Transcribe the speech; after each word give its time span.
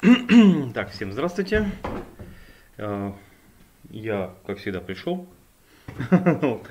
Так, 0.74 0.90
всем 0.90 1.12
здравствуйте. 1.12 1.70
Э, 2.76 3.12
Я, 3.90 4.34
как 4.46 4.58
всегда, 4.58 4.80
пришел. 4.80 5.28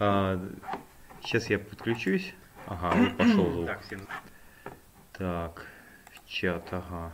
А, 0.00 0.40
Сейчас 1.22 1.50
я 1.50 1.58
подключусь. 1.58 2.34
Ага, 2.68 2.94
вот 2.96 3.16
пошел 3.16 3.50
звук. 3.50 3.66
Так, 3.66 3.80
всем 3.82 4.00
Так, 5.12 5.66
в 6.12 6.28
чат, 6.28 6.68
ага. 6.70 7.12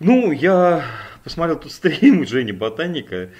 Ну, 0.00 0.30
я 0.32 0.84
посмотрел 1.24 1.58
тут 1.58 1.72
стрим 1.72 2.26
Жени 2.26 2.52
Ботаника. 2.52 3.30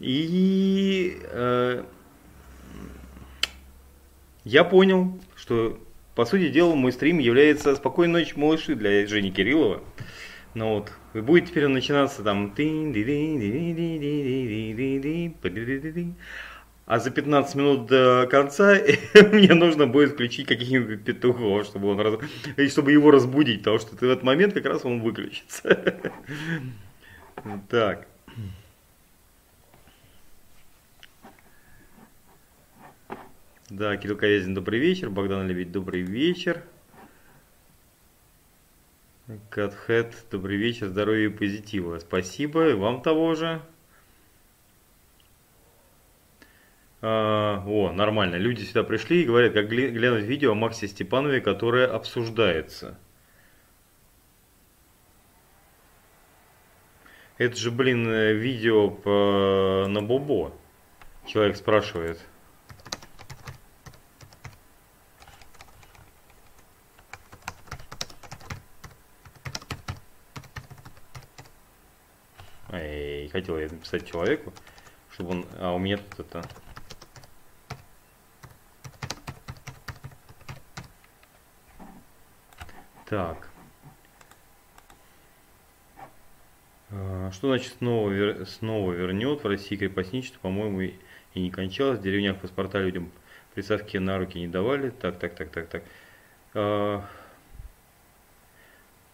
И 0.00 1.20
э, 1.22 1.84
я 4.42 4.64
понял, 4.64 5.20
что, 5.36 5.78
по 6.14 6.24
сути 6.24 6.48
дела, 6.48 6.74
мой 6.74 6.92
стрим 6.92 7.18
является 7.18 7.74
«Спокойной 7.74 8.20
ночи, 8.20 8.34
малыши» 8.36 8.74
для 8.74 9.06
Жени 9.06 9.30
Кириллова. 9.30 9.82
Ну 10.54 10.74
вот, 10.74 10.92
и 11.14 11.20
будет 11.20 11.46
теперь 11.46 11.66
начинаться 11.66 12.22
там... 12.22 12.54
А 16.86 16.98
за 16.98 17.10
15 17.10 17.54
минут 17.54 17.86
до 17.86 18.28
конца 18.30 18.78
мне 19.32 19.54
нужно 19.54 19.86
будет 19.86 20.12
включить 20.12 20.46
каких-нибудь 20.46 21.02
петухов, 21.02 21.66
чтобы, 21.66 21.88
он 21.88 21.98
раз... 21.98 22.18
чтобы 22.70 22.92
его 22.92 23.10
разбудить, 23.10 23.60
потому 23.60 23.78
что 23.78 23.96
в 23.96 24.02
этот 24.02 24.22
момент 24.22 24.54
как 24.54 24.66
раз 24.66 24.84
он 24.84 25.00
выключится. 25.00 25.94
Так. 27.68 28.06
Да, 33.70 33.96
Кирилл 33.96 34.18
Ковязин, 34.18 34.54
добрый 34.54 34.78
вечер. 34.78 35.08
Богдан 35.08 35.48
Лебедь, 35.48 35.72
добрый 35.72 36.02
вечер. 36.02 36.62
Катхэт, 39.48 40.26
добрый 40.30 40.58
вечер, 40.58 40.88
здоровья 40.88 41.28
и 41.28 41.32
позитива. 41.32 41.98
Спасибо, 41.98 42.68
и 42.68 42.74
вам 42.74 43.00
того 43.00 43.34
же. 43.34 43.62
А, 47.00 47.64
о, 47.66 47.90
нормально. 47.90 48.36
Люди 48.36 48.62
сюда 48.64 48.82
пришли 48.82 49.22
и 49.22 49.26
говорят, 49.26 49.54
как 49.54 49.72
гля- 49.72 49.90
глянуть 49.90 50.24
видео 50.24 50.52
о 50.52 50.54
Максе 50.54 50.86
Степанове, 50.86 51.40
которое 51.40 51.86
обсуждается. 51.86 52.98
Это 57.38 57.56
же, 57.56 57.70
блин, 57.70 58.06
э, 58.06 58.34
видео 58.34 58.90
по... 58.90 59.86
на 59.88 60.02
Бобо. 60.02 60.52
Человек 61.26 61.56
спрашивает. 61.56 62.20
Эй, 72.74 73.23
хотел 73.34 73.58
я 73.58 73.68
написать 73.68 74.06
человеку, 74.08 74.52
чтобы 75.10 75.30
он... 75.30 75.46
А 75.58 75.74
у 75.74 75.78
меня 75.78 75.98
тут 75.98 76.20
это... 76.20 76.44
Так. 83.06 83.48
А, 86.90 87.30
Что 87.32 87.48
значит 87.48 87.74
снова, 87.78 88.10
вер- 88.10 88.46
снова 88.46 88.92
вернет? 88.92 89.42
В 89.42 89.48
России 89.48 89.76
крепостничество, 89.76 90.38
по-моему, 90.38 90.80
и 90.82 90.94
и 91.34 91.40
не 91.40 91.50
кончалось. 91.50 91.98
В 91.98 92.02
деревнях 92.02 92.40
паспорта 92.40 92.78
людям 92.78 93.10
присадки 93.54 93.96
на 93.96 94.18
руки 94.18 94.38
не 94.38 94.46
давали. 94.46 94.90
Так, 94.90 95.18
так, 95.18 95.34
так, 95.34 95.50
так, 95.50 95.68
так. 95.68 95.82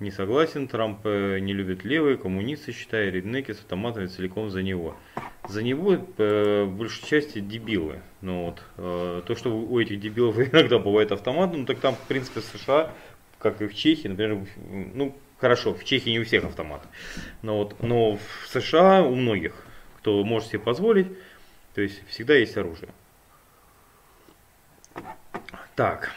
Не 0.00 0.10
согласен, 0.10 0.66
Трамп 0.66 1.04
э, 1.04 1.40
не 1.40 1.52
любит 1.52 1.84
левые, 1.84 2.16
коммунисты, 2.16 2.72
считая, 2.72 3.10
реднеки 3.10 3.52
с 3.52 3.58
автоматами 3.58 4.06
целиком 4.06 4.48
за 4.48 4.62
него. 4.62 4.96
За 5.46 5.62
него 5.62 5.98
э, 6.16 6.64
большей 6.64 7.06
части 7.06 7.38
дебилы. 7.40 8.00
Ну 8.22 8.46
вот, 8.46 8.62
э, 8.78 9.20
то, 9.26 9.34
что 9.34 9.54
у 9.54 9.78
этих 9.78 10.00
дебилов 10.00 10.38
иногда 10.52 10.78
бывает 10.78 11.12
автомат, 11.12 11.52
ну 11.54 11.66
так 11.66 11.80
там, 11.80 11.96
в 11.96 12.08
принципе, 12.08 12.40
в 12.40 12.44
США, 12.44 12.94
как 13.38 13.60
и 13.60 13.66
в 13.66 13.74
Чехии, 13.74 14.08
например, 14.08 14.46
ну 14.94 15.14
хорошо, 15.38 15.74
в 15.74 15.84
Чехии 15.84 16.08
не 16.08 16.20
у 16.20 16.24
всех 16.24 16.44
автоматы. 16.44 16.88
Но, 17.42 17.58
вот, 17.58 17.82
но 17.82 18.16
в 18.16 18.48
США 18.48 19.02
у 19.02 19.14
многих, 19.14 19.52
кто 19.98 20.24
может 20.24 20.48
себе 20.48 20.60
позволить, 20.60 21.08
то 21.74 21.82
есть 21.82 22.02
всегда 22.08 22.36
есть 22.36 22.56
оружие. 22.56 22.88
Так. 25.76 26.10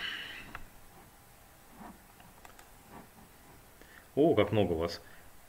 О, 4.16 4.36
как 4.36 4.52
много 4.52 4.74
вас. 4.74 5.02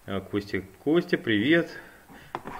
А, 0.06 0.20
Костя, 0.22 0.62
Костя, 0.82 1.18
привет. 1.18 1.68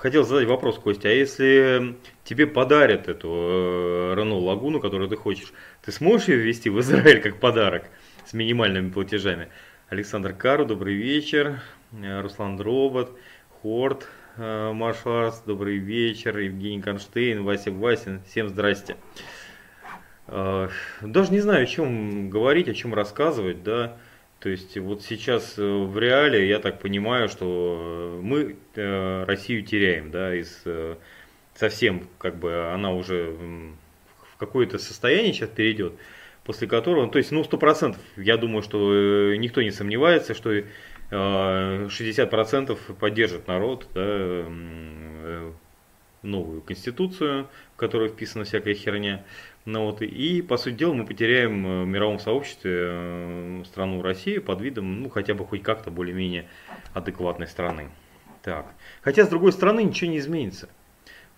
Хотел 0.01 0.23
задать 0.23 0.47
вопрос, 0.47 0.79
Костя, 0.79 1.09
а 1.09 1.13
если 1.13 1.97
тебе 2.25 2.47
подарят 2.47 3.09
эту 3.09 3.29
э, 3.31 4.15
Рено 4.15 4.37
Лагуну, 4.37 4.81
которую 4.81 5.09
ты 5.09 5.17
хочешь, 5.17 5.55
ты 5.83 5.93
сможешь 5.93 6.29
ее 6.29 6.37
ввести 6.37 6.69
в 6.69 6.79
Израиль 6.81 7.23
как 7.23 7.41
подарок 7.41 7.85
с 8.27 8.35
минимальными 8.35 8.91
платежами? 8.91 9.49
Александр 9.89 10.35
Кару, 10.35 10.67
добрый 10.67 10.95
вечер. 10.95 11.63
Э, 11.93 12.21
Руслан 12.21 12.59
Дробот, 12.59 13.11
Хорт, 13.63 14.07
э, 14.37 14.73
Маршал 14.73 15.29
Арс, 15.29 15.43
добрый 15.47 15.79
вечер. 15.79 16.37
Евгений 16.37 16.83
Конштейн, 16.83 17.45
Вася 17.45 17.71
Васин, 17.71 18.21
всем 18.27 18.51
здрасте. 18.51 18.97
Э, 20.27 20.69
Даже 21.01 21.33
не 21.33 21.41
знаю, 21.41 21.63
о 21.63 21.67
чем 21.67 22.29
говорить, 22.29 22.69
о 22.69 22.75
чем 22.75 22.93
рассказывать, 22.93 23.63
да. 23.63 23.97
То 24.45 24.51
есть 24.51 24.77
вот 24.77 25.03
сейчас 25.03 25.59
э, 25.59 25.63
в 25.63 25.99
реале 25.99 26.47
я 26.47 26.59
так 26.59 26.79
понимаю, 26.79 27.31
что 27.31 27.79
э, 27.81 28.21
мы 28.23 28.57
э, 28.75 29.25
Россию 29.25 29.65
теряем, 29.65 30.11
да, 30.11 30.35
из 30.35 30.63
совсем 31.55 32.07
как 32.19 32.37
бы 32.37 32.71
она 32.71 32.93
уже 32.93 33.31
в 33.31 34.37
какое-то 34.37 34.77
состояние 34.77 35.33
сейчас 35.33 35.49
перейдет, 35.49 35.95
после 36.45 36.69
которого, 36.69 37.07
ну, 37.07 37.11
то 37.11 37.17
есть, 37.17 37.31
ну, 37.31 37.43
сто 37.43 37.57
процентов, 37.57 38.03
я 38.17 38.37
думаю, 38.37 38.63
что 38.63 39.35
никто 39.35 39.63
не 39.63 39.71
сомневается, 39.71 40.35
что 40.35 40.53
э, 40.53 40.63
60% 41.11 42.79
поддержит 42.97 43.49
народ, 43.49 43.89
да, 43.95 44.45
новую 46.21 46.61
конституцию, 46.61 47.49
в 47.75 47.77
которой 47.77 48.11
вписана 48.11 48.45
всякая 48.45 48.75
херня. 48.75 49.25
Ну 49.65 49.87
вот, 49.87 50.03
и, 50.03 50.43
по 50.43 50.59
сути 50.59 50.75
дела, 50.75 50.93
мы 50.93 51.07
потеряем 51.07 51.67
э, 51.67 51.85
в 51.85 51.87
мировом 51.87 52.19
сообществе 52.19 52.73
э, 52.75 53.63
страну 53.65 54.03
Россию 54.03 54.43
под 54.43 54.61
видом, 54.61 55.03
ну, 55.03 55.09
хотя 55.09 55.33
бы 55.33 55.47
хоть 55.47 55.63
как-то 55.63 55.91
более-менее 55.91 56.49
адекватной 56.93 57.47
страны. 57.47 57.91
Так. 58.43 58.67
Хотя, 59.01 59.25
с 59.25 59.29
другой 59.31 59.53
стороны, 59.53 59.83
ничего 59.83 60.11
не 60.11 60.19
изменится. 60.19 60.69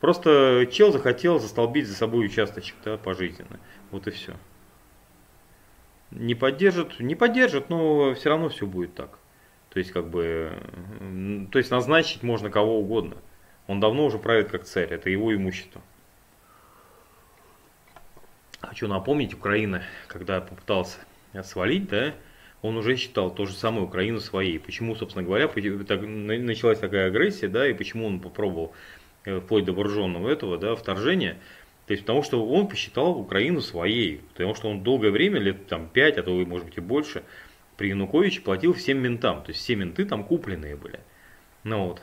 Просто 0.00 0.68
чел 0.72 0.90
захотел 0.90 1.38
застолбить 1.38 1.86
за 1.86 1.94
собой 1.94 2.26
участочек, 2.26 2.74
да, 2.84 2.96
пожизненно. 2.96 3.60
Вот 3.92 4.08
и 4.08 4.10
все. 4.10 4.34
Не 6.10 6.34
поддержит, 6.34 6.98
не 6.98 7.14
поддержит, 7.14 7.70
но 7.70 8.12
все 8.14 8.28
равно 8.28 8.48
все 8.48 8.66
будет 8.66 8.94
так. 8.94 9.20
То 9.70 9.78
есть, 9.78 9.92
как 9.92 10.08
бы, 10.08 10.52
м, 10.98 11.46
то 11.52 11.58
есть 11.58 11.70
назначить 11.70 12.24
можно 12.24 12.50
кого 12.50 12.80
угодно. 12.80 13.18
Он 13.68 13.78
давно 13.78 14.04
уже 14.04 14.18
правит 14.18 14.50
как 14.50 14.64
царь, 14.64 14.88
это 14.92 15.10
его 15.10 15.32
имущество. 15.32 15.80
Хочу 18.68 18.88
напомнить, 18.88 19.32
Украина, 19.32 19.82
когда 20.08 20.40
попытался 20.40 20.98
свалить, 21.44 21.88
да, 21.88 22.14
он 22.62 22.76
уже 22.76 22.96
считал 22.96 23.32
то 23.32 23.46
же 23.46 23.54
самое 23.54 23.84
Украину 23.84 24.18
своей. 24.18 24.58
Почему, 24.58 24.96
собственно 24.96 25.24
говоря, 25.24 25.48
началась 25.54 26.80
такая 26.80 27.06
агрессия, 27.06 27.48
да, 27.48 27.68
и 27.68 27.74
почему 27.74 28.06
он 28.06 28.18
попробовал 28.18 28.72
э, 29.24 29.38
вплоть 29.40 29.64
до 29.64 29.72
вооруженного 29.72 30.28
этого, 30.28 30.58
да, 30.58 30.74
вторжения. 30.74 31.38
То 31.86 31.92
есть 31.92 32.02
потому 32.02 32.24
что 32.24 32.44
он 32.44 32.66
посчитал 32.66 33.16
Украину 33.16 33.60
своей, 33.60 34.22
потому 34.32 34.54
что 34.56 34.68
он 34.68 34.82
долгое 34.82 35.12
время, 35.12 35.38
лет 35.38 35.68
там 35.68 35.88
5, 35.88 36.18
а 36.18 36.22
то 36.24 36.30
может 36.30 36.66
быть 36.66 36.78
и 36.78 36.80
больше, 36.80 37.22
при 37.76 37.90
Януковиче 37.90 38.40
платил 38.40 38.72
всем 38.72 38.98
ментам. 38.98 39.44
То 39.44 39.50
есть 39.50 39.60
все 39.60 39.76
менты 39.76 40.04
там 40.04 40.24
купленные 40.24 40.74
были. 40.74 40.98
Ну 41.62 41.86
вот. 41.86 42.02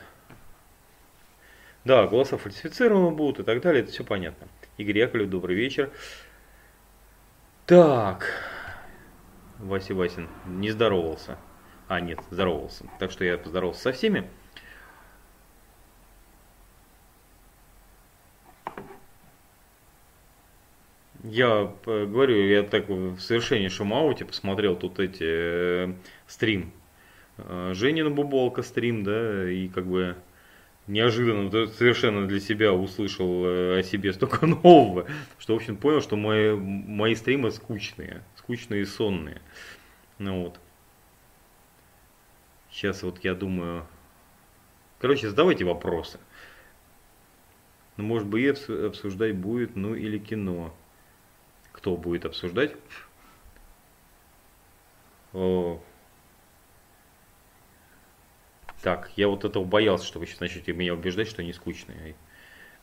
Да, 1.84 2.06
голоса 2.06 2.38
фальсифицированы 2.38 3.10
будут 3.10 3.40
и 3.40 3.42
так 3.42 3.60
далее, 3.60 3.82
это 3.82 3.92
все 3.92 4.04
понятно. 4.04 4.48
Игорь 4.78 4.98
Яковлев, 4.98 5.28
добрый 5.28 5.54
вечер. 5.54 5.90
Так, 7.66 8.30
Вася 9.58 9.94
Васин 9.94 10.28
не 10.46 10.70
здоровался. 10.70 11.38
А, 11.88 11.98
нет, 11.98 12.20
здоровался. 12.30 12.84
Так 12.98 13.10
что 13.10 13.24
я 13.24 13.38
поздоровался 13.38 13.80
со 13.80 13.92
всеми. 13.92 14.28
Я 21.22 21.72
э, 21.86 22.04
говорю, 22.04 22.36
я 22.46 22.64
так 22.64 22.86
в 22.90 23.18
совершеннейшем 23.18 23.94
ауте 23.94 24.26
посмотрел 24.26 24.76
тут 24.76 25.00
эти 25.00 25.24
э, 25.24 25.94
стрим. 26.26 26.70
Э, 27.38 27.72
Женина 27.72 28.10
Буболка 28.10 28.62
стрим, 28.62 29.04
да, 29.04 29.50
и 29.50 29.68
как 29.68 29.86
бы 29.86 30.16
неожиданно 30.86 31.50
да, 31.50 31.66
совершенно 31.66 32.26
для 32.26 32.40
себя 32.40 32.72
услышал 32.72 33.44
э, 33.44 33.78
о 33.78 33.82
себе 33.82 34.12
столько 34.12 34.46
нового, 34.46 35.06
что, 35.38 35.54
в 35.54 35.56
общем, 35.56 35.76
понял, 35.76 36.00
что 36.00 36.16
мои, 36.16 36.54
мои 36.54 37.14
стримы 37.14 37.50
скучные, 37.50 38.22
скучные 38.36 38.82
и 38.82 38.84
сонные. 38.84 39.40
Ну 40.18 40.44
вот. 40.44 40.60
Сейчас 42.70 43.02
вот 43.02 43.22
я 43.24 43.34
думаю... 43.34 43.86
Короче, 44.98 45.28
задавайте 45.28 45.64
вопросы. 45.64 46.18
Ну, 47.96 48.04
может 48.04 48.26
быть, 48.26 48.68
обсуждать 48.68 49.36
будет, 49.36 49.76
ну 49.76 49.94
или 49.94 50.18
кино. 50.18 50.74
Кто 51.72 51.96
будет 51.96 52.24
обсуждать? 52.24 52.74
О. 55.32 55.80
Так, 58.84 59.10
я 59.16 59.28
вот 59.28 59.46
этого 59.46 59.64
боялся, 59.64 60.04
что 60.04 60.18
вы 60.18 60.26
сейчас 60.26 60.40
начнете 60.40 60.74
меня 60.74 60.92
убеждать, 60.92 61.26
что 61.26 61.40
они 61.40 61.54
скучные. 61.54 62.14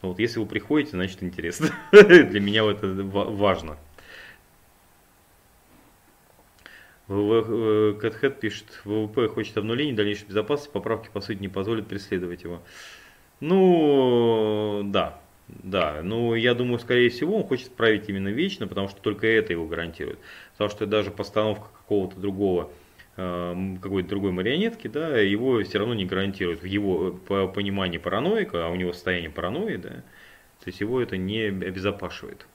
Ну, 0.01 0.09
вот 0.09 0.17
если 0.17 0.39
вы 0.39 0.47
приходите, 0.47 0.97
значит 0.97 1.21
интересно. 1.21 1.69
Для 1.91 2.39
меня 2.39 2.65
это 2.65 2.87
важно. 2.87 3.77
Кэтхэт 7.07 8.39
пишет, 8.39 8.81
ВВП 8.83 9.27
хочет 9.27 9.55
обнуления 9.59 9.93
дальнейшей 9.93 10.25
безопасности, 10.27 10.73
поправки 10.73 11.11
по 11.13 11.21
сути 11.21 11.37
не 11.37 11.49
позволят 11.49 11.85
преследовать 11.85 12.41
его. 12.45 12.63
Ну, 13.39 14.81
да, 14.85 15.21
да, 15.49 16.01
ну 16.01 16.33
я 16.33 16.55
думаю, 16.55 16.79
скорее 16.79 17.11
всего, 17.11 17.37
он 17.37 17.43
хочет 17.43 17.75
править 17.75 18.09
именно 18.09 18.29
вечно, 18.29 18.65
потому 18.65 18.87
что 18.87 18.99
только 19.01 19.27
это 19.27 19.53
его 19.53 19.67
гарантирует. 19.67 20.17
Потому 20.53 20.71
что 20.71 20.87
даже 20.87 21.11
постановка 21.11 21.67
какого-то 21.77 22.19
другого, 22.19 22.63
э, 22.63 22.80
какой-то 23.15 24.09
другой 24.09 24.31
марионетки, 24.31 24.87
да, 24.87 25.17
его 25.19 25.61
все 25.63 25.79
равно 25.79 25.93
не 25.93 26.05
гарантирует 26.05 26.61
в 26.61 26.65
его 26.65 27.11
по 27.11 27.47
понимании 27.47 27.97
параноика, 27.97 28.65
а 28.65 28.69
у 28.69 28.75
него 28.75 28.93
состояние 28.93 29.29
паранойи, 29.29 29.75
да, 29.77 29.89
то 29.89 30.67
есть 30.67 30.79
его 30.79 31.01
это 31.01 31.17
не 31.17 31.41
обезопашивает. 31.43 32.45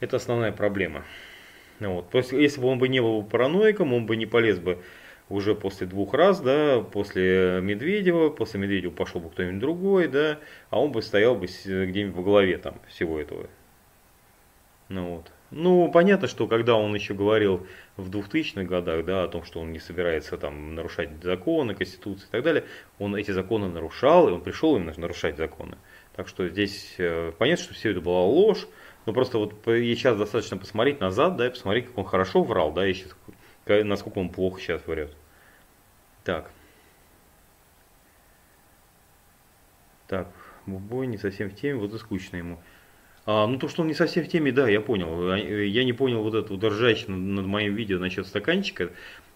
Это 0.00 0.16
основная 0.16 0.52
проблема. 0.52 1.04
Вот. 1.80 2.10
То 2.10 2.18
есть, 2.18 2.32
если 2.32 2.60
бы 2.60 2.68
он 2.68 2.78
бы 2.78 2.88
не 2.88 3.00
был 3.00 3.22
параноиком, 3.22 3.92
он 3.92 4.06
бы 4.06 4.16
не 4.16 4.26
полез 4.26 4.58
бы 4.58 4.82
уже 5.28 5.54
после 5.54 5.86
двух 5.86 6.14
раз, 6.14 6.40
да, 6.40 6.80
после 6.80 7.60
Медведева, 7.62 8.30
после 8.30 8.60
Медведева 8.60 8.92
пошел 8.92 9.20
бы 9.20 9.30
кто-нибудь 9.30 9.58
другой, 9.60 10.08
да, 10.08 10.38
а 10.70 10.80
он 10.80 10.92
бы 10.92 11.02
стоял 11.02 11.34
бы 11.34 11.46
где-нибудь 11.46 12.14
во 12.14 12.22
главе 12.22 12.58
там 12.58 12.80
всего 12.88 13.18
этого. 13.18 13.48
Ну 14.88 15.16
вот. 15.16 15.32
Ну, 15.56 15.88
понятно, 15.88 16.26
что 16.26 16.48
когда 16.48 16.74
он 16.74 16.96
еще 16.96 17.14
говорил 17.14 17.64
в 17.96 18.10
2000-х 18.10 18.64
годах, 18.64 19.04
да, 19.04 19.22
о 19.22 19.28
том, 19.28 19.44
что 19.44 19.60
он 19.60 19.70
не 19.70 19.78
собирается 19.78 20.36
там 20.36 20.74
нарушать 20.74 21.10
законы, 21.22 21.76
конституции 21.76 22.26
и 22.26 22.30
так 22.32 22.42
далее, 22.42 22.64
он 22.98 23.14
эти 23.14 23.30
законы 23.30 23.68
нарушал, 23.68 24.28
и 24.28 24.32
он 24.32 24.40
пришел 24.40 24.74
именно 24.74 24.92
нарушать 24.96 25.36
законы. 25.36 25.78
Так 26.16 26.26
что 26.26 26.48
здесь 26.48 26.96
э, 26.98 27.30
понятно, 27.38 27.66
что 27.66 27.74
все 27.74 27.92
это 27.92 28.00
была 28.00 28.22
ложь, 28.22 28.66
но 29.06 29.12
просто 29.12 29.38
вот 29.38 29.54
сейчас 29.64 30.18
достаточно 30.18 30.56
посмотреть 30.56 30.98
назад, 30.98 31.36
да, 31.36 31.46
и 31.46 31.50
посмотреть, 31.50 31.86
как 31.86 31.98
он 31.98 32.04
хорошо 32.04 32.42
врал, 32.42 32.72
да, 32.72 32.88
и 32.88 32.92
сейчас, 32.92 33.14
насколько 33.64 34.18
он 34.18 34.30
плохо 34.30 34.60
сейчас 34.60 34.84
врет. 34.88 35.14
Так. 36.24 36.50
Так, 40.08 40.26
бой 40.66 41.06
не 41.06 41.16
совсем 41.16 41.48
в 41.48 41.54
теме, 41.54 41.78
вот 41.78 41.94
и 41.94 41.98
скучно 41.98 42.38
ему. 42.38 42.58
А, 43.26 43.46
ну 43.46 43.58
то, 43.58 43.68
что 43.68 43.82
он 43.82 43.88
не 43.88 43.94
совсем 43.94 44.24
в 44.24 44.28
теме, 44.28 44.52
да, 44.52 44.68
я 44.68 44.80
понял. 44.80 45.30
А, 45.30 45.36
я 45.36 45.84
не 45.84 45.92
понял 45.92 46.22
вот 46.22 46.34
это 46.34 46.52
вот 46.52 46.64
ржач 46.64 47.06
над 47.06 47.46
моим 47.46 47.74
видео 47.74 47.98
насчет 47.98 48.26
стаканчика. 48.26 48.90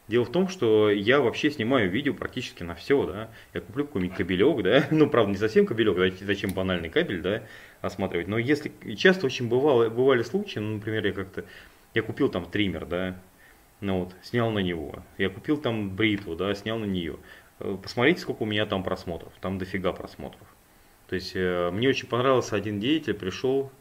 Дело 0.08 0.24
в 0.24 0.32
том, 0.32 0.48
что 0.48 0.90
я 0.90 1.20
вообще 1.20 1.50
снимаю 1.50 1.90
видео 1.90 2.14
практически 2.14 2.62
на 2.62 2.74
все, 2.74 3.04
да. 3.04 3.30
Я 3.52 3.60
куплю 3.60 3.86
какой-нибудь 3.86 4.16
кабелек, 4.16 4.62
да. 4.62 4.86
Ну, 4.90 5.08
правда, 5.08 5.32
не 5.32 5.38
совсем 5.38 5.66
кабелек, 5.66 6.14
зачем 6.20 6.52
банальный 6.52 6.88
кабель, 6.90 7.20
да, 7.20 7.42
осматривать. 7.82 8.28
Но 8.28 8.38
если 8.38 8.72
часто 8.96 9.26
очень 9.26 9.48
бывало, 9.48 9.88
бывали 9.88 10.22
случаи, 10.22 10.58
ну, 10.58 10.74
например, 10.76 11.06
я 11.06 11.12
как-то, 11.12 11.44
я 11.94 12.02
купил 12.02 12.28
там 12.30 12.46
триммер, 12.50 12.86
да, 12.86 13.20
ну 13.80 14.00
вот, 14.00 14.14
снял 14.22 14.50
на 14.50 14.60
него. 14.60 15.02
Я 15.18 15.30
купил 15.30 15.58
там 15.58 15.94
бритву, 15.94 16.34
да, 16.36 16.54
снял 16.54 16.78
на 16.78 16.86
нее. 16.86 17.18
Э, 17.60 17.76
посмотрите, 17.80 18.20
сколько 18.20 18.42
у 18.42 18.46
меня 18.46 18.66
там 18.66 18.82
просмотров. 18.82 19.32
Там 19.40 19.58
дофига 19.58 19.92
просмотров. 19.92 20.46
То 21.08 21.14
есть, 21.14 21.32
э, 21.34 21.70
мне 21.70 21.88
очень 21.88 22.06
понравился 22.06 22.54
один 22.54 22.80
деятель, 22.80 23.14
пришел, 23.14 23.72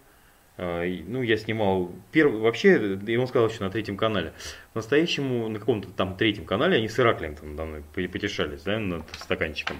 э, 0.57 1.01
ну, 1.07 1.21
я 1.21 1.35
снимал 1.37 1.91
первый, 2.11 2.39
вообще, 2.39 2.99
ему 3.05 3.27
сказал 3.27 3.49
еще 3.49 3.63
на 3.63 3.69
третьем 3.69 3.97
канале. 3.97 4.33
Настоящему, 4.73 5.49
на 5.49 5.59
каком-то 5.59 5.89
там 5.89 6.15
третьем 6.15 6.45
канале, 6.45 6.77
они 6.77 6.87
с 6.87 6.99
Ираклием 6.99 7.35
там 7.35 7.55
давно 7.55 7.83
потешались, 7.93 8.61
да, 8.63 8.79
над 8.79 9.03
стаканчиком. 9.15 9.77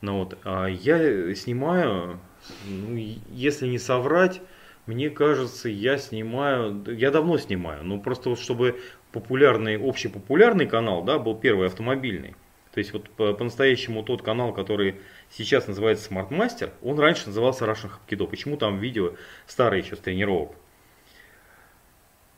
Ну 0.00 0.18
вот, 0.18 0.36
а 0.42 0.66
я 0.66 1.32
снимаю, 1.36 2.18
ну, 2.66 2.96
если 3.30 3.68
не 3.68 3.78
соврать, 3.78 4.40
мне 4.86 5.10
кажется, 5.10 5.68
я 5.68 5.96
снимаю, 5.96 6.84
я 6.88 7.12
давно 7.12 7.38
снимаю, 7.38 7.84
но 7.84 8.00
просто 8.00 8.30
вот 8.30 8.40
чтобы 8.40 8.80
популярный, 9.12 9.76
общепопулярный 9.76 10.66
канал, 10.66 11.04
да, 11.04 11.20
был 11.20 11.36
первый 11.36 11.68
автомобильный. 11.68 12.34
То 12.72 12.78
есть 12.78 12.92
вот 12.92 13.10
по-настоящему 13.10 14.02
тот 14.02 14.22
канал, 14.22 14.52
который 14.54 14.96
сейчас 15.30 15.68
называется 15.68 16.10
Smart 16.10 16.30
Master, 16.30 16.70
он 16.82 16.98
раньше 16.98 17.26
назывался 17.26 17.66
Russian 17.66 17.90
Hapkido. 17.90 18.26
Почему 18.26 18.56
там 18.56 18.78
видео 18.78 19.12
старые 19.46 19.82
еще 19.82 19.94
с 19.94 19.98
тренировок? 19.98 20.52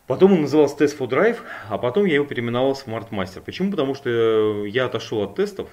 Потом 0.06 0.32
он 0.34 0.42
назывался 0.42 0.76
Test 0.84 0.98
for 0.98 1.08
Drive, 1.08 1.38
а 1.70 1.78
потом 1.78 2.04
я 2.04 2.16
его 2.16 2.26
переименовал 2.26 2.74
в 2.74 2.86
Smart 2.86 3.08
Master. 3.10 3.42
Почему? 3.42 3.70
Потому 3.70 3.94
что 3.94 4.66
я 4.66 4.86
отошел 4.86 5.22
от 5.22 5.36
тестов, 5.36 5.70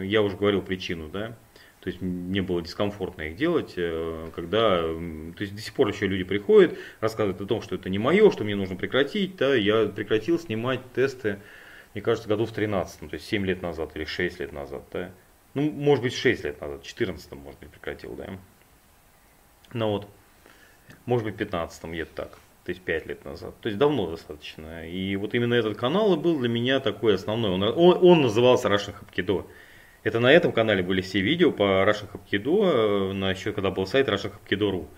я 0.00 0.22
уже 0.22 0.36
говорил 0.36 0.62
причину, 0.62 1.08
да. 1.08 1.36
То 1.80 1.88
есть 1.88 2.00
мне 2.00 2.42
было 2.42 2.62
дискомфортно 2.62 3.22
их 3.22 3.34
делать, 3.34 3.72
э, 3.76 4.30
когда, 4.36 4.82
то 4.82 5.40
есть 5.40 5.56
до 5.56 5.60
сих 5.60 5.74
пор 5.74 5.88
еще 5.88 6.06
люди 6.06 6.22
приходят, 6.22 6.78
рассказывают 7.00 7.40
о 7.40 7.46
том, 7.46 7.60
что 7.60 7.74
это 7.74 7.88
не 7.88 7.98
мое, 7.98 8.30
что 8.30 8.44
мне 8.44 8.54
нужно 8.54 8.76
прекратить, 8.76 9.34
да, 9.34 9.52
я 9.56 9.86
прекратил 9.86 10.38
снимать 10.38 10.80
тесты, 10.94 11.40
мне 11.94 12.02
кажется, 12.02 12.28
году 12.28 12.46
в 12.46 12.52
13, 12.52 13.00
то 13.00 13.14
есть 13.14 13.26
7 13.26 13.44
лет 13.44 13.62
назад 13.62 13.94
или 13.96 14.04
6 14.04 14.40
лет 14.40 14.52
назад, 14.52 14.82
да. 14.92 15.10
Ну, 15.54 15.70
может 15.70 16.02
быть, 16.02 16.14
6 16.14 16.44
лет 16.44 16.60
назад, 16.60 16.82
в 16.82 16.86
14 16.86 17.32
может 17.32 17.60
быть, 17.60 17.70
прекратил, 17.70 18.14
да. 18.14 18.30
Ну 19.74 19.90
вот, 19.90 20.08
может 21.04 21.24
быть, 21.24 21.34
в 21.34 21.38
15 21.38 21.84
где-то 21.84 22.14
так, 22.14 22.30
то 22.64 22.70
есть 22.70 22.80
5 22.80 23.06
лет 23.06 23.24
назад, 23.24 23.54
то 23.60 23.68
есть 23.68 23.78
давно 23.78 24.10
достаточно. 24.10 24.88
И 24.88 25.16
вот 25.16 25.34
именно 25.34 25.54
этот 25.54 25.76
канал 25.76 26.14
и 26.14 26.16
был 26.16 26.38
для 26.38 26.48
меня 26.48 26.80
такой 26.80 27.14
основной, 27.14 27.50
он, 27.50 27.62
он, 27.62 27.98
он 28.02 28.22
назывался 28.22 28.68
Russian 28.68 28.94
Hapkido. 28.98 29.46
Это 30.02 30.18
на 30.18 30.32
этом 30.32 30.52
канале 30.52 30.82
были 30.82 31.00
все 31.00 31.20
видео 31.20 31.52
по 31.52 31.62
Russian 31.62 32.08
Hapkido, 32.12 33.10
э, 33.10 33.12
на 33.12 33.30
еще 33.30 33.52
когда 33.52 33.70
был 33.70 33.86
сайт 33.86 34.08
russianhapkido.ru. 34.08 34.88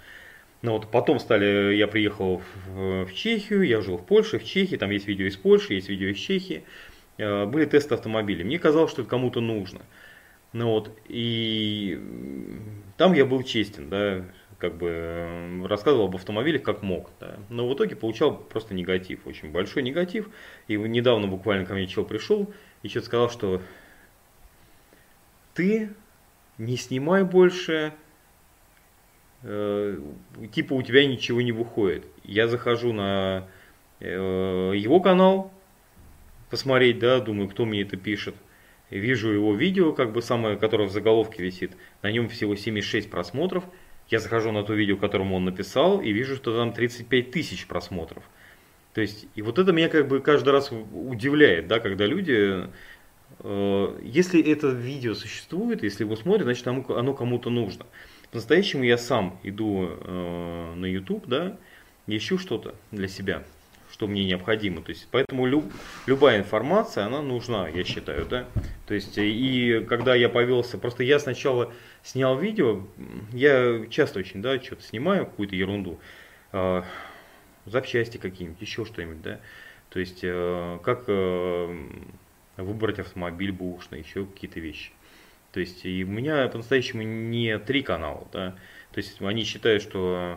Ну 0.65 0.73
вот 0.73 0.91
потом 0.91 1.21
стали, 1.21 1.75
я 1.75 1.87
приехал 1.87 2.41
в, 2.67 3.05
в 3.05 3.13
Чехию, 3.13 3.65
я 3.65 3.83
жил 3.83 3.99
в 3.99 4.07
Польше, 4.07 4.39
в 4.39 4.45
Чехии, 4.45 4.77
там 4.77 4.89
есть 4.89 5.07
видео 5.07 5.27
из 5.27 5.37
Польши, 5.37 5.75
есть 5.75 5.91
видео 5.91 6.09
из 6.09 6.17
Чехии. 6.17 6.65
Э, 7.19 7.45
были 7.45 7.67
тесты 7.67 7.93
автомобилей. 7.93 8.45
Мне 8.45 8.59
казалось, 8.59 8.91
что 8.91 9.03
это 9.03 9.11
кому-то 9.11 9.43
нужно. 9.43 9.83
Ну 10.55 10.71
вот, 10.71 10.91
и 11.07 12.01
там 12.97 13.13
я 13.13 13.27
был 13.27 13.43
честен, 13.43 13.91
да, 13.91 14.25
как 14.57 14.79
бы 14.79 14.89
э, 14.89 15.67
рассказывал 15.67 16.07
об 16.07 16.17
автомобилях 16.17 16.63
как 16.63 16.81
мог. 16.81 17.11
Да. 17.21 17.37
Но 17.51 17.69
в 17.69 17.75
итоге 17.75 17.95
получал 17.95 18.35
просто 18.35 18.73
негатив, 18.73 19.27
очень 19.27 19.51
большой 19.51 19.83
негатив. 19.83 20.31
И 20.67 20.79
недавно 20.79 21.27
буквально 21.27 21.67
ко 21.67 21.75
мне 21.75 21.87
человек 21.87 22.09
пришел 22.09 22.51
и 22.83 22.89
что-то 22.89 23.05
сказал, 23.05 23.29
что 23.29 23.61
ты 25.53 25.91
не 26.57 26.79
снимай 26.79 27.23
больше, 27.23 27.93
э, 29.45 29.99
типа 30.53 30.75
у 30.75 30.83
тебя 30.83 31.07
ничего 31.07 31.41
не 31.43 31.53
выходит. 31.53 32.05
Я 32.25 32.49
захожу 32.49 32.93
на 32.93 33.47
э, 34.01 34.73
его 34.75 35.01
канал, 35.01 35.53
посмотреть, 36.51 36.99
да, 36.99 37.21
думаю, 37.21 37.49
кто 37.49 37.65
мне 37.65 37.83
это 37.83 37.97
пишет. 37.97 38.35
Вижу 38.91 39.31
его 39.31 39.55
видео, 39.55 39.93
как 39.93 40.13
бы 40.13 40.23
самое, 40.23 40.57
которое 40.57 40.89
в 40.89 40.93
заголовке 40.93 41.43
висит. 41.43 41.73
На 42.03 42.11
нем 42.11 42.29
всего 42.29 42.57
76 42.57 43.11
просмотров. 43.11 43.65
Я 44.09 44.21
захожу 44.21 44.53
на 44.53 44.63
то 44.63 44.75
видео, 44.75 44.97
которому 44.97 45.37
он 45.37 45.45
написал, 45.45 46.01
и 46.01 46.13
вижу, 46.13 46.37
что 46.37 46.57
там 46.57 46.73
35 46.73 47.31
тысяч 47.31 47.67
просмотров. 47.67 48.23
То 48.93 49.01
есть, 49.01 49.27
и 49.35 49.43
вот 49.43 49.59
это 49.59 49.73
меня 49.73 49.89
как 49.89 50.07
бы 50.09 50.21
каждый 50.21 50.51
раз 50.51 50.71
удивляет, 50.93 51.67
да, 51.67 51.81
когда 51.81 52.07
люди 52.07 52.69
Э, 53.41 53.99
если 54.03 54.43
это 54.43 54.69
видео 54.69 55.15
существует, 55.15 55.83
если 55.83 56.05
его 56.05 56.17
смотрят, 56.17 56.45
значит 56.45 56.67
оно 56.67 57.15
кому-то 57.15 57.51
нужно. 57.51 57.87
По-настоящему 58.35 58.83
я 58.83 58.99
сам 58.99 59.39
иду 59.45 59.91
э, 59.91 60.75
на 60.75 60.87
YouTube, 60.87 61.29
да, 61.29 61.57
ищу 62.09 62.37
что-то 62.37 62.75
для 62.91 63.07
себя, 63.07 63.45
что 63.93 64.09
мне 64.09 64.25
необходимо. 64.25 64.83
То 64.83 64.91
есть, 64.91 65.07
поэтому 65.13 65.47
люб, 65.47 65.73
любая 66.07 66.39
информация, 66.41 67.07
она 67.07 67.23
нужна, 67.23 67.69
я 67.69 67.85
считаю, 67.85 68.27
да. 68.27 68.45
То 68.89 68.95
есть, 68.95 69.13
и 69.19 69.87
когда 69.89 70.17
я 70.17 70.29
повелся, 70.29 70.79
просто 70.79 71.05
я 71.05 71.21
сначала 71.21 71.73
снял 72.03 72.37
видео, 72.37 72.85
я 73.31 73.87
часто 73.89 74.19
очень, 74.19 74.43
да, 74.43 74.61
что-то 74.61 74.83
снимаю, 74.83 75.27
какую-то 75.27 75.55
ерунду, 75.55 76.01
э, 76.51 76.83
запчасти 77.67 78.17
какие-нибудь, 78.17 78.61
еще 78.61 78.85
что-нибудь, 78.85 79.23
да. 79.23 79.39
То 79.91 80.01
есть, 80.01 80.25
э, 80.25 80.81
как 80.83 81.05
э, 81.07 81.87
выбрать 82.57 82.99
автомобиль 82.99 83.53
бушный, 83.53 84.01
еще 84.01 84.27
какие-то 84.27 84.59
вещи. 84.59 84.91
То 85.55 85.61
есть 85.61 85.87
и 85.87 86.03
у 86.03 86.09
меня 86.09 86.49
по-настоящему 86.49 87.03
не 87.03 87.57
три 87.59 87.83
канала, 87.83 88.27
да. 88.33 88.57
То 88.91 88.99
есть 88.99 89.23
они 89.23 89.45
считают, 89.45 89.85
что 89.85 90.37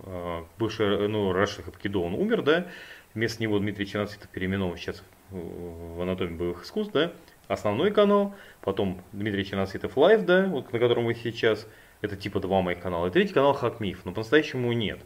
э, 0.00 0.44
бывший, 0.58 1.08
ну, 1.08 1.32
Раша 1.32 1.62
он 1.94 2.14
умер, 2.14 2.42
да, 2.42 2.66
вместо 3.14 3.42
него 3.42 3.58
Дмитрий 3.58 3.86
Черносвитов 3.86 4.28
переименован 4.28 4.76
сейчас 4.76 5.02
в 5.30 6.02
анатомии 6.02 6.36
боевых 6.36 6.64
искусств, 6.64 6.92
да, 6.92 7.12
основной 7.48 7.92
канал, 7.92 8.34
потом 8.60 9.02
Дмитрий 9.12 9.46
Черносвитов 9.46 9.96
Live, 9.96 10.26
да, 10.26 10.46
вот 10.48 10.70
на 10.70 10.78
котором 10.78 11.06
вы 11.06 11.14
сейчас, 11.14 11.66
это 12.02 12.14
типа 12.14 12.38
два 12.38 12.60
моих 12.60 12.80
канала, 12.80 13.06
и 13.06 13.10
третий 13.10 13.32
канал 13.32 13.54
Хакмиф, 13.54 14.04
но 14.04 14.12
по-настоящему 14.12 14.70
нет. 14.74 15.00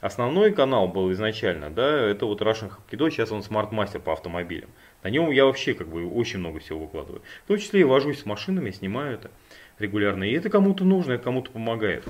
Основной 0.00 0.52
канал 0.52 0.86
был 0.86 1.10
изначально, 1.12 1.70
да, 1.70 2.08
это 2.08 2.26
вот 2.26 2.40
Russian 2.40 2.70
Hapkido, 2.70 3.10
сейчас 3.10 3.32
он 3.32 3.42
смарт-мастер 3.42 4.00
по 4.00 4.12
автомобилям. 4.12 4.70
На 5.02 5.08
нем 5.08 5.30
я 5.32 5.44
вообще 5.44 5.74
как 5.74 5.88
бы 5.88 6.06
очень 6.08 6.38
много 6.38 6.60
всего 6.60 6.80
выкладываю. 6.80 7.22
В 7.44 7.48
том 7.48 7.58
числе 7.58 7.80
и 7.80 7.84
вожусь 7.84 8.20
с 8.20 8.26
машинами, 8.26 8.70
снимаю 8.70 9.14
это 9.14 9.30
регулярно. 9.78 10.22
И 10.24 10.32
это 10.32 10.50
кому-то 10.50 10.84
нужно, 10.84 11.12
это 11.12 11.24
кому-то 11.24 11.50
помогает. 11.50 12.04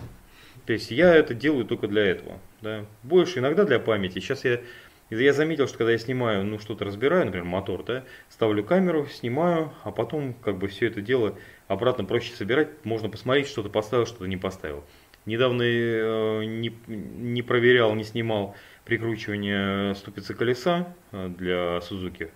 То 0.66 0.74
есть 0.74 0.90
я 0.90 1.14
это 1.14 1.32
делаю 1.32 1.64
только 1.64 1.88
для 1.88 2.04
этого. 2.04 2.38
Да. 2.60 2.84
Больше 3.02 3.38
иногда 3.38 3.64
для 3.64 3.78
памяти. 3.78 4.18
Сейчас 4.18 4.44
я, 4.44 4.60
я 5.08 5.32
заметил, 5.32 5.66
что 5.66 5.78
когда 5.78 5.92
я 5.92 5.98
снимаю, 5.98 6.44
ну 6.44 6.58
что-то 6.58 6.84
разбираю, 6.84 7.24
например, 7.24 7.46
мотор, 7.46 7.84
да, 7.84 8.04
ставлю 8.28 8.62
камеру, 8.64 9.06
снимаю, 9.06 9.72
а 9.84 9.92
потом 9.92 10.34
как 10.34 10.58
бы 10.58 10.68
все 10.68 10.88
это 10.88 11.00
дело 11.00 11.38
обратно 11.68 12.04
проще 12.04 12.34
собирать. 12.34 12.68
Можно 12.84 13.08
посмотреть, 13.08 13.48
что-то 13.48 13.70
поставил, 13.70 14.04
что-то 14.04 14.26
не 14.26 14.36
поставил. 14.36 14.84
Недавно 15.28 15.62
э, 15.62 16.44
не, 16.46 16.72
не 16.86 17.42
проверял, 17.42 17.94
не 17.94 18.02
снимал 18.02 18.56
прикручивание 18.86 19.94
ступицы 19.94 20.32
колеса 20.32 20.94
э, 21.12 21.28
для 21.28 21.82
Сузуки 21.82 22.30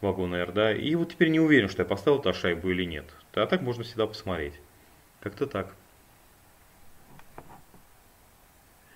вагон 0.00 0.32
R, 0.32 0.52
да, 0.52 0.72
и 0.72 0.94
вот 0.94 1.10
теперь 1.10 1.30
не 1.30 1.40
уверен, 1.40 1.68
что 1.68 1.82
я 1.82 1.84
поставил 1.84 2.20
эту 2.20 2.32
шайбу 2.32 2.70
или 2.70 2.84
нет. 2.84 3.06
А 3.34 3.46
так 3.46 3.62
можно 3.62 3.82
всегда 3.82 4.06
посмотреть. 4.06 4.54
Как-то 5.18 5.48
так. 5.48 5.74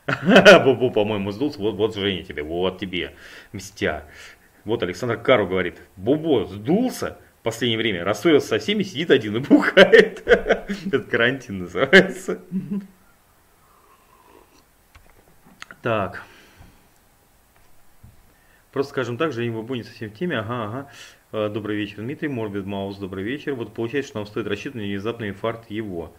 Бубу, 0.65 0.93
по-моему, 0.93 1.33
сдулся. 1.33 1.59
Вот, 1.59 1.75
вот 1.75 1.97
Женя 1.97 2.23
тебе, 2.23 2.45
вот 2.45 2.79
тебе, 2.79 3.13
мстя. 3.53 4.05
Вот 4.65 4.85
Александр 4.85 5.17
Кару 5.17 5.49
говорит, 5.49 5.81
Бубо 5.97 6.47
сдулся 6.47 7.19
в 7.41 7.43
последнее 7.43 7.79
время, 7.79 8.05
рассорился 8.05 8.47
со 8.47 8.59
всеми, 8.61 8.85
сидит 8.85 9.11
один 9.11 9.35
и 9.35 9.41
бухает. 9.41 10.23
Это 10.27 11.01
карантин 11.01 11.59
называется. 11.59 12.41
Так. 15.87 16.25
Просто 18.73 18.91
скажем 18.91 19.17
так, 19.17 19.31
Женя 19.31 19.53
Бубу 19.53 19.77
не 19.77 19.85
совсем 19.85 20.11
в 20.11 20.15
теме. 20.15 20.39
Ага, 20.39 20.65
ага. 20.65 20.91
Э, 21.31 21.49
добрый 21.49 21.77
вечер, 21.77 21.99
Дмитрий. 21.99 22.27
Морбид 22.27 22.67
Маус, 22.67 22.97
добрый 22.97 23.23
вечер. 23.23 23.55
Вот 23.55 23.73
получается, 23.73 24.09
что 24.09 24.19
нам 24.19 24.27
стоит 24.27 24.49
рассчитывать 24.49 24.83
на 24.83 24.83
внезапный 24.83 25.29
инфаркт 25.29 25.71
его. 25.71 26.13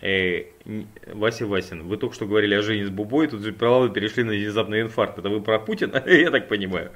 Э, 0.00 0.44
Вася 1.12 1.44
Васин, 1.48 1.88
вы 1.88 1.96
только 1.96 2.14
что 2.14 2.26
говорили 2.26 2.54
о 2.54 2.62
Жене 2.62 2.86
с 2.86 2.90
Бубой, 2.90 3.26
тут 3.26 3.42
же 3.42 3.52
правда 3.52 3.92
перешли 3.92 4.22
на 4.22 4.30
внезапный 4.30 4.82
инфаркт. 4.82 5.18
Это 5.18 5.28
вы 5.28 5.40
про 5.40 5.58
Путина? 5.58 6.00
Я 6.06 6.30
так 6.30 6.46
понимаю. 6.46 6.92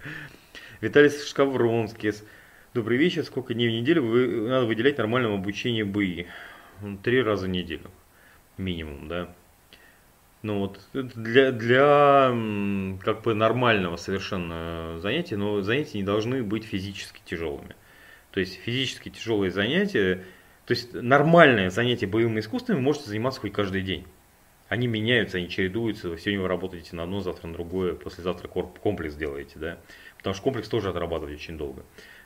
Виталий 0.81 1.11
Шкавронский. 1.11 2.13
Добрый 2.75 2.97
вечер. 2.97 3.25
Сколько 3.25 3.55
дней 3.55 3.67
в 3.67 3.73
неделю 3.73 4.05
вы, 4.05 4.49
надо 4.49 4.67
выделять 4.67 4.99
нормальному 4.99 5.35
обучению 5.35 5.87
БИ? 5.87 6.29
Три 7.03 7.23
раза 7.25 7.47
в 7.47 7.49
неделю. 7.49 7.91
Минимум, 8.57 9.09
да. 9.09 9.35
Ну 10.43 10.61
вот 10.61 10.81
для, 10.93 11.51
для 11.51 12.29
как 13.03 13.23
бы 13.23 13.35
нормального 13.35 13.97
совершенно 13.97 14.99
занятия, 15.01 15.37
но 15.37 15.63
занятия 15.63 15.99
не 15.99 16.05
должны 16.05 16.45
быть 16.45 16.65
физически 16.65 17.21
тяжелыми. 17.25 17.75
То 18.31 18.41
есть 18.41 18.55
физически 18.55 19.09
тяжелые 19.09 19.51
занятия, 19.51 20.25
то 20.65 20.73
есть 20.73 20.93
нормальное 20.95 21.71
занятие 21.71 22.07
боевыми 22.07 22.41
искусствами 22.41 22.79
можете 22.79 23.09
заниматься 23.09 23.41
хоть 23.41 23.53
каждый 23.53 23.83
день. 23.83 24.05
Они 24.69 24.87
меняются, 24.87 25.39
они 25.39 25.49
чередуются. 25.49 26.17
Сегодня 26.19 26.43
вы 26.43 26.49
работаете 26.49 26.95
на 26.95 27.05
одно, 27.05 27.21
завтра 27.21 27.49
на 27.49 27.55
другое, 27.55 27.95
послезавтра 27.95 28.49
комплекс 28.49 29.15
делаете, 29.15 29.55
да. 29.57 29.79
Потому 30.19 30.35
что 30.35 30.43
комплекс 30.45 30.69
тоже 30.69 30.91
отрабатывать 30.91 31.35
очень 31.35 31.57
долго. 31.57 31.85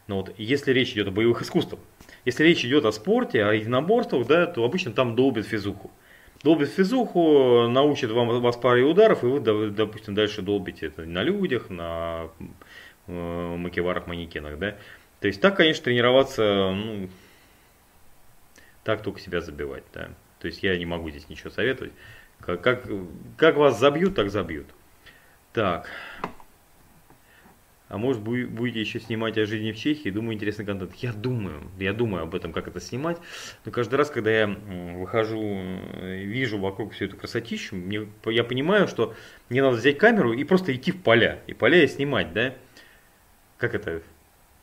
Но 0.08 0.16
вот 0.16 0.34
если 0.36 0.72
речь 0.72 0.92
идет 0.92 1.06
о 1.06 1.12
боевых 1.12 1.40
искусствах, 1.42 1.80
если 2.24 2.42
речь 2.42 2.64
идет 2.64 2.84
о 2.84 2.92
спорте, 2.92 3.44
о 3.44 3.52
единоборствах, 3.52 4.26
да, 4.26 4.46
то 4.46 4.64
обычно 4.64 4.92
там 4.92 5.14
долбят 5.14 5.46
физуху 5.46 5.92
долбит 6.42 6.68
физуху, 6.68 7.68
научит 7.68 8.10
вам, 8.10 8.40
вас 8.40 8.56
паре 8.56 8.82
ударов, 8.82 9.22
и 9.22 9.26
вы, 9.26 9.40
допустим, 9.40 10.14
дальше 10.14 10.42
долбите 10.42 10.86
это 10.86 11.02
на 11.02 11.22
людях, 11.22 11.70
на 11.70 12.28
э, 13.06 13.56
макеварах, 13.56 14.06
манекенах, 14.06 14.58
да. 14.58 14.76
То 15.20 15.28
есть 15.28 15.40
так, 15.40 15.56
конечно, 15.56 15.84
тренироваться, 15.84 16.72
ну, 16.72 17.08
так 18.84 19.02
только 19.02 19.20
себя 19.20 19.40
забивать, 19.40 19.84
да. 19.94 20.10
То 20.40 20.48
есть 20.48 20.62
я 20.62 20.76
не 20.76 20.86
могу 20.86 21.10
здесь 21.10 21.28
ничего 21.28 21.50
советовать. 21.50 21.92
Как, 22.40 22.60
как, 22.60 22.88
как 23.36 23.56
вас 23.56 23.78
забьют, 23.78 24.16
так 24.16 24.30
забьют. 24.30 24.66
Так. 25.52 25.88
А 27.92 27.98
может 27.98 28.22
будете 28.22 28.80
еще 28.80 29.00
снимать 29.00 29.36
о 29.36 29.44
жизни 29.44 29.70
в 29.70 29.76
Чехии, 29.76 30.08
думаю, 30.08 30.32
интересный 30.32 30.64
контент. 30.64 30.94
Я 30.94 31.12
думаю, 31.12 31.60
я 31.78 31.92
думаю 31.92 32.22
об 32.22 32.34
этом, 32.34 32.50
как 32.50 32.66
это 32.66 32.80
снимать. 32.80 33.18
Но 33.66 33.70
каждый 33.70 33.96
раз, 33.96 34.08
когда 34.08 34.30
я 34.30 34.46
выхожу, 34.46 35.42
э, 35.42 36.22
вижу 36.24 36.58
вокруг 36.58 36.94
всю 36.94 37.04
эту 37.04 37.18
красотищу, 37.18 37.76
мне, 37.76 38.08
я 38.24 38.44
понимаю, 38.44 38.88
что 38.88 39.14
мне 39.50 39.60
надо 39.60 39.76
взять 39.76 39.98
камеру 39.98 40.32
и 40.32 40.42
просто 40.44 40.74
идти 40.74 40.90
в 40.90 41.02
поля. 41.02 41.40
И 41.46 41.52
поля 41.52 41.86
снимать, 41.86 42.32
да? 42.32 42.54
Как 43.58 43.74
это? 43.74 44.00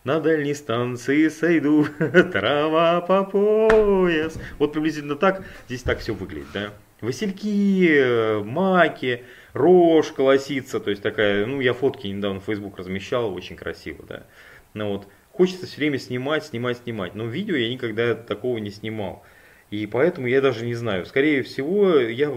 На 0.03 0.19
дальней 0.19 0.55
станции 0.55 1.27
сойду, 1.27 1.85
трава 2.33 2.99
по 3.01 3.25
пояс. 3.25 4.39
Вот 4.57 4.73
приблизительно 4.73 5.15
так 5.15 5.45
здесь 5.67 5.83
так 5.83 5.99
все 5.99 6.15
выглядит, 6.15 6.47
да? 6.51 6.73
Васильки, 6.99 7.89
э, 7.91 8.43
маки, 8.43 9.23
рожь 9.53 10.11
колосится, 10.11 10.79
то 10.79 10.89
есть 10.89 11.01
такая, 11.01 11.45
ну 11.45 11.59
я 11.61 11.73
фотки 11.73 12.07
недавно 12.07 12.39
в 12.39 12.45
Facebook 12.45 12.77
размещал, 12.77 13.33
очень 13.33 13.55
красиво, 13.55 14.05
да. 14.07 14.25
Ну 14.73 14.89
вот, 14.89 15.07
хочется 15.31 15.65
все 15.65 15.77
время 15.77 15.99
снимать, 15.99 16.45
снимать, 16.45 16.77
снимать, 16.79 17.15
но 17.15 17.25
видео 17.25 17.55
я 17.55 17.69
никогда 17.69 18.15
такого 18.15 18.57
не 18.57 18.71
снимал. 18.71 19.23
И 19.71 19.85
поэтому 19.85 20.27
я 20.27 20.41
даже 20.41 20.65
не 20.65 20.73
знаю. 20.73 21.05
Скорее 21.05 21.43
всего, 21.43 21.95
я, 21.95 22.31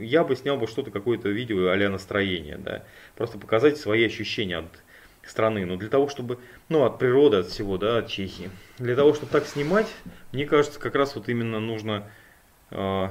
я 0.00 0.22
бы 0.22 0.36
снял 0.36 0.56
бы 0.56 0.68
что-то, 0.68 0.92
какое-то 0.92 1.28
видео 1.28 1.68
а 1.68 1.88
настроение, 1.88 2.58
да. 2.58 2.84
Просто 3.16 3.38
показать 3.38 3.76
свои 3.76 4.06
ощущения 4.06 4.58
от 4.58 4.66
страны. 5.24 5.66
Но 5.66 5.76
для 5.76 5.88
того, 5.88 6.08
чтобы, 6.08 6.38
ну, 6.68 6.84
от 6.84 6.98
природы, 6.98 7.38
от 7.38 7.46
всего, 7.46 7.76
да, 7.76 7.98
от 7.98 8.08
Чехии. 8.08 8.50
Для 8.78 8.94
того, 8.94 9.14
чтобы 9.14 9.32
так 9.32 9.46
снимать, 9.46 9.88
мне 10.32 10.46
кажется, 10.46 10.78
как 10.78 10.94
раз 10.94 11.16
вот 11.16 11.28
именно 11.28 11.58
нужно 11.58 12.08
э, 12.70 13.08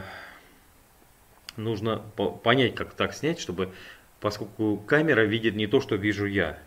нужно 1.58 1.98
понять, 2.44 2.76
как 2.76 2.94
так 2.94 3.14
снять, 3.14 3.40
чтобы, 3.40 3.72
поскольку 4.20 4.78
камера 4.78 5.22
видит 5.22 5.56
не 5.56 5.68
то, 5.68 5.82
что 5.82 5.96
вижу 5.96 6.26
я. 6.26 6.60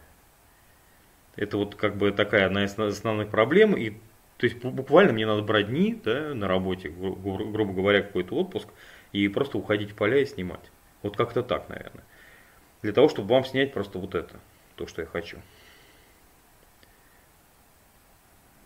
Это 1.37 1.57
вот 1.57 1.75
как 1.77 1.97
бы 1.97 2.11
такая 2.11 2.47
одна 2.47 2.65
из 2.65 2.79
основных 2.79 3.29
проблем. 3.29 3.77
И, 3.77 3.91
то 4.39 4.47
есть 4.47 4.57
буквально 4.57 5.13
мне 5.13 5.27
надо 5.27 5.43
брать 5.43 5.69
дни 5.69 6.01
да, 6.05 6.35
на 6.35 6.49
работе, 6.49 6.89
гру 6.89 7.15
грубо 7.15 7.73
говоря, 7.73 8.03
какой-то 8.03 8.35
отпуск, 8.35 8.69
и 9.13 9.29
просто 9.29 9.59
уходить 9.59 9.93
в 9.93 9.95
поля 9.95 10.19
и 10.19 10.27
снимать. 10.27 10.71
Вот 11.03 11.17
как-то 11.17 11.43
так, 11.43 11.69
наверное. 11.69 12.05
Для 12.83 12.93
того, 12.93 13.09
чтобы 13.09 13.29
вам 13.29 13.45
снять 13.45 13.73
просто 13.73 13.99
вот 13.99 14.15
это, 14.15 14.41
то, 14.77 14.87
что 14.87 15.03
я 15.03 15.07
хочу. 15.07 15.39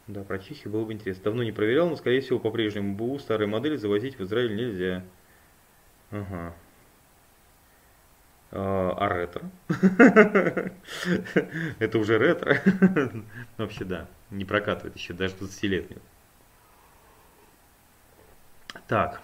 Да, 0.07 0.25
про 0.25 0.38
Чехию 0.38 0.73
было 0.73 0.85
бы 0.85 0.93
интересно. 0.93 1.25
Давно 1.25 1.43
не 1.43 1.52
проверял, 1.52 1.88
но, 1.88 1.97
скорее 1.97 2.21
всего, 2.21 2.38
по-прежнему 2.38 2.95
БУ 2.95 3.19
старые 3.19 3.49
модели 3.49 3.76
завозить 3.76 4.19
в 4.19 4.23
Израиль 4.25 4.57
нельзя. 4.57 5.05
Ага. 6.12 6.54
А, 8.54 9.09
ретро? 9.09 9.50
Это 11.78 11.99
уже 11.99 12.19
ретро. 12.19 12.59
Вообще, 13.57 13.85
да, 13.85 14.07
не 14.31 14.45
прокатывает 14.45 14.95
еще 14.95 15.14
даже 15.14 15.35
20 15.37 15.62
лет. 15.64 15.87
Так. 18.88 19.23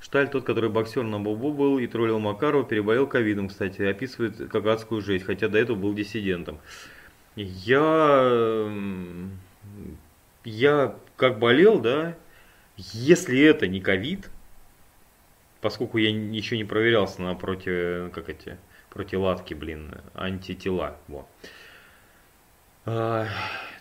Шталь, 0.00 0.30
тот, 0.30 0.44
который 0.44 0.70
боксер 0.70 1.02
на 1.02 1.20
Бобу 1.20 1.52
был 1.52 1.78
и 1.78 1.86
троллил 1.86 2.18
Макарова, 2.18 2.64
переболел 2.64 3.06
ковидом, 3.06 3.48
кстати, 3.48 3.82
описывает 3.82 4.48
как 4.50 4.64
адскую 4.64 5.02
жесть, 5.02 5.26
хотя 5.26 5.48
до 5.48 5.58
этого 5.58 5.76
был 5.76 5.92
диссидентом. 5.92 6.58
Я... 7.36 8.72
Я 10.42 10.96
как 11.16 11.38
болел, 11.38 11.80
да, 11.80 12.16
если 12.78 13.40
это 13.40 13.68
не 13.68 13.82
ковид, 13.82 14.30
поскольку 15.60 15.98
я 15.98 16.10
еще 16.10 16.56
не 16.56 16.64
проверялся 16.64 17.22
на 17.22 17.34
против, 17.34 18.12
как 18.12 18.28
эти, 18.28 18.56
противладки, 18.90 19.54
блин, 19.54 19.94
антитела. 20.14 20.96
Вот. 21.08 21.26
А, 22.86 23.26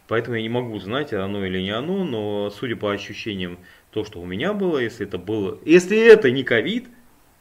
поэтому 0.07 0.35
я 0.35 0.41
не 0.41 0.49
могу 0.49 0.77
знать, 0.79 1.13
оно 1.13 1.45
или 1.45 1.59
не 1.59 1.71
оно, 1.71 2.03
но 2.03 2.49
судя 2.49 2.75
по 2.75 2.91
ощущениям, 2.91 3.59
то, 3.91 4.03
что 4.03 4.21
у 4.21 4.25
меня 4.25 4.53
было, 4.53 4.77
если 4.77 5.07
это 5.07 5.17
было, 5.17 5.59
если 5.65 5.97
это 5.97 6.31
не 6.31 6.43
ковид, 6.43 6.87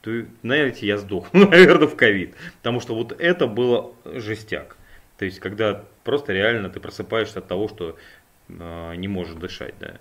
то, 0.01 0.25
знаете, 0.43 0.87
я 0.87 0.97
сдох, 0.97 1.31
наверное, 1.33 1.89
в 1.89 1.97
ковид. 1.97 2.35
Потому 2.59 2.81
что 2.81 2.95
вот 2.95 3.13
это 3.19 3.47
было 3.47 3.93
жестяк. 4.05 4.77
То 5.19 5.25
есть, 5.25 5.41
когда 5.41 5.85
просто 6.05 6.33
реально 6.33 6.71
ты 6.71 6.81
просыпаешься 6.81 7.41
от 7.41 7.49
того, 7.49 7.69
что 7.69 7.97
э, 8.49 8.95
не 8.97 9.09
можешь 9.09 9.35
дышать, 9.35 9.75
да. 9.81 9.99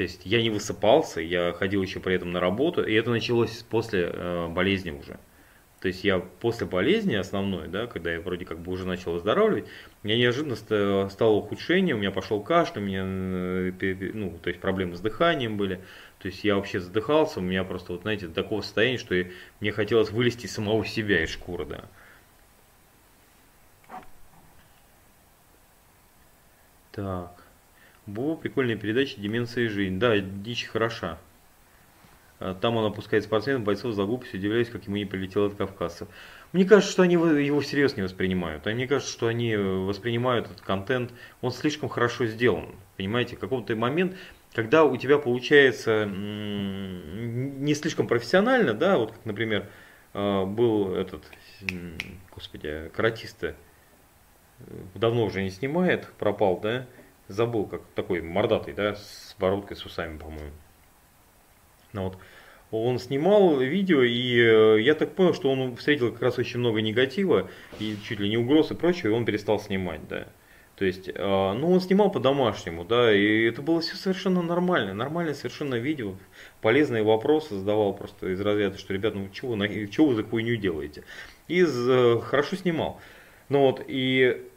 То 0.00 0.04
есть 0.04 0.22
я 0.24 0.40
не 0.40 0.48
высыпался, 0.48 1.20
я 1.20 1.52
ходил 1.52 1.82
еще 1.82 2.00
при 2.00 2.14
этом 2.14 2.32
на 2.32 2.40
работу, 2.40 2.82
и 2.82 2.94
это 2.94 3.10
началось 3.10 3.62
после 3.68 4.10
э, 4.10 4.48
болезни 4.48 4.92
уже. 4.92 5.20
То 5.80 5.88
есть 5.88 6.04
я 6.04 6.20
после 6.20 6.66
болезни 6.66 7.16
основной, 7.16 7.68
да, 7.68 7.86
когда 7.86 8.10
я 8.10 8.22
вроде 8.22 8.46
как 8.46 8.60
бы 8.60 8.72
уже 8.72 8.86
начал 8.86 9.12
выздоравливать, 9.12 9.66
у 10.02 10.06
меня 10.06 10.16
неожиданно 10.16 10.56
стало 10.56 11.34
ухудшение, 11.34 11.94
у 11.94 11.98
меня 11.98 12.12
пошел 12.12 12.42
кашель, 12.42 12.78
у 12.78 12.80
меня 12.80 13.02
э, 13.04 14.10
ну, 14.14 14.38
то 14.42 14.48
есть 14.48 14.62
проблемы 14.62 14.96
с 14.96 15.00
дыханием 15.00 15.58
были. 15.58 15.82
То 16.18 16.28
есть 16.28 16.44
я 16.44 16.56
вообще 16.56 16.80
задыхался, 16.80 17.40
у 17.40 17.42
меня 17.42 17.62
просто, 17.62 17.92
вот 17.92 18.00
знаете, 18.00 18.28
такого 18.28 18.62
состояния, 18.62 18.96
что 18.96 19.14
мне 19.60 19.70
хотелось 19.70 20.10
вылезти 20.10 20.46
самого 20.46 20.86
себя 20.86 21.22
из 21.22 21.28
шкуры, 21.28 21.66
да. 21.66 21.84
Так. 26.92 27.39
Была 28.10 28.34
прикольная 28.34 28.76
передача 28.76 29.20
«Деменция 29.20 29.64
и 29.64 29.68
жизнь». 29.68 30.00
Да, 30.00 30.18
дичь 30.18 30.66
хороша. 30.66 31.18
А, 32.40 32.54
там 32.54 32.76
он 32.76 32.84
опускает 32.84 33.22
спортсменов, 33.22 33.62
бойцов 33.62 33.94
за 33.94 34.04
глупость, 34.04 34.34
удивляясь, 34.34 34.68
как 34.68 34.84
ему 34.86 34.96
не 34.96 35.04
прилетело 35.04 35.46
от 35.46 35.54
кавказцев. 35.54 36.08
Мне 36.52 36.64
кажется, 36.64 36.90
что 36.90 37.02
они 37.02 37.14
его 37.14 37.60
всерьез 37.60 37.96
не 37.96 38.02
воспринимают. 38.02 38.66
А 38.66 38.70
мне 38.70 38.88
кажется, 38.88 39.12
что 39.12 39.28
они 39.28 39.54
воспринимают 39.54 40.46
этот 40.46 40.60
контент, 40.60 41.12
он 41.40 41.52
слишком 41.52 41.88
хорошо 41.88 42.26
сделан. 42.26 42.74
Понимаете, 42.96 43.36
в 43.36 43.38
какой-то 43.38 43.76
момент, 43.76 44.16
когда 44.54 44.84
у 44.84 44.96
тебя 44.96 45.18
получается 45.18 46.06
не 46.06 47.74
слишком 47.74 48.08
профессионально, 48.08 48.74
да, 48.74 48.98
вот 48.98 49.12
как, 49.12 49.24
например, 49.24 49.68
а, 50.14 50.46
был 50.46 50.94
этот, 50.94 51.22
господи, 52.34 52.90
каратиста, 52.92 53.54
давно 54.96 55.26
уже 55.26 55.42
не 55.42 55.50
снимает, 55.50 56.08
пропал, 56.18 56.58
да, 56.58 56.86
забыл, 57.30 57.66
как 57.66 57.82
такой 57.94 58.20
мордатый, 58.20 58.74
да, 58.74 58.94
с 58.94 59.34
бородкой, 59.38 59.76
с 59.76 59.84
усами, 59.84 60.18
по-моему. 60.18 60.52
Ну, 61.92 62.04
вот. 62.04 62.18
Он 62.70 63.00
снимал 63.00 63.58
видео, 63.58 64.02
и 64.02 64.38
э, 64.38 64.80
я 64.80 64.94
так 64.94 65.16
понял, 65.16 65.34
что 65.34 65.50
он 65.50 65.74
встретил 65.74 66.12
как 66.12 66.22
раз 66.22 66.38
очень 66.38 66.60
много 66.60 66.80
негатива, 66.80 67.50
и 67.80 67.96
чуть 68.04 68.20
ли 68.20 68.28
не 68.28 68.36
угроз 68.36 68.70
и 68.70 68.74
прочее, 68.74 69.10
и 69.10 69.14
он 69.14 69.24
перестал 69.24 69.58
снимать, 69.58 70.06
да. 70.08 70.28
То 70.76 70.84
есть, 70.84 71.08
э, 71.08 71.12
ну, 71.14 71.72
он 71.72 71.80
снимал 71.80 72.12
по-домашнему, 72.12 72.84
да, 72.84 73.12
и 73.12 73.42
это 73.42 73.60
было 73.60 73.80
все 73.80 73.96
совершенно 73.96 74.40
нормально, 74.40 74.94
нормальное 74.94 75.34
совершенно 75.34 75.74
видео, 75.74 76.14
полезные 76.62 77.02
вопросы 77.02 77.56
задавал 77.56 77.92
просто 77.92 78.28
из 78.28 78.40
разряда, 78.40 78.78
что, 78.78 78.94
ребят, 78.94 79.16
ну, 79.16 79.28
чего, 79.30 79.56
чего 79.66 80.06
вы 80.06 80.14
за 80.14 80.22
хуйню 80.22 80.54
делаете? 80.56 81.02
И 81.48 81.66
э, 81.66 82.20
хорошо 82.22 82.54
снимал. 82.54 83.00
Ну 83.50 83.62
вот, 83.62 83.82
и 83.88 84.48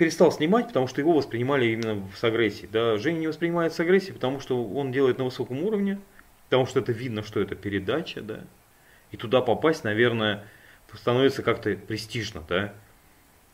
перестал 0.00 0.32
снимать, 0.32 0.68
потому 0.68 0.86
что 0.86 1.02
его 1.02 1.12
воспринимали 1.12 1.66
именно 1.66 2.08
с 2.16 2.24
агрессией. 2.24 2.70
Да, 2.72 2.96
Женя 2.96 3.18
не 3.18 3.26
воспринимает 3.26 3.74
с 3.74 3.80
агрессией, 3.80 4.14
потому 4.14 4.40
что 4.40 4.64
он 4.64 4.92
делает 4.92 5.18
на 5.18 5.24
высоком 5.24 5.62
уровне, 5.62 6.00
потому 6.48 6.64
что 6.64 6.80
это 6.80 6.90
видно, 6.90 7.22
что 7.22 7.38
это 7.38 7.54
передача, 7.54 8.22
да. 8.22 8.40
И 9.10 9.18
туда 9.18 9.42
попасть, 9.42 9.84
наверное, 9.84 10.46
становится 10.94 11.42
как-то 11.42 11.76
престижно, 11.76 12.42
да. 12.48 12.72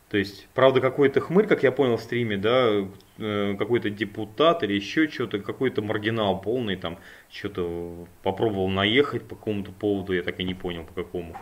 То 0.07 0.17
есть, 0.17 0.47
правда, 0.53 0.79
какой-то 0.79 1.19
хмырь, 1.19 1.47
как 1.47 1.63
я 1.63 1.73
понял 1.73 1.97
в 1.97 2.01
стриме, 2.01 2.37
да, 2.37 2.87
э, 3.17 3.55
какой-то 3.59 3.89
депутат 3.89 4.63
или 4.63 4.71
еще 4.71 5.09
что-то, 5.09 5.39
какой-то 5.39 5.81
маргинал 5.81 6.39
полный, 6.39 6.77
там, 6.77 6.97
что-то 7.29 8.07
попробовал 8.23 8.69
наехать 8.69 9.27
по 9.27 9.35
какому-то 9.35 9.73
поводу, 9.73 10.13
я 10.13 10.23
так 10.23 10.39
и 10.39 10.45
не 10.45 10.53
понял 10.53 10.85
по 10.85 10.93
какому. 10.93 11.35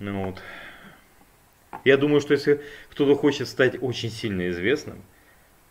Ну 0.00 0.24
вот. 0.24 0.42
Я 1.84 1.96
думаю, 1.96 2.20
что 2.20 2.34
если 2.34 2.60
кто-то 2.90 3.14
хочет 3.14 3.48
стать 3.48 3.80
очень 3.80 4.10
сильно 4.10 4.48
известным, 4.50 5.02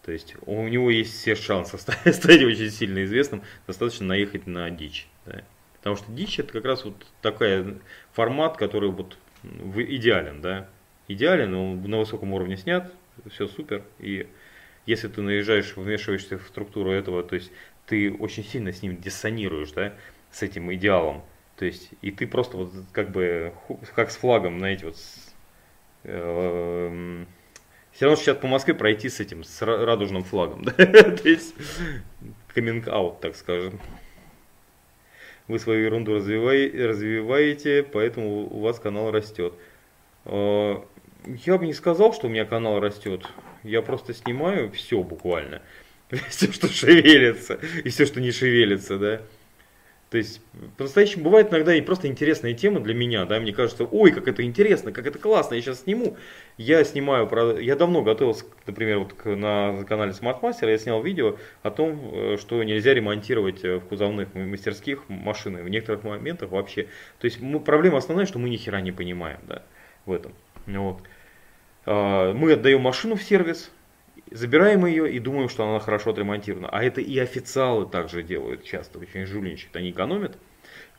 то 0.04 0.12
есть 0.12 0.36
у 0.46 0.68
него 0.68 0.90
есть 0.90 1.14
все 1.14 1.36
шансы 1.36 1.78
стать, 1.78 2.44
очень 2.44 2.72
сильно 2.72 3.04
известным, 3.04 3.44
достаточно 3.68 4.08
наехать 4.08 4.48
на 4.48 4.70
дичь. 4.70 5.08
Да? 5.26 5.44
Потому 5.78 5.96
что 5.96 6.12
дичь 6.12 6.40
это 6.40 6.52
как 6.52 6.66
раз 6.66 6.84
вот 6.86 6.96
такой 7.22 7.80
формат, 8.14 8.58
который 8.58 8.90
вот 8.90 9.18
идеален, 9.44 10.42
да. 10.42 10.68
Идеален, 11.08 11.54
он 11.54 11.84
на 11.84 11.98
высоком 11.98 12.34
уровне 12.34 12.58
снят, 12.58 12.92
все 13.30 13.48
супер. 13.48 13.84
И 14.00 14.28
если 14.86 15.08
ты 15.08 15.22
наезжаешь, 15.22 15.76
вмешиваешься 15.76 16.38
в 16.38 16.48
структуру 16.48 16.92
этого, 16.92 17.24
то 17.24 17.36
есть 17.36 17.52
ты 17.86 18.12
очень 18.12 18.44
сильно 18.44 18.72
с 18.72 18.82
ним 18.82 18.98
диссонируешь, 18.98 19.72
да, 19.72 19.94
с 20.32 20.44
этим 20.44 20.74
идеалом. 20.74 21.24
То 21.56 21.66
есть, 21.66 21.90
и 22.02 22.12
ты 22.12 22.28
просто 22.28 22.58
вот 22.58 22.74
как 22.92 23.12
бы, 23.12 23.54
как 23.96 24.12
с 24.12 24.18
флагом, 24.18 24.60
знаете, 24.60 24.86
вот 24.86 24.98
Эм, 26.04 27.28
все 27.92 28.06
равно 28.06 28.22
сейчас 28.22 28.38
по 28.38 28.48
Москве 28.48 28.74
пройти 28.74 29.10
с 29.10 29.20
этим, 29.20 29.44
с 29.44 29.62
радужным 29.62 30.24
флагом. 30.24 30.64
То 30.66 31.22
есть, 31.24 31.54
out, 32.56 33.20
так 33.22 33.36
скажем. 33.36 33.80
Вы 35.48 35.60
свою 35.60 35.86
ерунду 35.86 36.14
развиваете, 36.14 37.84
поэтому 37.84 38.48
у 38.48 38.60
вас 38.62 38.80
канал 38.80 39.12
растет. 39.12 39.54
Э, 40.26 40.76
я 41.26 41.58
бы 41.58 41.66
не 41.66 41.74
сказал, 41.74 42.14
что 42.14 42.28
у 42.28 42.30
меня 42.30 42.46
канал 42.46 42.80
растет. 42.80 43.26
Я 43.64 43.82
просто 43.82 44.14
снимаю 44.14 44.72
все 44.72 45.02
буквально. 45.04 45.62
Все, 46.30 46.52
что 46.52 46.68
шевелится, 46.68 47.60
и 47.84 47.90
все, 47.90 48.08
что 48.08 48.20
не 48.20 48.32
шевелится, 48.32 48.98
да. 48.98 49.22
То 50.10 50.18
есть, 50.18 50.42
по-настоящему 50.78 51.26
бывает 51.26 51.52
иногда 51.52 51.76
и 51.76 51.82
просто 51.82 52.08
интересные 52.08 52.56
темы 52.56 52.80
для 52.80 52.96
меня, 52.96 53.26
да, 53.26 53.40
мне 53.40 53.54
кажется, 53.54 53.84
ой, 53.84 54.12
как 54.12 54.28
это 54.28 54.44
интересно, 54.44 54.92
как 54.92 55.06
это 55.06 55.20
классно, 55.20 55.54
я 55.54 55.62
сейчас 55.62 55.82
сниму. 55.82 56.18
Я 56.58 56.84
снимаю, 56.84 57.28
про, 57.28 57.60
я 57.60 57.76
давно 57.76 58.02
готовился, 58.02 58.46
например, 58.66 59.00
вот 59.00 59.14
на 59.24 59.84
канале 59.88 60.12
Master, 60.14 60.70
я 60.70 60.78
снял 60.80 61.04
видео 61.04 61.38
о 61.62 61.70
том, 61.70 62.12
э, 62.12 62.38
что 62.40 62.64
нельзя 62.64 62.96
ремонтировать 62.96 63.64
э, 63.64 63.78
в 63.78 63.82
кузовных 63.82 64.34
мастерских 64.34 65.08
машины, 65.10 65.62
в 65.62 65.70
некоторых 65.70 66.04
моментах 66.04 66.50
вообще. 66.50 66.88
То 67.20 67.26
есть, 67.26 67.40
мы, 67.40 67.60
проблема 67.60 68.00
основная, 68.00 68.26
что 68.26 68.40
мы 68.40 68.50
ни 68.50 68.58
хера 68.58 68.82
не 68.82 68.92
понимаем, 68.92 69.40
да, 69.48 69.62
в 70.08 70.12
этом. 70.12 70.34
Вот. 70.66 71.02
А, 71.86 72.34
мы 72.34 72.54
отдаем 72.54 72.82
машину 72.82 73.16
в 73.16 73.22
сервис, 73.22 73.72
Забираем 74.32 74.86
ее 74.86 75.12
и 75.12 75.20
думаем, 75.20 75.50
что 75.50 75.68
она 75.68 75.80
хорошо 75.80 76.12
отремонтирована. 76.12 76.70
А 76.70 76.84
это 76.84 77.02
и 77.02 77.18
официалы 77.18 77.88
также 77.88 78.24
делают 78.24 78.64
часто, 78.64 79.00
очень 79.00 79.26
жульничают. 79.26 79.76
Они 79.76 79.90
экономят, 79.92 80.38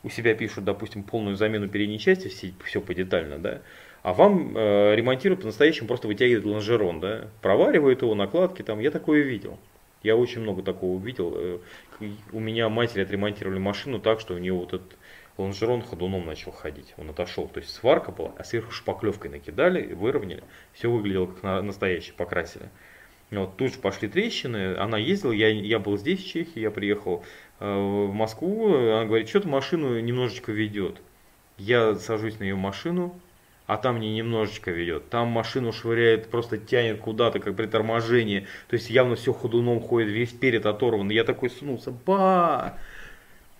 у 0.03 0.09
себя 0.09 0.33
пишут, 0.33 0.65
допустим, 0.65 1.03
полную 1.03 1.35
замену 1.35 1.69
передней 1.69 1.99
части, 1.99 2.27
все, 2.27 2.53
все 2.65 2.81
подетально, 2.81 3.37
да, 3.37 3.61
а 4.03 4.13
вам 4.13 4.57
э, 4.57 4.95
ремонтируют 4.95 5.41
по-настоящему, 5.41 5.87
просто 5.87 6.07
вытягивают 6.07 6.45
лонжерон, 6.45 6.99
да, 6.99 7.27
проваривают 7.41 8.01
его, 8.01 8.15
накладки 8.15 8.63
там, 8.63 8.79
я 8.79 8.89
такое 8.89 9.21
видел. 9.21 9.59
Я 10.01 10.15
очень 10.15 10.41
много 10.41 10.63
такого 10.63 10.99
видел. 10.99 11.33
Э, 11.35 11.59
у 12.31 12.39
меня 12.39 12.67
матери 12.69 13.03
отремонтировали 13.03 13.59
машину 13.59 13.99
так, 13.99 14.19
что 14.19 14.33
у 14.33 14.39
нее 14.39 14.53
вот 14.53 14.73
этот 14.73 14.97
лонжерон 15.37 15.83
ходуном 15.83 16.25
начал 16.25 16.51
ходить. 16.51 16.95
Он 16.97 17.11
отошел. 17.11 17.47
То 17.47 17.59
есть 17.59 17.71
сварка 17.71 18.11
была, 18.11 18.33
а 18.39 18.43
сверху 18.43 18.71
шпаклевкой 18.71 19.29
накидали, 19.29 19.93
выровняли. 19.93 20.43
Все 20.73 20.89
выглядело 20.89 21.27
как 21.27 21.63
настоящее, 21.63 22.15
покрасили. 22.15 22.69
Вот, 23.31 23.55
тут 23.55 23.73
же 23.73 23.79
пошли 23.79 24.09
трещины, 24.09 24.75
она 24.75 24.97
ездила, 24.97 25.31
я, 25.31 25.47
я 25.47 25.79
был 25.79 25.97
здесь, 25.97 26.19
в 26.19 26.27
Чехии, 26.27 26.59
я 26.59 26.69
приехал 26.69 27.23
э, 27.59 27.65
в 27.65 28.13
Москву, 28.13 28.75
она 28.75 29.05
говорит, 29.05 29.29
что-то 29.29 29.47
машину 29.47 29.97
немножечко 30.01 30.51
ведет. 30.51 31.01
Я 31.57 31.95
сажусь 31.95 32.39
на 32.39 32.43
ее 32.43 32.55
машину, 32.55 33.15
а 33.67 33.77
там 33.77 34.01
не 34.01 34.13
немножечко 34.13 34.71
ведет. 34.71 35.07
Там 35.09 35.29
машину 35.29 35.71
швыряет, 35.71 36.27
просто 36.27 36.57
тянет 36.57 36.99
куда-то, 36.99 37.39
как 37.39 37.55
при 37.55 37.67
торможении. 37.67 38.47
То 38.67 38.73
есть 38.73 38.89
явно 38.89 39.15
все 39.15 39.31
ходуном 39.31 39.79
ходит, 39.79 40.09
весь 40.09 40.31
перед 40.31 40.65
оторван. 40.65 41.09
Я 41.09 41.23
такой 41.23 41.49
сунулся, 41.49 41.91
ба! 41.91 42.77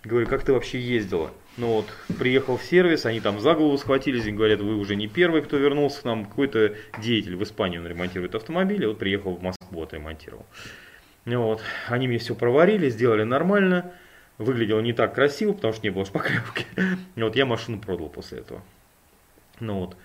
Говорю, 0.04 0.26
как 0.26 0.44
ты 0.44 0.52
вообще 0.52 0.80
ездила? 0.80 1.30
Ну 1.56 1.68
вот, 1.68 1.86
приехал 2.18 2.56
в 2.56 2.62
сервис, 2.62 3.06
они 3.06 3.20
там 3.20 3.38
за 3.38 3.54
голову 3.54 3.78
схватились 3.78 4.26
и 4.26 4.32
говорят, 4.32 4.60
вы 4.60 4.76
уже 4.76 4.96
не 4.96 5.06
первый, 5.06 5.42
кто 5.42 5.56
вернулся 5.56 6.00
к 6.02 6.04
нам, 6.04 6.24
какой-то 6.24 6.74
деятель 6.98 7.36
в 7.36 7.42
Испанию 7.42 7.86
ремонтирует 7.86 8.34
автомобили, 8.34 8.86
вот 8.86 8.98
приехал 8.98 9.36
в 9.36 9.42
Москву, 9.42 9.61
отремонтировал. 9.80 10.44
Ну 11.24 11.42
вот, 11.42 11.62
они 11.88 12.08
мне 12.08 12.18
все 12.18 12.34
проварили, 12.34 12.90
сделали 12.90 13.22
нормально, 13.22 13.92
выглядело 14.38 14.80
не 14.80 14.92
так 14.92 15.14
красиво, 15.14 15.52
потому 15.52 15.72
что 15.72 15.86
не 15.86 15.90
было 15.90 16.04
шпаклевки. 16.04 16.66
Вот 17.16 17.36
я 17.36 17.46
машину 17.46 17.78
продал 17.80 18.08
после 18.08 18.38
этого. 18.38 18.62
Ну 19.60 19.80
вот. 19.80 19.96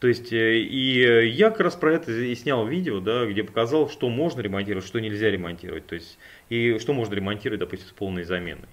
То 0.00 0.08
есть, 0.08 0.32
э, 0.32 0.58
и 0.58 1.28
я 1.28 1.50
как 1.50 1.60
раз 1.60 1.76
про 1.76 1.94
это 1.94 2.12
и 2.12 2.34
снял 2.34 2.66
видео, 2.66 3.00
да, 3.00 3.26
где 3.26 3.44
показал, 3.44 3.88
что 3.88 4.08
можно 4.08 4.40
ремонтировать, 4.40 4.86
что 4.86 5.00
нельзя 5.00 5.30
ремонтировать. 5.30 5.86
То 5.86 5.94
есть, 5.94 6.18
и 6.48 6.78
что 6.78 6.92
можно 6.92 7.14
ремонтировать, 7.14 7.60
допустим, 7.60 7.88
с 7.88 7.92
полной 7.92 8.24
заменой. 8.24 8.68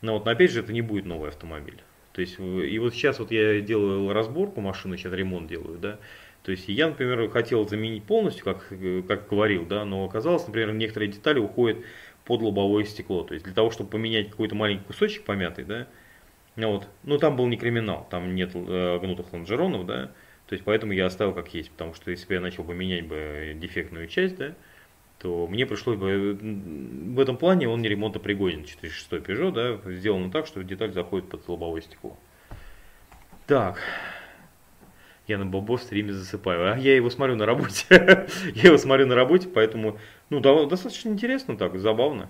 Но 0.00 0.14
вот, 0.14 0.24
но 0.24 0.30
опять 0.32 0.50
же, 0.50 0.60
это 0.60 0.72
не 0.72 0.82
будет 0.82 1.04
новый 1.04 1.28
автомобиль. 1.28 1.82
То 2.12 2.20
есть, 2.20 2.38
и 2.38 2.78
вот 2.78 2.94
сейчас 2.94 3.18
вот 3.18 3.30
я 3.30 3.60
делаю 3.60 4.12
разборку 4.12 4.60
машины, 4.60 4.96
сейчас 4.96 5.12
ремонт 5.12 5.48
делаю, 5.48 5.78
да. 5.78 5.98
То 6.42 6.50
есть 6.50 6.68
я, 6.68 6.88
например, 6.88 7.30
хотел 7.30 7.68
заменить 7.68 8.04
полностью, 8.04 8.44
как, 8.44 8.68
как 9.06 9.28
говорил, 9.28 9.64
да, 9.64 9.84
но 9.84 10.04
оказалось, 10.04 10.46
например, 10.46 10.72
некоторые 10.72 11.10
детали 11.12 11.38
уходят 11.38 11.78
под 12.24 12.42
лобовое 12.42 12.84
стекло. 12.84 13.22
То 13.22 13.34
есть 13.34 13.44
для 13.44 13.54
того, 13.54 13.70
чтобы 13.70 13.90
поменять 13.90 14.30
какой-то 14.30 14.54
маленький 14.54 14.84
кусочек 14.84 15.24
помятый, 15.24 15.64
да, 15.64 15.86
ну 16.56 16.72
вот, 16.72 16.88
ну 17.04 17.18
там 17.18 17.36
был 17.36 17.46
не 17.46 17.56
криминал, 17.56 18.06
там 18.10 18.34
нет 18.34 18.50
э, 18.54 18.98
гнутых 18.98 19.32
лонжеронов, 19.32 19.86
да, 19.86 20.10
то 20.46 20.54
есть 20.54 20.64
поэтому 20.64 20.92
я 20.92 21.06
оставил 21.06 21.32
как 21.32 21.54
есть, 21.54 21.70
потому 21.70 21.94
что 21.94 22.10
если 22.10 22.26
бы 22.26 22.34
я 22.34 22.40
начал 22.40 22.64
бы 22.64 22.74
менять 22.74 23.06
бы 23.06 23.56
дефектную 23.56 24.08
часть, 24.08 24.36
да, 24.36 24.54
то 25.18 25.46
мне 25.46 25.66
пришлось 25.66 25.96
бы, 25.96 26.36
в 26.40 27.20
этом 27.20 27.36
плане 27.36 27.68
он 27.68 27.80
не 27.80 27.88
ремонтопригоден, 27.88 28.64
406 28.64 29.12
Peugeot, 29.12 29.52
да, 29.52 29.92
сделано 29.92 30.32
так, 30.32 30.46
что 30.46 30.62
деталь 30.64 30.92
заходит 30.92 31.30
под 31.30 31.48
лобовое 31.48 31.80
стекло. 31.80 32.18
Так. 33.46 33.78
Я 35.28 35.38
на 35.38 35.46
Бобо 35.46 35.76
стриме 35.76 36.12
засыпаю. 36.12 36.72
А 36.72 36.76
я 36.76 36.96
его 36.96 37.08
смотрю 37.10 37.36
на 37.36 37.46
работе. 37.46 37.84
я 38.54 38.62
его 38.62 38.78
смотрю 38.78 39.06
на 39.06 39.14
работе, 39.14 39.48
поэтому, 39.48 39.98
ну, 40.30 40.40
достаточно 40.40 41.10
интересно 41.10 41.56
так, 41.56 41.78
забавно. 41.78 42.28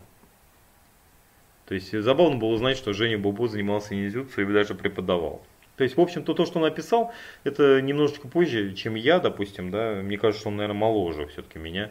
То 1.67 1.75
есть 1.75 1.99
забавно 1.99 2.37
было 2.37 2.51
узнать, 2.51 2.77
что 2.77 2.93
Женя 2.93 3.19
Бобо 3.19 3.49
занимался 3.49 3.95
ниндзюцу 3.95 4.43
и 4.43 4.53
даже 4.53 4.75
преподавал. 4.75 5.43
То 5.77 5.85
есть, 5.85 5.97
в 5.97 6.01
общем-то, 6.01 6.35
то, 6.35 6.45
что 6.45 6.59
он 6.59 6.65
написал, 6.65 7.13
это 7.45 7.81
немножечко 7.81 8.29
позже, 8.29 8.75
чем 8.75 8.95
я, 8.95 9.21
допустим, 9.21 9.71
да. 9.71 9.95
Мне 10.03 10.19
кажется, 10.19 10.49
он, 10.49 10.57
наверное, 10.57 10.79
моложе 10.79 11.27
все-таки 11.29 11.59
меня. 11.59 11.91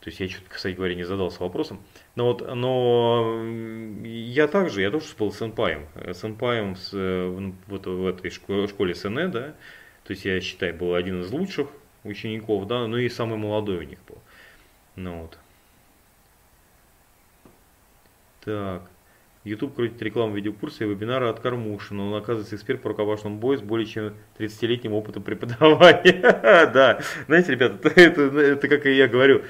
То 0.00 0.10
есть 0.10 0.20
я 0.20 0.28
что-то, 0.28 0.50
кстати 0.50 0.76
говоря, 0.76 0.94
не 0.94 1.02
задался 1.02 1.42
вопросом. 1.42 1.80
Но 2.14 2.26
вот, 2.26 2.54
но 2.54 3.42
я 4.04 4.46
также, 4.46 4.80
я 4.80 4.92
тоже 4.92 5.06
был 5.18 5.32
сенпаем. 5.32 5.88
Сенпаем 6.14 6.76
с, 6.76 6.92
вот 7.66 7.86
в 7.86 8.06
этой 8.06 8.30
школе, 8.30 8.94
СНЭ, 8.94 9.26
да. 9.28 9.54
То 10.06 10.12
есть 10.12 10.24
я 10.24 10.40
считаю, 10.40 10.74
был 10.74 10.94
один 10.94 11.22
из 11.22 11.32
лучших 11.32 11.68
учеников, 12.04 12.66
да, 12.68 12.86
ну 12.86 12.96
и 12.96 13.08
самый 13.08 13.38
молодой 13.38 13.78
у 13.78 13.82
них 13.82 13.98
был. 14.06 14.18
Ну 14.94 15.22
вот. 15.22 15.38
Так. 18.44 18.88
YouTube 19.42 19.74
крутит 19.74 20.02
рекламу 20.02 20.34
видеокурса 20.34 20.84
и 20.84 20.88
вебинара 20.88 21.30
от 21.30 21.40
Кармушина. 21.40 22.06
Он 22.08 22.14
оказывается 22.14 22.56
эксперт 22.56 22.82
по 22.82 22.88
рукопашному 22.88 23.38
бою 23.38 23.58
с 23.58 23.62
более 23.62 23.86
чем 23.86 24.14
30-летним 24.38 24.92
опытом 24.92 25.22
преподавания. 25.22 26.20
Да, 26.72 27.00
знаете, 27.26 27.52
ребята, 27.52 27.88
это, 27.96 28.22
это 28.22 28.68
как 28.68 28.86
и 28.86 28.92
я 28.92 29.08
говорю, 29.08 29.42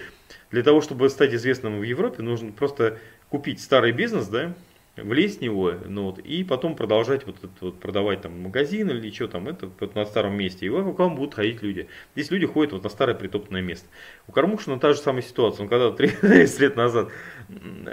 для 0.51 0.63
того, 0.63 0.81
чтобы 0.81 1.09
стать 1.09 1.35
известным 1.35 1.81
в 1.81 1.83
Европе, 1.83 2.23
нужно 2.23 2.53
просто 2.53 2.99
купить 3.31 3.61
старый 3.61 3.93
бизнес, 3.93 4.29
да, 4.29 4.55
влезть 4.97 5.39
в 5.39 5.43
него, 5.43 5.75
ну 5.87 6.05
вот, 6.05 6.19
и 6.19 6.43
потом 6.43 6.75
продолжать 6.75 7.27
вот, 7.27 7.37
это, 7.39 7.49
вот 7.61 7.79
продавать 7.79 8.23
там 8.23 8.41
магазин 8.41 8.89
или 8.91 9.11
что 9.11 9.29
там, 9.29 9.49
это 9.49 9.71
вот 9.79 9.95
на 9.95 10.05
старом 10.07 10.37
месте, 10.37 10.67
и 10.67 10.69
к 10.69 10.73
вам 10.73 11.17
будут 11.17 11.35
ходить 11.35 11.63
люди. 11.63 11.89
Здесь 12.15 12.31
люди 12.31 12.47
ходят 12.47 12.73
вот 12.73 12.83
на 12.83 12.89
старое 12.89 13.15
притопленное 13.15 13.63
место. 13.63 13.87
У 14.27 14.33
Кормушина 14.33 14.79
та 14.81 14.93
же 14.93 14.99
самая 14.99 15.23
ситуация, 15.23 15.65
он 15.65 15.69
когда 15.69 15.91
30 15.91 16.61
лет 16.61 16.77
назад 16.77 17.11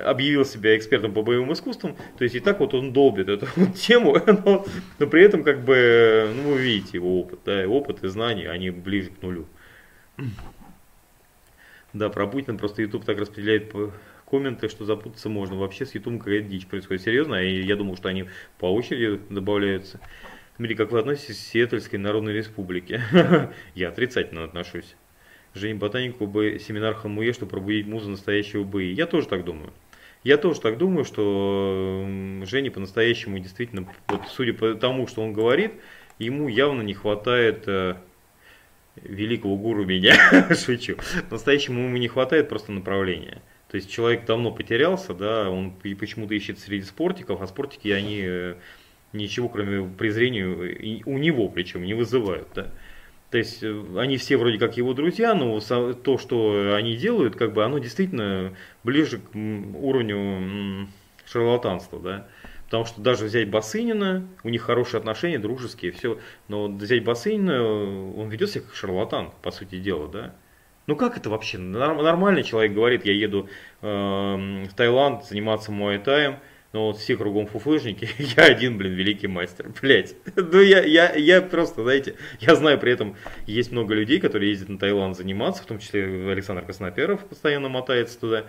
объявил 0.06 0.46
себя 0.46 0.78
экспертом 0.78 1.14
по 1.14 1.22
боевым 1.22 1.52
искусствам, 1.54 1.96
то 2.18 2.24
есть 2.24 2.36
и 2.36 2.40
так 2.40 2.60
вот 2.60 2.74
он 2.74 2.94
долбит 2.94 3.28
эту 3.28 3.48
вот 3.56 3.76
тему, 3.76 4.18
но, 4.46 4.66
но 5.00 5.08
при 5.08 5.24
этом 5.24 5.44
как 5.44 5.64
бы, 5.64 6.32
ну 6.36 6.54
вы 6.54 6.62
видите 6.62 6.92
его 6.94 7.20
опыт, 7.20 7.40
да, 7.46 7.68
опыт 7.68 8.04
и 8.04 8.08
знания, 8.08 8.50
они 8.50 8.70
ближе 8.70 9.10
к 9.10 9.22
нулю. 9.22 9.46
Да, 11.94 12.10
про 12.10 12.26
Путина 12.26 12.58
просто 12.58 12.82
YouTube 12.82 13.06
так 13.06 13.20
распределяет 13.20 13.72
комменты, 14.34 14.68
что 14.68 14.84
запутаться 14.84 15.30
можно. 15.30 15.56
Вообще 15.56 15.86
с 15.86 15.94
YouTube 15.94 16.18
какая-то 16.18 16.48
дичь 16.48 16.66
происходит. 16.66 17.04
Серьезно, 17.04 17.36
и 17.36 17.62
я 17.62 17.76
думал, 17.76 17.96
что 17.96 18.10
они 18.10 18.26
по 18.58 18.66
очереди 18.66 19.22
добавляются. 19.30 20.00
Смотри, 20.56 20.74
как 20.74 20.92
вы 20.92 21.00
относитесь 21.00 21.38
к 21.38 21.52
Сиэтльской 21.52 22.00
Народной 22.00 22.34
Республике? 22.34 23.04
я 23.76 23.90
отрицательно 23.90 24.44
отношусь. 24.44 24.96
Жене 25.54 25.76
Ботанику 25.76 26.26
бы 26.26 26.58
семинар 26.60 26.96
Хамуе, 26.96 27.32
чтобы 27.34 27.52
пробудить 27.52 27.86
музу 27.86 28.10
настоящего 28.10 28.64
БИ. 28.64 28.94
Я 28.94 29.06
тоже 29.06 29.28
так 29.28 29.46
думаю. 29.46 29.72
Я 30.24 30.38
тоже 30.38 30.60
так 30.62 30.80
думаю, 30.80 31.06
что 31.06 32.08
Жене 32.44 32.72
по-настоящему 32.72 33.38
действительно, 33.38 33.88
вот 34.08 34.22
судя 34.30 34.54
по 34.54 34.74
тому, 34.74 35.06
что 35.06 35.22
он 35.22 35.34
говорит, 35.34 35.74
ему 36.18 36.48
явно 36.48 36.82
не 36.82 36.96
хватает 36.96 37.68
э, 37.68 37.98
великого 38.96 39.58
гуру 39.58 39.86
меня, 39.86 40.16
шучу. 40.56 40.98
По-настоящему 41.30 41.84
ему 41.84 41.98
не 41.98 42.08
хватает 42.08 42.50
просто 42.50 42.72
направления. 42.72 43.44
То 43.74 43.78
есть 43.78 43.90
человек 43.90 44.26
давно 44.26 44.52
потерялся, 44.52 45.16
да, 45.16 45.50
он 45.50 45.72
почему-то 45.72 46.36
ищет 46.36 46.60
среди 46.60 46.86
спортиков, 46.86 47.42
а 47.42 47.48
спортики, 47.48 47.88
они 47.88 48.22
э, 48.24 48.56
ничего, 49.14 49.50
кроме 49.50 49.90
презрения, 49.90 50.46
у 51.08 51.18
него 51.18 51.50
причем, 51.50 51.84
не 51.84 51.96
вызывают, 51.96 52.48
да. 52.54 52.72
То 53.32 53.40
есть 53.40 53.64
э, 53.64 53.84
они 53.98 54.18
все 54.18 54.38
вроде 54.38 54.60
как 54.60 54.78
его 54.78 54.94
друзья, 54.94 55.34
но 55.34 55.60
то, 55.60 56.20
что 56.20 56.76
они 56.76 56.96
делают, 56.96 57.36
как 57.36 57.54
бы 57.54 57.66
оно 57.66 57.80
действительно 57.80 58.54
ближе 58.84 59.18
к 59.18 59.34
уровню 59.34 60.88
шарлатанства, 61.26 62.00
да. 62.00 62.28
Потому 62.66 62.86
что 62.86 63.02
даже 63.02 63.26
взять 63.26 63.50
Басынина, 63.50 64.28
у 64.44 64.50
них 64.50 64.62
хорошие 64.62 65.00
отношения, 65.00 65.40
дружеские, 65.40 65.94
все. 65.94 66.20
Но 66.48 66.68
взять 66.68 67.04
Басынина, 67.04 67.64
он 67.64 68.30
ведет 68.30 68.52
себя 68.52 68.66
как 68.66 68.76
шарлатан, 68.76 69.32
по 69.42 69.50
сути 69.50 69.80
дела, 69.80 70.08
да. 70.10 70.36
Ну 70.86 70.96
как 70.96 71.18
это 71.18 71.30
вообще? 71.30 71.58
Нормальный 71.58 72.44
человек 72.44 72.74
говорит, 72.74 73.06
я 73.06 73.14
еду 73.14 73.48
э, 73.82 73.86
в 73.86 74.74
Таиланд 74.76 75.24
заниматься 75.24 75.72
муайтаем, 75.72 76.40
но 76.74 76.88
вот 76.88 76.98
все 76.98 77.16
кругом 77.16 77.48
фуфлыжники, 77.48 78.10
я 78.18 78.44
один, 78.44 78.78
блин, 78.78 78.94
великий 78.94 79.28
мастер, 79.28 79.72
блять. 79.82 80.16
Ну 80.36 80.60
я, 80.60 80.84
я, 80.84 81.14
я 81.14 81.42
просто, 81.42 81.84
знаете, 81.84 82.16
я 82.42 82.56
знаю 82.56 82.80
при 82.80 82.92
этом, 82.92 83.16
есть 83.46 83.72
много 83.72 83.94
людей, 83.94 84.20
которые 84.20 84.50
ездят 84.50 84.70
на 84.70 84.78
Таиланд 84.78 85.16
заниматься, 85.16 85.64
в 85.64 85.68
том 85.68 85.80
числе 85.80 86.04
Александр 86.30 86.66
Красноперов 86.66 87.26
постоянно 87.26 87.70
мотается 87.70 88.20
туда. 88.20 88.46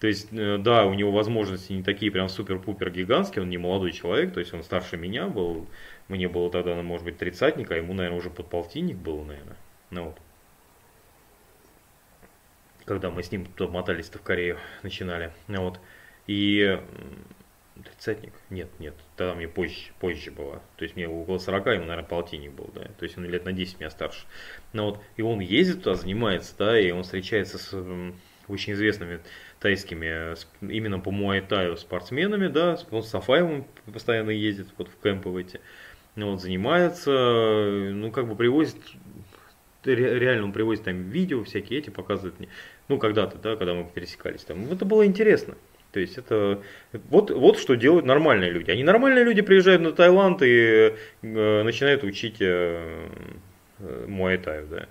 То 0.00 0.06
есть, 0.06 0.28
э, 0.32 0.58
да, 0.58 0.84
у 0.84 0.92
него 0.92 1.12
возможности 1.12 1.72
не 1.72 1.82
такие 1.82 2.12
прям 2.12 2.28
супер-пупер 2.28 2.90
гигантские, 2.90 3.42
он 3.42 3.48
не 3.48 3.58
молодой 3.58 3.92
человек, 3.92 4.34
то 4.34 4.40
есть 4.40 4.52
он 4.52 4.62
старше 4.62 4.98
меня 4.98 5.28
был, 5.28 5.66
мне 6.08 6.28
было 6.28 6.50
тогда, 6.50 6.74
может 6.82 7.06
быть, 7.06 7.16
тридцатник, 7.16 7.70
а 7.70 7.76
ему, 7.76 7.94
наверное, 7.94 8.18
уже 8.18 8.28
подполтинник 8.28 8.96
был, 8.96 9.24
наверное. 9.24 9.56
Ну 9.90 10.04
вот 10.04 10.16
когда 12.90 13.08
мы 13.08 13.22
с 13.22 13.30
ним 13.30 13.46
туда 13.46 13.70
мотались-то 13.70 14.18
в 14.18 14.22
Корею, 14.22 14.58
начинали. 14.82 15.30
Вот. 15.46 15.78
И 16.26 16.76
тридцатник? 17.84 18.32
Нет, 18.50 18.68
нет, 18.80 18.94
тогда 19.14 19.36
мне 19.36 19.46
позже, 19.46 19.92
позже 20.00 20.32
было. 20.32 20.60
То 20.76 20.82
есть 20.82 20.96
мне 20.96 21.08
около 21.08 21.38
40, 21.38 21.66
ему, 21.66 21.84
наверное, 21.84 22.02
полтинник 22.02 22.50
был, 22.50 22.68
да. 22.74 22.86
То 22.98 23.04
есть 23.04 23.16
он 23.16 23.26
лет 23.26 23.44
на 23.44 23.52
10 23.52 23.78
меня 23.78 23.90
старше. 23.90 24.26
Но 24.72 24.86
вот, 24.86 25.00
и 25.16 25.22
он 25.22 25.38
ездит 25.38 25.84
туда, 25.84 25.94
занимается, 25.94 26.52
да, 26.58 26.80
и 26.80 26.90
он 26.90 27.04
встречается 27.04 27.58
с 27.58 27.72
очень 28.48 28.72
известными 28.72 29.20
тайскими, 29.60 30.34
именно 30.60 30.98
по 30.98 31.12
муайтаю 31.12 31.76
спортсменами, 31.76 32.48
да, 32.48 32.76
он 32.90 33.04
с 33.04 33.08
Сафаевым 33.08 33.68
постоянно 33.92 34.30
ездит, 34.30 34.66
вот 34.78 34.88
в 34.88 35.00
кемпы 35.00 35.28
в 35.28 35.36
эти. 35.36 35.60
Вот, 36.16 36.42
занимается, 36.42 37.12
ну, 37.92 38.10
как 38.10 38.26
бы 38.26 38.34
привозит 38.34 38.74
реально 39.84 40.44
он 40.44 40.52
привозит 40.52 40.84
там 40.84 41.10
видео 41.10 41.42
всякие 41.44 41.78
эти 41.78 41.90
показывает 41.90 42.38
мне 42.38 42.48
ну, 42.90 42.98
когда-то, 42.98 43.38
да, 43.38 43.54
когда 43.54 43.72
мы 43.72 43.84
пересекались 43.84 44.42
там, 44.42 44.70
это 44.70 44.84
было 44.84 45.06
интересно. 45.06 45.54
То 45.92 46.00
есть 46.00 46.18
это 46.18 46.60
вот, 47.08 47.30
вот 47.30 47.58
что 47.58 47.76
делают 47.76 48.04
нормальные 48.04 48.50
люди. 48.50 48.70
Они 48.70 48.82
нормальные 48.82 49.24
люди 49.24 49.42
приезжают 49.42 49.80
на 49.80 49.92
Таиланд 49.92 50.42
и 50.42 50.94
э, 51.22 51.62
начинают 51.62 52.02
учить 52.02 52.36
э, 52.40 53.08
э, 53.78 54.04
муайтаю, 54.08 54.66
да. 54.68 54.86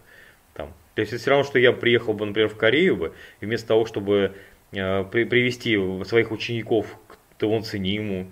Там. 0.53 0.73
То 0.95 1.01
есть 1.01 1.11
это 1.11 1.21
все 1.21 1.31
равно, 1.31 1.45
что 1.45 1.59
я 1.59 1.73
приехал 1.73 2.13
бы, 2.13 2.25
например, 2.25 2.49
в 2.49 2.55
Корею 2.55 2.95
бы, 2.95 3.13
и 3.41 3.45
вместо 3.45 3.67
того, 3.67 3.85
чтобы 3.85 4.33
э, 4.71 5.03
при, 5.05 5.25
привести 5.25 5.77
своих 6.05 6.31
учеников 6.31 6.97
к 7.07 7.17
Тевон 7.39 7.63
Цениму, 7.63 8.31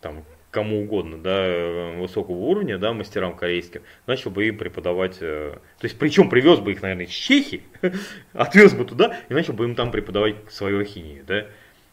там, 0.00 0.24
кому 0.54 0.82
угодно, 0.82 1.18
да, 1.18 1.92
высокого 1.98 2.36
уровня, 2.36 2.78
да, 2.78 2.92
мастерам 2.92 3.36
корейским, 3.36 3.82
начал 4.06 4.30
бы 4.30 4.46
им 4.46 4.56
преподавать, 4.56 5.16
э, 5.20 5.58
то 5.78 5.84
есть 5.84 5.98
причем 5.98 6.30
привез 6.30 6.60
бы 6.60 6.70
их, 6.70 6.80
наверное, 6.80 7.06
из 7.06 7.10
Чехии, 7.10 7.62
отвез 8.32 8.72
бы 8.72 8.84
туда 8.84 9.18
и 9.28 9.34
начал 9.34 9.52
бы 9.52 9.64
им 9.64 9.74
там 9.74 9.90
преподавать 9.90 10.36
свою 10.48 10.80
ахинию, 10.80 11.24
да. 11.26 11.46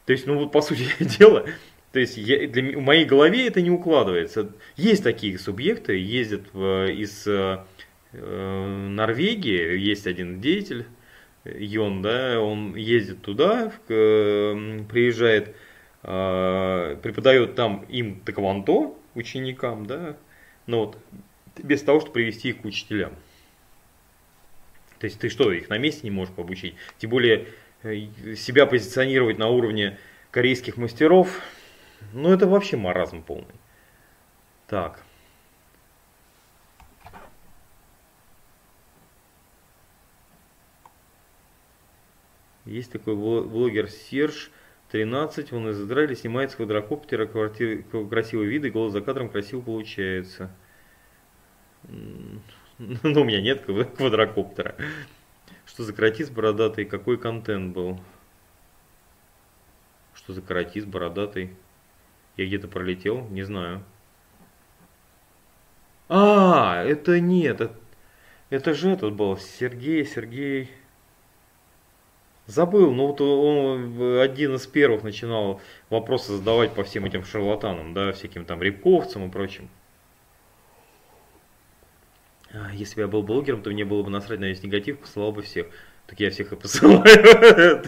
То 0.06 0.14
есть, 0.14 0.28
ну 0.28 0.38
вот 0.38 0.52
по 0.52 0.62
сути 0.62 0.86
дела, 1.18 1.46
то 1.92 2.00
есть 2.00 2.18
я, 2.18 2.48
для, 2.48 2.78
в 2.78 2.82
моей 2.82 3.06
голове 3.06 3.48
это 3.48 3.62
не 3.62 3.72
укладывается. 3.72 4.52
Есть 4.78 5.04
такие 5.04 5.38
субъекты, 5.40 5.98
ездят 5.98 6.44
в, 6.54 6.88
из 6.92 7.26
э, 7.26 7.64
э 8.14 8.88
Норвегии, 8.90 9.78
есть 9.80 10.06
один 10.06 10.40
деятель, 10.40 10.86
Йон, 11.46 12.04
да, 12.04 12.40
он 12.40 12.76
ездит 12.76 13.24
туда, 13.24 13.72
в, 13.72 13.92
э, 13.92 14.84
приезжает 14.88 15.56
преподает 16.02 17.56
там 17.56 17.86
им 17.90 18.20
тэквондо, 18.22 18.98
ученикам, 19.14 19.86
да, 19.86 20.18
но 20.66 20.86
вот 20.86 20.98
без 21.58 21.82
того, 21.82 22.00
чтобы 22.00 22.14
привести 22.14 22.50
их 22.50 22.62
к 22.62 22.66
учителям. 22.66 23.14
То 25.00 25.06
есть 25.06 25.20
ты 25.20 25.30
что, 25.30 25.52
их 25.52 25.70
на 25.70 25.78
месте 25.78 26.02
не 26.04 26.12
можешь 26.12 26.34
обучить? 26.38 26.76
Тем 27.00 27.10
более 27.10 27.48
э, 27.84 28.36
себя 28.36 28.66
позиционировать 28.66 29.38
на 29.38 29.48
уровне 29.48 29.98
корейских 30.30 30.78
мастеров, 30.78 31.42
ну 32.14 32.32
это 32.32 32.48
вообще 32.48 32.78
маразм 32.78 33.24
полный. 33.24 33.56
Так. 34.68 35.04
Есть 42.66 42.92
такой 42.92 43.16
блогер 43.16 43.90
Серж, 43.90 44.52
13, 44.92 45.54
он 45.54 45.70
из 45.70 45.80
Израиля 45.82 46.16
снимает 46.16 46.52
с 46.52 46.56
квадрокоптера 46.56 47.26
квартиры, 47.26 47.84
красивые 48.10 48.50
виды, 48.50 48.72
голос 48.72 48.92
за 48.92 49.02
кадром 49.02 49.30
красиво 49.30 49.62
получается. 49.62 50.52
Ну, 53.04 53.22
у 53.22 53.24
меня 53.24 53.42
нет 53.42 53.64
квадрокоптера. 53.64 54.76
Что 55.68 55.84
за 55.84 55.94
каратист 55.94 56.32
бородатый? 56.32 56.84
Какой 56.86 57.20
контент 57.20 57.76
был? 57.76 58.00
Что 60.16 60.34
за 60.34 60.42
каратист 60.42 60.88
бородатый? 60.88 61.52
Я 62.38 62.48
где-то 62.48 62.68
пролетел? 62.68 63.28
Не 63.28 63.44
знаю. 63.44 63.84
А, 66.10 66.84
это 66.84 67.20
нет, 67.20 67.62
это, 67.62 67.76
это 68.50 68.74
же 68.74 68.90
этот 68.90 69.14
был, 69.14 69.38
Сергей, 69.38 70.04
Сергей... 70.06 70.72
Забыл, 72.52 72.92
но 72.92 73.08
вот 73.08 73.22
он 73.22 74.20
один 74.20 74.56
из 74.56 74.68
первых 74.68 75.04
начинал 75.04 75.62
вопросы 75.90 76.34
задавать 76.34 76.74
по 76.74 76.84
всем 76.84 77.06
этим 77.06 77.24
шарлатанам, 77.24 77.94
да, 77.94 78.12
всяким 78.12 78.44
там 78.44 78.62
рябковцам 78.62 79.30
и 79.30 79.32
прочим. 79.32 79.70
А, 82.52 82.72
если 82.74 82.96
бы 82.96 83.02
я 83.04 83.08
был 83.08 83.24
блогером, 83.24 83.62
то 83.62 83.70
мне 83.70 83.86
было 83.86 84.04
бы 84.04 84.10
насрать 84.10 84.42
на 84.42 84.46
весь 84.46 84.62
негатив, 84.64 85.00
посылал 85.00 85.32
бы 85.32 85.44
всех. 85.44 85.68
Так 86.08 86.20
я 86.20 86.30
всех 86.30 86.52
и 86.52 86.58
посылаю. 86.58 87.04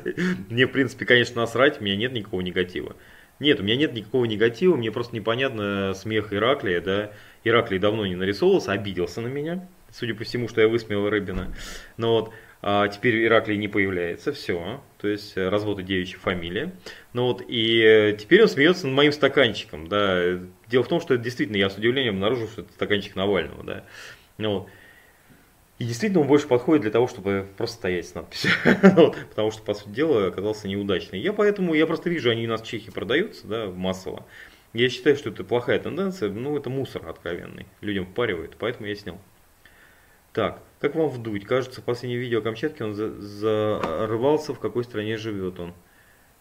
Мне, 0.49 0.65
в 0.65 0.71
принципе, 0.71 1.05
конечно, 1.05 1.41
насрать, 1.41 1.81
у 1.81 1.83
меня 1.83 1.97
нет 1.97 2.13
никакого 2.13 2.39
негатива. 2.39 2.95
Нет, 3.41 3.59
у 3.59 3.63
меня 3.63 3.75
нет 3.75 3.93
никакого 3.93 4.23
негатива, 4.23 4.77
мне 4.77 4.91
просто 4.91 5.13
непонятно 5.13 5.93
смех 5.93 6.31
Ираклия, 6.31 6.79
да. 6.79 7.11
Ираклий 7.43 7.79
давно 7.79 8.05
не 8.05 8.15
нарисовывался, 8.15 8.71
обиделся 8.71 9.19
на 9.19 9.27
меня, 9.27 9.67
судя 9.91 10.15
по 10.15 10.23
всему, 10.23 10.47
что 10.47 10.61
я 10.61 10.69
высмеял 10.69 11.09
Рыбина. 11.09 11.53
Но 11.97 12.13
вот 12.13 12.33
теперь 12.63 13.25
Ираклий 13.25 13.57
не 13.57 13.67
появляется, 13.67 14.31
все, 14.31 14.81
то 14.97 15.07
есть 15.09 15.35
развод 15.35 15.79
и 15.79 15.83
девичья 15.83 16.17
фамилия. 16.17 16.73
Ну 17.11 17.23
вот, 17.25 17.43
и 17.45 18.15
теперь 18.17 18.41
он 18.41 18.47
смеется 18.47 18.87
над 18.87 18.95
моим 18.95 19.11
стаканчиком, 19.11 19.89
да. 19.89 20.39
Дело 20.69 20.83
в 20.83 20.87
том, 20.87 21.01
что 21.01 21.15
это 21.15 21.23
действительно, 21.23 21.57
я 21.57 21.69
с 21.69 21.77
удивлением 21.77 22.15
обнаружил, 22.15 22.47
что 22.47 22.61
это 22.61 22.71
стаканчик 22.71 23.15
Навального, 23.17 23.63
да. 23.63 23.83
Ну. 24.37 24.67
И 25.79 25.85
действительно 25.85 26.21
он 26.21 26.27
больше 26.27 26.47
подходит 26.47 26.83
для 26.83 26.91
того, 26.91 27.07
чтобы 27.07 27.47
просто 27.57 27.75
стоять 27.77 28.07
с 28.07 28.13
надписью. 28.13 28.51
потому 29.29 29.51
что, 29.51 29.61
по 29.63 29.73
сути 29.73 29.89
дела, 29.89 30.27
оказался 30.27 30.69
неудачный. 30.69 31.19
Я 31.19 31.33
поэтому, 31.33 31.73
я 31.73 31.85
просто 31.85 32.09
вижу, 32.09 32.29
они 32.29 32.45
у 32.45 32.49
нас 32.49 32.61
в 32.61 32.65
Чехии 32.65 32.91
продаются, 32.91 33.45
да, 33.45 33.67
массово. 33.67 34.25
Я 34.71 34.87
считаю, 34.87 35.17
что 35.17 35.31
это 35.31 35.43
плохая 35.43 35.79
тенденция, 35.79 36.29
ну 36.29 36.57
это 36.57 36.69
мусор 36.69 37.07
откровенный. 37.09 37.67
Людям 37.81 38.05
впаривают, 38.05 38.55
поэтому 38.57 38.87
я 38.87 38.95
снял. 38.95 39.19
Так, 40.31 40.61
как 40.83 40.95
вам 40.95 41.07
вдуть? 41.07 41.45
Кажется, 41.45 41.79
в 41.79 41.85
последнем 41.85 42.19
видео 42.19 42.39
о 42.39 42.41
Камчатке 42.41 42.83
он 42.83 42.93
зарвался, 42.93 44.53
в 44.53 44.59
какой 44.59 44.83
стране 44.83 45.15
живет 45.15 45.57
он. 45.57 45.73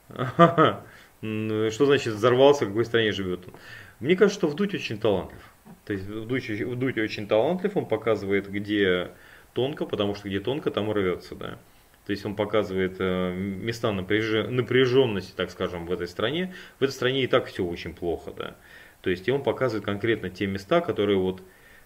Что 1.20 1.87
значит 1.87 2.14
взорвался, 2.14 2.64
в 2.64 2.70
какой 2.70 2.85
стране 2.85 3.12
живет 3.12 3.46
он? 3.46 3.55
Мне 4.00 4.16
кажется, 4.16 4.40
что 4.40 4.48
вдуть 4.48 4.74
очень 4.74 4.98
талантлив. 4.98 5.38
То 5.85 5.92
есть 5.92 6.07
вдуть, 6.07 6.50
вдуть 6.50 6.98
очень 6.98 7.28
талантлив, 7.28 7.76
он 7.76 7.87
показывает, 7.87 8.50
где 8.50 9.12
тонко, 9.55 9.87
потому 9.87 10.16
что 10.16 10.28
где 10.28 10.40
тонко, 10.40 10.72
там 10.72 10.90
рвется, 10.90 11.37
да. 11.37 11.59
То 12.05 12.11
есть 12.11 12.26
он 12.26 12.35
показывает 12.35 12.96
э, 12.98 13.33
места 13.37 13.92
напряженности, 13.92 15.35
так 15.37 15.52
скажем, 15.52 15.87
в 15.87 15.92
этой 15.92 16.09
стране. 16.09 16.52
В 16.81 16.83
этой 16.83 16.90
стране 16.90 17.22
и 17.22 17.28
так 17.28 17.46
все 17.46 17.64
очень 17.64 17.94
плохо, 17.94 18.33
да. 18.37 18.57
То 19.02 19.11
есть 19.11 19.28
и 19.28 19.31
он 19.31 19.44
показывает 19.44 19.85
конкретно 19.85 20.31
те 20.31 20.48
места, 20.48 20.81
которые 20.81 21.18
вот 21.18 21.44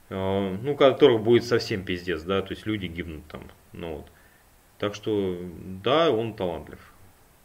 ну, 0.08 0.76
которых 0.76 1.22
будет 1.22 1.44
совсем 1.44 1.84
пиздец, 1.84 2.22
да, 2.22 2.42
то 2.42 2.52
есть 2.52 2.66
люди 2.66 2.86
гибнут 2.86 3.26
там, 3.26 3.42
ну 3.72 3.96
вот. 3.96 4.06
Так 4.78 4.94
что, 4.94 5.38
да, 5.82 6.10
он 6.10 6.34
талантлив. 6.34 6.78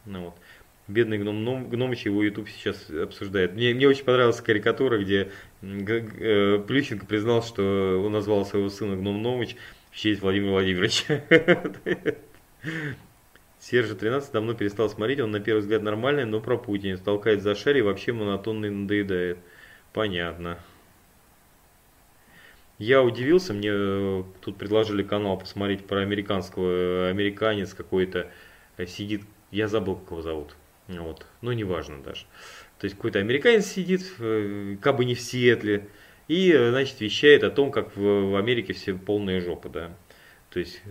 Ну, 0.04 0.26
вот. 0.26 0.34
Бедный 0.88 1.18
гном, 1.18 1.68
гномыч 1.68 2.04
его 2.04 2.22
YouTube 2.22 2.48
сейчас 2.48 2.90
обсуждает. 2.90 3.54
Мне, 3.54 3.72
мне 3.72 3.88
очень 3.88 4.04
понравилась 4.04 4.40
карикатура, 4.40 4.98
где 4.98 5.30
э, 5.62 6.58
Плющенко 6.66 7.06
признал, 7.06 7.42
что 7.42 8.02
он 8.04 8.12
назвал 8.12 8.44
своего 8.44 8.68
сына 8.68 8.96
Гном 8.96 9.22
Номыч 9.22 9.56
в 9.90 9.96
честь 9.96 10.20
Владимира 10.20 10.52
Владимировича. 10.52 11.22
Сержа 13.60 13.94
13 13.94 14.32
давно 14.32 14.54
перестал 14.54 14.90
смотреть, 14.90 15.20
он 15.20 15.30
на 15.30 15.38
первый 15.38 15.60
взгляд 15.60 15.82
нормальный, 15.82 16.24
но 16.24 16.40
про 16.40 16.58
Путина 16.58 16.98
толкает 16.98 17.42
за 17.42 17.54
шаре 17.54 17.78
и 17.78 17.82
вообще 17.82 18.12
монотонный 18.12 18.70
надоедает. 18.70 19.38
Понятно. 19.92 20.58
Я 22.78 23.02
удивился, 23.02 23.52
мне 23.52 23.70
э, 23.72 24.24
тут 24.40 24.56
предложили 24.56 25.02
канал 25.02 25.38
посмотреть 25.38 25.86
про 25.86 26.00
американского, 26.00 27.06
э, 27.06 27.10
американец 27.10 27.74
какой-то 27.74 28.30
э, 28.76 28.86
сидит, 28.86 29.22
я 29.50 29.68
забыл, 29.68 29.96
как 29.96 30.10
его 30.10 30.22
зовут, 30.22 30.56
вот, 30.88 31.26
но 31.42 31.52
неважно 31.52 32.02
даже. 32.02 32.24
То 32.78 32.86
есть 32.86 32.96
какой-то 32.96 33.20
американец 33.20 33.66
сидит, 33.66 34.02
как 34.80 34.96
бы 34.96 35.04
не 35.04 35.14
в 35.14 35.20
Сиэтле, 35.20 35.88
и, 36.26 36.52
значит, 36.52 37.00
вещает 37.00 37.44
о 37.44 37.50
том, 37.50 37.70
как 37.70 37.96
в, 37.96 38.36
Америке 38.36 38.72
все 38.72 38.94
полные 38.94 39.40
жопы, 39.40 39.68
да. 39.68 39.96
То 40.50 40.58
есть, 40.58 40.82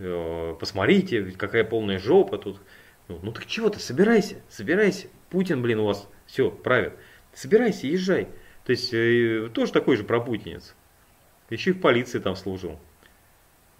посмотрите, 0.59 1.33
какая 1.37 1.65
полная 1.65 1.99
жопа 1.99 2.37
тут. 2.37 2.61
Ну, 3.09 3.19
ну 3.21 3.31
так 3.33 3.45
чего 3.45 3.69
ты, 3.69 3.79
собирайся, 3.79 4.41
собирайся. 4.47 5.07
Путин, 5.29 5.61
блин, 5.61 5.79
у 5.79 5.85
вас 5.85 6.07
все 6.25 6.49
правит. 6.49 6.93
Собирайся, 7.33 7.87
езжай. 7.87 8.29
То 8.63 8.71
есть, 8.71 8.91
тоже 9.53 9.73
такой 9.73 9.97
же 9.97 10.05
пропутинец. 10.05 10.75
Еще 11.51 11.71
и 11.71 11.73
в 11.73 11.81
полиции 11.81 12.19
там 12.19 12.35
служил. 12.35 12.79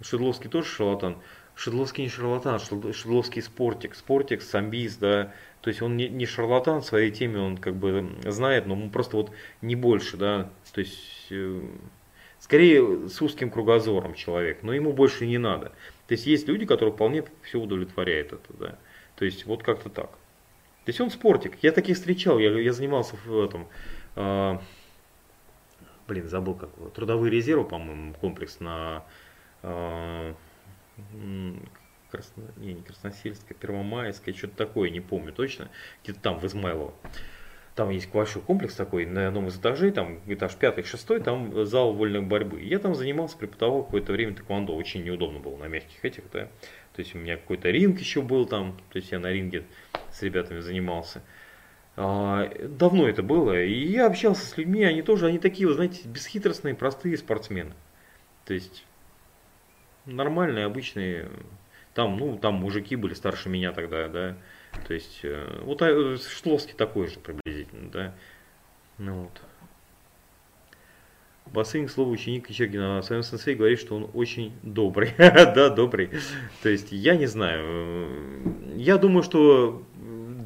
Шедловский 0.02 0.50
тоже 0.50 0.68
шарлатан. 0.68 1.16
Шедловский 1.54 2.04
не 2.04 2.10
шарлатан, 2.10 2.60
Шедловский 2.60 3.42
спортик, 3.42 3.94
спортик, 3.94 4.42
самбист, 4.42 5.00
да. 5.00 5.32
То 5.62 5.68
есть 5.68 5.80
он 5.80 5.96
не, 5.96 6.08
не 6.08 6.26
шарлатан 6.26 6.82
в 6.82 6.84
своей 6.84 7.10
теме, 7.10 7.40
он 7.40 7.56
как 7.56 7.74
бы 7.76 8.14
знает, 8.26 8.66
но 8.66 8.76
просто 8.90 9.16
вот 9.16 9.32
не 9.62 9.74
больше, 9.74 10.16
да. 10.16 10.50
То 10.72 10.80
есть 10.80 11.28
э, 11.30 11.62
скорее 12.40 13.08
с 13.08 13.22
узким 13.22 13.50
кругозором 13.50 14.14
человек, 14.14 14.62
но 14.62 14.74
ему 14.74 14.92
больше 14.92 15.26
не 15.26 15.38
надо. 15.38 15.72
То 16.08 16.12
есть 16.12 16.26
есть 16.26 16.48
люди, 16.48 16.66
которые 16.66 16.94
вполне 16.94 17.24
все 17.42 17.58
удовлетворяют 17.58 18.34
это, 18.34 18.52
да. 18.58 18.78
То 19.16 19.24
есть 19.24 19.46
вот 19.46 19.62
как-то 19.62 19.88
так. 19.88 20.10
То 20.10 20.88
есть 20.88 21.00
он 21.00 21.10
спортик. 21.10 21.56
Я 21.62 21.72
таких 21.72 21.96
встречал, 21.96 22.38
я, 22.38 22.50
я 22.58 22.72
занимался 22.72 23.16
в 23.24 23.40
этом. 23.40 23.66
Э, 24.16 24.58
блин, 26.12 26.28
забыл 26.28 26.54
как, 26.54 26.70
трудовые 26.92 27.30
резервы, 27.30 27.64
по-моему, 27.64 28.14
комплекс 28.14 28.60
на 28.60 29.04
э, 29.62 30.34
Красно, 32.10 32.44
не, 32.56 32.74
не 32.74 32.82
Красносельская, 32.82 33.56
Первомайская, 33.58 34.34
что-то 34.34 34.54
такое, 34.54 34.90
не 34.90 35.00
помню 35.00 35.32
точно, 35.32 35.70
где-то 36.04 36.20
там 36.20 36.38
в 36.38 36.44
Измайлово. 36.44 36.92
Там 37.74 37.88
есть 37.88 38.12
большой 38.12 38.42
комплекс 38.42 38.74
такой, 38.74 39.06
на 39.06 39.28
одном 39.28 39.48
из 39.48 39.56
этажей, 39.56 39.92
там 39.92 40.20
этаж 40.26 40.54
пятый, 40.56 40.84
шестой, 40.84 41.20
там 41.20 41.64
зал 41.64 41.94
вольной 41.94 42.20
борьбы. 42.20 42.60
Я 42.60 42.78
там 42.78 42.94
занимался, 42.94 43.38
преподавал 43.38 43.84
какое-то 43.84 44.12
время 44.12 44.34
тэквондо, 44.34 44.76
очень 44.76 45.02
неудобно 45.04 45.38
было 45.38 45.56
на 45.56 45.68
мягких 45.68 46.04
этих, 46.04 46.24
да. 46.30 46.50
То 46.92 47.00
есть 47.00 47.14
у 47.14 47.18
меня 47.18 47.38
какой-то 47.38 47.70
ринг 47.70 47.98
еще 47.98 48.20
был 48.20 48.44
там, 48.44 48.78
то 48.90 48.98
есть 48.98 49.10
я 49.10 49.18
на 49.18 49.32
ринге 49.32 49.64
с 50.10 50.20
ребятами 50.20 50.60
занимался. 50.60 51.22
А, 51.94 52.50
давно 52.60 53.06
это 53.06 53.22
было, 53.22 53.62
и 53.62 53.84
я 53.86 54.06
общался 54.06 54.46
с 54.46 54.56
людьми, 54.56 54.82
они 54.82 55.02
тоже, 55.02 55.26
они 55.26 55.38
такие, 55.38 55.68
вы 55.68 55.74
знаете, 55.74 56.08
бесхитростные, 56.08 56.74
простые 56.74 57.18
спортсмены. 57.18 57.74
То 58.46 58.54
есть, 58.54 58.84
нормальные, 60.06 60.64
обычные, 60.64 61.28
там, 61.94 62.16
ну, 62.16 62.38
там 62.38 62.54
мужики 62.54 62.96
были 62.96 63.12
старше 63.12 63.50
меня 63.50 63.72
тогда, 63.72 64.08
да, 64.08 64.36
то 64.86 64.94
есть, 64.94 65.20
э, 65.22 65.60
вот 65.64 65.82
а, 65.82 66.16
Штловский 66.16 66.74
такой 66.74 67.08
же 67.08 67.20
приблизительно, 67.20 67.90
да, 67.90 68.14
ну 68.96 69.24
вот. 69.24 69.42
Бассейн, 71.46 71.86
к 71.86 71.90
слову, 71.90 72.12
ученик 72.12 72.48
Кичергина 72.48 72.98
о 72.98 73.02
своем 73.02 73.22
сенсей 73.22 73.54
говорит, 73.54 73.78
что 73.78 73.96
он 73.96 74.10
очень 74.14 74.52
добрый. 74.62 75.12
да, 75.18 75.68
добрый. 75.68 76.10
То 76.62 76.68
есть, 76.68 76.92
я 76.92 77.16
не 77.16 77.26
знаю. 77.26 78.08
Я 78.74 78.96
думаю, 78.96 79.22
что 79.22 79.82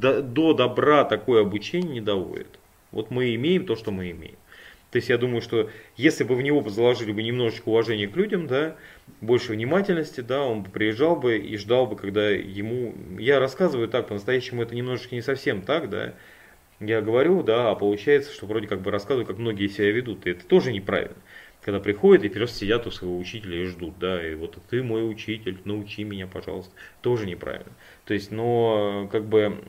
до, 0.01 0.23
до 0.23 0.55
добра 0.55 1.05
такое 1.05 1.43
обучение 1.43 1.95
не 1.95 2.01
доводит. 2.01 2.59
Вот 2.93 3.11
мы 3.11 3.35
имеем 3.35 3.67
то, 3.67 3.77
что 3.77 3.91
мы 3.91 4.11
имеем. 4.11 4.37
То 4.91 4.99
есть 4.99 5.09
я 5.09 5.19
думаю, 5.19 5.43
что 5.43 5.69
если 5.97 6.25
бы 6.25 6.35
в 6.37 6.43
него 6.43 6.67
заложили 6.71 7.13
бы 7.13 7.23
немножечко 7.23 7.69
уважения 7.69 8.07
к 8.07 8.17
людям, 8.17 8.47
да, 8.47 8.77
больше 9.21 9.53
внимательности, 9.53 10.21
да, 10.21 10.43
он 10.43 10.63
бы 10.63 10.71
приезжал 10.71 11.17
бы 11.17 11.39
и 11.39 11.57
ждал 11.57 11.87
бы, 11.87 11.97
когда 11.97 12.31
ему... 12.31 12.95
Я 13.19 13.41
рассказываю 13.41 13.89
так, 13.89 14.09
по-настоящему 14.09 14.63
это 14.63 14.75
немножечко 14.75 15.15
не 15.15 15.23
совсем 15.23 15.63
так, 15.63 15.91
да. 15.91 16.15
Я 16.79 17.01
говорю, 17.01 17.43
да, 17.43 17.71
а 17.71 17.75
получается, 17.75 18.33
что 18.33 18.47
вроде 18.47 18.69
как 18.69 18.81
бы 18.81 18.91
рассказываю, 18.91 19.27
как 19.27 19.39
многие 19.39 19.69
себя 19.69 19.91
ведут. 19.91 20.27
И 20.27 20.31
это 20.31 20.47
тоже 20.47 20.73
неправильно. 20.73 21.17
Когда 21.63 21.81
приходят 21.81 22.25
и 22.25 22.29
просто 22.29 22.59
сидят 22.59 22.87
у 22.87 22.91
своего 22.91 23.19
учителя 23.19 23.61
и 23.61 23.65
ждут, 23.65 23.99
да, 23.99 24.25
и 24.27 24.35
вот 24.35 24.57
ты 24.71 24.83
мой 24.83 25.11
учитель, 25.11 25.59
научи 25.65 26.05
меня, 26.05 26.27
пожалуйста. 26.27 26.73
Тоже 27.03 27.27
неправильно. 27.27 27.73
То 28.07 28.15
есть, 28.15 28.31
но 28.31 29.09
как 29.11 29.27
бы 29.27 29.63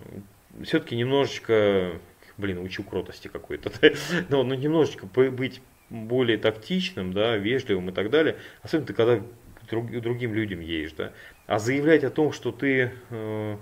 все-таки 0.63 0.95
немножечко, 0.95 1.99
блин, 2.37 2.59
учу 2.59 2.83
кротости 2.83 3.27
какой-то, 3.27 3.71
но, 4.29 4.43
но 4.43 4.55
немножечко 4.55 5.07
быть 5.07 5.61
более 5.89 6.37
тактичным, 6.37 7.13
да, 7.13 7.35
вежливым 7.35 7.89
и 7.89 7.93
так 7.93 8.09
далее. 8.09 8.37
Особенно 8.61 8.87
ты 8.87 8.93
когда 8.93 9.23
друг, 9.69 9.89
другим 10.01 10.33
людям 10.33 10.59
едешь, 10.59 10.93
да. 10.93 11.13
А 11.47 11.59
заявлять 11.59 12.03
о 12.03 12.09
том, 12.09 12.31
что 12.31 12.51
ты, 12.51 12.91
э, 13.09 13.57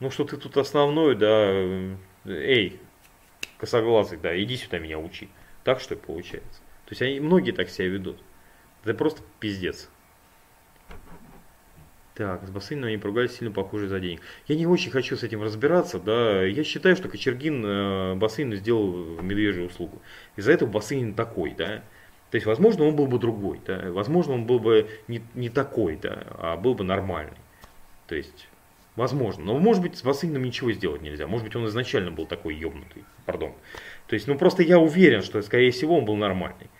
ну 0.00 0.10
что 0.10 0.24
ты 0.24 0.36
тут 0.36 0.56
основной, 0.56 1.14
да, 1.14 1.50
э, 1.50 1.96
эй, 2.24 2.80
косоглазый, 3.58 4.18
да, 4.18 4.40
иди 4.40 4.56
сюда 4.56 4.78
меня 4.78 4.98
учи. 4.98 5.28
Так 5.64 5.80
что 5.80 5.94
и 5.94 5.98
получается. 5.98 6.60
То 6.86 6.92
есть 6.92 7.02
они, 7.02 7.20
многие 7.20 7.52
так 7.52 7.68
себя 7.68 7.88
ведут. 7.88 8.22
Это 8.82 8.94
просто 8.94 9.22
пиздец. 9.40 9.90
Так, 12.14 12.46
с 12.46 12.50
бассейном 12.50 12.88
они 12.88 12.98
поругались 12.98 13.36
сильно 13.36 13.52
похуже 13.52 13.88
за 13.88 13.98
денег. 13.98 14.20
Я 14.46 14.56
не 14.56 14.66
очень 14.66 14.90
хочу 14.90 15.16
с 15.16 15.22
этим 15.22 15.42
разбираться, 15.42 15.98
да. 15.98 16.44
Я 16.44 16.62
считаю, 16.62 16.94
что 16.94 17.08
Кочергин 17.08 17.64
э, 17.64 18.14
бассейну 18.16 18.56
сделал 18.56 19.22
медвежью 19.22 19.66
услугу. 19.66 20.02
Из-за 20.36 20.52
этого 20.52 20.68
бассейн 20.68 21.14
такой, 21.14 21.54
да. 21.56 21.82
То 22.30 22.36
есть, 22.36 22.46
возможно, 22.46 22.84
он 22.84 22.96
был 22.96 23.06
бы 23.06 23.18
другой, 23.18 23.60
да? 23.66 23.90
возможно, 23.92 24.32
он 24.32 24.46
был 24.46 24.58
бы 24.58 24.88
не, 25.06 25.22
не 25.34 25.50
такой, 25.50 25.96
да? 25.96 26.26
а 26.38 26.56
был 26.56 26.74
бы 26.74 26.82
нормальный. 26.82 27.36
То 28.06 28.14
есть, 28.14 28.48
возможно. 28.96 29.44
Но, 29.44 29.58
может 29.58 29.82
быть, 29.82 29.98
с 29.98 30.02
Басыниным 30.02 30.42
ничего 30.42 30.72
сделать 30.72 31.02
нельзя. 31.02 31.26
Может 31.26 31.46
быть, 31.46 31.56
он 31.56 31.66
изначально 31.66 32.10
был 32.10 32.24
такой 32.24 32.54
ебнутый, 32.54 33.04
пардон. 33.26 33.52
То 34.06 34.14
есть, 34.14 34.26
ну 34.26 34.38
просто 34.38 34.62
я 34.62 34.78
уверен, 34.78 35.22
что, 35.22 35.42
скорее 35.42 35.72
всего, 35.72 35.98
он 35.98 36.06
был 36.06 36.16
нормальный. 36.16 36.70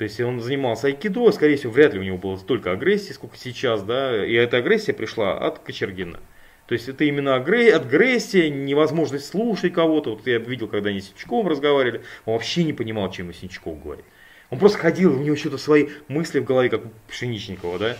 То 0.00 0.04
есть 0.04 0.18
он 0.18 0.40
занимался 0.40 0.86
айкидо, 0.86 1.30
скорее 1.30 1.58
всего, 1.58 1.74
вряд 1.74 1.92
ли 1.92 2.00
у 2.00 2.02
него 2.02 2.16
было 2.16 2.38
столько 2.38 2.72
агрессии, 2.72 3.12
сколько 3.12 3.36
сейчас, 3.36 3.82
да, 3.82 4.24
и 4.24 4.32
эта 4.32 4.56
агрессия 4.56 4.94
пришла 4.94 5.36
от 5.36 5.58
Кочергина. 5.58 6.20
То 6.66 6.72
есть 6.72 6.88
это 6.88 7.04
именно 7.04 7.34
агрессия, 7.34 8.48
невозможность 8.48 9.26
слушать 9.26 9.74
кого-то. 9.74 10.14
Вот 10.14 10.26
я 10.26 10.38
видел, 10.38 10.68
когда 10.68 10.88
они 10.88 11.02
с 11.02 11.08
Синчковым 11.08 11.48
разговаривали, 11.48 12.00
он 12.24 12.32
вообще 12.32 12.64
не 12.64 12.72
понимал, 12.72 13.10
чем 13.10 13.30
Синчков 13.34 13.82
говорит. 13.82 14.06
Он 14.48 14.58
просто 14.58 14.78
ходил, 14.78 15.14
у 15.14 15.22
него 15.22 15.36
что-то 15.36 15.58
свои 15.58 15.88
мысли 16.08 16.38
в 16.38 16.44
голове, 16.44 16.70
как 16.70 16.86
у 16.86 16.88
Пшеничникова, 17.08 17.78
да. 17.78 17.96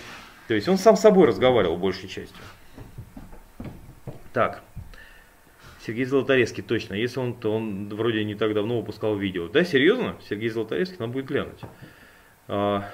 То 0.48 0.54
есть 0.54 0.68
он 0.68 0.78
сам 0.78 0.96
с 0.96 1.02
собой 1.02 1.26
разговаривал 1.26 1.76
большей 1.76 2.08
частью. 2.08 2.42
Так. 4.32 4.62
Сергей 5.86 6.04
Золотаревский, 6.04 6.62
точно. 6.62 6.94
Если 6.94 7.18
он, 7.18 7.34
то 7.34 7.56
он 7.56 7.88
вроде 7.88 8.22
не 8.24 8.34
так 8.34 8.52
давно 8.52 8.78
выпускал 8.78 9.16
видео. 9.16 9.48
Да, 9.48 9.64
серьезно? 9.64 10.16
Сергей 10.28 10.50
Золотаревский, 10.50 10.98
надо 10.98 11.12
будет 11.12 11.26
глянуть. 11.26 11.60
А, 12.48 12.90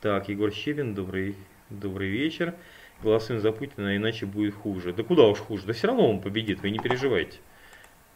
так, 0.00 0.28
Егор 0.28 0.50
Щебин, 0.50 0.94
добрый, 0.94 1.34
добрый 1.68 2.08
вечер. 2.08 2.54
Голосуем 3.02 3.40
за 3.40 3.52
Путина, 3.52 3.96
иначе 3.96 4.24
будет 4.24 4.54
хуже. 4.54 4.94
Да 4.94 5.02
куда 5.02 5.24
уж 5.24 5.38
хуже? 5.38 5.66
Да 5.66 5.74
все 5.74 5.88
равно 5.88 6.10
он 6.10 6.20
победит, 6.22 6.62
вы 6.62 6.70
не 6.70 6.78
переживайте. 6.78 7.38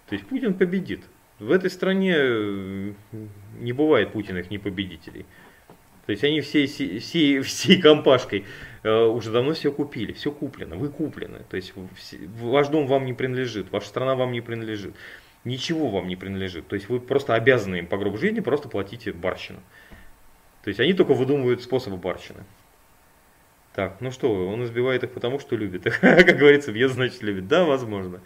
То 0.08 0.14
есть 0.14 0.26
Путин 0.26 0.54
победит. 0.54 1.02
В 1.38 1.52
этой 1.52 1.70
стране 1.70 2.14
э, 2.16 2.92
не 3.58 3.72
бывает 3.72 4.12
Путиных 4.12 4.50
непобедителей. 4.50 5.26
То 6.06 6.12
есть 6.12 6.24
они 6.24 6.40
всей, 6.40 6.66
всей, 6.66 7.40
всей 7.42 7.80
компашкой 7.80 8.44
уже 8.82 9.30
давно 9.30 9.52
все 9.52 9.72
купили, 9.72 10.12
все 10.12 10.30
куплено, 10.32 10.76
вы 10.76 10.88
куплены. 10.88 11.40
То 11.48 11.56
есть 11.56 11.72
ваш 12.40 12.68
дом 12.68 12.86
вам 12.86 13.04
не 13.04 13.12
принадлежит, 13.12 13.70
ваша 13.70 13.88
страна 13.88 14.14
вам 14.14 14.32
не 14.32 14.40
принадлежит, 14.40 14.94
ничего 15.44 15.88
вам 15.88 16.08
не 16.08 16.16
принадлежит. 16.16 16.68
То 16.68 16.76
есть 16.76 16.88
вы 16.88 17.00
просто 17.00 17.34
обязаны 17.34 17.76
им 17.76 17.86
по 17.86 17.98
гроб 17.98 18.18
жизни 18.18 18.40
просто 18.40 18.68
платите 18.68 19.12
барщину. 19.12 19.60
То 20.62 20.68
есть 20.68 20.80
они 20.80 20.92
только 20.92 21.14
выдумывают 21.14 21.62
способы 21.62 21.96
барщины. 21.96 22.44
Так, 23.74 24.00
ну 24.00 24.10
что, 24.10 24.48
он 24.48 24.64
избивает 24.64 25.04
их 25.04 25.12
потому, 25.12 25.38
что 25.38 25.56
любит 25.56 25.86
их. 25.86 26.00
как 26.00 26.36
говорится, 26.36 26.72
въезд 26.72 26.94
значит 26.94 27.22
любит. 27.22 27.46
Да, 27.46 27.64
возможно. 27.64 28.20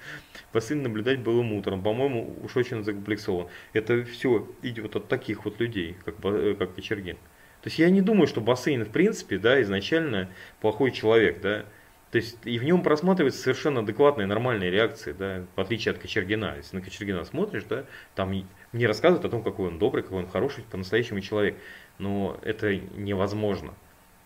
Сыну 0.59 0.83
наблюдать 0.85 1.21
было 1.21 1.43
утром. 1.43 1.83
По-моему, 1.83 2.37
уж 2.43 2.57
очень 2.57 2.83
закомплексован. 2.83 3.49
Это 3.73 4.05
все 4.05 4.49
идет 4.63 4.97
от 4.97 5.09
таких 5.09 5.45
вот 5.45 5.61
людей, 5.61 5.97
как, 6.05 6.15
э, 6.25 6.55
как 6.59 6.75
Кочергин. 6.75 7.19
То 7.65 7.69
есть 7.69 7.79
я 7.79 7.89
не 7.89 8.03
думаю, 8.03 8.27
что 8.27 8.43
бассейн 8.43 8.85
в 8.85 8.91
принципе, 8.91 9.39
да, 9.39 9.63
изначально 9.63 10.29
плохой 10.61 10.91
человек, 10.91 11.41
да. 11.41 11.65
То 12.11 12.19
есть 12.19 12.37
и 12.45 12.59
в 12.59 12.65
нем 12.65 12.83
просматриваются 12.83 13.41
совершенно 13.41 13.81
адекватные, 13.81 14.27
нормальные 14.27 14.71
реакции, 14.71 15.13
да, 15.19 15.47
в 15.57 15.61
отличие 15.63 15.93
от 15.93 15.99
Кочергина. 15.99 16.57
Если 16.59 16.77
на 16.77 16.83
Кочергина 16.83 17.25
смотришь, 17.25 17.65
да, 17.67 17.87
там 18.15 18.35
мне 18.73 18.87
рассказывают 18.87 19.25
о 19.25 19.31
том, 19.31 19.43
какой 19.43 19.69
он 19.69 19.79
добрый, 19.79 20.03
какой 20.03 20.19
он 20.19 20.29
хороший, 20.29 20.63
по-настоящему 20.71 21.23
человек. 21.23 21.57
Но 21.99 22.39
это 22.43 22.77
невозможно. 22.77 23.73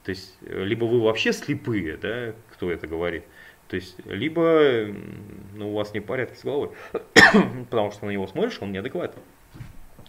То 0.03 0.11
есть 0.11 0.37
либо 0.41 0.87
вы 0.87 1.01
вообще 1.01 1.33
слепые, 1.33 1.97
да, 1.97 2.35
кто 2.51 2.73
это 2.73 2.89
говорит, 2.89 3.23
то 3.69 3.77
есть 3.77 4.05
либо 4.05 4.89
ну, 5.55 5.71
у 5.71 5.75
вас 5.75 5.95
не 5.95 6.01
порядки 6.01 6.37
с 6.37 6.43
головой, 6.43 6.71
потому 7.71 7.93
что 7.93 8.07
на 8.07 8.11
него 8.11 8.27
смотришь, 8.27 8.59
он 8.61 8.73
неадекватный. 8.73 9.23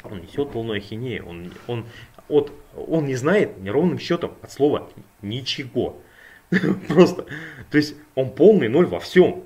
Он 0.03 0.21
несет 0.21 0.51
полную 0.51 0.77
ахинею, 0.77 1.27
он, 1.27 1.51
он 1.67 1.85
от, 2.29 2.51
он 2.75 3.05
не 3.05 3.15
знает 3.15 3.57
неровным 3.59 3.99
счетом 3.99 4.35
от 4.41 4.51
слова 4.51 4.89
ничего. 5.21 6.01
Просто. 6.87 7.25
То 7.69 7.77
есть 7.77 7.95
он 8.15 8.33
полный 8.33 8.69
ноль 8.69 8.85
во 8.85 8.99
всем. 8.99 9.43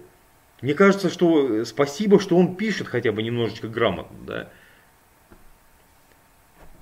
Мне 0.62 0.74
кажется, 0.74 1.10
что 1.10 1.62
э, 1.62 1.66
спасибо, 1.66 2.20
что 2.20 2.38
он 2.38 2.56
пишет 2.56 2.88
хотя 2.88 3.12
бы 3.12 3.22
немножечко 3.24 3.68
грамотно, 3.68 4.18
да. 4.26 4.50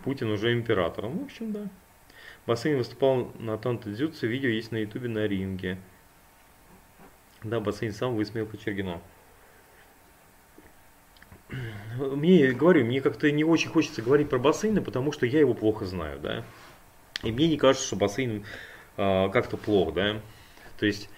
Путин 0.03 0.29
уже 0.29 0.53
императором. 0.53 1.19
В 1.19 1.23
общем, 1.23 1.51
да. 1.51 1.67
Бассейн 2.45 2.77
выступал 2.77 3.31
на 3.39 3.57
Танто 3.57 3.89
Дзюцу, 3.89 4.27
видео 4.27 4.49
есть 4.49 4.71
на 4.71 4.77
ютубе 4.77 5.09
на 5.09 5.27
ринге. 5.27 5.77
Да, 7.43 7.59
бассейн 7.59 7.91
сам 7.91 8.15
высмеял 8.15 8.47
Кочергина 8.47 9.01
мне, 11.97 12.51
говорю, 12.51 12.85
мне 12.85 13.01
как-то 13.01 13.31
не 13.31 13.43
очень 13.43 13.69
хочется 13.69 14.01
говорить 14.01 14.29
про 14.29 14.39
бассейны, 14.39 14.81
потому 14.81 15.11
что 15.11 15.25
я 15.25 15.39
его 15.39 15.53
плохо 15.53 15.85
знаю, 15.85 16.19
да. 16.19 16.45
И 17.23 17.31
мне 17.31 17.47
не 17.47 17.57
кажется, 17.57 17.85
что 17.85 17.95
бассейн 17.95 18.45
э, 18.97 19.29
как-то 19.29 19.57
плохо, 19.57 19.91
да. 19.91 20.21
То 20.79 20.85
есть, 20.85 21.09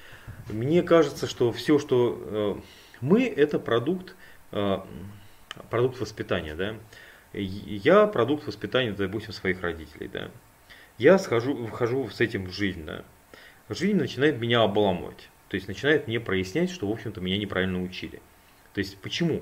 мне 0.49 0.81
кажется, 0.81 1.27
что 1.27 1.51
все, 1.51 1.79
что 1.79 2.19
э, 2.21 2.55
мы, 3.01 3.25
это 3.25 3.59
продукт, 3.59 4.15
э, 4.51 4.79
продукт 5.69 5.99
воспитания, 5.99 6.55
да. 6.55 6.75
Я 7.33 8.05
продукт 8.07 8.45
воспитания, 8.45 8.91
допустим, 8.91 9.33
своих 9.33 9.61
родителей, 9.61 10.09
да. 10.11 10.29
Я 10.97 11.17
схожу, 11.17 11.65
вхожу 11.67 12.09
с 12.09 12.21
этим 12.21 12.45
в 12.47 12.51
жизнь, 12.53 12.85
да. 12.85 13.03
Жизнь 13.69 13.97
начинает 13.97 14.39
меня 14.39 14.61
обламывать. 14.61 15.29
То 15.49 15.55
есть 15.55 15.67
начинает 15.67 16.07
мне 16.07 16.19
прояснять, 16.19 16.71
что, 16.71 16.87
в 16.87 16.91
общем-то, 16.91 17.21
меня 17.21 17.37
неправильно 17.37 17.81
учили. 17.81 18.21
То 18.73 18.79
есть 18.79 18.97
почему? 18.97 19.41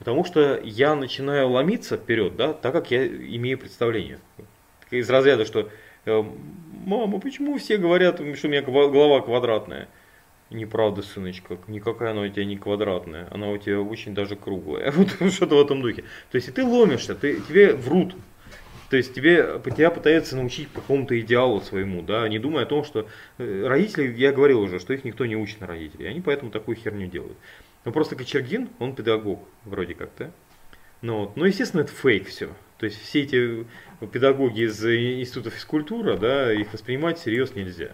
Потому 0.00 0.24
что 0.24 0.58
я 0.64 0.94
начинаю 0.96 1.50
ломиться 1.50 1.98
вперед, 1.98 2.34
да, 2.34 2.54
так 2.54 2.72
как 2.72 2.90
я 2.90 3.06
имею 3.06 3.58
представление. 3.58 4.18
Из 4.90 5.08
разряда, 5.10 5.44
что 5.44 5.68
э, 6.06 6.24
мама, 6.86 7.20
почему 7.20 7.58
все 7.58 7.76
говорят, 7.76 8.16
что 8.16 8.48
у 8.48 8.50
меня 8.50 8.62
голова 8.62 9.20
квадратная? 9.20 9.88
Неправда, 10.48 11.02
сыночка, 11.02 11.58
никакая 11.68 12.12
она 12.12 12.22
у 12.22 12.28
тебя 12.28 12.46
не 12.46 12.56
квадратная, 12.56 13.28
она 13.30 13.50
у 13.50 13.58
тебя 13.58 13.82
очень 13.82 14.14
даже 14.14 14.36
круглая. 14.36 14.90
Вот 15.20 15.32
что-то 15.32 15.56
в 15.56 15.60
этом 15.60 15.82
духе. 15.82 16.04
То 16.30 16.36
есть 16.36 16.48
и 16.48 16.50
ты 16.50 16.64
ломишься, 16.64 17.14
ты, 17.14 17.38
тебе 17.42 17.74
врут. 17.74 18.14
То 18.88 18.96
есть 18.96 19.12
тебе, 19.12 19.60
тебя 19.76 19.90
пытаются 19.90 20.34
научить 20.34 20.68
какому-то 20.72 21.20
идеалу 21.20 21.60
своему, 21.60 22.00
да, 22.00 22.26
не 22.26 22.38
думая 22.38 22.64
о 22.64 22.66
том, 22.66 22.84
что 22.84 23.06
э, 23.36 23.66
родители, 23.66 24.12
я 24.14 24.32
говорил 24.32 24.62
уже, 24.62 24.80
что 24.80 24.94
их 24.94 25.04
никто 25.04 25.26
не 25.26 25.36
учит 25.36 25.60
на 25.60 25.66
родителей, 25.66 26.08
они 26.08 26.22
поэтому 26.22 26.50
такую 26.50 26.76
херню 26.76 27.06
делают. 27.06 27.36
Ну 27.84 27.92
просто 27.92 28.16
Кочергин, 28.16 28.68
он 28.78 28.94
педагог, 28.94 29.48
вроде 29.64 29.94
как, 29.94 30.10
да? 30.18 30.30
Ну, 31.02 31.20
вот. 31.20 31.36
Но, 31.36 31.46
естественно, 31.46 31.80
это 31.80 31.92
фейк 31.92 32.28
все. 32.28 32.50
То 32.78 32.86
есть 32.86 33.00
все 33.00 33.22
эти 33.22 33.66
педагоги 34.12 34.66
из 34.66 34.84
Института 34.84 35.50
физкультуры, 35.50 36.18
да, 36.18 36.52
их 36.52 36.72
воспринимать 36.72 37.18
всерьез 37.18 37.54
нельзя. 37.54 37.92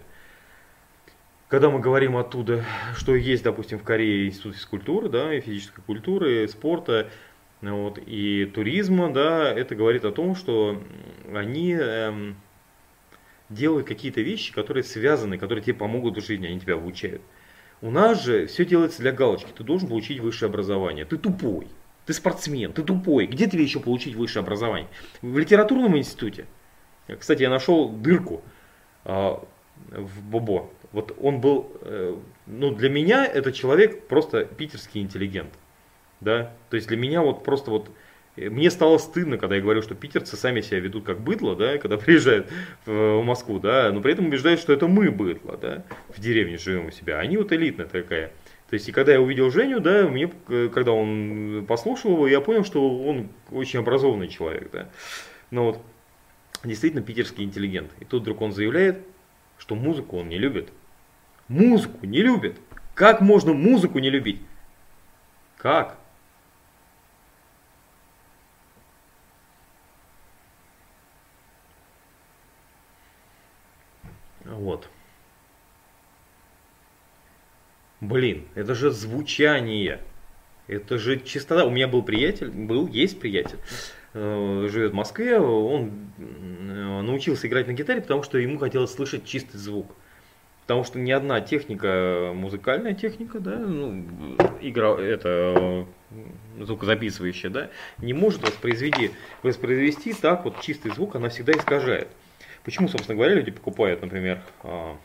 Когда 1.48 1.70
мы 1.70 1.78
говорим 1.78 2.16
оттуда, 2.16 2.64
что 2.96 3.14
есть, 3.14 3.44
допустим, 3.44 3.78
в 3.78 3.84
Корее 3.84 4.26
Институт 4.26 4.56
физкультуры, 4.56 5.08
да, 5.08 5.32
и 5.32 5.40
физической 5.40 5.82
культуры, 5.82 6.48
спорта, 6.48 7.08
вот, 7.60 7.98
и 8.04 8.46
туризма, 8.46 9.12
да, 9.12 9.52
это 9.52 9.76
говорит 9.76 10.04
о 10.04 10.10
том, 10.10 10.34
что 10.34 10.82
они 11.32 11.72
эм, 11.72 12.36
делают 13.48 13.86
какие-то 13.86 14.20
вещи, 14.20 14.52
которые 14.52 14.82
связаны, 14.82 15.38
которые 15.38 15.62
тебе 15.62 15.74
помогут 15.74 16.16
в 16.16 16.26
жизни, 16.26 16.48
они 16.48 16.58
тебя 16.58 16.74
обучают. 16.74 17.22
У 17.86 17.90
нас 17.92 18.24
же 18.24 18.48
все 18.48 18.64
делается 18.64 19.00
для 19.00 19.12
галочки. 19.12 19.46
Ты 19.56 19.62
должен 19.62 19.88
получить 19.88 20.18
высшее 20.18 20.48
образование. 20.48 21.04
Ты 21.04 21.18
тупой. 21.18 21.68
Ты 22.04 22.14
спортсмен, 22.14 22.72
ты 22.72 22.82
тупой. 22.82 23.28
Где 23.28 23.48
тебе 23.48 23.62
еще 23.62 23.78
получить 23.78 24.16
высшее 24.16 24.42
образование? 24.42 24.88
В 25.22 25.38
литературном 25.38 25.96
институте. 25.96 26.46
Кстати, 27.06 27.42
я 27.42 27.48
нашел 27.48 27.88
дырку 27.88 28.42
э, 29.04 29.36
в 29.92 30.22
Бобо. 30.24 30.68
Вот 30.90 31.16
он 31.20 31.40
был, 31.40 31.70
э, 31.82 32.16
ну 32.46 32.74
для 32.74 32.90
меня 32.90 33.24
это 33.24 33.52
человек 33.52 34.08
просто 34.08 34.44
питерский 34.44 35.00
интеллигент. 35.00 35.54
Да? 36.20 36.52
То 36.70 36.74
есть 36.74 36.88
для 36.88 36.96
меня 36.96 37.22
вот 37.22 37.44
просто 37.44 37.70
вот 37.70 37.88
мне 38.36 38.70
стало 38.70 38.98
стыдно, 38.98 39.38
когда 39.38 39.56
я 39.56 39.62
говорю, 39.62 39.82
что 39.82 39.94
питерцы 39.94 40.36
сами 40.36 40.60
себя 40.60 40.80
ведут 40.80 41.04
как 41.04 41.20
быдло, 41.20 41.56
да, 41.56 41.78
когда 41.78 41.96
приезжают 41.98 42.50
в 42.84 43.22
Москву, 43.22 43.58
да, 43.58 43.90
но 43.92 44.00
при 44.00 44.12
этом 44.12 44.26
убеждают, 44.26 44.60
что 44.60 44.72
это 44.72 44.86
мы 44.86 45.10
быдло, 45.10 45.56
да, 45.56 45.84
в 46.08 46.20
деревне 46.20 46.58
живем 46.58 46.86
у 46.86 46.90
себя. 46.90 47.18
Они 47.18 47.36
вот 47.36 47.52
элитная 47.52 47.86
такая. 47.86 48.32
То 48.68 48.74
есть, 48.74 48.88
и 48.88 48.92
когда 48.92 49.12
я 49.12 49.20
увидел 49.20 49.50
Женю, 49.50 49.80
да, 49.80 50.08
мне, 50.08 50.28
когда 50.48 50.92
он 50.92 51.64
послушал 51.68 52.12
его, 52.12 52.28
я 52.28 52.40
понял, 52.40 52.64
что 52.64 52.98
он 53.00 53.28
очень 53.52 53.78
образованный 53.78 54.28
человек, 54.28 54.70
да. 54.72 54.88
Но 55.52 55.66
вот, 55.66 55.82
действительно 56.64 57.02
питерский 57.02 57.44
интеллигент. 57.44 57.92
И 58.00 58.04
тут 58.04 58.22
вдруг 58.22 58.40
он 58.40 58.52
заявляет, 58.52 58.98
что 59.58 59.76
музыку 59.76 60.18
он 60.18 60.28
не 60.28 60.38
любит. 60.38 60.70
Музыку 61.48 62.04
не 62.06 62.22
любит. 62.22 62.56
Как 62.94 63.20
можно 63.20 63.52
музыку 63.52 64.00
не 64.00 64.10
любить? 64.10 64.40
Как? 65.58 65.96
Вот. 74.56 74.88
Блин, 78.00 78.44
это 78.54 78.74
же 78.74 78.90
звучание. 78.90 80.00
Это 80.66 80.98
же 80.98 81.20
чистота. 81.20 81.64
У 81.64 81.70
меня 81.70 81.88
был 81.88 82.02
приятель, 82.02 82.50
был, 82.50 82.88
есть 82.88 83.20
приятель, 83.20 83.58
э, 84.14 84.68
живет 84.70 84.92
в 84.92 84.94
Москве, 84.94 85.38
он 85.38 86.10
э, 86.18 87.02
научился 87.02 87.46
играть 87.46 87.68
на 87.68 87.72
гитаре, 87.72 88.00
потому 88.00 88.22
что 88.22 88.38
ему 88.38 88.58
хотелось 88.58 88.92
слышать 88.92 89.24
чистый 89.24 89.58
звук. 89.58 89.94
Потому 90.62 90.82
что 90.82 90.98
ни 90.98 91.12
одна 91.12 91.40
техника, 91.40 92.32
музыкальная 92.34 92.94
техника, 92.94 93.38
да, 93.38 93.56
ну, 93.56 94.04
игра, 94.60 94.98
это 95.00 95.86
э, 96.10 96.64
звукозаписывающая, 96.64 97.50
да, 97.50 97.70
не 97.98 98.14
может 98.14 98.42
воспроизвести, 98.42 99.12
воспроизвести 99.44 100.12
так 100.14 100.44
вот 100.44 100.60
чистый 100.62 100.90
звук, 100.92 101.14
она 101.14 101.28
всегда 101.28 101.52
искажает. 101.52 102.08
Почему, 102.66 102.88
собственно 102.88 103.14
говоря, 103.14 103.34
люди 103.34 103.52
покупают, 103.52 104.02
например, 104.02 104.42
а, 104.64 104.96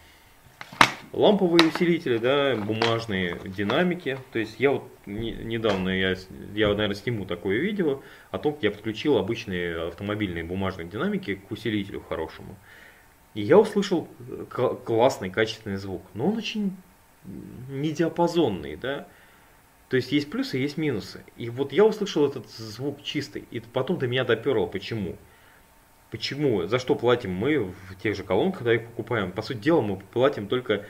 ламповые 1.13 1.67
усилители, 1.67 2.17
да, 2.17 2.55
бумажные 2.55 3.39
динамики. 3.45 4.17
То 4.33 4.39
есть 4.39 4.59
я 4.59 4.71
вот 4.71 4.89
не, 5.05 5.31
недавно, 5.33 5.89
я, 5.89 6.15
я, 6.55 6.69
наверное, 6.69 6.95
сниму 6.95 7.27
такое 7.27 7.59
видео 7.59 8.01
о 8.31 8.39
том, 8.39 8.53
как 8.53 8.63
я 8.63 8.71
подключил 8.71 9.15
обычные 9.15 9.89
автомобильные 9.89 10.43
бумажные 10.43 10.87
динамики 10.87 11.35
к 11.35 11.51
усилителю 11.51 12.01
хорошему. 12.01 12.55
И 13.35 13.43
я 13.43 13.59
услышал 13.59 14.07
классный, 14.83 15.29
качественный 15.29 15.77
звук. 15.77 16.01
Но 16.15 16.29
он 16.29 16.37
очень 16.37 16.75
не 17.69 17.91
диапазонный, 17.91 18.75
да. 18.75 19.07
То 19.89 19.97
есть 19.97 20.11
есть 20.11 20.31
плюсы, 20.31 20.57
есть 20.57 20.77
минусы. 20.77 21.23
И 21.37 21.51
вот 21.51 21.73
я 21.73 21.85
услышал 21.85 22.27
этот 22.27 22.49
звук 22.49 23.03
чистый. 23.03 23.45
И 23.51 23.59
потом 23.59 23.99
до 23.99 24.07
меня 24.07 24.23
доперло. 24.23 24.65
Почему? 24.65 25.15
За 26.67 26.79
что 26.79 26.95
платим 26.95 27.31
мы 27.31 27.59
в 27.59 27.95
тех 28.01 28.15
же 28.17 28.23
колонках, 28.23 28.59
когда 28.59 28.73
их 28.73 28.85
покупаем? 28.85 29.31
По 29.31 29.41
сути 29.41 29.59
дела, 29.59 29.81
мы 29.81 29.97
платим 29.97 30.47
только 30.47 30.85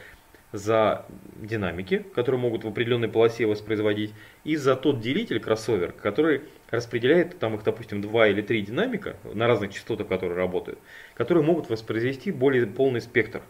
за 0.52 1.06
динамики, 1.36 2.00
которые 2.14 2.42
могут 2.42 2.64
в 2.64 2.68
определенной 2.68 3.08
полосе 3.08 3.46
воспроизводить, 3.46 4.14
и 4.44 4.56
за 4.56 4.76
тот 4.76 5.00
делитель, 5.00 5.40
кроссовер, 5.40 5.92
который 5.92 6.42
распределяет, 6.72 7.40
там 7.40 7.56
их, 7.56 7.64
допустим, 7.64 8.02
два 8.02 8.28
или 8.28 8.42
три 8.42 8.62
динамика 8.62 9.16
на 9.34 9.48
разных 9.48 9.74
частотах, 9.74 10.08
которые 10.08 10.36
работают, 10.36 10.80
которые 11.14 11.44
могут 11.44 11.70
воспроизвести 11.70 12.32
более 12.32 12.66
полный 12.66 13.02
спектр 13.02 13.42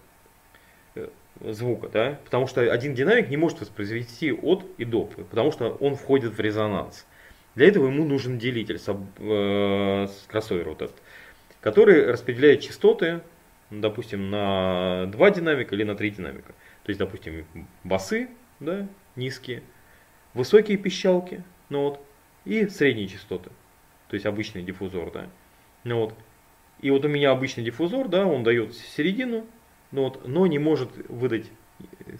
э, 0.95 1.07
звука, 1.39 1.89
да, 1.89 2.19
потому 2.25 2.47
что 2.47 2.61
один 2.71 2.93
динамик 2.93 3.29
не 3.29 3.37
может 3.37 3.61
воспроизвести 3.61 4.31
от 4.31 4.65
и 4.77 4.85
до, 4.85 5.05
потому 5.05 5.51
что 5.51 5.77
он 5.79 5.95
входит 5.95 6.33
в 6.33 6.39
резонанс. 6.39 7.07
Для 7.55 7.67
этого 7.67 7.87
ему 7.87 8.05
нужен 8.05 8.37
делитель, 8.37 8.79
э, 8.79 10.07
кроссовер 10.27 10.69
вот 10.69 10.81
этот 10.81 10.95
который 11.61 12.11
распределяет 12.11 12.61
частоты, 12.61 13.21
допустим, 13.69 14.29
на 14.29 15.05
два 15.07 15.31
динамика 15.31 15.73
или 15.75 15.83
на 15.83 15.95
три 15.95 16.09
динамика. 16.09 16.53
То 16.83 16.89
есть, 16.89 16.99
допустим, 16.99 17.45
басы, 17.83 18.29
да, 18.59 18.87
низкие, 19.15 19.63
высокие 20.33 20.77
пищалки, 20.77 21.43
ну 21.69 21.83
вот, 21.83 22.05
и 22.43 22.67
средние 22.67 23.07
частоты. 23.07 23.49
То 24.09 24.15
есть 24.15 24.25
обычный 24.25 24.63
диффузор, 24.63 25.11
да. 25.11 25.29
Ну 25.83 25.99
вот. 25.99 26.15
И 26.81 26.89
вот 26.89 27.05
у 27.05 27.07
меня 27.07 27.31
обычный 27.31 27.63
диффузор, 27.63 28.07
да, 28.07 28.25
он 28.25 28.43
дает 28.43 28.73
середину, 28.73 29.45
ну 29.91 30.03
вот, 30.03 30.27
но 30.27 30.47
не 30.47 30.57
может 30.59 30.89
выдать 31.09 31.45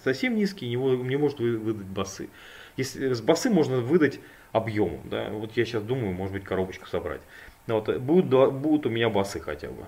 совсем 0.04 0.36
низкий, 0.36 0.68
не, 0.68 0.76
не 0.76 1.18
может 1.18 1.40
выдать 1.40 1.88
басы. 1.88 2.30
Если 2.78 3.12
с 3.14 3.22
басы 3.22 3.50
можно 3.50 3.78
выдать 3.78 4.20
объемом, 4.52 5.02
да. 5.10 5.30
Вот 5.30 5.58
я 5.58 5.66
сейчас 5.66 5.84
думаю, 5.84 6.14
может 6.14 6.34
быть, 6.34 6.44
коробочку 6.44 6.88
собрать. 6.88 7.22
Ну, 7.68 7.76
вот, 7.76 7.98
будут, 7.98 8.54
будут 8.54 8.86
у 8.86 8.90
меня 8.90 9.10
басы 9.10 9.40
хотя 9.40 9.70
бы. 9.70 9.86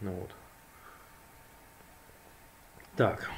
Ну, 0.00 0.12
вот. 0.12 0.30
Так. 2.96 3.30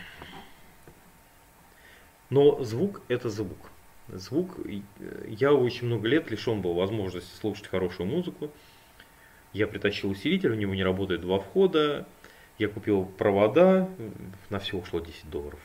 Но 2.30 2.62
звук 2.62 3.02
это 3.08 3.28
звук. 3.28 3.70
Звук, 4.08 4.58
я 5.26 5.52
очень 5.52 5.86
много 5.86 6.08
лет 6.08 6.30
лишен 6.30 6.62
был 6.62 6.74
возможности 6.74 7.36
слушать 7.36 7.66
хорошую 7.66 8.08
музыку. 8.08 8.50
Я 9.52 9.66
притащил 9.66 10.10
усилитель, 10.10 10.52
у 10.52 10.54
него 10.54 10.74
не 10.74 10.84
работает 10.84 11.20
два 11.20 11.38
входа. 11.40 12.06
Я 12.58 12.68
купил 12.68 13.04
провода, 13.04 13.88
на 14.48 14.58
все 14.58 14.76
ушло 14.76 15.00
10 15.00 15.30
долларов. 15.30 15.58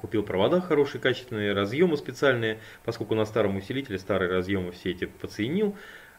Купил 0.00 0.22
провода 0.22 0.60
хорошие, 0.60 1.00
качественные, 1.00 1.52
разъемы 1.52 1.96
специальные, 1.96 2.60
поскольку 2.84 3.14
на 3.14 3.24
старом 3.24 3.56
усилителе 3.56 3.98
старые 3.98 4.30
разъемы 4.30 4.70
все 4.70 4.92
эти 4.92 5.06
подсоединил. 5.06 5.76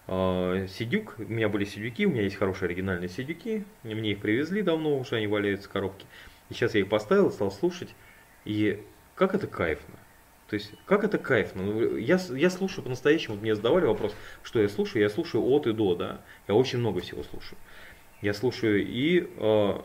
А, 0.07 0.67
сидюк, 0.67 1.15
у 1.17 1.23
меня 1.23 1.49
были 1.49 1.65
сидюки, 1.65 2.05
у 2.05 2.09
меня 2.09 2.23
есть 2.23 2.35
хорошие 2.35 2.67
оригинальные 2.67 3.09
сидюки, 3.09 3.63
мне 3.83 4.11
их 4.11 4.19
привезли 4.19 4.61
давно, 4.61 4.97
уже 4.97 5.15
они 5.15 5.27
валяются 5.27 5.69
в 5.69 5.71
коробке. 5.71 6.05
И 6.49 6.53
сейчас 6.53 6.75
я 6.75 6.81
их 6.81 6.89
поставил, 6.89 7.31
стал 7.31 7.51
слушать, 7.51 7.89
и 8.45 8.83
как 9.15 9.35
это 9.35 9.47
кайфно. 9.47 9.95
То 10.49 10.55
есть, 10.55 10.71
как 10.85 11.03
это 11.03 11.17
кайфно. 11.17 11.63
Ну, 11.63 11.97
я, 11.97 12.19
я 12.35 12.49
слушаю 12.49 12.83
по-настоящему, 12.83 13.37
мне 13.37 13.55
задавали 13.55 13.85
вопрос, 13.85 14.13
что 14.43 14.61
я 14.61 14.69
слушаю, 14.69 15.01
я 15.01 15.09
слушаю 15.09 15.43
от 15.45 15.67
и 15.67 15.73
до, 15.73 15.95
да, 15.95 16.21
я 16.47 16.53
очень 16.53 16.79
много 16.79 16.99
всего 16.99 17.23
слушаю. 17.23 17.57
Я 18.21 18.33
слушаю 18.33 18.85
и 18.85 19.27
э, 19.35 19.81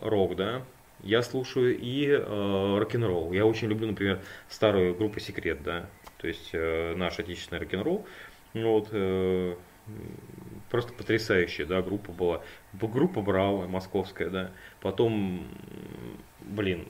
рок, 0.00 0.36
да, 0.36 0.62
я 1.02 1.22
слушаю 1.22 1.76
и 1.78 2.06
э, 2.08 2.78
рок-н-ролл. 2.78 3.32
Я 3.32 3.46
очень 3.46 3.68
люблю, 3.68 3.88
например, 3.88 4.20
старую 4.48 4.94
группу 4.94 5.20
Секрет, 5.20 5.62
да, 5.62 5.88
то 6.18 6.28
есть 6.28 6.50
э, 6.52 6.94
наш 6.96 7.18
отечественный 7.18 7.60
рок-н-ролл. 7.60 8.06
Ну 8.56 8.72
вот, 8.72 8.88
э, 8.90 9.54
просто 10.70 10.94
потрясающая, 10.94 11.66
да, 11.66 11.82
группа 11.82 12.10
была. 12.10 12.42
Группа 12.72 13.20
Браво, 13.20 13.66
московская, 13.66 14.30
да. 14.30 14.50
Потом, 14.80 15.46
блин, 16.40 16.88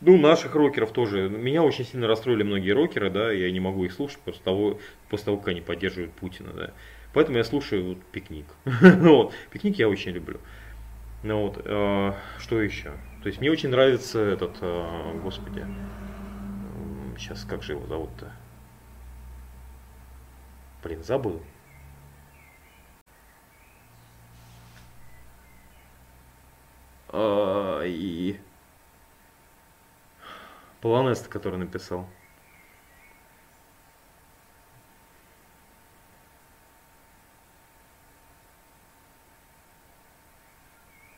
ну, 0.00 0.16
наших 0.16 0.54
рокеров 0.54 0.92
тоже. 0.92 1.28
Меня 1.28 1.64
очень 1.64 1.84
сильно 1.84 2.06
расстроили 2.06 2.44
многие 2.44 2.70
рокеры, 2.70 3.10
да, 3.10 3.32
я 3.32 3.50
не 3.50 3.58
могу 3.58 3.84
их 3.84 3.92
слушать 3.92 4.20
после 4.24 4.42
того, 4.44 4.78
после 5.10 5.24
того 5.24 5.38
как 5.38 5.48
они 5.48 5.60
поддерживают 5.60 6.12
Путина, 6.12 6.52
да. 6.52 6.70
Поэтому 7.12 7.38
я 7.38 7.42
слушаю 7.42 7.84
вот, 7.84 7.98
пикник. 8.12 8.46
Вот, 8.80 9.34
пикник 9.50 9.76
я 9.76 9.88
очень 9.88 10.12
люблю. 10.12 10.38
Ну 11.24 11.46
вот, 11.48 11.60
э, 11.64 12.12
что 12.38 12.62
еще? 12.62 12.92
То 13.22 13.26
есть 13.26 13.40
мне 13.40 13.50
очень 13.50 13.70
нравится 13.70 14.20
этот, 14.20 14.58
э, 14.60 15.20
господи, 15.20 15.66
сейчас 17.18 17.44
как 17.44 17.64
же 17.64 17.72
его 17.72 17.84
зовут-то? 17.88 18.30
Блин, 20.88 21.02
забыл. 21.04 21.42
А, 27.08 27.82
и 27.84 28.40
Полонест, 30.80 31.28
который 31.28 31.58
написал. 31.58 32.08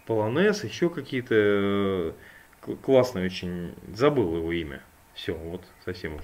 Полонез, 0.05 0.64
еще 0.64 0.91
какие-то 0.91 1.35
э, 1.37 2.12
классные 2.83 3.27
очень. 3.27 3.77
Забыл 3.95 4.37
его 4.37 4.51
имя. 4.51 4.83
Все, 5.21 5.35
вот 5.35 5.62
совсем 5.85 6.14
уж. 6.16 6.23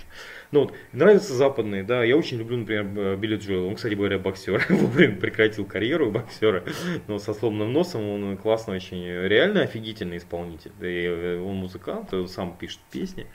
Ну 0.53 0.61
вот, 0.61 0.75
нравятся 0.93 1.35
западные, 1.35 1.83
да, 1.83 2.03
я 2.03 2.17
очень 2.17 2.39
люблю, 2.39 2.57
например, 2.57 3.17
Билли 3.19 3.37
Джоэл. 3.37 3.67
Он, 3.67 3.75
кстати 3.75 3.93
говоря, 3.93 4.19
боксер. 4.19 4.65
Вовремя 4.71 5.17
прекратил 5.17 5.67
карьеру 5.67 6.11
боксера, 6.11 6.65
но 7.07 7.19
со 7.19 7.35
сломанным 7.35 7.75
носом 7.75 8.09
он 8.09 8.39
классно 8.39 8.73
очень, 8.75 9.05
реально 9.05 9.61
офигительный 9.61 10.17
исполнитель. 10.17 10.73
И 10.81 11.05
э, 11.05 11.39
он 11.39 11.57
музыкант, 11.57 12.15
он 12.15 12.27
сам 12.27 12.57
пишет 12.57 12.81
песни. 12.91 13.27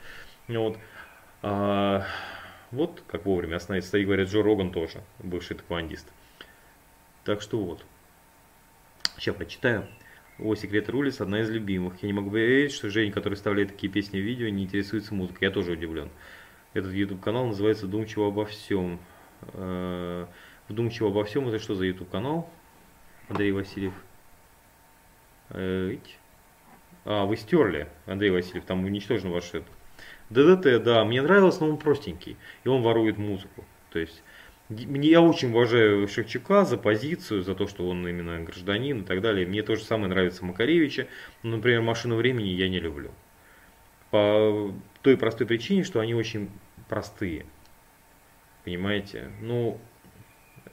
Вот. 0.48 0.78
А, 1.42 2.06
вот 2.72 3.00
как 3.06 3.24
вовремя 3.24 3.54
остановиться. 3.54 3.86
Кстати 3.86 4.02
говоря, 4.02 4.24
Джо 4.24 4.42
Роган 4.42 4.72
тоже, 4.72 5.00
бывший 5.20 5.56
таквандист. 5.56 6.08
Так 7.22 7.40
что 7.40 7.62
вот. 7.62 7.84
Сейчас 9.16 9.36
прочитаю. 9.36 9.86
О, 10.42 10.56
секрет 10.56 10.88
рулис, 10.88 11.20
одна 11.20 11.42
из 11.42 11.50
любимых. 11.50 12.02
Я 12.02 12.08
не 12.08 12.12
могу 12.12 12.30
поверить, 12.30 12.72
что 12.72 12.90
Женя, 12.90 13.12
который 13.12 13.34
вставляет 13.34 13.68
такие 13.68 13.92
песни 13.92 14.18
в 14.18 14.24
видео, 14.24 14.48
не 14.48 14.64
интересуется 14.64 15.14
музыкой. 15.14 15.46
Я 15.46 15.50
тоже 15.52 15.72
удивлен. 15.72 16.10
Этот 16.74 16.92
YouTube 16.92 17.20
канал 17.20 17.46
называется 17.46 17.86
«Вдумчиво 17.86 18.26
обо 18.26 18.44
всем». 18.44 18.98
Э, 19.52 20.26
«Вдумчиво 20.68 21.10
обо 21.10 21.24
всем» 21.24 21.46
это 21.46 21.60
что 21.60 21.76
за 21.76 21.84
YouTube 21.84 22.10
канал? 22.10 22.50
Андрей 23.28 23.52
Васильев. 23.52 23.94
А, 25.50 25.86
вы 27.04 27.36
стерли, 27.36 27.88
Андрей 28.06 28.30
Васильев, 28.30 28.64
там 28.64 28.84
уничтожен 28.84 29.30
ваш 29.30 29.54
это. 29.54 29.66
ДДТ, 30.30 30.82
да, 30.82 31.04
мне 31.04 31.22
нравилось, 31.22 31.60
но 31.60 31.68
он 31.68 31.76
простенький. 31.76 32.36
И 32.64 32.68
он 32.68 32.82
ворует 32.82 33.16
музыку. 33.16 33.64
То 33.90 34.00
есть 34.00 34.24
я 34.68 35.20
очень 35.20 35.50
уважаю 35.50 36.08
Шевчука 36.08 36.64
за 36.64 36.78
позицию, 36.78 37.42
за 37.42 37.54
то, 37.54 37.66
что 37.66 37.88
он 37.88 38.06
именно 38.06 38.40
гражданин 38.40 39.02
и 39.02 39.04
так 39.04 39.20
далее. 39.20 39.46
Мне 39.46 39.62
тоже 39.62 39.84
самое 39.84 40.08
нравится 40.08 40.44
Макаревича. 40.44 41.08
Но, 41.42 41.56
например, 41.56 41.82
«Машину 41.82 42.16
времени» 42.16 42.48
я 42.48 42.68
не 42.68 42.80
люблю. 42.80 43.10
По 44.10 44.72
той 45.02 45.16
простой 45.16 45.46
причине, 45.46 45.84
что 45.84 46.00
они 46.00 46.14
очень 46.14 46.50
простые. 46.88 47.46
Понимаете? 48.64 49.30
Ну, 49.40 49.78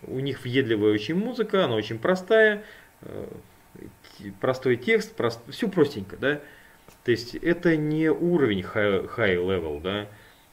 у 0.04 0.20
них 0.20 0.44
въедливая 0.44 0.94
очень 0.94 1.16
музыка, 1.16 1.66
она 1.66 1.76
очень 1.76 2.00
простая, 2.00 2.64
э, 3.02 3.28
простой 4.40 4.78
текст, 4.78 5.16
прост... 5.16 5.42
все 5.50 5.68
простенько, 5.68 6.18
да? 6.18 6.42
То 7.04 7.12
есть 7.12 7.36
это 7.36 7.76
не 7.78 8.10
уровень 8.10 8.62
high, 8.62 9.10
high 9.16 9.38
level, 9.38 9.82
да? 9.82 10.08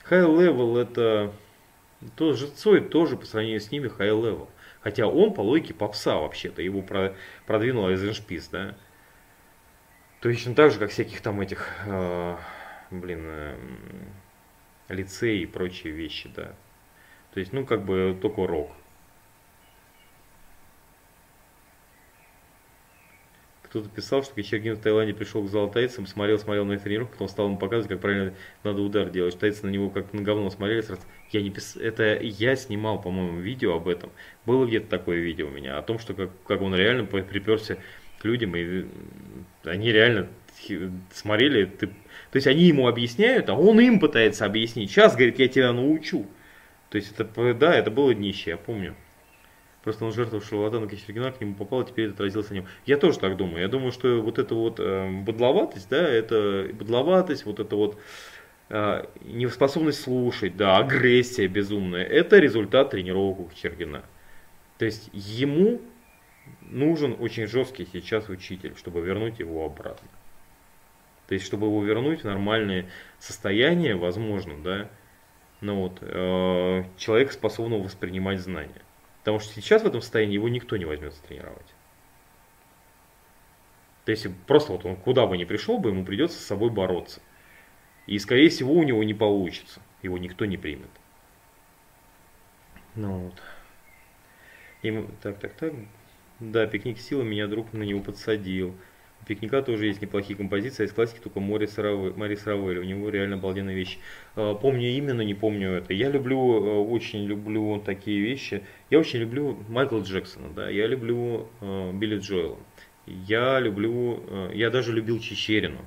High 0.09 0.27
level 0.27 0.81
это 0.81 1.33
тот 2.15 2.37
же 2.37 2.47
Цой 2.49 2.81
тоже 2.81 3.17
по 3.17 3.27
сравнению 3.27 3.61
с 3.61 3.71
ними 3.71 3.89
high 3.89 4.11
level. 4.11 4.49
Хотя 4.81 5.07
он 5.07 5.35
по 5.35 5.41
логике 5.41 5.75
попса 5.75 6.17
вообще-то, 6.17 6.63
его 6.63 6.85
продвинул 7.47 7.89
Эйзеншпис, 7.89 8.49
да. 8.49 8.77
Точно 10.21 10.55
так 10.55 10.71
же, 10.71 10.79
как 10.79 10.91
всяких 10.91 11.21
там 11.21 11.41
этих, 11.41 11.69
э, 11.87 12.37
блин, 12.91 13.23
э, 13.25 13.57
лицей 14.89 15.41
и 15.41 15.47
прочие 15.47 15.93
вещи, 15.93 16.31
да. 16.35 16.55
То 17.35 17.41
есть, 17.41 17.53
ну, 17.53 17.67
как 17.67 17.85
бы 17.85 18.17
только 18.21 18.47
рок. 18.47 18.71
Кто-то 23.67 23.89
писал, 23.89 24.23
что 24.23 24.35
Кичергин 24.35 24.77
в 24.77 24.81
Таиланде 24.81 25.13
пришел 25.13 25.43
к 25.43 25.49
золотайцам, 25.49 26.07
смотрел, 26.07 26.39
смотрел 26.39 26.65
на 26.65 26.75
их 26.75 26.83
тренировку, 26.83 27.15
потом 27.15 27.29
стал 27.29 27.47
ему 27.47 27.59
показывать, 27.59 27.89
как 27.89 28.01
правильно 28.01 28.33
надо 28.63 28.81
удар 28.83 29.11
делать. 29.11 29.39
Тайцы 29.39 29.67
на 29.67 29.71
него 29.71 29.91
как 29.91 30.13
на 30.13 30.23
говно 30.23 30.51
смотрели 30.51 30.81
сразу. 30.83 31.03
Я 31.33 31.43
не 31.43 31.51
пис... 31.51 31.77
Это 31.77 32.19
я 32.21 32.55
снимал, 32.55 33.01
по-моему, 33.01 33.41
видео 33.41 33.75
об 33.75 33.89
этом. 33.89 34.11
Было 34.45 34.67
где-то 34.67 34.89
такое 34.89 35.19
видео 35.19 35.49
у 35.49 35.51
меня, 35.51 35.79
о 35.79 35.83
том, 35.83 35.99
что 35.99 36.15
как, 36.15 36.31
как 36.47 36.63
он 36.63 36.75
реально 36.75 37.05
приперся 37.05 37.77
к 38.21 38.25
людям, 38.25 38.55
и 38.57 38.87
они 39.65 39.93
реально 39.93 40.29
смотрели, 41.13 41.67
ты... 41.67 41.89
то 41.89 42.37
есть 42.37 42.47
они 42.47 42.65
ему 42.65 42.89
объясняют, 42.89 43.51
а 43.51 43.55
он 43.55 43.81
им 43.81 44.01
пытается 44.01 44.47
объяснить. 44.47 44.91
Сейчас, 44.91 45.15
говорит, 45.15 45.39
я 45.39 45.49
тебя 45.49 45.73
научу. 45.73 46.27
То 46.89 46.97
есть 46.97 47.13
это, 47.19 47.55
да, 47.55 47.75
это 47.75 47.91
было 47.91 48.15
днище, 48.15 48.51
я 48.51 48.57
помню. 48.57 48.95
Просто 49.87 50.05
он 50.05 50.13
жертва 50.13 50.41
шарлатана 50.41 50.89
Кичергина, 50.89 51.31
к 51.31 51.41
нему 51.41 51.55
попал, 51.55 51.83
и 51.83 51.87
теперь 51.87 52.07
это 52.07 52.15
отразился 52.15 52.51
на 52.51 52.55
нем. 52.57 52.67
Я 52.87 52.97
тоже 52.97 53.21
так 53.21 53.37
думаю. 53.37 53.61
Я 53.61 53.69
думаю, 53.69 53.93
что 53.93 54.21
вот 54.21 54.41
эта 54.41 54.53
вот 54.53 54.81
э, 54.81 55.09
быдловатость, 55.23 55.89
да, 55.89 56.03
это 56.03 56.69
быдловатость, 56.73 57.47
вот 57.47 57.61
это 57.61 57.77
вот 57.77 57.97
э, 58.69 59.05
неспособность 59.23 60.01
слушать, 60.01 60.57
да, 60.57 60.79
агрессия 60.79 61.47
безумная, 61.47 62.03
это 62.03 62.41
результат 62.41 62.91
тренировок 62.91 63.39
у 63.39 63.45
Кичергина. 63.45 64.03
То 64.79 64.87
есть 64.87 65.09
ему 65.13 65.81
нужен 66.63 67.15
очень 67.21 67.47
жесткий 67.47 67.87
сейчас 67.93 68.29
учитель, 68.29 68.75
чтобы 68.77 69.03
вернуть 69.03 69.39
его 69.39 69.65
обратно. 69.65 70.09
То 71.29 71.35
есть, 71.35 71.47
чтобы 71.47 71.69
его 71.69 71.81
вернуть 71.85 72.23
в 72.23 72.25
нормальное 72.25 72.87
состояние, 73.21 73.95
возможно, 73.95 74.55
да, 74.65 74.91
ну 75.61 75.83
вот, 75.83 75.99
э, 76.01 76.83
человек 76.97 77.31
способен 77.31 77.81
воспринимать 77.81 78.41
знания. 78.41 78.83
Потому 79.27 79.41
что 79.41 79.55
сейчас 79.55 79.83
в 79.83 79.87
этом 79.89 80.03
состоянии 80.03 80.35
его 80.35 80.49
никто 80.49 80.77
не 80.77 80.85
возьмется 80.85 81.21
тренировать. 81.21 81.75
То 84.05 84.13
есть 84.13 84.25
просто 84.47 84.71
вот 84.71 84.85
он 84.85 84.95
куда 84.95 85.27
бы 85.27 85.37
ни 85.37 85.43
пришел 85.43 85.79
бы, 85.79 85.91
ему 85.91 86.05
придется 86.05 86.39
с 86.39 86.47
собой 86.47 86.71
бороться. 86.71 87.21
И 88.07 88.21
скорее 88.21 88.51
всего 88.51 88.73
у 88.73 88.85
него 88.85 89.03
не 89.03 89.15
получится. 89.15 89.83
Его 90.01 90.17
никто 90.17 90.45
не 90.45 90.57
примет. 90.57 90.91
Ну 92.95 93.25
вот. 93.25 93.43
И, 94.83 95.09
так, 95.21 95.41
так, 95.41 95.55
так. 95.55 95.73
Да, 96.39 96.65
пикник 96.69 97.01
силы 97.01 97.25
меня 97.25 97.49
друг 97.49 97.73
на 97.73 97.83
него 97.83 98.01
подсадил 98.03 98.77
пикника 99.27 99.61
тоже 99.61 99.87
есть 99.87 100.01
неплохие 100.01 100.37
композиции, 100.37 100.85
а 100.85 100.87
из 100.87 100.93
классики 100.93 101.19
только 101.19 101.41
Морис 101.41 101.77
Равель, 101.79 102.79
у 102.79 102.85
него 102.85 103.09
реально 103.11 103.37
обалденная 103.37 103.75
вещь. 103.75 103.99
А, 104.37 104.55
помню 104.55 104.89
именно, 104.89 105.23
не 105.23 105.35
помню 105.35 105.73
это. 105.73 105.93
Я 105.93 106.09
люблю, 106.09 106.39
э, 106.39 106.79
очень 106.79 107.25
люблю 107.25 107.83
такие 107.85 108.21
вещи. 108.21 108.63
Я 108.89 109.01
очень 109.01 109.19
люблю 109.19 109.59
Майкла 109.69 110.01
Джексона, 110.01 110.49
да, 110.55 110.71
я 110.71 110.87
люблю 110.87 111.49
uh, 111.61 111.93
Билли 111.93 112.19
Джоэла. 112.19 112.59
Я 113.07 113.59
люблю, 113.61 114.21
uh, 114.27 114.55
я 114.55 114.71
даже 114.71 114.93
любил 114.93 115.19
Чечерину. 115.19 115.85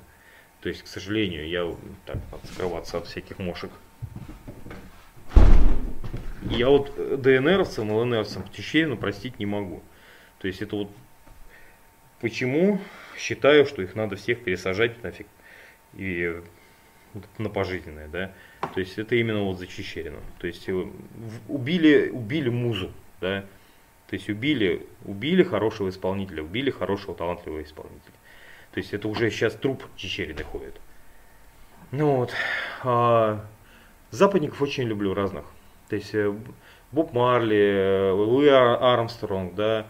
То 0.60 0.68
есть, 0.68 0.82
к 0.82 0.86
сожалению, 0.86 1.48
я 1.48 1.74
так, 2.04 2.18
скрываться 2.52 2.98
от 2.98 3.06
всяких 3.06 3.38
мошек. 3.38 3.70
Я 6.50 6.68
вот 6.68 6.92
ДНРовцам, 7.22 7.90
ЛНРовцам 7.90 8.44
Чечерину 8.52 8.96
простить 8.96 9.38
не 9.38 9.46
могу. 9.46 9.82
То 10.38 10.48
есть 10.48 10.60
это 10.60 10.76
вот 10.76 10.90
почему 12.20 12.80
считаю, 13.20 13.66
что 13.66 13.82
их 13.82 13.94
надо 13.94 14.16
всех 14.16 14.42
пересажать 14.42 15.02
нафиг 15.02 15.26
и 15.94 16.40
на 17.38 17.48
пожизненное, 17.48 18.08
да. 18.08 18.32
То 18.74 18.80
есть 18.80 18.98
это 18.98 19.14
именно 19.16 19.42
вот 19.42 19.58
за 19.58 19.66
Чечерину. 19.66 20.20
То 20.38 20.46
есть 20.46 20.68
э, 20.68 20.86
убили, 21.48 22.08
убили 22.10 22.48
музу, 22.48 22.92
да. 23.20 23.44
То 24.08 24.14
есть 24.16 24.28
убили, 24.28 24.86
убили 25.04 25.42
хорошего 25.42 25.88
исполнителя, 25.88 26.42
убили 26.42 26.70
хорошего 26.70 27.14
талантливого 27.14 27.62
исполнителя. 27.62 28.14
То 28.72 28.78
есть 28.78 28.92
это 28.92 29.08
уже 29.08 29.30
сейчас 29.30 29.54
труп 29.54 29.84
Чечерины 29.96 30.42
ходит. 30.42 30.80
Ну 31.90 32.16
вот. 32.16 32.32
А, 32.82 33.44
западников 34.10 34.62
очень 34.62 34.84
люблю 34.84 35.14
разных. 35.14 35.44
То 35.88 35.96
есть 35.96 36.14
э, 36.14 36.32
Боб 36.92 37.12
Марли, 37.12 37.56
э, 37.56 38.12
Луи 38.12 38.48
Армстронг, 38.48 39.54
да, 39.54 39.86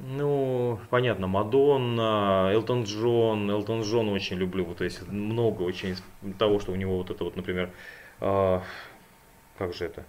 ну, 0.00 0.78
понятно, 0.90 1.26
Мадонна, 1.26 2.50
Элтон 2.52 2.84
Джон, 2.84 3.50
Элтон 3.50 3.82
Джон 3.82 4.08
очень 4.10 4.36
люблю, 4.36 4.64
вот, 4.64 4.78
то 4.78 4.84
есть 4.84 5.02
много 5.08 5.62
очень 5.62 5.96
того, 6.38 6.60
что 6.60 6.72
у 6.72 6.76
него 6.76 6.98
вот 6.98 7.10
это 7.10 7.24
вот, 7.24 7.34
например, 7.34 7.70
э, 8.20 8.60
как 9.58 9.74
же 9.74 9.86
это, 9.86 10.04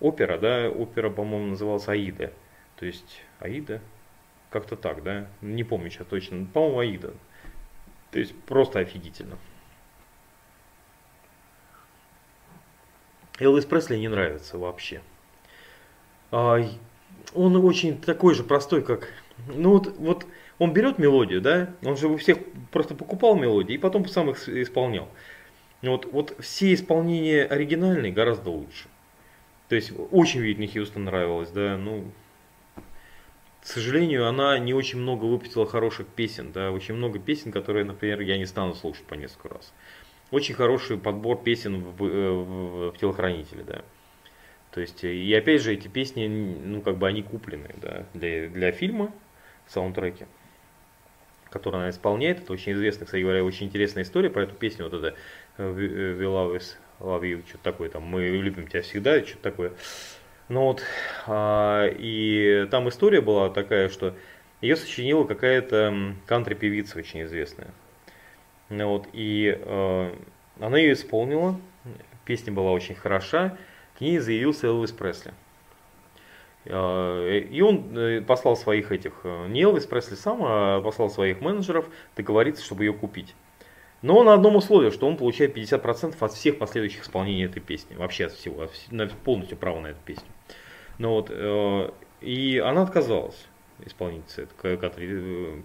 опера, 0.00 0.38
да, 0.38 0.70
опера, 0.70 1.10
по-моему, 1.10 1.48
называлась 1.48 1.86
Аида, 1.88 2.32
то 2.76 2.86
есть 2.86 3.22
Аида, 3.40 3.82
как-то 4.48 4.74
так, 4.74 5.02
да, 5.02 5.26
не 5.42 5.62
помню 5.62 5.90
сейчас 5.90 6.06
точно, 6.06 6.46
по-моему, 6.46 6.78
Аида, 6.78 7.14
то 8.10 8.18
есть 8.18 8.34
просто 8.44 8.78
офигительно. 8.78 9.36
Элвис 13.38 13.64
Пресли 13.64 13.96
не 13.96 14.08
нравится 14.08 14.58
вообще. 14.58 15.02
Он 17.34 17.56
очень 17.56 18.00
такой 18.00 18.34
же 18.34 18.42
простой, 18.44 18.82
как... 18.82 19.08
Ну 19.54 19.70
вот, 19.70 19.94
вот 19.98 20.26
он 20.58 20.72
берет 20.72 20.98
мелодию, 20.98 21.40
да, 21.40 21.70
он 21.82 21.96
же 21.96 22.08
у 22.08 22.16
всех 22.16 22.38
просто 22.70 22.94
покупал 22.94 23.36
мелодии 23.36 23.74
и 23.74 23.78
потом 23.78 24.06
сам 24.06 24.30
их 24.30 24.48
исполнял. 24.48 25.08
Вот, 25.82 26.06
вот 26.12 26.36
все 26.40 26.74
исполнения 26.74 27.44
оригинальные 27.44 28.12
гораздо 28.12 28.50
лучше. 28.50 28.88
То 29.68 29.76
есть 29.76 29.92
очень 30.10 30.40
Витни 30.40 30.66
Хьюстон 30.66 31.04
нравилось, 31.04 31.50
да, 31.50 31.76
ну, 31.78 32.10
к 33.62 33.66
сожалению, 33.66 34.26
она 34.26 34.58
не 34.58 34.74
очень 34.74 34.98
много 34.98 35.24
выпустила 35.24 35.66
хороших 35.66 36.06
песен, 36.08 36.50
да, 36.52 36.72
очень 36.72 36.94
много 36.94 37.18
песен, 37.18 37.52
которые, 37.52 37.84
например, 37.84 38.20
я 38.20 38.36
не 38.36 38.46
стану 38.46 38.74
слушать 38.74 39.04
по 39.04 39.14
несколько 39.14 39.50
раз. 39.50 39.72
Очень 40.30 40.54
хороший 40.54 40.98
подбор 40.98 41.42
песен 41.42 41.82
в, 41.82 42.02
в, 42.02 42.90
в 42.90 42.98
телохранителе, 42.98 43.64
да. 43.64 43.82
То 44.72 44.80
есть, 44.80 45.02
и 45.02 45.34
опять 45.34 45.62
же, 45.62 45.72
эти 45.72 45.88
песни, 45.88 46.26
ну, 46.28 46.80
как 46.80 46.96
бы 46.96 47.08
они 47.08 47.22
куплены, 47.22 47.74
да, 47.76 48.06
для, 48.14 48.48
для 48.48 48.70
фильма, 48.70 49.12
саундтреки, 49.66 50.26
который 51.50 51.80
она 51.80 51.90
исполняет. 51.90 52.40
Это 52.40 52.52
очень 52.52 52.72
известная, 52.72 53.06
кстати 53.06 53.22
говоря, 53.22 53.44
очень 53.44 53.66
интересная 53.66 54.04
история 54.04 54.30
про 54.30 54.44
эту 54.44 54.54
песню, 54.54 54.84
вот 54.84 54.94
это 54.94 55.16
We 55.58 56.20
Love 56.20 56.62
Love 57.00 57.22
You, 57.22 57.42
что-то 57.48 57.64
такое 57.64 57.88
там, 57.88 58.04
мы 58.04 58.28
любим 58.28 58.68
тебя 58.68 58.82
всегда, 58.82 59.24
что-то 59.24 59.42
такое. 59.42 59.72
Ну 60.48 60.62
вот, 60.62 60.82
а, 61.26 61.86
и 61.86 62.66
там 62.70 62.88
история 62.88 63.20
была 63.20 63.50
такая, 63.50 63.88
что 63.88 64.14
ее 64.60 64.76
сочинила 64.76 65.24
какая-то 65.24 66.14
кантри-певица 66.26 66.98
очень 66.98 67.22
известная. 67.22 67.68
Ну 68.68 68.88
вот, 68.88 69.08
и 69.12 69.58
э, 69.58 70.14
она 70.60 70.78
ее 70.78 70.92
исполнила, 70.92 71.60
песня 72.24 72.52
была 72.52 72.70
очень 72.70 72.94
хороша, 72.94 73.56
ней 74.00 74.18
заявился 74.18 74.66
Элвис 74.66 74.92
Пресли. 74.92 75.32
Э, 76.64 77.38
и 77.38 77.60
он 77.62 77.96
э, 77.96 78.20
послал 78.20 78.56
своих 78.56 78.92
этих, 78.92 79.20
э, 79.24 79.46
не 79.48 79.62
Элвис 79.62 79.86
Пресли 79.86 80.14
сам, 80.14 80.40
а 80.42 80.80
послал 80.80 81.10
своих 81.10 81.40
менеджеров 81.40 81.86
договориться, 82.16 82.64
чтобы 82.64 82.84
ее 82.84 82.92
купить. 82.92 83.34
Но 84.02 84.22
на 84.22 84.34
одном 84.34 84.56
условии, 84.56 84.90
что 84.90 85.06
он 85.06 85.16
получает 85.16 85.56
50% 85.56 86.16
от 86.18 86.32
всех 86.32 86.58
последующих 86.58 87.02
исполнений 87.02 87.44
этой 87.44 87.60
песни. 87.60 87.94
Вообще 87.96 88.26
от 88.26 88.32
всего, 88.32 88.66
полностью 89.24 89.58
право 89.58 89.80
на 89.80 89.88
эту 89.88 90.00
песню. 90.04 90.26
Ну 90.98 91.10
вот, 91.10 91.30
и 92.20 92.58
она 92.58 92.82
отказалась 92.82 93.46
исполнительница, 93.86 94.42
это 94.42 94.90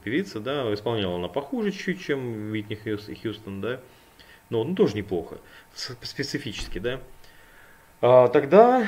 певица, 0.03 0.39
да, 0.39 0.73
исполняла 0.73 1.15
она 1.15 1.27
похуже 1.27 1.71
чуть, 1.71 2.01
чем 2.01 2.51
Витни 2.51 2.75
Хьюстон, 2.75 3.61
да, 3.61 3.81
но 4.49 4.63
ну, 4.63 4.75
тоже 4.75 4.95
неплохо, 4.95 5.38
специфически, 5.73 6.79
да. 6.79 6.99
А, 8.07 8.27
тогда 8.27 8.87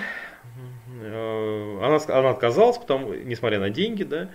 э, 1.02 1.80
она, 1.82 1.98
она 2.20 2.30
отказалась, 2.30 2.78
потому, 2.78 3.16
несмотря 3.16 3.60
на 3.60 3.72
деньги, 3.72 4.04
да, 4.04 4.30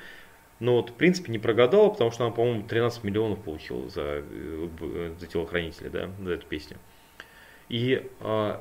но 0.58 0.78
вот, 0.78 0.90
в 0.90 0.94
принципе 0.94 1.30
не 1.30 1.38
прогадала, 1.38 1.88
потому 1.90 2.10
что 2.10 2.24
она, 2.24 2.34
по-моему, 2.34 2.64
13 2.66 3.04
миллионов 3.04 3.38
получила 3.44 3.88
за, 3.88 4.24
э, 4.28 5.14
за 5.20 5.26
телохранителя, 5.28 5.88
да, 5.88 6.10
за 6.20 6.32
эту 6.32 6.46
песню. 6.48 6.78
И 7.68 8.10
а, 8.18 8.60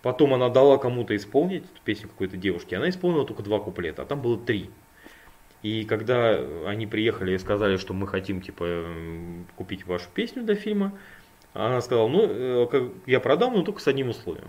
потом 0.00 0.32
она 0.32 0.48
дала 0.48 0.78
кому-то 0.78 1.14
исполнить 1.14 1.64
эту 1.64 1.82
песню 1.84 2.08
какой-то 2.08 2.38
девушке, 2.38 2.78
она 2.78 2.88
исполнила 2.88 3.26
только 3.26 3.42
два 3.42 3.58
куплета, 3.58 4.00
а 4.00 4.06
там 4.06 4.22
было 4.22 4.38
три. 4.38 4.70
И 5.62 5.84
когда 5.84 6.40
они 6.64 6.86
приехали 6.86 7.34
и 7.34 7.38
сказали, 7.38 7.76
что 7.76 7.92
мы 7.92 8.06
хотим 8.06 8.40
типа 8.40 8.86
купить 9.56 9.86
вашу 9.86 10.08
песню 10.14 10.42
для 10.42 10.54
фильма, 10.54 10.98
она 11.52 11.82
сказала, 11.82 12.08
ну, 12.08 12.26
э, 12.26 12.90
я 13.04 13.20
продам, 13.20 13.52
но 13.52 13.62
только 13.62 13.82
с 13.82 13.88
одним 13.88 14.08
условием. 14.08 14.48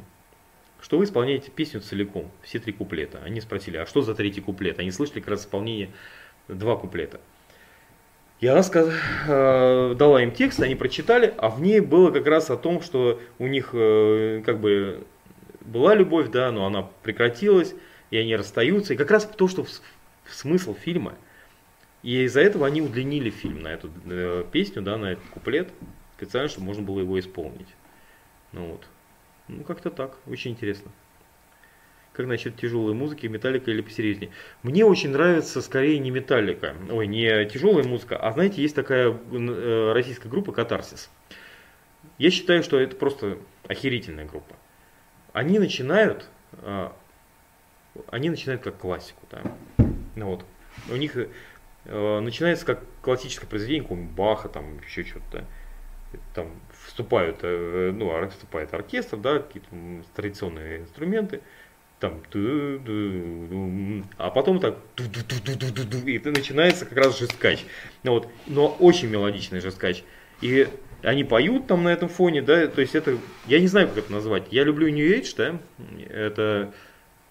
Что 0.81 0.97
вы 0.97 1.05
исполняете 1.05 1.51
песню 1.51 1.81
целиком, 1.81 2.31
все 2.41 2.59
три 2.59 2.73
куплета. 2.73 3.19
Они 3.23 3.39
спросили, 3.39 3.77
а 3.77 3.85
что 3.85 4.01
за 4.01 4.15
третий 4.15 4.41
куплет? 4.41 4.79
Они 4.79 4.91
слышали 4.91 5.19
как 5.19 5.29
раз 5.29 5.41
исполнение 5.41 5.89
два 6.47 6.75
куплета. 6.75 7.21
Я 8.39 8.61
сказ... 8.63 8.89
э, 9.27 9.95
дала 9.95 10.23
им 10.23 10.31
текст, 10.31 10.59
они 10.61 10.73
прочитали, 10.73 11.31
а 11.37 11.49
в 11.49 11.61
ней 11.61 11.79
было 11.79 12.09
как 12.09 12.25
раз 12.25 12.49
о 12.49 12.57
том, 12.57 12.81
что 12.81 13.21
у 13.37 13.45
них 13.45 13.69
э, 13.73 14.41
как 14.43 14.59
бы 14.59 15.05
была 15.61 15.93
любовь, 15.93 16.29
да, 16.29 16.51
но 16.51 16.65
она 16.65 16.89
прекратилась, 17.03 17.75
и 18.09 18.17
они 18.17 18.35
расстаются. 18.35 18.95
И 18.95 18.97
как 18.97 19.11
раз 19.11 19.25
то, 19.25 19.47
что 19.47 19.65
смысл 20.27 20.73
фильма. 20.73 21.13
И 22.01 22.23
из-за 22.23 22.41
этого 22.41 22.65
они 22.65 22.81
удлинили 22.81 23.29
фильм 23.29 23.61
на 23.61 23.67
эту 23.67 23.91
э, 24.05 24.43
песню, 24.51 24.81
да, 24.81 24.97
на 24.97 25.11
этот 25.11 25.25
куплет, 25.25 25.69
специально, 26.17 26.49
чтобы 26.49 26.65
можно 26.65 26.81
было 26.81 26.99
его 26.99 27.19
исполнить. 27.19 27.69
Ну 28.53 28.71
вот. 28.71 28.87
Ну, 29.51 29.63
как-то 29.63 29.91
так. 29.91 30.17
Очень 30.27 30.51
интересно. 30.51 30.91
Как 32.13 32.25
насчет 32.25 32.55
тяжелой 32.55 32.93
музыки, 32.93 33.27
металлика 33.27 33.69
или 33.69 33.81
посерьезнее? 33.81 34.31
Мне 34.63 34.85
очень 34.85 35.09
нравится 35.09 35.61
скорее 35.61 35.99
не 35.99 36.09
металлика, 36.11 36.75
ой, 36.89 37.07
не 37.07 37.45
тяжелая 37.45 37.85
музыка, 37.85 38.17
а 38.17 38.31
знаете, 38.33 38.61
есть 38.61 38.75
такая 38.75 39.11
э, 39.11 39.91
российская 39.93 40.27
группа 40.27 40.51
Катарсис. 40.51 41.09
Я 42.17 42.31
считаю, 42.31 42.63
что 42.63 42.79
это 42.79 42.95
просто 42.95 43.37
охерительная 43.67 44.25
группа. 44.25 44.55
Они 45.33 45.57
начинают, 45.59 46.27
а, 46.53 46.95
они 48.07 48.29
начинают 48.29 48.61
как 48.61 48.77
классику, 48.77 49.25
да. 49.29 49.41
Ну 50.15 50.27
вот. 50.27 50.45
У 50.89 50.95
них 50.95 51.15
э, 51.15 52.19
начинается 52.19 52.65
как 52.65 52.83
классическое 53.01 53.49
произведение, 53.49 53.83
какого-нибудь 53.83 54.15
Баха, 54.15 54.49
там 54.49 54.79
еще 54.79 55.03
что-то, 55.03 55.45
там 56.33 56.51
вступают, 56.91 57.37
э, 57.41 57.91
ну, 57.95 58.27
вступает 58.27 58.73
оркестр, 58.73 59.15
да, 59.15 59.39
какие-то 59.39 59.69
традиционные 60.13 60.79
инструменты, 60.79 61.39
там, 62.01 62.21
а 64.17 64.29
потом 64.29 64.59
так, 64.59 64.77
и 64.97 66.19
начинается 66.25 66.85
как 66.85 66.97
раз 66.97 67.17
жесткач. 67.17 67.63
Ну, 68.03 68.11
вот, 68.11 68.27
но 68.45 68.67
очень 68.67 69.07
мелодичный 69.07 69.61
жесткач. 69.61 70.03
И 70.41 70.67
они 71.01 71.23
поют 71.23 71.67
там 71.67 71.83
на 71.83 71.89
этом 71.89 72.09
фоне, 72.09 72.41
да, 72.41 72.67
то 72.67 72.81
есть 72.81 72.93
это, 72.93 73.17
я 73.47 73.61
не 73.61 73.67
знаю, 73.67 73.87
как 73.87 73.99
это 73.99 74.11
назвать. 74.11 74.43
Я 74.51 74.65
люблю 74.65 74.89
New 74.89 75.17
Age, 75.17 75.33
да, 75.37 75.59
это 76.09 76.73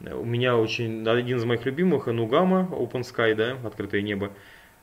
у 0.00 0.24
меня 0.24 0.56
очень, 0.56 1.06
один 1.06 1.36
из 1.36 1.44
моих 1.44 1.66
любимых, 1.66 2.08
Энугама, 2.08 2.66
Open 2.72 3.02
Sky, 3.02 3.34
да, 3.34 3.58
открытое 3.62 4.00
небо. 4.00 4.30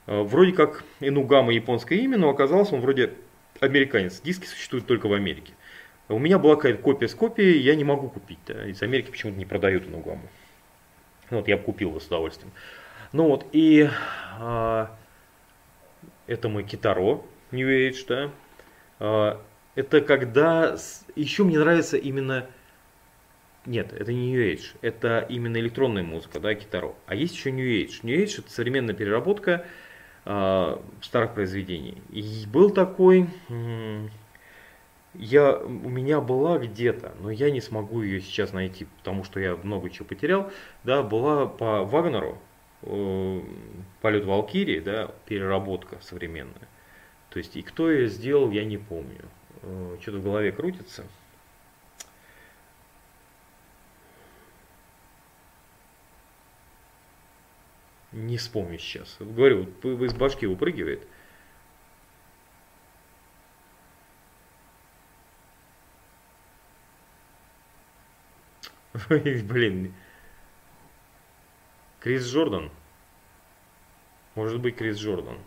Вроде 0.06 0.52
как 0.52 0.84
Энугама 1.00 1.52
японское 1.52 1.98
имя, 1.98 2.20
но 2.20 2.30
оказалось 2.30 2.72
он 2.72 2.82
вроде 2.82 3.14
американец. 3.60 4.22
Диски 4.22 4.46
существуют 4.46 4.88
только 4.88 5.08
в 5.08 5.14
Америке. 5.14 5.54
У 6.10 6.20
меня 6.20 6.40
была 6.40 6.56
какая-то 6.56 6.82
копия 6.82 7.08
с 7.08 7.16
копией, 7.16 7.60
я 7.60 7.76
не 7.76 7.84
могу 7.84 8.10
купить. 8.10 8.40
Да? 8.46 8.66
Из 8.66 8.82
Америки 8.82 9.12
почему-то 9.12 9.38
не 9.38 9.46
продают 9.46 9.88
эту 9.88 9.98
гамму. 9.98 10.28
Вот 11.30 11.48
я 11.48 11.58
бы 11.58 11.64
купил 11.64 11.90
его 11.90 12.00
с 12.00 12.08
удовольствием. 12.08 12.52
Ну 13.12 13.28
вот, 13.28 13.46
и 13.52 13.90
а, 14.40 14.96
это 16.28 16.50
мой 16.50 16.64
китаро 16.64 17.24
New 17.52 17.68
Age, 17.68 18.06
да. 18.08 18.32
А, 19.00 19.42
это 19.76 20.02
когда... 20.02 20.78
Еще 21.16 21.44
мне 21.44 21.60
нравится 21.60 21.98
именно... 21.98 22.48
Нет, 23.66 23.92
это 23.92 24.14
не 24.14 24.32
New 24.32 24.42
Age, 24.42 24.78
это 24.82 25.26
именно 25.28 25.58
электронная 25.58 26.04
музыка, 26.04 26.40
да, 26.40 26.56
китаро. 26.56 26.96
А 27.06 27.16
есть 27.16 27.36
еще 27.36 27.52
New 27.52 27.66
Age. 27.66 28.00
New 28.04 28.18
Age 28.18 28.40
это 28.40 28.50
современная 28.50 28.96
переработка 28.96 29.66
старых 31.02 31.34
произведений. 31.34 32.02
И 32.10 32.44
был 32.52 32.70
такой 32.70 33.28
я, 35.18 35.58
у 35.58 35.90
меня 35.90 36.22
была 36.22 36.60
где-то, 36.60 37.14
но 37.20 37.32
я 37.32 37.50
не 37.50 37.62
смогу 37.62 38.02
ее 38.02 38.22
сейчас 38.22 38.54
найти, 38.54 38.86
потому 39.00 39.24
что 39.24 39.40
я 39.40 39.56
много 39.56 39.90
чего 39.90 40.06
потерял, 40.06 40.52
да, 40.84 41.02
была 41.02 41.48
по 41.48 41.84
Вагнеру, 41.84 42.38
э, 42.84 43.42
полет 44.02 44.26
Валкирии, 44.26 44.80
да, 44.80 45.12
переработка 45.26 45.98
современная. 46.02 46.68
То 47.30 47.40
есть, 47.40 47.56
и 47.58 47.62
кто 47.62 47.90
ее 47.90 48.08
сделал, 48.08 48.52
я 48.52 48.64
не 48.64 48.78
помню. 48.78 49.26
Э, 49.64 49.98
что-то 50.02 50.20
в 50.20 50.24
голове 50.24 50.52
крутится. 50.52 51.04
Не 58.18 58.38
вспомню 58.38 58.80
сейчас. 58.80 59.16
Говорю, 59.20 59.66
из 59.84 60.14
башки 60.16 60.48
выпрыгивает. 60.48 61.06
Блин. 69.10 69.94
Крис 72.00 72.26
Джордан. 72.26 72.72
Может 74.34 74.62
быть, 74.62 74.78
Крис 74.78 74.98
Джордан. 74.98 75.38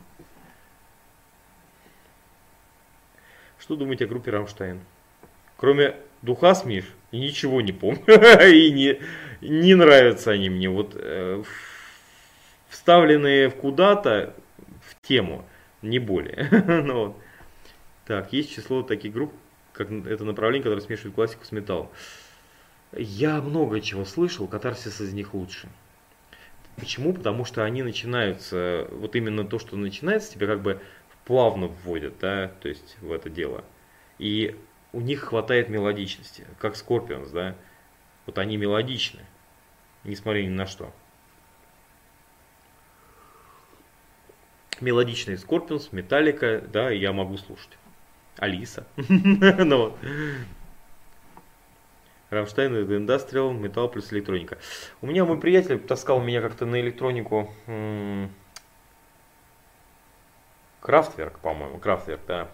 Что 3.58 3.74
думаете 3.74 4.04
о 4.04 4.08
группе 4.08 4.30
Рамштайн? 4.30 4.80
Кроме 5.56 5.96
духа 6.22 6.54
Смиш, 6.54 6.84
ничего 7.10 7.62
не 7.62 7.72
помню. 7.72 8.04
И 8.48 8.70
не, 8.70 9.00
не 9.40 9.74
нравятся 9.74 10.30
они 10.30 10.50
мне. 10.50 10.70
Вот 10.70 10.92
э, 10.94 11.42
вставленные 12.70 13.50
в 13.50 13.56
куда-то 13.56 14.34
в 14.80 15.06
тему, 15.06 15.44
не 15.82 15.98
более. 15.98 16.48
ну. 16.84 17.16
Так, 18.06 18.32
есть 18.32 18.52
число 18.52 18.82
таких 18.82 19.12
групп, 19.12 19.32
как 19.72 19.90
это 19.90 20.24
направление, 20.24 20.64
которое 20.64 20.80
смешивает 20.80 21.14
классику 21.14 21.44
с 21.44 21.52
металлом. 21.52 21.88
Я 22.92 23.40
много 23.40 23.80
чего 23.80 24.04
слышал, 24.04 24.48
катарсис 24.48 25.00
из 25.00 25.12
них 25.12 25.34
лучше. 25.34 25.68
Почему? 26.76 27.12
Потому 27.12 27.44
что 27.44 27.62
они 27.62 27.82
начинаются, 27.82 28.88
вот 28.90 29.14
именно 29.14 29.44
то, 29.44 29.58
что 29.58 29.76
начинается, 29.76 30.32
тебя 30.32 30.46
как 30.46 30.62
бы 30.62 30.80
плавно 31.24 31.66
вводят, 31.66 32.14
да, 32.20 32.48
то 32.60 32.68
есть 32.68 32.96
в 33.00 33.12
это 33.12 33.28
дело. 33.30 33.64
И 34.18 34.56
у 34.92 35.00
них 35.00 35.20
хватает 35.20 35.68
мелодичности, 35.68 36.46
как 36.58 36.74
Scorpions, 36.74 37.30
да. 37.32 37.54
Вот 38.26 38.38
они 38.38 38.56
мелодичны, 38.56 39.20
несмотря 40.04 40.42
ни 40.42 40.48
на 40.48 40.66
что. 40.66 40.92
Мелодичный 44.80 45.34
Scorpions, 45.34 45.88
Металлика, 45.92 46.62
да, 46.72 46.90
я 46.90 47.12
могу 47.12 47.36
слушать. 47.36 47.78
Алиса. 48.38 48.86
ну, 48.96 49.94
Рамштайн, 52.30 52.74
Индастриал, 52.76 53.52
Металл 53.52 53.88
плюс 53.88 54.12
электроника. 54.12 54.58
У 55.02 55.06
меня 55.06 55.24
мой 55.24 55.38
приятель 55.38 55.78
таскал 55.78 56.20
меня 56.22 56.40
как-то 56.40 56.64
на 56.64 56.80
электронику 56.80 57.52
Крафтверк, 60.80 61.38
по-моему, 61.40 61.78
Крафтверк, 61.78 62.20
да. 62.26 62.48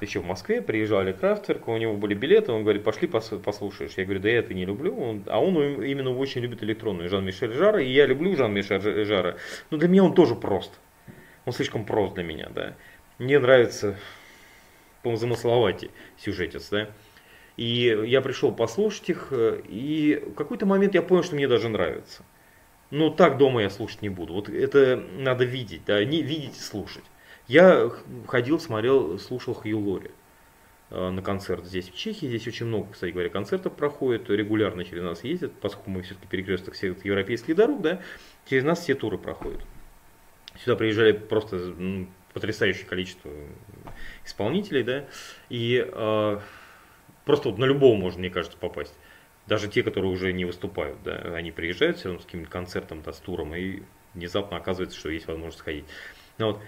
Еще 0.00 0.20
в 0.20 0.24
Москве 0.24 0.62
приезжали 0.62 1.10
Крафтверк, 1.10 1.66
у 1.66 1.76
него 1.76 1.94
были 1.94 2.14
билеты, 2.14 2.52
он 2.52 2.62
говорит, 2.62 2.84
пошли 2.84 3.08
послушаешь. 3.08 3.94
Я 3.96 4.04
говорю, 4.04 4.20
да 4.20 4.28
я 4.28 4.38
это 4.38 4.54
не 4.54 4.64
люблю. 4.64 4.96
Он, 4.96 5.24
а 5.26 5.40
он 5.40 5.82
именно 5.82 6.16
очень 6.16 6.40
любит 6.40 6.62
электронную, 6.62 7.08
Жан-Мишель 7.08 7.52
Жара, 7.52 7.82
и 7.82 7.90
я 7.90 8.06
люблю 8.06 8.36
Жан-Мишель 8.36 9.04
Жара. 9.04 9.36
Но 9.70 9.76
для 9.76 9.88
меня 9.88 10.04
он 10.04 10.14
тоже 10.14 10.36
прост. 10.36 10.78
Он 11.48 11.52
слишком 11.54 11.86
прост 11.86 12.12
для 12.12 12.24
меня, 12.24 12.50
да. 12.54 12.74
Мне 13.16 13.38
нравится, 13.38 13.96
по-моему, 15.02 15.18
замысловатый 15.18 15.90
сюжетец, 16.18 16.68
да. 16.68 16.90
И 17.56 17.86
я 18.04 18.20
пришел 18.20 18.52
послушать 18.52 19.08
их, 19.08 19.28
э, 19.30 19.62
и 19.66 20.22
в 20.26 20.34
какой-то 20.34 20.66
момент 20.66 20.94
я 20.94 21.00
понял, 21.00 21.22
что 21.22 21.36
мне 21.36 21.48
даже 21.48 21.70
нравится. 21.70 22.22
Но 22.90 23.08
так 23.08 23.38
дома 23.38 23.62
я 23.62 23.70
слушать 23.70 24.02
не 24.02 24.10
буду. 24.10 24.34
Вот 24.34 24.50
это 24.50 25.02
надо 25.16 25.46
видеть, 25.46 25.86
да, 25.86 26.04
не 26.04 26.20
видеть 26.20 26.58
и 26.58 26.60
слушать. 26.60 27.04
Я 27.46 27.90
ходил, 28.26 28.60
смотрел, 28.60 29.18
слушал 29.18 29.54
Хью 29.54 29.78
Лори 29.78 30.10
э, 30.90 31.08
на 31.08 31.22
концерт 31.22 31.64
здесь, 31.64 31.88
в 31.88 31.96
Чехии. 31.96 32.26
Здесь 32.26 32.46
очень 32.46 32.66
много, 32.66 32.92
кстати 32.92 33.12
говоря, 33.12 33.30
концертов 33.30 33.72
проходит, 33.72 34.28
регулярно 34.28 34.84
через 34.84 35.02
нас 35.02 35.24
ездят, 35.24 35.54
поскольку 35.62 35.88
мы 35.88 36.02
все-таки 36.02 36.26
перекресток 36.28 36.74
всех 36.74 37.02
европейских 37.06 37.56
дорог, 37.56 37.80
да, 37.80 38.02
через 38.50 38.64
нас 38.64 38.80
все 38.80 38.94
туры 38.94 39.16
проходят. 39.16 39.62
Сюда 40.62 40.76
приезжали 40.76 41.12
просто 41.12 41.56
ну, 41.56 42.08
потрясающее 42.32 42.86
количество 42.86 43.30
исполнителей, 44.24 44.82
да, 44.82 45.04
и 45.48 45.86
э, 45.86 46.40
Просто 47.28 47.50
вот 47.50 47.58
на 47.58 47.66
любого 47.66 47.94
можно, 47.94 48.20
мне 48.20 48.30
кажется, 48.30 48.56
попасть. 48.56 48.94
Даже 49.46 49.68
те, 49.68 49.82
которые 49.82 50.10
уже 50.10 50.32
не 50.32 50.46
выступают, 50.46 50.96
да, 51.04 51.16
они 51.34 51.50
приезжают 51.50 51.98
все 51.98 52.08
равно 52.08 52.22
с 52.22 52.24
каким-то 52.24 52.48
концертом, 52.48 53.02
да, 53.02 53.12
с 53.12 53.18
туром, 53.18 53.54
и 53.54 53.82
внезапно 54.14 54.56
оказывается, 54.56 54.98
что 54.98 55.10
есть 55.10 55.26
возможность 55.26 55.60
ходить. 55.60 55.84
Но 56.38 56.52
вот 56.52 56.62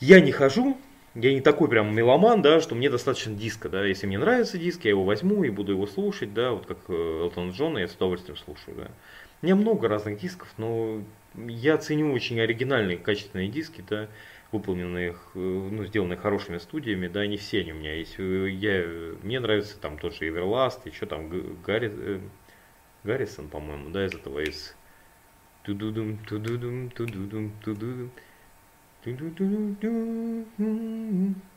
я 0.00 0.20
не 0.20 0.32
хожу, 0.32 0.76
я 1.14 1.32
не 1.32 1.40
такой 1.40 1.68
прям 1.68 1.94
меломан, 1.94 2.42
да, 2.42 2.60
что 2.60 2.74
мне 2.74 2.90
достаточно 2.90 3.36
диска, 3.36 3.68
да, 3.68 3.84
если 3.86 4.08
мне 4.08 4.18
нравится 4.18 4.58
диск, 4.58 4.84
я 4.84 4.90
его 4.90 5.04
возьму 5.04 5.44
и 5.44 5.50
буду 5.50 5.70
его 5.70 5.86
слушать, 5.86 6.34
да, 6.34 6.50
вот 6.50 6.66
как 6.66 6.78
э, 6.88 7.20
Элтон 7.20 7.52
Джона, 7.52 7.78
я 7.78 7.86
с 7.86 7.94
удовольствием 7.94 8.36
слушаю, 8.36 8.76
да. 8.76 8.90
У 9.42 9.46
меня 9.46 9.54
много 9.54 9.86
разных 9.86 10.18
дисков, 10.18 10.52
но 10.56 11.04
я 11.36 11.78
ценю 11.78 12.12
очень 12.12 12.40
оригинальные, 12.40 12.98
качественные 12.98 13.48
диски, 13.48 13.84
да, 13.88 14.08
выполненных, 14.52 15.30
э, 15.34 15.38
ну, 15.38 15.84
сделанных 15.84 16.20
хорошими 16.20 16.58
студиями, 16.58 17.08
да, 17.08 17.26
не 17.26 17.36
все 17.36 17.60
они 17.60 17.72
у 17.72 17.76
меня 17.76 17.94
есть. 17.94 18.14
Э, 18.18 18.48
я, 18.48 18.84
мне 19.22 19.40
нравится 19.40 19.78
там 19.80 19.98
тот 19.98 20.14
же 20.14 20.28
Everlast, 20.28 20.80
еще 20.86 21.06
там 21.06 21.30
Гарри, 21.62 22.20
Гаррисон, 23.04 23.48
по-моему, 23.48 23.90
да, 23.90 24.06
из 24.06 24.14
этого, 24.14 24.40
из... 24.40 24.76
Тудудум, 25.64 26.18
тудудум, 26.18 26.90
тудудум, 26.90 27.52
тудудум. 27.64 28.10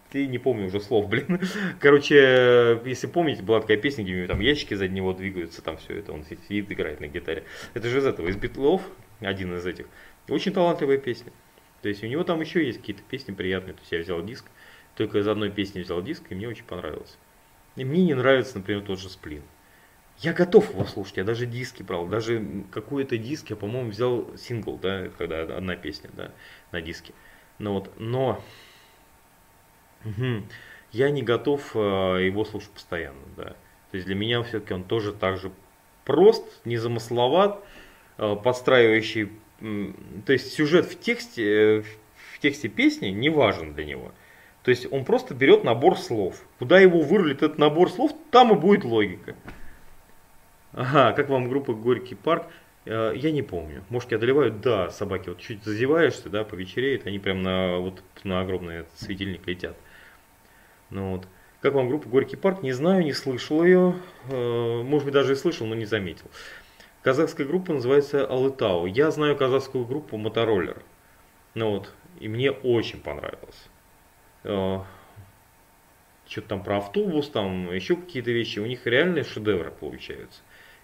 Ты 0.10 0.28
не 0.28 0.38
помню 0.38 0.68
уже 0.68 0.80
слов, 0.80 1.10
блин. 1.10 1.40
Короче, 1.80 2.82
если 2.86 3.08
помните, 3.08 3.44
была 3.44 3.60
такая 3.60 3.78
песня, 3.78 4.04
где 4.06 4.26
там 4.28 4.40
ящики 4.40 4.74
за 4.74 4.88
него 4.88 5.14
двигаются, 5.14 5.62
там 5.62 5.78
все 5.78 5.98
это, 6.00 6.14
он 6.14 6.24
сидит, 6.24 6.72
играет 6.72 7.02
на 7.02 7.08
гитаре. 7.08 7.44
Это 7.74 7.90
же 7.90 8.00
из 8.00 8.06
этого, 8.06 8.28
из 8.28 8.38
Битлов, 8.38 8.82
один 9.20 9.56
из 9.56 9.66
этих. 9.66 9.88
Очень 10.28 10.54
талантливая 10.54 10.98
песня. 10.98 11.32
То 11.82 11.90
есть 11.90 12.04
у 12.04 12.08
него 12.08 12.24
там 12.24 12.42
еще 12.42 12.66
есть 12.66 12.80
какие-то 12.80 13.04
песни 13.04 13.34
приятные. 13.34 13.74
То 13.74 13.80
есть 13.82 13.92
я 13.92 14.00
взял 14.00 14.24
диск, 14.24 14.46
только 14.96 15.20
из 15.20 15.28
одной 15.28 15.52
песни 15.52 15.82
взял 15.82 16.02
диск, 16.02 16.24
и 16.30 16.36
мне 16.36 16.48
очень 16.48 16.66
понравилось. 16.66 17.18
И 17.76 17.86
мне 17.86 18.04
не 18.04 18.14
нравится, 18.14 18.58
например, 18.58 18.84
тот 18.84 19.00
же 19.00 19.10
Сплин. 19.10 19.44
Я 20.20 20.34
готов 20.34 20.72
его 20.72 20.84
слушать, 20.86 21.18
я 21.18 21.24
даже 21.24 21.46
диски 21.46 21.84
брал, 21.84 22.08
даже 22.08 22.44
какой-то 22.72 23.20
диск 23.20 23.52
я, 23.52 23.56
по-моему, 23.56 23.92
взял 23.92 24.36
сингл, 24.36 24.78
да, 24.78 25.10
когда 25.16 25.42
одна 25.44 25.76
песня, 25.76 26.10
да, 26.14 26.32
на 26.72 26.82
диске. 26.82 27.14
Ну 27.60 27.74
вот, 27.74 27.92
но 28.00 28.44
угу, 30.04 30.44
я 30.92 31.12
не 31.12 31.22
готов 31.22 31.76
э, 31.76 31.80
его 31.80 32.46
слушать 32.46 32.72
постоянно, 32.72 33.22
да. 33.36 33.56
То 33.92 33.98
есть 33.98 34.08
для 34.08 34.16
меня 34.16 34.42
все-таки 34.42 34.74
он 34.74 34.84
тоже 34.84 35.14
так 35.14 35.38
же 35.38 35.52
прост, 36.04 36.44
незамысловат, 36.66 37.64
подстраивающий, 38.18 39.32
э, 39.62 39.92
то 40.26 40.34
есть 40.34 40.54
сюжет 40.54 40.86
в 40.86 41.00
тексте, 41.00 41.80
э, 41.80 41.82
в 42.34 42.40
тексте 42.40 42.68
песни 42.68 43.08
не 43.08 43.30
важен 43.30 43.74
для 43.74 43.86
него. 43.86 44.12
То 44.64 44.72
есть 44.72 44.92
он 44.92 45.06
просто 45.06 45.34
берет 45.34 45.64
набор 45.64 45.98
слов. 45.98 46.42
Куда 46.60 46.80
его 46.80 47.02
вырулит 47.02 47.38
этот 47.38 47.58
набор 47.58 47.90
слов, 47.90 48.12
там 48.32 48.52
и 48.52 48.60
будет 48.60 48.84
логика. 48.84 49.36
Ага, 50.74 51.14
как 51.14 51.30
вам 51.30 51.48
группа 51.48 51.74
Горький 51.74 52.16
парк? 52.16 52.48
Э, 52.86 53.14
я 53.16 53.32
не 53.32 53.44
помню. 53.44 53.84
Мошки 53.90 54.16
одолевают, 54.16 54.62
да, 54.62 54.90
собаки. 54.90 55.30
Вот 55.30 55.40
чуть 55.40 55.64
зазеваешься, 55.64 56.30
да, 56.30 56.44
повечереет, 56.44 57.06
они 57.08 57.20
прям 57.20 57.44
на, 57.44 57.78
вот, 57.78 58.02
на 58.24 58.42
огромный 58.42 58.86
светильник 58.96 59.48
летят. 59.48 59.78
Ну 60.90 61.12
вот. 61.12 61.28
Как 61.62 61.74
вам 61.74 61.88
группа 61.88 62.08
Горький 62.08 62.36
парк? 62.36 62.62
Не 62.62 62.72
знаю, 62.72 63.04
не 63.04 63.14
слышал 63.14 63.64
ее. 63.64 63.96
Может 64.30 65.06
быть, 65.06 65.14
даже 65.14 65.34
и 65.34 65.36
слышал, 65.36 65.66
но 65.66 65.74
не 65.74 65.86
заметил. 65.86 66.30
Казахская 67.04 67.48
группа 67.48 67.74
называется 67.74 68.26
Алытау. 68.26 68.86
Я 68.86 69.12
знаю 69.12 69.38
казахскую 69.38 69.86
группу 69.86 70.18
Мотороллер. 70.18 70.82
Ну 71.54 71.72
вот, 71.72 71.94
и 72.20 72.28
мне 72.28 72.52
очень 72.52 73.00
понравилось. 73.00 73.70
Э, 74.44 74.80
что-то 76.28 76.48
там 76.50 76.64
про 76.64 76.78
автобус, 76.78 77.30
там 77.30 77.74
еще 77.74 77.96
какие-то 77.96 78.32
вещи. 78.32 78.60
У 78.60 78.66
них 78.66 78.86
реальные 78.86 79.24
шедевры 79.24 79.72
получаются. 79.72 80.42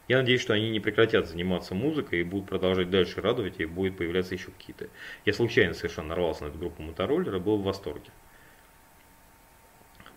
Я 0.07 0.17
надеюсь, 0.17 0.41
что 0.41 0.53
они 0.53 0.69
не 0.69 0.79
прекратят 0.79 1.27
заниматься 1.27 1.75
музыкой 1.75 2.21
и 2.21 2.23
будут 2.23 2.49
продолжать 2.49 2.89
дальше 2.89 3.21
радовать, 3.21 3.59
и 3.59 3.65
будет 3.65 3.97
появляться 3.97 4.33
еще 4.33 4.51
какие-то. 4.51 4.89
Я 5.25 5.33
случайно 5.33 5.73
совершенно 5.73 6.09
нарвался 6.09 6.43
на 6.43 6.49
эту 6.49 6.59
группу 6.59 6.81
мотороллера, 6.81 7.39
был 7.39 7.57
в 7.57 7.63
восторге. 7.63 8.11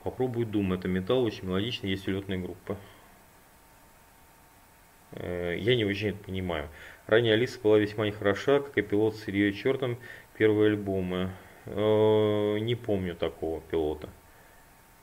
Попробуй 0.03 0.45
Doom, 0.45 0.75
это 0.75 0.89
металл, 0.89 1.25
очень 1.25 1.47
мелодичный, 1.47 1.91
есть 1.91 2.07
улетная 2.07 2.39
группа. 2.39 2.77
Э, 5.17 5.57
я 5.59 5.77
не 5.77 5.85
очень 5.85 6.11
это 6.11 6.19
понимаю. 6.25 6.69
Ранее 7.07 7.35
Алиса 7.35 7.59
была 7.63 7.79
весьма 7.79 8.07
нехороша, 8.07 8.61
как 8.61 8.77
и 8.77 8.83
пилот 8.83 9.17
с 9.17 9.29
Ильей 9.29 9.53
Чертом 9.53 9.99
первые 10.37 10.71
альбомы. 10.71 11.31
Э, 11.67 12.59
не 12.59 12.75
помню 12.75 13.15
такого 13.15 13.61
пилота. 13.61 14.09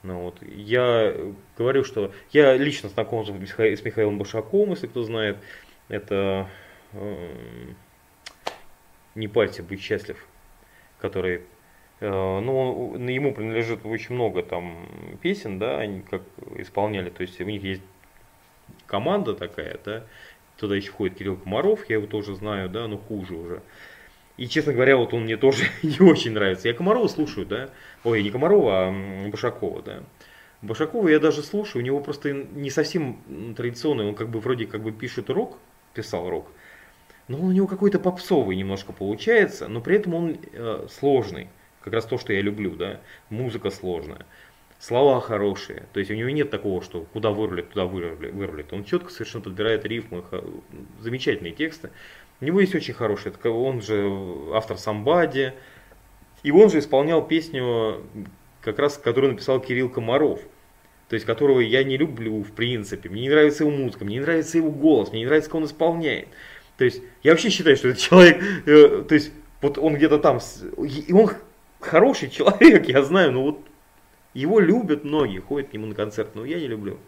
Ну, 0.02 0.20
вот. 0.20 0.38
Я 0.42 1.14
говорю, 1.56 1.82
что 1.82 2.12
я 2.30 2.56
лично 2.56 2.88
знаком 2.90 3.24
с, 3.24 3.30
Миха... 3.30 3.64
с 3.64 3.82
Михаилом 3.84 4.18
Башаковым, 4.18 4.70
если 4.70 4.86
кто 4.86 5.02
знает. 5.02 5.38
Это 5.88 6.48
э, 6.92 7.28
не 9.14 9.28
пальцы 9.28 9.62
быть 9.62 9.80
счастлив, 9.80 10.26
который 10.98 11.42
э, 12.00 12.08
ну, 12.10 12.96
ему 12.96 13.32
принадлежит 13.32 13.84
очень 13.84 14.14
много 14.14 14.42
там 14.42 14.88
песен, 15.22 15.58
да, 15.58 15.78
они 15.78 16.02
как 16.02 16.22
исполняли, 16.56 17.10
то 17.10 17.22
есть 17.22 17.40
у 17.40 17.44
них 17.44 17.62
есть 17.62 17.82
команда 18.86 19.34
такая, 19.34 19.78
да, 19.84 20.04
туда 20.56 20.76
еще 20.76 20.90
входит 20.90 21.18
Кирилл 21.18 21.36
Комаров, 21.36 21.88
я 21.88 21.96
его 21.96 22.06
тоже 22.06 22.34
знаю, 22.34 22.68
да, 22.68 22.86
но 22.86 22.98
хуже 22.98 23.34
уже. 23.34 23.62
И, 24.36 24.48
честно 24.48 24.72
говоря, 24.72 24.96
вот 24.96 25.14
он 25.14 25.24
мне 25.24 25.36
тоже 25.36 25.64
не 25.82 26.00
очень 26.00 26.32
нравится. 26.32 26.68
Я 26.68 26.74
Комарова 26.74 27.08
слушаю, 27.08 27.46
да. 27.46 27.70
Ой, 28.02 28.22
не 28.22 28.30
Комарова, 28.30 28.88
а 28.88 29.28
Башакова, 29.30 29.82
да. 29.82 30.02
Башакова 30.62 31.08
я 31.08 31.20
даже 31.20 31.42
слушаю, 31.42 31.82
у 31.82 31.84
него 31.84 32.00
просто 32.00 32.32
не 32.32 32.70
совсем 32.70 33.54
традиционный, 33.56 34.06
он 34.06 34.14
как 34.14 34.30
бы 34.30 34.40
вроде 34.40 34.66
как 34.66 34.82
бы 34.82 34.92
пишет 34.92 35.28
рок, 35.28 35.58
писал 35.92 36.30
рок, 36.30 36.50
но 37.28 37.38
он 37.38 37.48
у 37.48 37.52
него 37.52 37.66
какой-то 37.66 37.98
попсовый 37.98 38.56
немножко 38.56 38.92
получается, 38.92 39.68
но 39.68 39.82
при 39.82 39.96
этом 39.96 40.14
он 40.14 40.38
э, 40.52 40.86
сложный. 40.90 41.48
Как 41.82 41.92
раз 41.92 42.06
то, 42.06 42.16
что 42.16 42.32
я 42.32 42.40
люблю, 42.40 42.76
да. 42.76 43.00
Музыка 43.28 43.70
сложная. 43.70 44.24
Слова 44.86 45.18
хорошие. 45.22 45.84
То 45.94 46.00
есть 46.00 46.10
у 46.10 46.14
него 46.14 46.28
нет 46.28 46.50
такого, 46.50 46.82
что 46.82 47.06
куда 47.14 47.30
вырулит, 47.30 47.70
туда 47.70 47.86
вырулит. 47.86 48.70
Он 48.74 48.84
четко 48.84 49.10
совершенно 49.10 49.42
подбирает 49.42 49.86
рифмы, 49.86 50.22
замечательные 51.00 51.54
тексты. 51.54 51.88
У 52.42 52.44
него 52.44 52.60
есть 52.60 52.74
очень 52.74 52.92
хороший, 52.92 53.32
он 53.44 53.80
же 53.80 54.06
автор 54.52 54.76
Самбади, 54.76 55.54
и 56.42 56.50
он 56.50 56.68
же 56.68 56.80
исполнял 56.80 57.26
песню, 57.26 58.02
как 58.60 58.78
раз, 58.78 58.98
которую 58.98 59.32
написал 59.32 59.58
Кирилл 59.58 59.88
Комаров, 59.88 60.42
то 61.08 61.14
есть 61.14 61.24
которого 61.24 61.60
я 61.60 61.82
не 61.82 61.96
люблю 61.96 62.42
в 62.42 62.52
принципе, 62.52 63.08
мне 63.08 63.22
не 63.22 63.30
нравится 63.30 63.64
его 63.64 63.74
музыка, 63.74 64.04
мне 64.04 64.16
не 64.16 64.20
нравится 64.20 64.58
его 64.58 64.70
голос, 64.70 65.12
мне 65.12 65.20
не 65.20 65.26
нравится, 65.26 65.48
как 65.48 65.60
он 65.60 65.64
исполняет. 65.64 66.28
То 66.76 66.84
есть 66.84 67.00
я 67.22 67.30
вообще 67.30 67.48
считаю, 67.48 67.76
что 67.78 67.88
этот 67.88 68.02
человек, 68.02 68.42
э, 68.66 69.02
то 69.08 69.14
есть 69.14 69.32
вот 69.62 69.78
он 69.78 69.94
где-то 69.94 70.18
там, 70.18 70.40
и 70.76 71.10
он 71.14 71.30
хороший 71.80 72.28
человек, 72.28 72.86
я 72.88 73.02
знаю, 73.02 73.32
но 73.32 73.44
вот 73.44 73.60
его 74.34 74.60
любят 74.60 75.04
многие, 75.04 75.38
ходят 75.38 75.70
к 75.70 75.72
нему 75.72 75.86
на 75.86 75.94
концерт, 75.94 76.34
но 76.34 76.44
я 76.44 76.58
не 76.58 76.66
люблю. 76.66 76.98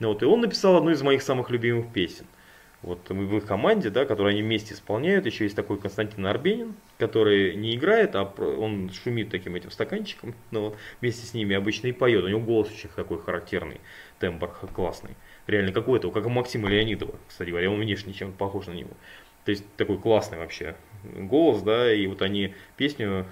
Ну, 0.00 0.08
вот, 0.08 0.22
и 0.22 0.26
он 0.26 0.40
написал 0.40 0.76
одну 0.76 0.90
из 0.90 1.02
моих 1.02 1.22
самых 1.22 1.50
любимых 1.50 1.92
песен– 1.92 2.26
вот 2.84 3.08
мы 3.08 3.24
в 3.24 3.34
их 3.38 3.46
команде, 3.46 3.88
да, 3.88 4.04
которые 4.04 4.32
они 4.32 4.42
вместе 4.42 4.74
исполняют. 4.74 5.24
Еще 5.24 5.44
есть 5.44 5.56
такой 5.56 5.78
Константин 5.78 6.26
Арбенин, 6.26 6.74
который 6.98 7.56
не 7.56 7.74
играет, 7.76 8.14
а 8.14 8.24
он 8.24 8.90
шумит 8.90 9.30
таким 9.30 9.54
этим 9.54 9.70
стаканчиком, 9.70 10.34
но 10.50 10.76
вместе 11.00 11.26
с 11.26 11.32
ними 11.32 11.56
обычно 11.56 11.86
и 11.86 11.92
поет. 11.92 12.24
У 12.24 12.28
него 12.28 12.40
голос 12.40 12.70
очень 12.70 12.90
такой 12.94 13.18
характерный, 13.22 13.80
тембр 14.18 14.48
классный. 14.74 15.16
Реально 15.46 15.72
какой 15.72 15.98
то 15.98 16.10
как 16.10 16.26
у 16.26 16.28
Максима 16.28 16.68
Леонидова, 16.68 17.14
кстати 17.26 17.48
говоря, 17.48 17.70
он 17.70 17.80
внешне 17.80 18.12
чем 18.12 18.32
похож 18.32 18.66
на 18.66 18.72
него. 18.72 18.90
То 19.46 19.50
есть 19.50 19.64
такой 19.76 19.96
классный 19.98 20.36
вообще 20.36 20.76
голос, 21.04 21.62
да, 21.62 21.90
и 21.90 22.06
вот 22.06 22.20
они 22.20 22.54
песню, 22.76 23.24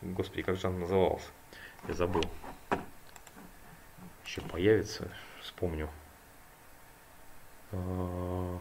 господи, 0.00 0.42
как 0.42 0.56
же 0.56 0.66
она 0.66 0.78
называлась, 0.78 1.28
я 1.88 1.92
забыл. 1.92 2.22
Еще 4.34 4.44
появится, 4.48 5.08
вспомню. 5.40 5.88
А, 7.70 8.58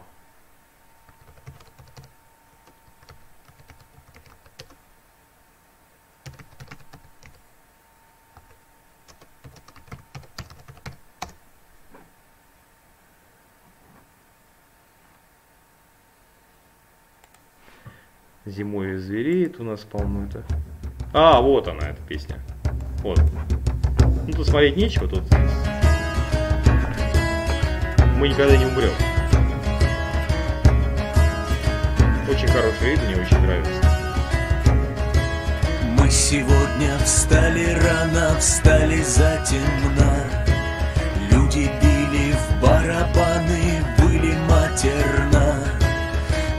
Зимой 18.45 18.97
звереет 18.97 19.59
у 19.59 19.63
нас, 19.63 19.80
по-моему, 19.80 20.28
это. 20.28 20.45
А, 21.15 21.41
вот 21.41 21.67
она, 21.67 21.89
эта 21.89 22.01
песня. 22.03 22.39
Вот. 22.99 23.19
Ну, 24.26 24.34
тут 24.34 24.47
смотреть 24.47 24.78
нечего, 24.78 25.07
тут 25.07 25.24
мы 28.17 28.30
никогда 28.30 28.55
не 28.55 28.65
умрем. 28.65 28.93
Очень 32.30 32.47
хороший 32.47 32.91
вид, 32.91 32.99
мне 33.03 33.21
очень 33.21 33.39
нравится. 33.39 33.82
Мы 35.99 36.09
сегодня 36.09 36.97
встали 37.03 37.65
рано, 37.86 38.38
встали 38.39 39.01
затемно. 39.01 40.13
Люди 41.30 41.69
били 41.82 42.34
в 42.34 42.61
барабаны, 42.61 43.84
были 43.99 44.36
матерно. 44.49 45.59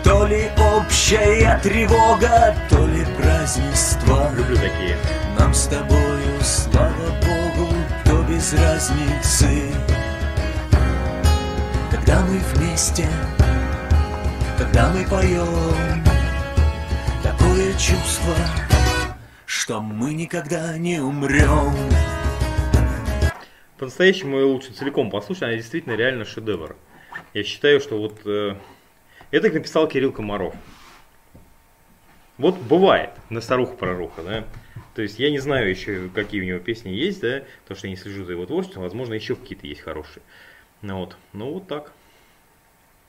То 0.04 0.26
ли 0.26 0.50
общая 0.58 1.58
тревога, 1.62 2.54
то 2.68 2.86
ли 2.86 3.06
празднество 3.18 4.30
Люблю 4.36 4.56
такие 4.56 4.98
Нам 5.38 5.54
с 5.54 5.66
тобою, 5.66 5.94
слава 5.94 5.94
Богу, 5.94 6.04
то 6.04 6.13
без 8.44 8.52
разницы 8.60 9.48
Когда 11.90 12.20
мы 12.26 12.38
вместе, 12.38 13.08
когда 14.58 14.92
мы 14.92 15.04
поем 15.06 16.04
Такое 17.22 17.72
чувство, 17.72 18.34
что 19.46 19.80
мы 19.80 20.12
никогда 20.12 20.76
не 20.76 21.00
умрем 21.00 21.72
По-настоящему 23.78 24.36
ее 24.36 24.44
лучше 24.44 24.72
целиком 24.72 25.10
послушать, 25.10 25.44
она 25.44 25.54
действительно 25.54 25.94
реально 25.94 26.26
шедевр. 26.26 26.76
Я 27.32 27.44
считаю, 27.44 27.80
что 27.80 27.98
вот 27.98 28.20
э, 28.26 28.56
это 29.30 29.50
написал 29.50 29.88
Кирилл 29.88 30.12
Комаров. 30.12 30.54
Вот 32.36 32.58
бывает 32.58 33.10
на 33.30 33.40
старуху 33.40 33.76
пророка, 33.76 34.22
да. 34.22 34.44
То 34.94 35.02
есть 35.02 35.18
я 35.18 35.30
не 35.30 35.38
знаю 35.38 35.68
еще, 35.68 36.08
какие 36.14 36.40
у 36.40 36.44
него 36.44 36.60
песни 36.60 36.90
есть, 36.90 37.20
да, 37.20 37.42
потому 37.62 37.78
что 37.78 37.86
я 37.88 37.90
не 37.90 37.96
слежу 37.96 38.24
за 38.24 38.32
его 38.32 38.46
творчеством, 38.46 38.84
возможно, 38.84 39.14
еще 39.14 39.34
какие-то 39.34 39.66
есть 39.66 39.80
хорошие. 39.80 40.22
Ну 40.82 40.98
вот, 40.98 41.16
ну 41.32 41.52
вот 41.52 41.66
так. 41.66 41.92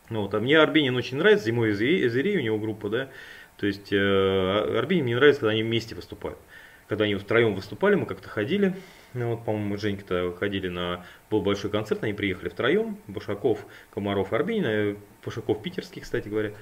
Ну 0.10 0.22
вот, 0.22 0.34
а 0.34 0.40
мне 0.40 0.60
Арбенин 0.60 0.96
очень 0.96 1.18
нравится, 1.18 1.46
зимой 1.46 1.72
Эзери, 1.72 2.38
у 2.38 2.42
него 2.42 2.58
группа, 2.58 2.90
да. 2.90 3.10
То 3.58 3.68
есть 3.68 3.94
э, 3.94 4.78
Арбенин 4.78 5.06
мне 5.06 5.16
нравится, 5.16 5.42
когда 5.42 5.52
они 5.52 5.64
вместе 5.64 5.96
выступают. 5.96 6.40
Когда 6.88 7.06
они 7.06 7.16
втроем 7.16 7.56
выступали, 7.56 7.96
мы 7.96 8.06
как-то 8.06 8.30
ходили, 8.30 8.76
ну, 9.14 9.32
вот, 9.32 9.46
по-моему, 9.46 9.70
мы 9.70 9.78
с 9.78 9.82
Женькой-то 9.82 10.36
ходили 10.38 10.68
на... 10.68 11.06
Был 11.32 11.42
большой 11.42 11.72
концерт, 11.72 12.04
они 12.04 12.14
приехали 12.14 12.50
втроем, 12.50 12.98
Башаков, 13.08 13.66
Комаров, 13.92 14.34
Арбенин, 14.34 14.66
э, 14.66 14.96
Башаков 15.24 15.64
питерский, 15.64 16.02
кстати 16.02 16.28
говоря. 16.28 16.54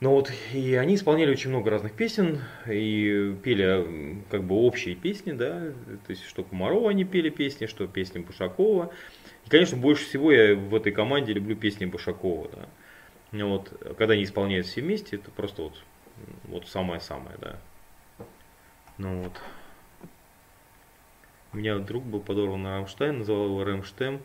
Ну 0.00 0.10
вот, 0.10 0.30
и 0.52 0.74
они 0.74 0.94
исполняли 0.94 1.30
очень 1.30 1.48
много 1.48 1.70
разных 1.70 1.92
песен, 1.92 2.42
и 2.66 3.34
пели 3.42 4.22
как 4.30 4.44
бы 4.44 4.54
общие 4.56 4.94
песни, 4.94 5.32
да, 5.32 5.72
то 6.06 6.10
есть 6.10 6.24
что 6.24 6.44
Комарова 6.44 6.90
они 6.90 7.04
пели 7.04 7.30
песни, 7.30 7.64
что 7.64 7.86
песни 7.86 8.18
Бушакова. 8.18 8.92
И, 9.46 9.48
конечно, 9.48 9.78
больше 9.78 10.04
всего 10.04 10.30
я 10.32 10.54
в 10.54 10.74
этой 10.74 10.92
команде 10.92 11.32
люблю 11.32 11.56
песни 11.56 11.86
Бушакова, 11.86 12.50
да. 12.54 12.68
Ну 13.32 13.48
вот, 13.56 13.72
когда 13.96 14.12
они 14.12 14.24
исполняют 14.24 14.66
все 14.66 14.82
вместе, 14.82 15.16
это 15.16 15.30
просто 15.30 15.62
вот, 15.62 15.82
вот 16.44 16.68
самое-самое, 16.68 17.36
да. 17.40 17.58
Ну 18.98 19.22
вот. 19.22 19.32
У 21.56 21.58
меня 21.58 21.78
друг 21.78 22.04
был 22.04 22.20
подорван 22.20 22.64
на 22.64 22.76
Рамштайн, 22.76 23.20
называл 23.20 23.46
его 23.46 23.64
Рэмштем, 23.64 24.20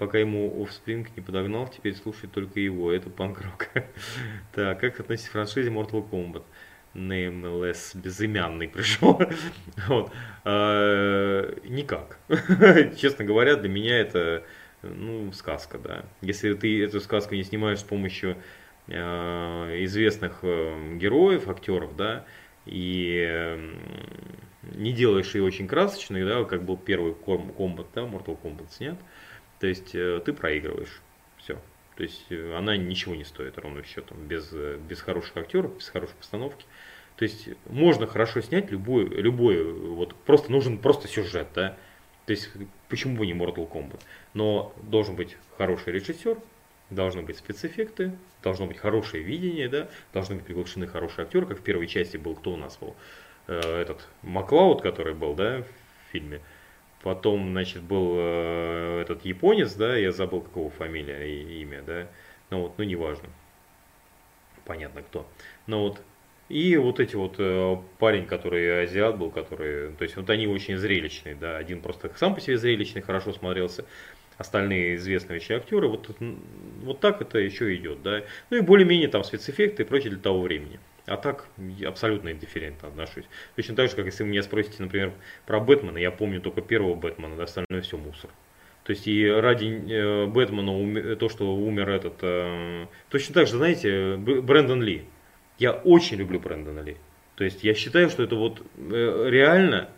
пока 0.00 0.18
ему 0.18 0.52
Offspring 0.64 1.06
не 1.14 1.22
подогнал, 1.22 1.68
теперь 1.68 1.94
слушает 1.94 2.32
только 2.32 2.58
его, 2.58 2.90
это 2.90 3.08
панк-рок. 3.08 3.68
так, 4.52 4.80
как 4.80 4.98
относитесь 4.98 5.28
к 5.28 5.32
франшизе 5.32 5.70
Mortal 5.70 6.04
Kombat? 6.10 6.42
Nameless, 6.94 7.96
безымянный 7.96 8.66
пришел. 8.66 9.22
вот. 9.86 10.10
а, 10.42 11.56
никак. 11.68 12.18
Честно 12.98 13.24
говоря, 13.24 13.54
для 13.54 13.68
меня 13.68 14.00
это 14.00 14.42
ну, 14.82 15.30
сказка, 15.30 15.78
да. 15.78 16.04
Если 16.20 16.52
ты 16.54 16.82
эту 16.82 16.98
сказку 16.98 17.36
не 17.36 17.44
снимаешь 17.44 17.78
с 17.78 17.84
помощью 17.84 18.38
э, 18.88 18.92
известных 19.84 20.40
э, 20.42 20.96
героев, 20.96 21.46
актеров, 21.46 21.94
да, 21.94 22.24
и 22.66 23.56
не 24.62 24.92
делаешь 24.92 25.34
ее 25.34 25.42
очень 25.42 25.66
красочной, 25.66 26.24
да, 26.24 26.44
как 26.44 26.62
был 26.64 26.76
первый 26.76 27.14
комбат, 27.14 27.86
да, 27.94 28.02
Mortal 28.02 28.38
Kombat 28.40 28.70
снят, 28.70 28.98
то 29.60 29.66
есть 29.66 29.94
э, 29.94 30.20
ты 30.24 30.32
проигрываешь. 30.32 31.00
Все. 31.38 31.58
То 31.96 32.02
есть 32.04 32.26
э, 32.30 32.54
она 32.56 32.76
ничего 32.76 33.14
не 33.14 33.24
стоит 33.24 33.58
ровно 33.58 33.82
счетом, 33.84 34.18
без, 34.26 34.50
э, 34.52 34.78
без 34.88 35.00
хороших 35.00 35.36
актеров, 35.36 35.76
без 35.76 35.88
хорошей 35.88 36.14
постановки. 36.14 36.64
То 37.16 37.24
есть 37.24 37.48
можно 37.66 38.06
хорошо 38.06 38.40
снять 38.40 38.70
любой, 38.70 39.04
любой, 39.04 39.62
вот 39.72 40.14
просто 40.24 40.50
нужен 40.50 40.78
просто 40.78 41.08
сюжет, 41.08 41.48
да. 41.54 41.76
То 42.26 42.32
есть 42.32 42.50
почему 42.88 43.16
бы 43.16 43.26
не 43.26 43.34
Mortal 43.34 43.70
Kombat? 43.70 44.00
Но 44.32 44.74
должен 44.82 45.16
быть 45.16 45.36
хороший 45.58 45.92
режиссер, 45.92 46.38
должны 46.90 47.22
быть 47.22 47.36
спецэффекты, 47.36 48.12
должно 48.42 48.66
быть 48.66 48.78
хорошее 48.78 49.22
видение, 49.22 49.68
да, 49.68 49.88
должны 50.12 50.36
быть 50.36 50.44
приглашены 50.44 50.86
хорошие 50.86 51.24
актеры, 51.24 51.46
как 51.46 51.58
в 51.58 51.62
первой 51.62 51.86
части 51.86 52.16
был, 52.16 52.34
кто 52.34 52.52
у 52.52 52.56
нас 52.56 52.76
был, 52.78 52.94
этот 53.46 54.08
Маклауд, 54.22 54.82
который 54.82 55.14
был, 55.14 55.34
да, 55.34 55.62
в 55.62 56.12
фильме. 56.12 56.40
Потом, 57.02 57.50
значит, 57.50 57.82
был 57.82 58.14
э, 58.16 59.00
этот 59.02 59.24
японец, 59.24 59.74
да, 59.74 59.96
я 59.96 60.12
забыл, 60.12 60.40
какого 60.40 60.70
фамилия 60.70 61.26
и 61.26 61.60
имя, 61.62 61.82
да. 61.82 62.06
Ну 62.50 62.62
вот, 62.62 62.78
ну 62.78 62.84
неважно. 62.84 63.28
Понятно 64.64 65.02
кто. 65.02 65.26
Ну 65.66 65.80
вот, 65.80 66.00
и 66.48 66.76
вот 66.76 67.00
эти 67.00 67.16
вот 67.16 67.36
э, 67.38 67.76
парень, 67.98 68.26
который 68.26 68.84
азиат 68.84 69.18
был, 69.18 69.30
который, 69.30 69.92
то 69.92 70.04
есть 70.04 70.16
вот 70.16 70.30
они 70.30 70.46
очень 70.46 70.76
зрелищные, 70.76 71.34
да, 71.34 71.56
один 71.56 71.80
просто 71.80 72.12
сам 72.16 72.34
по 72.36 72.40
себе 72.40 72.56
зрелищный, 72.56 73.02
хорошо 73.02 73.32
смотрелся, 73.32 73.84
остальные 74.38 74.96
известные 74.96 75.38
еще 75.38 75.56
актеры, 75.56 75.88
вот, 75.88 76.10
вот 76.82 77.00
так 77.00 77.20
это 77.20 77.38
еще 77.38 77.74
идет, 77.74 78.02
да. 78.02 78.22
Ну 78.50 78.58
и 78.58 78.60
более-менее 78.60 79.08
там 79.08 79.24
спецэффекты 79.24 79.82
и 79.82 79.86
прочее 79.86 80.10
для 80.10 80.20
того 80.20 80.40
времени. 80.40 80.78
А 81.12 81.18
так 81.18 81.46
я 81.58 81.90
абсолютно 81.90 82.32
индифферентно 82.32 82.88
отношусь. 82.88 83.26
Точно 83.54 83.76
так 83.76 83.90
же, 83.90 83.96
как 83.96 84.06
если 84.06 84.22
вы 84.22 84.30
меня 84.30 84.42
спросите, 84.42 84.82
например, 84.82 85.12
про 85.44 85.60
Бэтмена, 85.60 85.98
я 85.98 86.10
помню 86.10 86.40
только 86.40 86.62
первого 86.62 86.94
Бэтмена, 86.94 87.36
да, 87.36 87.42
остальное 87.42 87.82
все 87.82 87.98
мусор. 87.98 88.30
То 88.84 88.92
есть 88.92 89.06
и 89.06 89.28
ради 89.28 89.66
э, 89.92 90.24
Бэтмена 90.24 91.16
то, 91.16 91.28
что 91.28 91.54
умер 91.54 91.90
этот... 91.90 92.14
Э, 92.22 92.86
точно 93.10 93.34
так 93.34 93.46
же, 93.46 93.58
знаете, 93.58 94.16
Брэндон 94.16 94.80
Ли. 94.82 95.04
Я 95.58 95.72
очень 95.72 96.16
люблю 96.16 96.40
Брэндона 96.40 96.80
Ли. 96.80 96.96
То 97.34 97.44
есть 97.44 97.62
я 97.62 97.74
считаю, 97.74 98.08
что 98.08 98.22
это 98.22 98.36
вот 98.36 98.62
э, 98.78 99.26
реально 99.28 99.90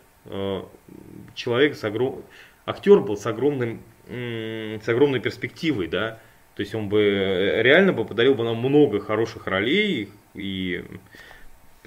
человек 1.33 1.75
с 1.77 1.83
огром... 1.85 2.25
Актер 2.65 2.99
был 2.99 3.15
с 3.15 3.25
огромным 3.25 3.81
с 4.07 4.89
огромной 4.89 5.19
перспективой, 5.19 5.87
да, 5.87 6.19
то 6.55 6.61
есть 6.61 6.73
он 6.73 6.87
бы 6.87 7.01
э, 7.01 7.61
реально 7.61 7.91
бы 7.91 8.05
подарил 8.05 8.33
бы 8.33 8.43
нам 8.43 8.57
много 8.57 8.99
хороших 8.99 9.47
ролей, 9.47 10.09
и 10.33 10.85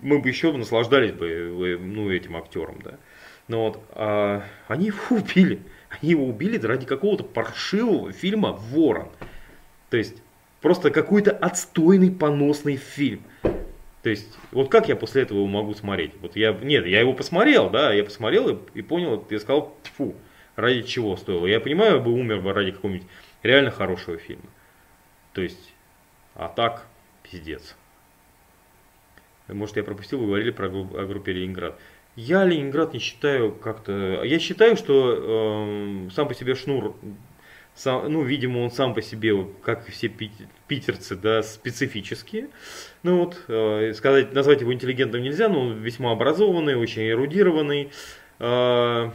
мы 0.03 0.21
бы 0.21 0.29
еще 0.29 0.53
наслаждались 0.53 1.13
бы 1.13 1.27
э, 1.27 1.79
ну, 1.79 2.11
этим 2.11 2.37
актером, 2.37 2.81
да. 2.85 2.99
Но 3.49 3.65
вот 3.65 3.83
а, 3.93 4.45
они 4.67 4.89
его 4.89 4.99
убили. 5.11 5.61
Они 5.89 6.11
его 6.11 6.27
убили 6.27 6.59
ради 6.59 6.85
какого-то 6.85 7.25
паршивого 7.25 8.13
фильма 8.13 8.53
«Ворон». 8.53 9.09
То 9.89 9.97
есть 9.97 10.23
просто 10.61 10.91
какой-то 10.91 11.31
отстойный 11.31 12.11
поносный 12.11 12.77
фильм. 12.77 13.23
То 14.03 14.11
есть, 14.11 14.39
вот 14.53 14.71
как 14.71 14.89
я 14.89 14.97
после 14.97 15.23
этого 15.23 15.47
могу 15.47 15.75
смотреть? 15.75 16.13
Вот 16.21 16.37
я, 16.37 16.53
нет, 16.53 16.87
я 16.87 17.01
его 17.01 17.15
посмотрел, 17.15 17.71
да, 17.71 17.93
я 17.93 18.05
посмотрел 18.05 18.51
и, 18.51 18.59
и 18.75 18.83
понял, 18.83 19.25
и 19.29 19.39
сказал, 19.39 19.77
фу, 19.97 20.15
ради 20.57 20.83
чего 20.83 21.17
стоило. 21.17 21.47
Я 21.47 21.59
понимаю, 21.59 21.97
я 21.97 22.01
бы 22.01 22.13
умер 22.13 22.45
ради 22.45 22.73
какого-нибудь 22.73 23.07
реально 23.43 23.71
хорошего 23.71 24.19
фильма. 24.19 24.45
То 25.33 25.41
есть, 25.41 25.73
а 26.35 26.49
так, 26.49 26.87
пиздец. 27.23 27.77
Может, 29.49 29.77
я 29.77 29.85
пропустил, 29.85 30.19
вы 30.19 30.27
говорили 30.27 30.51
про 30.51 30.67
о 30.69 31.07
группе 31.07 31.33
Ленинград. 31.33 31.79
Я 32.17 32.45
Ленинград 32.45 32.93
не 32.93 32.99
считаю 32.99 33.53
как-то... 33.53 34.23
Я 34.25 34.39
считаю, 34.39 34.77
что 34.77 36.07
э, 36.09 36.11
сам 36.11 36.29
по 36.29 36.35
себе 36.35 36.55
Шнур, 36.55 36.97
сам, 37.79 38.13
ну, 38.13 38.23
видимо, 38.25 38.59
он 38.59 38.73
сам 38.73 38.93
по 38.93 39.01
себе, 39.01 39.33
как 39.63 39.89
и 39.89 39.93
все 39.93 40.13
питерцы, 40.67 41.15
да, 41.15 41.45
специфические. 41.45 42.49
Ну 43.05 43.19
вот, 43.19 43.41
э, 43.47 43.93
сказать, 43.95 44.33
назвать 44.33 44.61
его 44.61 44.75
интеллигентом 44.75 45.23
нельзя, 45.23 45.49
но 45.49 45.61
он 45.61 45.75
весьма 45.79 46.11
образованный, 46.11 46.75
очень 46.75 47.09
эрудированный. 47.09 47.91
Э, 48.41 49.11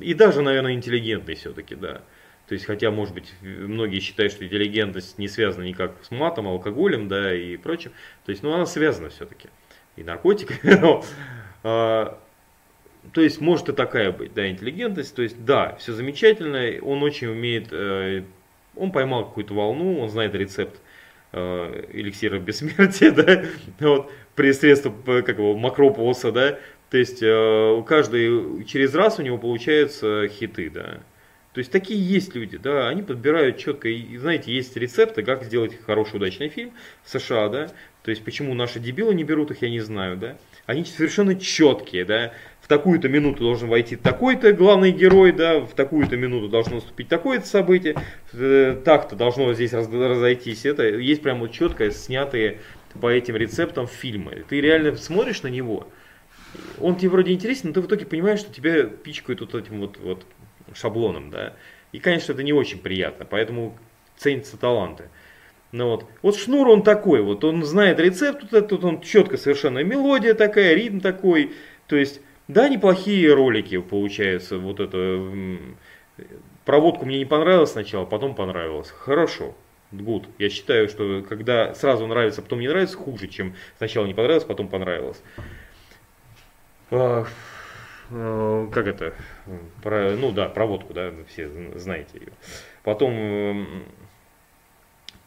и 0.00 0.14
даже, 0.14 0.42
наверное, 0.42 0.74
интеллигентный 0.74 1.34
все-таки, 1.34 1.74
да. 1.74 2.02
То 2.48 2.54
есть, 2.54 2.64
хотя, 2.64 2.90
может 2.90 3.14
быть, 3.14 3.32
многие 3.42 4.00
считают, 4.00 4.32
что 4.32 4.44
интеллигентность 4.44 5.18
не 5.18 5.28
связана 5.28 5.64
никак 5.64 5.92
с 6.02 6.10
матом, 6.10 6.48
алкоголем, 6.48 7.06
да, 7.06 7.34
и 7.34 7.58
прочим. 7.58 7.92
То 8.24 8.30
есть, 8.32 8.42
ну, 8.42 8.52
она 8.54 8.64
связана 8.64 9.10
все-таки. 9.10 9.48
И 9.96 10.02
наркотиками. 10.02 10.58
Но, 10.80 11.04
а, 11.62 12.18
то 13.12 13.20
есть, 13.20 13.42
может 13.42 13.68
и 13.68 13.72
такая 13.72 14.12
быть, 14.12 14.32
да, 14.32 14.48
интеллигентность. 14.48 15.14
То 15.14 15.20
есть, 15.20 15.44
да, 15.44 15.76
все 15.76 15.92
замечательно. 15.92 16.82
Он 16.82 17.02
очень 17.02 17.28
умеет, 17.28 17.68
э, 17.70 18.22
он 18.74 18.92
поймал 18.92 19.26
какую-то 19.26 19.52
волну, 19.52 20.00
он 20.00 20.08
знает 20.08 20.34
рецепт 20.34 20.80
э, 21.32 21.86
эликсира 21.92 22.38
бессмертия, 22.38 23.10
да, 23.12 23.44
вот, 23.80 24.10
при 24.34 24.52
средстве, 24.52 24.92
как 25.04 25.36
его, 25.36 25.54
макропоса, 25.54 26.32
да, 26.32 26.58
то 26.90 26.96
есть, 26.96 27.22
э, 27.22 27.82
каждый, 27.86 28.64
через 28.64 28.94
раз 28.94 29.18
у 29.18 29.22
него 29.22 29.36
получаются 29.36 30.28
хиты, 30.28 30.70
да, 30.70 31.00
то 31.58 31.60
есть 31.60 31.72
такие 31.72 32.00
есть 32.00 32.36
люди, 32.36 32.56
да, 32.56 32.86
они 32.86 33.02
подбирают 33.02 33.58
четко, 33.58 33.88
и 33.88 34.16
знаете, 34.16 34.52
есть 34.52 34.76
рецепты, 34.76 35.24
как 35.24 35.42
сделать 35.42 35.72
хороший 35.84 36.18
удачный 36.18 36.50
фильм 36.50 36.70
в 37.02 37.10
США, 37.10 37.48
да, 37.48 37.66
то 38.04 38.12
есть 38.12 38.24
почему 38.24 38.54
наши 38.54 38.78
дебилы 38.78 39.12
не 39.12 39.24
берут 39.24 39.50
их, 39.50 39.62
я 39.62 39.68
не 39.68 39.80
знаю, 39.80 40.16
да, 40.16 40.38
они 40.66 40.84
совершенно 40.84 41.34
четкие, 41.34 42.04
да, 42.04 42.32
в 42.60 42.68
такую-то 42.68 43.08
минуту 43.08 43.42
должен 43.42 43.68
войти 43.68 43.96
такой-то 43.96 44.52
главный 44.52 44.92
герой, 44.92 45.32
да, 45.32 45.58
в 45.58 45.74
такую-то 45.74 46.16
минуту 46.16 46.48
должно 46.48 46.76
наступить 46.76 47.08
такое-то 47.08 47.48
событие, 47.48 47.96
э, 48.34 48.80
так-то 48.84 49.16
должно 49.16 49.52
здесь 49.52 49.72
разойтись, 49.72 50.64
это 50.64 50.84
есть 50.84 51.22
прямо 51.22 51.40
вот 51.40 51.50
четко 51.50 51.90
снятые 51.90 52.60
по 53.00 53.10
этим 53.10 53.34
рецептам 53.34 53.88
фильмы, 53.88 54.44
ты 54.48 54.60
реально 54.60 54.94
смотришь 54.94 55.42
на 55.42 55.48
него, 55.48 55.88
он 56.80 56.94
тебе 56.94 57.10
вроде 57.10 57.32
интересен, 57.32 57.70
но 57.70 57.72
ты 57.74 57.80
в 57.80 57.86
итоге 57.86 58.06
понимаешь, 58.06 58.38
что 58.38 58.54
тебя 58.54 58.84
пичкают 58.84 59.40
вот 59.40 59.56
этим 59.56 59.80
вот, 59.80 59.98
вот 59.98 60.24
шаблоном, 60.74 61.30
да. 61.30 61.54
И, 61.92 61.98
конечно, 61.98 62.32
это 62.32 62.42
не 62.42 62.52
очень 62.52 62.78
приятно, 62.78 63.24
поэтому 63.24 63.76
ценятся 64.16 64.56
таланты. 64.56 65.04
Ну 65.72 65.88
вот. 65.88 66.06
вот 66.22 66.36
Шнур 66.36 66.68
он 66.68 66.82
такой, 66.82 67.22
вот 67.22 67.44
он 67.44 67.64
знает 67.64 68.00
рецепт, 68.00 68.40
тут, 68.40 68.52
этот, 68.54 68.84
он 68.84 69.00
четко 69.00 69.36
совершенно 69.36 69.82
мелодия 69.84 70.34
такая, 70.34 70.74
ритм 70.74 71.00
такой. 71.00 71.52
То 71.86 71.96
есть, 71.96 72.20
да, 72.48 72.68
неплохие 72.68 73.32
ролики 73.34 73.78
получаются, 73.78 74.58
вот 74.58 74.80
это 74.80 75.58
проводку 76.64 77.04
мне 77.04 77.18
не 77.18 77.24
понравилось 77.24 77.72
сначала, 77.72 78.04
потом 78.04 78.34
понравилось. 78.34 78.90
Хорошо. 78.90 79.54
Good. 79.90 80.26
Я 80.38 80.50
считаю, 80.50 80.88
что 80.88 81.22
когда 81.26 81.74
сразу 81.74 82.06
нравится, 82.06 82.42
потом 82.42 82.60
не 82.60 82.68
нравится, 82.68 82.96
хуже, 82.98 83.26
чем 83.26 83.54
сначала 83.78 84.04
не 84.04 84.12
понравилось, 84.12 84.44
потом 84.44 84.68
понравилось. 84.68 85.22
А, 88.10 88.68
как 88.70 88.86
это? 88.86 89.14
Про, 89.82 90.16
ну 90.16 90.32
да, 90.32 90.48
проводку, 90.48 90.94
да, 90.94 91.12
все 91.28 91.48
знаете 91.78 92.18
ее. 92.18 92.32
Потом 92.82 93.92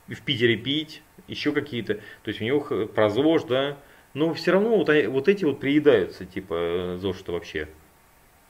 в 0.07 0.21
Питере 0.23 0.57
пить, 0.57 1.03
еще 1.27 1.51
какие-то. 1.51 1.95
То 1.95 2.27
есть 2.27 2.41
у 2.41 2.43
него 2.43 2.87
про 2.87 3.09
ЗОЖ, 3.09 3.43
да. 3.43 3.77
Но 4.13 4.33
все 4.33 4.51
равно 4.51 4.75
вот, 4.75 4.89
вот 4.89 5.27
эти 5.29 5.45
вот 5.45 5.59
приедаются, 5.59 6.25
типа 6.25 6.97
ЗОЖ-то 6.99 7.31
вообще 7.31 7.69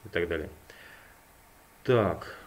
и 0.05 0.09
так 0.09 0.27
далее. 0.27 0.49
Так. 1.83 2.40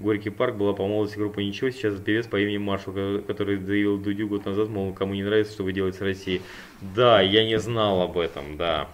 Горький 0.00 0.30
парк 0.30 0.56
была 0.56 0.72
по 0.72 0.86
молодости 0.86 1.18
группа 1.18 1.40
«Ничего», 1.40 1.68
сейчас 1.70 2.00
певец 2.00 2.26
по 2.26 2.40
имени 2.40 2.56
Маршал, 2.56 2.94
который 3.26 3.58
заявил 3.58 3.98
Дудю 3.98 4.28
год 4.28 4.46
назад, 4.46 4.70
мол, 4.70 4.94
кому 4.94 5.12
не 5.12 5.22
нравится, 5.22 5.52
что 5.52 5.62
вы 5.62 5.72
делаете 5.72 5.98
с 5.98 6.00
Россией. 6.00 6.40
Да, 6.80 7.20
я 7.20 7.44
не 7.44 7.58
знал 7.58 8.00
об 8.00 8.16
этом, 8.16 8.56
да. 8.56 8.88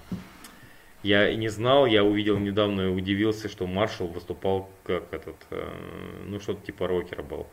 Я 1.04 1.32
не 1.32 1.48
знал, 1.48 1.86
я 1.86 2.02
увидел 2.02 2.38
недавно 2.38 2.82
и 2.82 2.86
удивился, 2.86 3.48
что 3.48 3.68
Маршал 3.68 4.09
выступал 4.09 4.68
как 4.82 5.04
этот, 5.12 5.36
э, 5.50 5.68
ну 6.26 6.40
что-то 6.40 6.66
типа 6.66 6.88
рокера 6.88 7.22
был. 7.22 7.46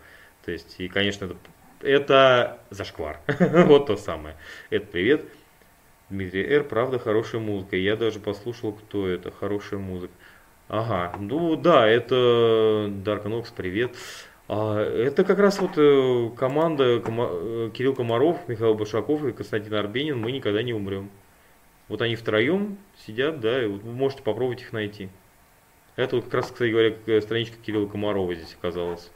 То 0.44 0.52
есть, 0.52 0.76
и, 0.80 0.88
конечно, 0.88 1.26
это, 1.26 1.36
это 1.82 2.60
зашквар. 2.72 3.20
вот 3.68 3.86
то 3.86 3.98
самое. 3.98 4.36
Это 4.72 4.88
привет. 4.88 5.26
Дмитрий 6.10 6.44
Р. 6.44 6.64
Правда, 6.64 6.98
хорошая 6.98 7.42
музыка. 7.42 7.76
Я 7.78 7.96
даже 7.96 8.20
послушал, 8.20 8.74
кто 8.74 9.08
это. 9.08 9.30
Хорошая 9.32 9.80
музыка. 9.80 10.14
Ага, 10.70 11.16
ну 11.20 11.56
да, 11.56 11.88
это 11.88 12.90
Dark 13.04 13.48
привет. 13.56 13.96
А, 14.48 14.80
это 14.82 15.24
как 15.24 15.40
раз 15.40 15.60
вот 15.60 15.72
э, 15.78 16.30
команда 16.38 17.00
Кома, 17.00 17.30
э, 17.32 17.70
Кирилл 17.74 17.96
Комаров, 17.96 18.48
Михаил 18.48 18.74
Башаков 18.74 19.24
и 19.26 19.32
Константин 19.32 19.74
Арбенин 19.74 20.20
«Мы 20.20 20.32
никогда 20.32 20.64
не 20.64 20.74
умрем». 20.74 21.10
Вот 21.90 22.02
они 22.02 22.16
втроем 22.16 22.78
сидят, 23.06 23.40
да, 23.40 23.64
и 23.64 23.68
вы 23.68 23.92
можете 23.92 24.24
попробовать 24.24 24.62
их 24.62 24.74
найти. 24.74 25.10
Это 25.96 26.16
вот 26.16 26.26
как 26.26 26.36
раз, 26.36 26.52
кстати 26.52 26.72
говоря, 26.72 27.22
страничка 27.22 27.58
Кирилла 27.64 27.88
Комарова 27.88 28.34
здесь 28.34 28.56
оказалась. 28.58 29.12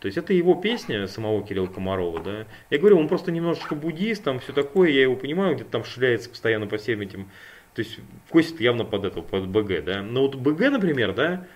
То 0.00 0.06
есть 0.06 0.18
это 0.18 0.32
его 0.32 0.54
песня 0.54 1.06
самого 1.06 1.44
Кирилла 1.44 1.66
Комарова, 1.66 2.20
да. 2.20 2.46
Я 2.70 2.78
говорю, 2.78 2.98
он 2.98 3.08
просто 3.08 3.32
немножечко 3.32 3.74
буддист, 3.74 4.22
там 4.22 4.38
все 4.38 4.52
такое, 4.52 4.90
я 4.90 5.02
его 5.02 5.16
понимаю, 5.16 5.54
где-то 5.54 5.70
там 5.70 5.84
шляется 5.84 6.30
постоянно 6.30 6.66
по 6.66 6.76
всем 6.76 7.00
этим. 7.00 7.30
То 7.74 7.82
есть 7.82 7.98
косит 8.30 8.60
явно 8.60 8.84
под 8.84 9.04
этого, 9.04 9.22
под 9.22 9.48
БГ, 9.48 9.84
да. 9.84 10.02
Но 10.02 10.22
вот 10.22 10.36
БГ, 10.36 10.70
например, 10.70 11.12
да, 11.12 11.46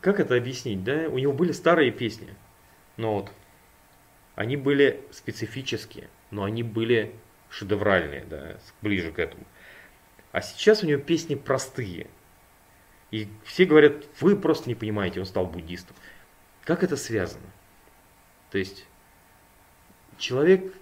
как 0.00 0.20
это 0.20 0.36
объяснить, 0.36 0.84
да, 0.84 1.08
у 1.08 1.18
него 1.18 1.32
были 1.32 1.52
старые 1.52 1.90
песни, 1.90 2.34
но 2.96 3.14
вот 3.14 3.32
они 4.34 4.56
были 4.56 5.02
специфические, 5.10 6.08
но 6.30 6.44
они 6.44 6.62
были 6.62 7.14
шедевральные, 7.48 8.24
да, 8.24 8.58
ближе 8.82 9.10
к 9.10 9.18
этому. 9.18 9.44
А 10.32 10.42
сейчас 10.42 10.82
у 10.82 10.86
него 10.86 11.00
песни 11.00 11.34
простые. 11.34 12.06
И 13.10 13.26
все 13.44 13.64
говорят, 13.64 14.04
вы 14.20 14.36
просто 14.36 14.68
не 14.68 14.76
понимаете, 14.76 15.18
он 15.18 15.26
стал 15.26 15.46
буддистом. 15.46 15.96
Как 16.64 16.84
это 16.84 16.96
связано? 16.96 17.50
То 18.50 18.58
есть 18.58 18.86
человек 20.16 20.72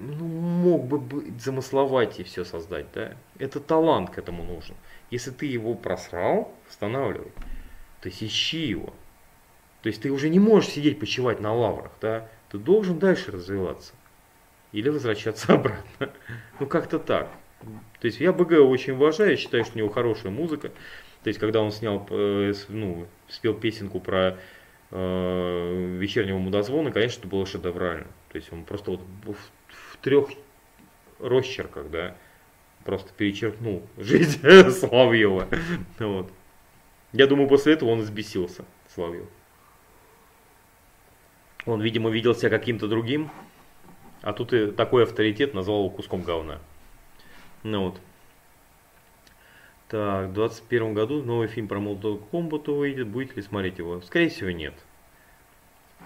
ну, 0.00 0.24
мог 0.24 0.86
бы 0.86 0.98
быть 0.98 1.40
замысловать 1.40 2.20
и 2.20 2.24
все 2.24 2.44
создать, 2.44 2.86
да? 2.92 3.16
Это 3.38 3.60
талант 3.60 4.10
к 4.10 4.18
этому 4.18 4.44
нужен. 4.44 4.76
Если 5.10 5.30
ты 5.30 5.46
его 5.46 5.74
просрал, 5.74 6.52
восстанавливай. 6.66 7.32
То 8.00 8.08
есть 8.08 8.22
ищи 8.22 8.66
его. 8.66 8.92
То 9.82 9.88
есть 9.88 10.02
ты 10.02 10.10
уже 10.10 10.28
не 10.28 10.38
можешь 10.38 10.70
сидеть 10.70 10.98
почивать 10.98 11.40
на 11.40 11.54
лаврах, 11.54 11.92
да? 12.00 12.28
Ты 12.50 12.58
должен 12.58 12.98
дальше 12.98 13.32
развиваться. 13.32 13.92
Или 14.72 14.88
возвращаться 14.88 15.52
обратно. 15.54 16.10
Ну 16.58 16.66
как-то 16.66 16.98
так. 16.98 17.28
То 18.00 18.06
есть 18.06 18.20
я 18.20 18.32
БГ 18.32 18.52
очень 18.60 18.94
уважаю, 18.94 19.36
считаю, 19.36 19.64
что 19.64 19.74
у 19.74 19.78
него 19.78 19.90
хорошая 19.90 20.32
музыка. 20.32 20.70
То 21.22 21.28
есть 21.28 21.38
когда 21.38 21.60
он 21.60 21.70
снял, 21.70 22.06
э, 22.10 22.54
ну, 22.68 23.06
спел 23.28 23.54
песенку 23.54 24.00
про 24.00 24.38
э, 24.90 25.96
вечернего 25.98 26.38
мудозвона, 26.38 26.90
конечно, 26.90 27.20
это 27.20 27.28
было 27.28 27.46
шедеврально. 27.46 28.06
То 28.30 28.36
есть 28.36 28.52
он 28.52 28.64
просто 28.64 28.92
вот 28.92 29.00
в, 29.24 29.34
в 29.34 29.96
трех 29.98 30.30
росчерках, 31.18 31.90
да, 31.90 32.16
просто 32.84 33.12
перечеркнул 33.12 33.82
жизнь 33.96 34.40
Славьева. 34.70 35.48
Вот. 35.98 36.32
Я 37.12 37.26
думаю, 37.26 37.48
после 37.48 37.72
этого 37.72 37.90
он 37.90 38.00
взбесился, 38.00 38.64
Славьев. 38.94 39.26
Он, 41.66 41.80
видимо, 41.82 42.10
видел 42.10 42.34
себя 42.34 42.50
каким-то 42.50 42.88
другим, 42.88 43.30
а 44.22 44.32
тут 44.32 44.52
и 44.52 44.70
такой 44.70 45.04
авторитет 45.04 45.54
назвал 45.54 45.80
его 45.80 45.90
куском 45.90 46.22
говна. 46.22 46.58
Ну 47.62 47.84
вот. 47.84 48.00
Так, 49.90 50.28
в 50.28 50.34
2021 50.34 50.94
году 50.94 51.20
новый 51.24 51.48
фильм 51.48 51.66
про 51.66 51.80
Mortal 51.80 52.22
Kombat 52.30 52.72
выйдет. 52.72 53.08
Будете 53.08 53.34
ли 53.34 53.42
смотреть 53.42 53.78
его? 53.78 54.00
Скорее 54.02 54.28
всего, 54.28 54.50
нет. 54.50 54.74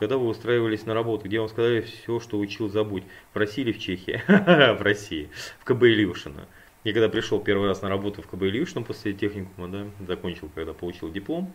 Когда 0.01 0.17
вы 0.17 0.27
устраивались 0.27 0.87
на 0.87 0.95
работу, 0.95 1.27
где 1.27 1.39
вам 1.39 1.51
сказали 1.51 1.83
все, 1.83 2.19
что 2.19 2.39
учил, 2.39 2.71
забудь. 2.71 3.05
В 3.35 3.37
России 3.37 3.61
или 3.61 3.73
в 3.73 3.79
Чехии? 3.79 4.23
В 4.27 4.81
России. 4.81 5.29
В 5.59 5.65
КБ 5.65 5.83
Ильюшина. 5.83 6.49
Я 6.83 6.95
когда 6.95 7.11
пришел 7.11 7.41
первый 7.41 7.69
раз 7.69 7.83
на 7.83 7.91
работу 7.91 8.23
в 8.23 8.27
КБ 8.27 8.45
Ильюшина 8.45 8.83
после 8.83 9.13
техникума, 9.13 9.69
да, 9.69 9.87
закончил, 10.07 10.51
когда 10.55 10.73
получил 10.73 11.11
диплом, 11.11 11.53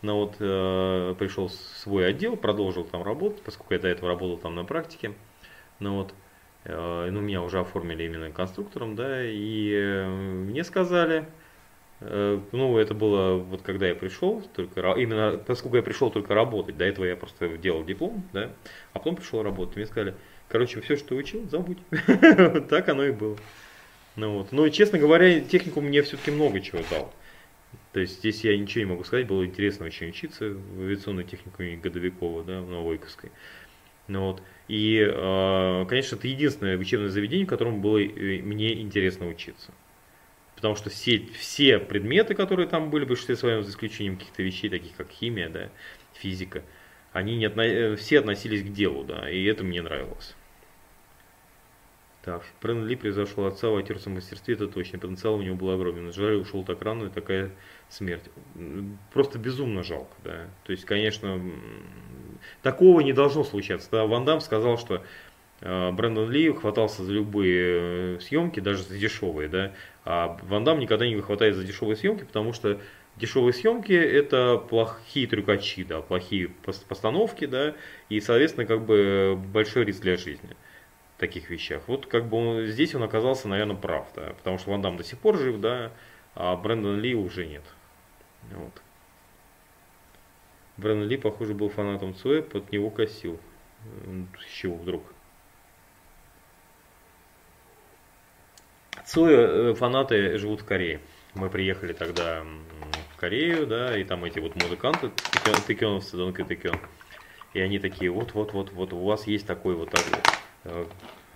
но 0.00 0.18
вот 0.18 0.36
э, 0.38 1.14
пришел 1.18 1.48
в 1.48 1.52
свой 1.52 2.08
отдел, 2.08 2.36
продолжил 2.36 2.84
там 2.84 3.02
работать, 3.02 3.42
поскольку 3.42 3.74
я 3.74 3.80
до 3.80 3.88
этого 3.88 4.08
работал 4.08 4.38
там 4.38 4.54
на 4.54 4.64
практике. 4.64 5.12
Ну 5.78 5.96
вот, 5.96 6.14
э, 6.64 7.08
ну, 7.10 7.20
меня 7.20 7.42
уже 7.42 7.60
оформили 7.60 8.04
именно 8.04 8.30
конструктором, 8.30 8.96
да, 8.96 9.22
и 9.22 9.72
э, 9.74 10.08
мне 10.08 10.64
сказали, 10.64 11.26
ну, 12.00 12.76
это 12.78 12.94
было 12.94 13.36
вот 13.36 13.62
когда 13.62 13.86
я 13.88 13.94
пришел, 13.94 14.42
только 14.54 14.92
именно 14.92 15.38
поскольку 15.38 15.76
я 15.76 15.82
пришел 15.82 16.10
только 16.10 16.34
работать, 16.34 16.76
до 16.76 16.84
этого 16.84 17.04
я 17.06 17.16
просто 17.16 17.56
делал 17.56 17.84
диплом, 17.84 18.22
да, 18.32 18.50
а 18.92 18.98
потом 18.98 19.16
пришел 19.16 19.42
работать. 19.42 19.76
Мне 19.76 19.86
сказали, 19.86 20.14
короче, 20.48 20.80
все, 20.80 20.96
что 20.96 21.14
учил, 21.14 21.48
забудь. 21.48 21.78
Так 22.68 22.88
оно 22.88 23.04
и 23.04 23.12
было. 23.12 23.36
Ну 24.16 24.38
вот. 24.38 24.52
И 24.52 24.72
честно 24.72 24.98
говоря, 24.98 25.40
технику 25.40 25.80
мне 25.80 26.02
все-таки 26.02 26.30
много 26.30 26.60
чего 26.60 26.80
дал. 26.90 27.12
То 27.92 28.00
есть 28.00 28.18
здесь 28.18 28.44
я 28.44 28.56
ничего 28.56 28.84
не 28.84 28.90
могу 28.90 29.04
сказать, 29.04 29.26
было 29.26 29.44
интересно 29.46 29.86
очень 29.86 30.08
учиться 30.08 30.50
в 30.50 30.82
авиационной 30.82 31.24
техникуме 31.24 31.76
Годовикова, 31.76 32.44
да, 32.44 32.60
в 32.60 32.68
Новойковской. 32.68 33.30
Ну 34.08 34.20
вот. 34.26 34.42
И, 34.68 34.98
э, 34.98 35.86
конечно, 35.88 36.16
это 36.16 36.28
единственное 36.28 36.76
учебное 36.76 37.08
заведение, 37.08 37.46
в 37.46 37.48
котором 37.48 37.80
было 37.80 37.98
э, 37.98 38.42
мне 38.42 38.80
интересно 38.80 39.26
учиться. 39.26 39.72
Потому 40.56 40.74
что 40.74 40.90
все, 40.90 41.24
все 41.38 41.78
предметы, 41.78 42.34
которые 42.34 42.66
там 42.66 42.90
были, 42.90 43.04
в 43.04 43.08
большинстве 43.08 43.36
своем, 43.36 43.62
за 43.62 43.70
исключением 43.70 44.16
каких-то 44.16 44.42
вещей, 44.42 44.68
таких 44.70 44.96
как 44.96 45.10
химия, 45.10 45.48
да, 45.48 45.68
физика, 46.14 46.62
они 47.12 47.36
не 47.36 47.44
отно... 47.44 47.60
Э, 47.60 47.96
все 47.96 48.18
относились 48.18 48.62
к 48.62 48.72
делу, 48.72 49.04
да, 49.04 49.30
и 49.30 49.44
это 49.44 49.64
мне 49.64 49.82
нравилось. 49.82 50.34
Так, 52.26 52.42
Брэн 52.60 52.84
Ли 52.84 52.96
превзошел 52.96 53.46
отца 53.46 53.68
в 53.68 53.76
актерском 53.76 54.14
мастерстве, 54.14 54.54
это 54.54 54.66
точно, 54.66 54.98
потенциал 54.98 55.36
у 55.36 55.42
него 55.42 55.54
был 55.54 55.70
огромен. 55.70 56.12
Жаль, 56.12 56.34
ушел 56.34 56.64
так 56.64 56.82
рано, 56.82 57.04
и 57.04 57.08
такая 57.08 57.52
смерть. 57.88 58.24
Просто 59.12 59.38
безумно 59.38 59.84
жалко, 59.84 60.12
да. 60.24 60.48
То 60.64 60.72
есть, 60.72 60.84
конечно, 60.84 61.40
такого 62.62 63.00
не 63.00 63.12
должно 63.12 63.44
случаться. 63.44 63.88
Да, 63.92 64.06
Ван 64.06 64.24
Дам 64.24 64.40
сказал, 64.40 64.76
что 64.76 65.04
э, 65.60 65.92
Брэндон 65.92 66.28
Ли 66.28 66.52
хватался 66.52 67.04
за 67.04 67.12
любые 67.12 68.16
э, 68.16 68.20
съемки, 68.20 68.58
даже 68.58 68.82
за 68.82 68.98
дешевые, 68.98 69.48
да, 69.48 69.72
а 70.06 70.38
Ван 70.44 70.62
Дам 70.62 70.78
никогда 70.78 71.04
не 71.04 71.20
хватает 71.20 71.56
за 71.56 71.64
дешевые 71.64 71.96
съемки, 71.96 72.22
потому 72.22 72.52
что 72.52 72.80
дешевые 73.16 73.52
съемки 73.52 73.92
это 73.92 74.56
плохие 74.56 75.26
трюкачи, 75.26 75.82
да, 75.82 76.00
плохие 76.00 76.48
постановки, 76.88 77.44
да, 77.44 77.74
и, 78.08 78.20
соответственно, 78.20 78.66
как 78.66 78.86
бы 78.86 79.36
большой 79.36 79.84
риск 79.84 80.02
для 80.02 80.16
жизни 80.16 80.56
в 81.16 81.20
таких 81.20 81.50
вещах. 81.50 81.82
Вот 81.88 82.06
как 82.06 82.28
бы 82.28 82.36
он, 82.36 82.66
здесь 82.66 82.94
он 82.94 83.02
оказался, 83.02 83.48
наверное, 83.48 83.74
прав, 83.74 84.06
да, 84.14 84.32
потому 84.36 84.58
что 84.58 84.70
Ван 84.70 84.80
Дам 84.80 84.96
до 84.96 85.02
сих 85.02 85.18
пор 85.18 85.38
жив, 85.38 85.60
да, 85.60 85.90
а 86.36 86.54
Брэндон 86.54 87.00
Ли 87.00 87.16
уже 87.16 87.44
нет. 87.44 87.64
Вот. 88.52 88.80
Брэндон 90.76 91.08
Ли, 91.08 91.16
похоже, 91.16 91.52
был 91.54 91.68
фанатом 91.68 92.14
Цуэ, 92.14 92.42
под 92.42 92.70
него 92.70 92.90
косил. 92.90 93.40
С 94.38 94.52
чего 94.54 94.76
вдруг? 94.76 95.02
Цоя 99.06 99.70
э, 99.70 99.74
фанаты 99.74 100.36
живут 100.36 100.62
в 100.62 100.64
Корее. 100.64 101.00
Мы 101.34 101.48
приехали 101.48 101.92
тогда 101.92 102.42
в 103.14 103.16
Корею, 103.16 103.66
да, 103.66 103.96
и 103.96 104.02
там 104.02 104.24
эти 104.24 104.40
вот 104.40 104.60
музыканты, 104.60 105.12
тыкеновцы, 105.66 106.16
Дон 106.16 106.32
Тыкен. 106.32 106.74
И 107.54 107.60
они 107.60 107.78
такие, 107.78 108.10
вот-вот-вот, 108.10 108.72
вот 108.72 108.92
у 108.92 109.04
вас 109.04 109.26
есть 109.26 109.46
такой 109.46 109.76
вот, 109.76 109.94
э, 110.64 110.84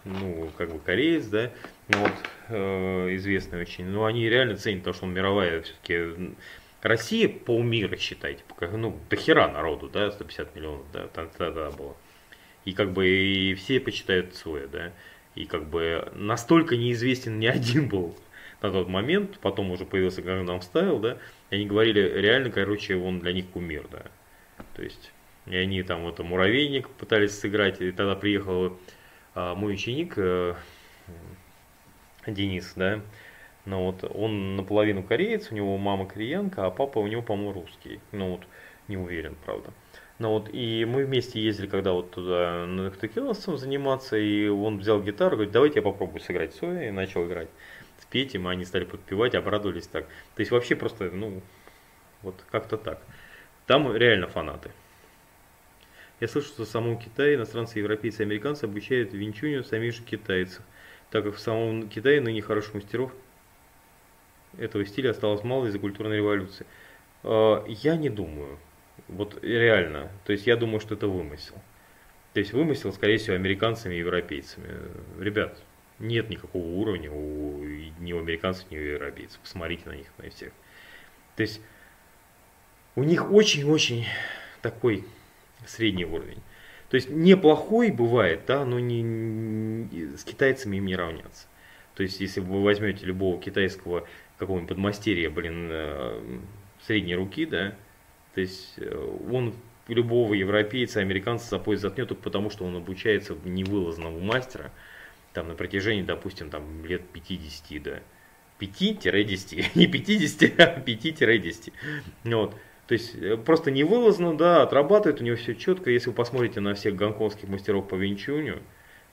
ну, 0.05 0.51
как 0.59 0.73
бы 0.73 0.81
кореец, 0.81 1.27
да, 1.27 1.53
ну, 1.89 1.99
вот, 2.01 2.13
э, 2.49 3.15
известный 3.17 3.61
очень. 3.61 3.87
Но 3.87 4.05
они 4.05 4.29
реально 4.29 4.57
ценят 4.57 4.83
то, 4.83 4.93
что 4.93 5.07
он 5.07 5.15
мировая 5.15 5.63
все-таки 5.63 6.35
Россия 6.83 7.29
полмира, 7.29 7.97
считайте, 7.97 8.43
ну, 8.73 8.99
до 9.09 9.17
хера 9.17 9.49
народу, 9.49 9.89
да, 9.89 10.11
150 10.11 10.57
миллионов, 10.57 10.87
да, 10.93 11.07
тогда 11.07 11.71
было. 11.71 11.97
И 12.65 12.73
как 12.73 12.93
бы 12.93 13.07
и 13.07 13.55
все 13.55 13.79
почитают 13.81 14.35
Цоя, 14.35 14.67
да. 14.67 14.93
И 15.35 15.45
как 15.47 15.69
бы 15.69 16.11
настолько 16.15 16.77
неизвестен 16.77 17.39
ни 17.39 17.47
один 17.47 17.89
был 17.89 18.17
на 18.63 18.71
тот 18.71 18.89
момент, 18.89 19.39
потом 19.41 19.71
уже 19.71 19.85
появился 19.85 20.21
Gangnam 20.21 20.61
Style, 20.61 21.01
да, 21.01 21.19
и 21.51 21.57
они 21.57 21.67
говорили, 21.67 22.01
реально, 22.01 22.51
короче, 22.51 22.97
он 22.97 23.21
для 23.21 23.33
них 23.33 23.47
кумир, 23.49 23.87
да. 23.91 24.05
То 24.75 24.83
есть, 24.83 25.13
и 25.47 25.57
они 25.57 25.83
там 25.83 26.03
вот 26.03 26.19
муравейник 26.19 26.89
пытались 26.91 27.39
сыграть, 27.39 27.81
и 27.81 27.91
тогда 27.91 28.15
приехал 28.17 28.79
а, 29.35 29.55
мой 29.55 29.75
ученик 29.75 30.15
а, 30.19 30.57
Денис, 32.27 32.75
да, 32.77 33.01
ну 33.67 33.85
вот, 33.85 34.05
он 34.15 34.57
наполовину 34.57 35.03
кореец, 35.03 35.51
у 35.51 35.55
него 35.55 35.77
мама 35.77 36.07
кореянка, 36.07 36.67
а 36.67 36.71
папа 36.71 36.99
у 36.99 37.07
него, 37.07 37.23
по-моему, 37.23 37.53
русский. 37.53 38.01
Ну 38.13 38.33
вот, 38.33 38.43
не 38.89 38.97
уверен, 38.97 39.37
правда. 39.45 39.71
Ну 40.21 40.29
вот, 40.29 40.51
и 40.53 40.85
мы 40.85 41.07
вместе 41.07 41.41
ездили, 41.41 41.67
когда 41.67 41.93
вот 41.93 42.11
туда 42.11 42.67
на 42.67 42.91
текилосом 42.91 43.57
заниматься, 43.57 44.19
и 44.19 44.49
он 44.49 44.77
взял 44.77 45.03
гитару, 45.03 45.37
говорит, 45.37 45.53
давайте 45.53 45.79
я 45.79 45.83
попробую 45.83 46.21
сыграть 46.21 46.55
Соя, 46.55 46.89
и 46.89 46.91
начал 46.91 47.27
играть. 47.27 47.49
Спеть 47.99 48.35
им, 48.35 48.47
они 48.47 48.67
стали 48.67 48.85
подпевать, 48.85 49.35
обрадовались 49.35 49.87
так. 49.87 50.05
То 50.35 50.41
есть 50.41 50.51
вообще 50.51 50.77
просто, 50.77 51.11
ну, 51.11 51.41
вот 52.21 52.35
как-то 52.51 52.77
так. 52.77 53.01
Там 53.67 53.97
реально 53.97 54.27
фанаты. 54.27 54.73
Я 56.21 56.29
слышу, 56.29 56.49
что 56.49 56.67
в 56.67 56.69
самом 56.69 56.99
Китае 56.99 57.37
иностранцы, 57.37 57.79
европейцы 57.79 58.23
и 58.23 58.27
американцы 58.27 58.65
обучают 58.65 59.15
винчуню 59.15 59.65
самих 59.65 59.95
же 59.95 60.03
китайцев, 60.03 60.63
так 61.11 61.25
как 61.25 61.37
в 61.37 61.41
самом 61.41 61.89
Китае 61.89 62.21
ныне 62.21 62.43
хороших 62.43 62.75
мастеров 62.75 63.11
этого 64.59 64.85
стиля 64.85 65.13
осталось 65.13 65.45
мало 65.45 65.65
из-за 65.65 65.79
культурной 65.79 66.19
революции. 66.19 66.67
А, 67.23 67.65
я 67.67 67.97
не 67.97 68.11
думаю. 68.11 68.59
Вот 69.11 69.43
реально. 69.43 70.11
То 70.25 70.33
есть 70.33 70.47
я 70.47 70.57
думаю, 70.57 70.81
что 70.81 70.95
это 70.95 71.09
вымысел. 71.09 71.57
То 72.33 72.41
есть 72.41 72.53
вымысел, 72.53 72.93
скорее 72.93 73.19
всего, 73.19 73.35
американцами 73.35 73.95
и 73.97 73.99
европейцами. 73.99 74.69
Ребят, 75.19 75.59
нет 75.99 76.31
никакого 76.31 76.65
уровня 76.65 77.11
у, 77.11 77.63
ни 77.99 78.13
у 78.13 78.19
американцев, 78.19 78.71
ни 78.71 78.79
у 78.79 78.81
европейцев. 78.81 79.41
Посмотрите 79.41 79.89
на 79.89 79.97
них, 79.97 80.07
на 80.19 80.31
всех. 80.31 80.53
То 81.37 81.43
есть 81.43 81.61
у 82.95 83.03
них 83.03 83.31
очень-очень 83.33 84.07
такой 84.63 85.05
средний 85.67 86.05
уровень. 86.05 86.43
То 86.89 86.97
есть 86.97 87.09
неплохой 87.09 87.91
бывает, 87.91 88.43
да, 88.47 88.65
но 88.65 88.79
не, 88.79 89.03
не, 89.03 90.17
с 90.17 90.25
китайцами 90.25 90.77
им 90.77 90.87
не 90.87 90.97
равняться. 90.97 91.47
То 91.95 92.03
есть 92.03 92.21
если 92.21 92.41
вы 92.41 92.63
возьмете 92.63 93.07
любого 93.07 93.41
китайского 93.41 94.07
какого-нибудь 94.39 94.71
подмастерья, 94.71 95.31
блин, 95.31 95.69
э, 95.71 96.41
средней 96.87 97.15
руки, 97.15 97.47
да, 97.47 97.75
то 98.35 98.41
есть 98.41 98.75
э, 98.77 99.19
он 99.31 99.55
любого 99.89 100.35
европейца, 100.35 101.01
американца 101.01 101.49
за 101.49 101.59
пояс 101.59 101.81
заткнет 101.81 102.09
только 102.09 102.23
потому, 102.23 102.51
что 102.51 102.65
он 102.65 102.77
обучается 102.77 103.37
невылазного 103.45 104.19
мастера, 104.21 104.71
там 105.33 105.49
на 105.49 105.55
протяжении, 105.55 106.03
допустим, 106.03 106.51
там 106.51 106.85
лет 106.85 107.03
50, 107.13 107.83
да, 107.83 108.01
5-10, 108.61 109.65
не 109.75 109.87
50, 109.87 110.61
а 110.61 110.81
5-10. 110.81 111.73
Вот. 112.25 112.55
То 112.87 112.95
есть 112.95 113.15
э, 113.17 113.37
просто 113.37 113.71
невылазно, 113.71 114.37
да, 114.37 114.63
отрабатывает, 114.63 115.21
у 115.21 115.25
него 115.25 115.37
все 115.37 115.55
четко. 115.55 115.91
Если 115.91 116.11
вы 116.11 116.15
посмотрите 116.15 116.61
на 116.61 116.75
всех 116.75 116.97
гонконгских 116.97 117.49
мастеров 117.49 117.89
по 117.89 117.95
винчуню, 117.95 118.59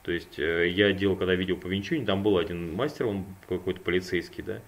то 0.02 0.12
есть 0.12 0.38
я 0.38 0.92
делал, 0.92 1.16
когда 1.16 1.34
видео 1.34 1.56
по 1.56 1.66
винчуню, 1.66 2.06
там 2.06 2.22
был 2.22 2.38
один 2.38 2.72
мастер, 2.74 3.06
он 3.06 3.26
какой-то 3.48 3.80
полицейский, 3.80 4.42
да, 4.42 4.60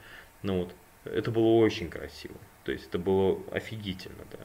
ну 0.43 0.61
вот, 0.61 0.75
это 1.05 1.31
было 1.31 1.65
очень 1.65 1.89
красиво. 1.89 2.35
То 2.65 2.73
есть 2.73 2.89
это 2.89 2.99
было 2.99 3.39
офигительно, 3.51 4.25
да. 4.31 4.39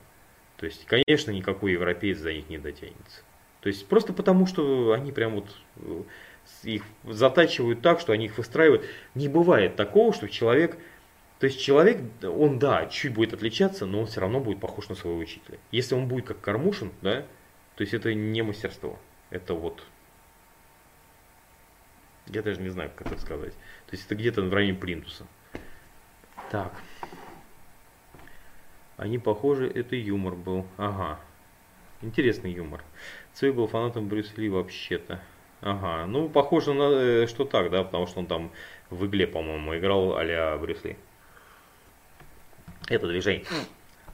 То 0.57 0.65
есть, 0.65 0.85
конечно, 0.85 1.31
никакой 1.31 1.73
европеец 1.73 2.17
за 2.17 2.33
них 2.33 2.49
не 2.49 2.57
дотянется. 2.57 3.21
То 3.61 3.69
есть 3.69 3.87
просто 3.87 4.13
потому, 4.13 4.45
что 4.45 4.93
они 4.93 5.11
прям 5.11 5.35
вот 5.35 5.55
э, 5.77 6.03
их 6.63 6.83
затачивают 7.03 7.81
так, 7.81 7.99
что 7.99 8.13
они 8.13 8.25
их 8.25 8.37
выстраивают. 8.37 8.85
Не 9.15 9.27
бывает 9.27 9.75
такого, 9.75 10.13
что 10.13 10.29
человек, 10.29 10.77
то 11.39 11.47
есть 11.47 11.59
человек, 11.61 11.99
он 12.23 12.59
да, 12.59 12.85
чуть 12.85 13.13
будет 13.13 13.33
отличаться, 13.33 13.85
но 13.85 14.01
он 14.01 14.05
все 14.05 14.21
равно 14.21 14.39
будет 14.39 14.59
похож 14.59 14.87
на 14.89 14.95
своего 14.95 15.19
учителя. 15.19 15.57
Если 15.71 15.95
он 15.95 16.07
будет 16.07 16.25
как 16.25 16.39
Кармушин, 16.41 16.91
да, 17.01 17.25
то 17.75 17.81
есть 17.81 17.93
это 17.93 18.13
не 18.13 18.41
мастерство. 18.41 18.99
Это 19.31 19.53
вот, 19.53 19.83
я 22.27 22.41
даже 22.41 22.61
не 22.61 22.69
знаю, 22.69 22.91
как 22.95 23.07
это 23.11 23.21
сказать. 23.21 23.53
То 23.53 23.93
есть 23.93 24.05
это 24.05 24.15
где-то 24.15 24.43
в 24.43 24.53
районе 24.53 24.77
плинтуса. 24.77 25.25
Так. 26.51 26.73
Они 28.97 29.17
похожи, 29.17 29.67
это 29.67 29.95
юмор 29.95 30.35
был. 30.35 30.65
Ага. 30.77 31.19
Интересный 32.01 32.51
юмор. 32.51 32.81
Цой 33.33 33.51
был 33.51 33.67
фанатом 33.67 34.07
Брюс 34.07 34.37
Ли 34.37 34.49
вообще-то. 34.49 35.19
Ага. 35.61 36.05
Ну, 36.05 36.29
похоже 36.29 36.73
на 36.73 36.91
э, 36.91 37.27
что 37.27 37.43
так, 37.45 37.71
да, 37.71 37.83
потому 37.83 38.07
что 38.07 38.19
он 38.19 38.27
там 38.27 38.51
в 38.89 39.05
игле, 39.05 39.27
по-моему, 39.27 39.77
играл 39.77 40.15
а-ля 40.15 40.57
Брюс 40.57 40.83
Ли. 40.83 40.97
Это 42.87 43.07
движение. 43.07 43.45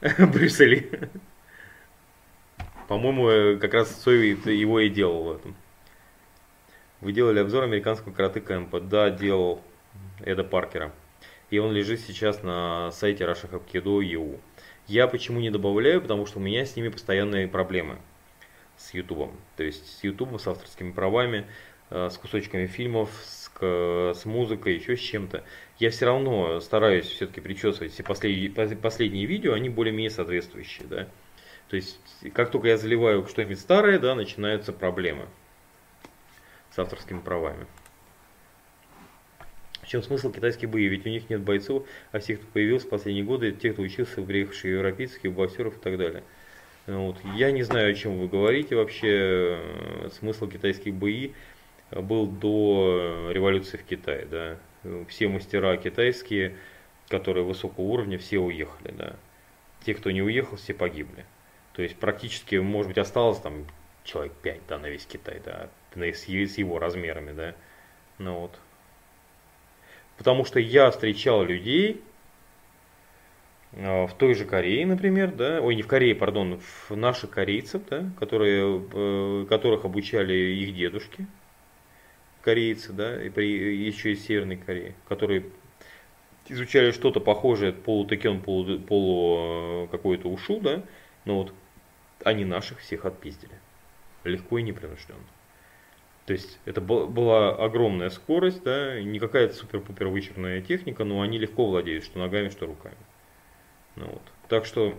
Брюс 0.00 0.58
Ли. 0.58 0.90
По-моему, 2.88 3.28
э, 3.28 3.56
как 3.58 3.74
раз 3.74 3.88
Цой 3.88 4.30
его 4.30 4.80
и 4.80 4.88
делал 4.88 5.24
в 5.24 5.32
этом. 5.36 5.54
Вы 7.00 7.12
делали 7.12 7.38
обзор 7.38 7.64
американского 7.64 8.12
карате 8.12 8.40
кэмпа? 8.40 8.80
Да, 8.80 9.10
делал. 9.10 9.60
Эда 10.24 10.44
Паркера 10.44 10.92
и 11.52 11.58
он 11.58 11.70
лежит 11.70 12.00
сейчас 12.00 12.42
на 12.42 12.90
сайте 12.92 13.24
russiahapkido.eu. 13.24 14.40
Я 14.88 15.06
почему 15.06 15.40
не 15.40 15.50
добавляю, 15.50 16.00
потому 16.00 16.26
что 16.26 16.38
у 16.38 16.42
меня 16.42 16.64
с 16.64 16.76
ними 16.76 16.88
постоянные 16.88 17.48
проблемы 17.48 17.98
с 18.76 18.92
YouTube. 18.94 19.32
То 19.56 19.62
есть 19.62 19.98
с 19.98 20.04
YouTube, 20.04 20.40
с 20.40 20.46
авторскими 20.46 20.92
правами, 20.92 21.46
э, 21.90 22.08
с 22.10 22.18
кусочками 22.18 22.66
фильмов, 22.66 23.10
с, 23.24 23.50
с 23.60 24.24
музыкой, 24.24 24.74
еще 24.74 24.96
с 24.96 25.00
чем-то. 25.00 25.44
Я 25.78 25.90
все 25.90 26.06
равно 26.06 26.60
стараюсь 26.60 27.06
все-таки 27.06 27.40
причесывать 27.40 27.92
все 27.92 28.02
последние, 28.02 28.50
последние 28.76 29.26
видео, 29.26 29.54
они 29.54 29.68
более-менее 29.68 30.10
соответствующие. 30.10 30.86
Да? 30.88 31.08
То 31.68 31.76
есть 31.76 31.98
как 32.34 32.50
только 32.50 32.68
я 32.68 32.76
заливаю 32.76 33.26
что-нибудь 33.26 33.60
старое, 33.60 33.98
да, 33.98 34.14
начинаются 34.14 34.72
проблемы 34.72 35.26
с 36.70 36.78
авторскими 36.78 37.20
правами. 37.20 37.66
Чем 39.92 40.02
смысл 40.02 40.32
китайских 40.32 40.70
боев? 40.70 40.90
Ведь 40.90 41.04
у 41.04 41.10
них 41.10 41.28
нет 41.28 41.42
бойцов, 41.42 41.86
а 42.12 42.18
всех, 42.18 42.38
кто 42.38 42.48
появился 42.50 42.86
в 42.86 42.88
последние 42.88 43.26
годы, 43.26 43.52
те, 43.52 43.74
кто 43.74 43.82
учился 43.82 44.22
в 44.22 44.26
приехавших 44.26 44.64
европейских 44.64 45.30
боксеров 45.30 45.76
и 45.76 45.80
так 45.80 45.98
далее. 45.98 46.24
Ну 46.86 47.08
вот. 47.08 47.18
Я 47.36 47.52
не 47.52 47.62
знаю, 47.62 47.92
о 47.92 47.94
чем 47.94 48.18
вы 48.18 48.26
говорите 48.26 48.74
вообще. 48.74 49.60
Смысл 50.18 50.48
китайских 50.48 50.94
бои 50.94 51.32
был 51.90 52.26
до 52.26 53.32
революции 53.32 53.76
в 53.76 53.84
Китае. 53.84 54.26
Да. 54.30 54.56
Все 55.08 55.28
мастера 55.28 55.76
китайские, 55.76 56.56
которые 57.08 57.44
высокого 57.44 57.84
уровня, 57.84 58.16
все 58.16 58.38
уехали. 58.38 58.94
Да. 58.96 59.16
Те, 59.84 59.92
кто 59.92 60.10
не 60.10 60.22
уехал, 60.22 60.56
все 60.56 60.72
погибли. 60.72 61.26
То 61.74 61.82
есть 61.82 61.96
практически, 61.96 62.56
может 62.56 62.88
быть, 62.88 62.96
осталось 62.96 63.40
там 63.40 63.66
человек 64.04 64.32
5 64.40 64.60
да, 64.70 64.78
на 64.78 64.86
весь 64.86 65.04
Китай, 65.04 65.42
да, 65.44 65.68
с 65.94 66.24
его 66.26 66.78
размерами. 66.78 67.32
Да. 67.32 67.54
Ну 68.16 68.38
вот. 68.38 68.58
Потому 70.18 70.44
что 70.44 70.60
я 70.60 70.90
встречал 70.90 71.42
людей 71.44 72.02
э, 73.72 74.06
в 74.06 74.14
той 74.14 74.34
же 74.34 74.44
Корее, 74.44 74.86
например, 74.86 75.32
да, 75.32 75.60
ой, 75.60 75.74
не 75.74 75.82
в 75.82 75.86
Корее, 75.86 76.14
пардон, 76.14 76.60
в 76.60 76.96
наших 76.96 77.30
корейцев, 77.30 77.82
да, 77.88 78.10
которые, 78.18 78.82
э, 78.92 79.46
которых 79.48 79.84
обучали 79.84 80.34
их 80.34 80.74
дедушки, 80.74 81.26
корейцы, 82.42 82.92
да, 82.92 83.22
и 83.22 83.30
при, 83.30 83.84
еще 83.86 84.12
из 84.12 84.24
Северной 84.24 84.56
Кореи, 84.56 84.94
которые 85.08 85.46
изучали 86.48 86.90
что-то 86.90 87.20
похожее, 87.20 87.72
полутекен, 87.72 88.40
полу, 88.40 88.78
полу 88.80 89.84
э, 89.84 89.88
какой-то 89.90 90.28
ушу, 90.28 90.60
да, 90.60 90.82
но 91.24 91.42
вот 91.42 91.54
они 92.24 92.44
наших 92.44 92.80
всех 92.80 93.04
отпиздили. 93.04 93.54
Легко 94.24 94.58
и 94.58 94.62
непринужденно. 94.62 95.18
То 96.26 96.34
есть 96.34 96.58
это 96.66 96.80
была 96.80 97.50
огромная 97.50 98.10
скорость, 98.10 98.62
да, 98.62 99.00
не 99.00 99.18
какая-то 99.18 99.54
супер-пупер 99.54 100.06
вычурная 100.06 100.60
техника, 100.62 101.04
но 101.04 101.20
они 101.20 101.38
легко 101.38 101.66
владеют 101.66 102.04
что 102.04 102.20
ногами, 102.20 102.48
что 102.48 102.66
руками. 102.66 102.96
Ну, 103.96 104.06
вот. 104.06 104.22
Так 104.48 104.64
что, 104.64 104.94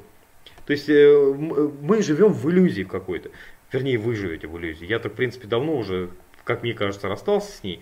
то 0.65 0.73
есть 0.73 0.89
э, 0.89 1.33
мы 1.81 2.03
живем 2.03 2.33
в 2.33 2.49
иллюзии 2.49 2.83
какой-то. 2.83 3.31
Вернее, 3.71 3.97
вы 3.97 4.15
живете 4.15 4.47
в 4.47 4.57
иллюзии. 4.57 4.85
Я-то, 4.85 5.09
в 5.09 5.13
принципе, 5.13 5.47
давно 5.47 5.77
уже, 5.77 6.09
как 6.43 6.61
мне 6.61 6.73
кажется, 6.73 7.07
расстался 7.07 7.51
с 7.51 7.63
ней, 7.63 7.79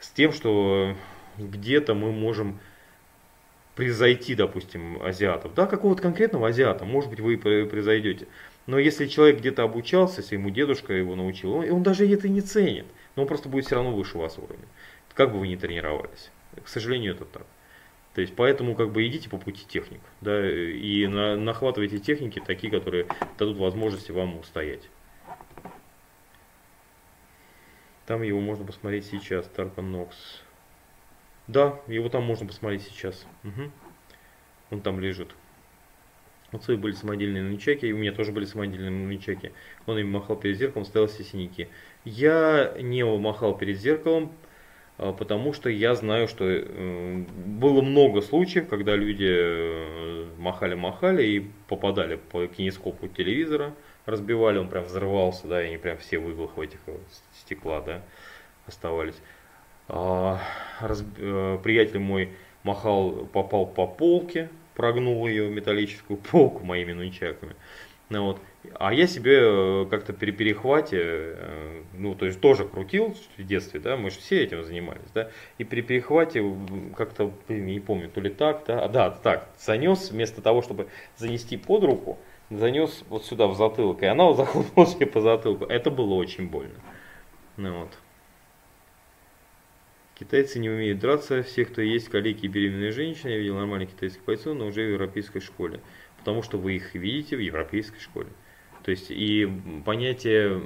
с 0.00 0.10
тем, 0.10 0.32
что 0.32 0.96
где-то 1.38 1.94
мы 1.94 2.10
можем 2.10 2.58
превзойти, 3.76 4.34
допустим, 4.34 5.00
азиатов. 5.02 5.54
Да, 5.54 5.66
какого-то 5.66 6.02
конкретного 6.02 6.48
азиата, 6.48 6.84
может 6.84 7.10
быть, 7.10 7.20
вы 7.20 7.38
превзойдете. 7.38 8.26
Но 8.66 8.78
если 8.78 9.06
человек 9.06 9.38
где-то 9.38 9.64
обучался, 9.64 10.20
если 10.20 10.36
ему 10.36 10.50
дедушка 10.50 10.92
его 10.92 11.16
научил, 11.16 11.54
он, 11.54 11.70
он 11.70 11.82
даже 11.82 12.08
это 12.08 12.28
не 12.28 12.40
ценит. 12.40 12.86
Но 13.16 13.22
он 13.22 13.28
просто 13.28 13.48
будет 13.48 13.66
все 13.66 13.74
равно 13.74 13.92
выше 13.92 14.18
вас 14.18 14.38
уровня. 14.38 14.66
Как 15.14 15.32
бы 15.32 15.40
вы 15.40 15.48
ни 15.48 15.56
тренировались. 15.56 16.30
К 16.62 16.68
сожалению, 16.68 17.14
это 17.14 17.24
так. 17.24 17.46
То 18.14 18.20
есть 18.20 18.36
поэтому 18.36 18.74
как 18.74 18.92
бы 18.92 19.06
идите 19.06 19.30
по 19.30 19.38
пути 19.38 19.64
техник, 19.66 20.00
да, 20.20 20.46
и 20.50 21.06
на, 21.06 21.34
нахватывайте 21.36 21.98
техники 21.98 22.42
такие, 22.44 22.70
которые 22.70 23.06
дадут 23.38 23.56
возможности 23.56 24.12
вам 24.12 24.38
устоять. 24.38 24.86
Там 28.06 28.22
его 28.22 28.40
можно 28.40 28.66
посмотреть 28.66 29.06
сейчас, 29.06 29.46
Тарпан 29.46 29.90
Нокс. 29.90 30.42
Да, 31.46 31.80
его 31.86 32.08
там 32.10 32.24
можно 32.24 32.46
посмотреть 32.46 32.82
сейчас. 32.82 33.26
Угу. 33.44 33.70
Он 34.72 34.80
там 34.82 35.00
лежит. 35.00 35.34
У 36.52 36.58
Цоя 36.58 36.76
были 36.76 36.92
самодельные 36.92 37.42
нунчаки, 37.42 37.86
и 37.86 37.92
у 37.92 37.98
меня 37.98 38.12
тоже 38.12 38.30
были 38.30 38.44
самодельные 38.44 38.90
нунчаки. 38.90 39.52
Он 39.86 39.98
им 39.98 40.10
махал 40.10 40.36
перед 40.36 40.58
зеркалом, 40.58 40.84
стоял 40.84 41.08
все 41.08 41.24
синяки. 41.24 41.68
Я 42.04 42.74
не 42.78 43.04
махал 43.04 43.56
перед 43.56 43.78
зеркалом, 43.78 44.32
а, 44.98 45.12
потому 45.12 45.52
что 45.52 45.70
я 45.70 45.94
знаю, 45.94 46.28
что 46.28 46.44
э, 46.46 47.24
было 47.46 47.80
много 47.80 48.20
случаев, 48.20 48.68
когда 48.68 48.94
люди 48.94 50.36
махали-махали 50.38 51.24
э, 51.24 51.26
и 51.26 51.50
попадали 51.68 52.16
по 52.16 52.46
кинескопу 52.46 53.08
телевизора, 53.08 53.74
разбивали, 54.04 54.58
он 54.58 54.68
прям 54.68 54.84
взрывался, 54.84 55.46
да, 55.48 55.62
и 55.62 55.68
они 55.68 55.78
прям 55.78 55.96
все 55.98 56.18
в 56.18 56.30
иглах 56.30 56.58
этих 56.58 56.80
стекла, 57.32 57.80
да, 57.80 58.02
оставались. 58.66 59.20
А, 59.88 60.40
э, 60.80 61.58
приятель 61.62 61.98
мой 61.98 62.30
махал, 62.62 63.26
попал 63.32 63.66
по 63.66 63.86
полке, 63.86 64.50
прогнул 64.74 65.26
ее 65.26 65.48
металлическую 65.50 66.16
полку 66.16 66.64
моими 66.64 66.92
нунчаками. 66.92 67.54
Ну, 68.08 68.24
вот. 68.26 68.40
А 68.74 68.92
я 68.92 69.06
себе 69.06 69.38
э, 69.40 69.86
как-то 69.90 70.12
при 70.12 70.30
перехвате, 70.30 70.98
э, 71.02 71.82
ну, 71.94 72.14
то 72.14 72.26
есть 72.26 72.40
тоже 72.40 72.64
крутил 72.64 73.16
в 73.36 73.42
детстве, 73.42 73.80
да, 73.80 73.96
мы 73.96 74.10
же 74.10 74.18
все 74.18 74.44
этим 74.44 74.62
занимались, 74.64 75.10
да, 75.14 75.30
и 75.58 75.64
при 75.64 75.80
перехвате 75.80 76.44
как-то, 76.96 77.32
не 77.48 77.80
помню, 77.80 78.08
то 78.08 78.20
ли 78.20 78.30
так, 78.30 78.62
да, 78.66 78.84
а, 78.84 78.88
да, 78.88 79.10
так, 79.10 79.48
занес, 79.58 80.10
вместо 80.10 80.42
того, 80.42 80.62
чтобы 80.62 80.88
занести 81.16 81.56
под 81.56 81.84
руку, 81.84 82.18
занес 82.50 83.02
вот 83.08 83.24
сюда 83.24 83.46
в 83.48 83.56
затылок, 83.56 84.02
и 84.02 84.06
она 84.06 84.32
захлопнулась 84.34 84.94
мне 84.96 85.06
по 85.06 85.20
затылку. 85.20 85.64
Это 85.64 85.90
было 85.90 86.14
очень 86.14 86.48
больно. 86.48 86.78
Ну 87.56 87.80
вот. 87.80 87.98
Китайцы 90.22 90.60
не 90.60 90.70
умеют 90.70 91.00
драться. 91.00 91.42
Все, 91.42 91.64
кто 91.64 91.82
есть 91.82 92.08
коллеги 92.08 92.44
и 92.44 92.48
беременные 92.48 92.92
женщины, 92.92 93.30
я 93.30 93.38
видел 93.38 93.56
нормальных 93.56 93.90
китайских 93.90 94.22
бойцов, 94.22 94.56
но 94.56 94.68
уже 94.68 94.86
в 94.86 94.92
европейской 94.92 95.40
школе. 95.40 95.80
Потому 96.16 96.44
что 96.44 96.58
вы 96.58 96.76
их 96.76 96.94
видите 96.94 97.36
в 97.36 97.40
европейской 97.40 97.98
школе. 97.98 98.28
То 98.84 98.92
есть 98.92 99.10
и 99.10 99.50
понятие, 99.84 100.62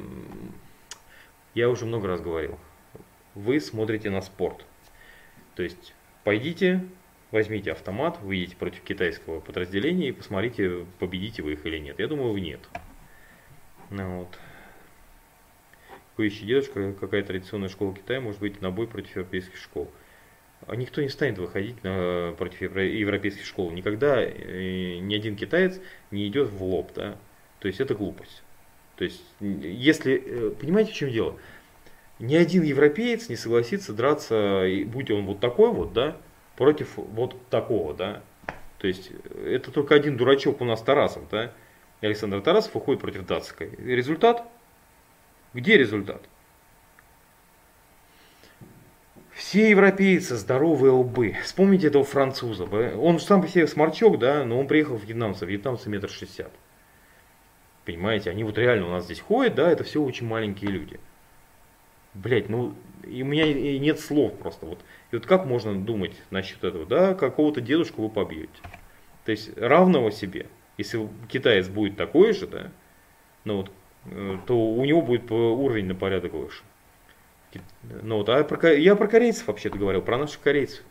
я 1.55 1.71
уже 1.71 1.87
много 1.87 2.07
раз 2.07 2.21
говорил, 2.21 2.59
вы 3.35 3.59
смотрите 3.61 4.11
на 4.11 4.21
спорт. 4.21 4.67
То 5.55 5.63
есть 5.63 5.95
пойдите, 6.23 6.85
возьмите 7.31 7.73
автомат, 7.73 8.21
выйдите 8.21 8.57
против 8.57 8.83
китайского 8.83 9.41
подразделения 9.41 10.11
и 10.11 10.13
посмотрите, 10.13 10.85
победите 10.99 11.43
вы 11.43 11.55
их 11.55 11.65
или 11.65 11.79
нет. 11.79 11.99
Я 11.99 12.09
думаю, 12.09 12.33
вы 12.33 12.43
нет. 12.43 12.61
Ну, 13.89 14.19
вот. 14.19 14.39
Кующий 16.17 16.47
дедушка, 16.47 16.95
какая 16.99 17.23
традиционная 17.23 17.69
школа 17.69 17.95
Китая 17.95 18.21
может 18.21 18.41
быть 18.41 18.63
на 18.63 18.71
бой 18.71 18.87
против 18.87 19.17
европейских 19.17 19.57
школ. 19.57 19.91
А 20.67 20.75
никто 20.75 21.03
не 21.03 21.11
станет 21.11 21.39
выходить 21.39 21.85
на, 21.85 22.35
против 22.39 22.63
европейских 22.63 23.45
школ. 23.45 23.71
Никогда 23.71 24.23
э, 24.23 24.99
ни 24.99 25.15
один 25.15 25.37
китаец 25.37 25.79
не 26.11 26.27
идет 26.27 26.49
в 26.49 26.63
лоб. 26.65 26.93
Да? 26.95 27.19
То 27.61 27.69
есть 27.69 27.81
это 27.81 27.95
глупость. 27.95 28.43
То 28.97 29.05
есть, 29.05 29.23
если, 29.41 30.23
э, 30.25 30.51
понимаете, 30.59 30.93
в 30.93 30.95
чем 30.95 31.11
дело? 31.11 31.37
Ни 32.19 32.35
один 32.35 32.63
европеец 32.63 33.29
не 33.29 33.37
согласится 33.37 33.93
драться, 33.93 34.65
будь 34.87 35.11
он 35.11 35.27
вот 35.27 35.41
такой 35.41 35.71
вот, 35.71 35.93
да, 35.93 36.17
против 36.57 36.97
вот 36.97 37.37
такого, 37.51 37.93
да. 37.93 38.23
То 38.79 38.89
есть 38.89 39.11
это 39.45 39.71
только 39.71 39.95
один 39.95 40.17
дурачок 40.17 40.63
у 40.63 40.65
нас 40.65 40.81
Тарасов, 40.81 41.29
да. 41.31 41.53
Александр 42.01 42.41
Тарасов 42.41 42.75
уходит 42.75 43.03
против 43.03 43.27
Датской. 43.27 43.71
Результат 43.79 44.47
где 45.57 45.77
результат? 45.77 46.23
Все 49.33 49.71
европейцы 49.71 50.37
здоровые 50.37 50.93
лбы. 50.93 51.37
Вспомните 51.43 51.89
этого 51.89 52.05
француза. 52.05 52.65
Он 52.65 53.19
сам 53.19 53.43
по 53.43 53.49
себе 53.49 53.67
сморчок, 53.67 54.19
да, 54.19 54.45
но 54.45 54.59
он 54.59 54.67
приехал 54.67 54.97
в 54.97 55.05
вьетнамца. 55.05 55.47
Вьетнамцы 55.47 55.89
метр 55.89 56.09
шестьдесят. 56.09 56.53
Понимаете, 57.85 58.31
они 58.31 58.45
вот 58.45 58.59
реально 58.59 58.87
у 58.87 58.91
нас 58.91 59.05
здесь 59.05 59.21
ходят, 59.21 59.55
да, 59.55 59.71
это 59.71 59.85
все 59.85 60.03
очень 60.03 60.27
маленькие 60.27 60.71
люди. 60.71 60.99
Блять, 62.15 62.49
ну, 62.49 62.75
и 63.05 63.23
у 63.23 63.27
меня 63.27 63.53
нет 63.79 64.01
слов 64.01 64.39
просто. 64.39 64.67
Вот. 64.67 64.81
И 65.11 65.17
вот 65.17 65.27
как 65.27 65.45
можно 65.45 65.75
думать 65.75 66.17
насчет 66.31 66.65
этого, 66.65 66.85
да, 66.87 67.15
какого-то 67.15 67.61
дедушку 67.61 68.03
вы 68.03 68.09
побьете. 68.09 68.51
То 69.25 69.33
есть 69.33 69.57
равного 69.57 70.11
себе, 70.11 70.47
если 70.79 71.09
китаец 71.29 71.69
будет 71.69 71.97
такой 71.97 72.33
же, 72.33 72.47
да, 72.47 72.73
ну 73.45 73.59
вот 73.59 73.71
то 74.47 74.59
у 74.59 74.85
него 74.85 75.03
будет 75.03 75.31
уровень 75.31 75.87
на 75.87 75.95
порядок 75.95 76.33
выше. 76.33 76.63
Ну, 78.03 78.19
вот, 78.19 78.29
а 78.29 78.45
про, 78.45 78.75
я 78.75 78.97
про 78.97 79.09
корейцев 79.09 79.47
вообще-то 79.47 79.79
говорил, 79.79 80.03
про 80.03 80.19
наших 80.19 80.41
корейцев. 80.41 80.83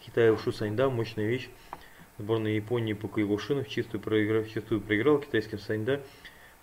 Китай 0.00 0.30
ушу 0.30 0.50
Саньда, 0.50 0.90
мощная 0.90 1.26
вещь. 1.26 1.48
Сборная 2.18 2.52
Японии 2.52 2.94
по 2.94 3.08
Кайгошину 3.08 3.64
в 3.64 3.68
чистую, 3.68 4.00
проиграл, 4.00 4.44
чистую 4.44 4.80
проиграл 4.80 5.18
китайским 5.18 5.58
Саньда. 5.58 6.00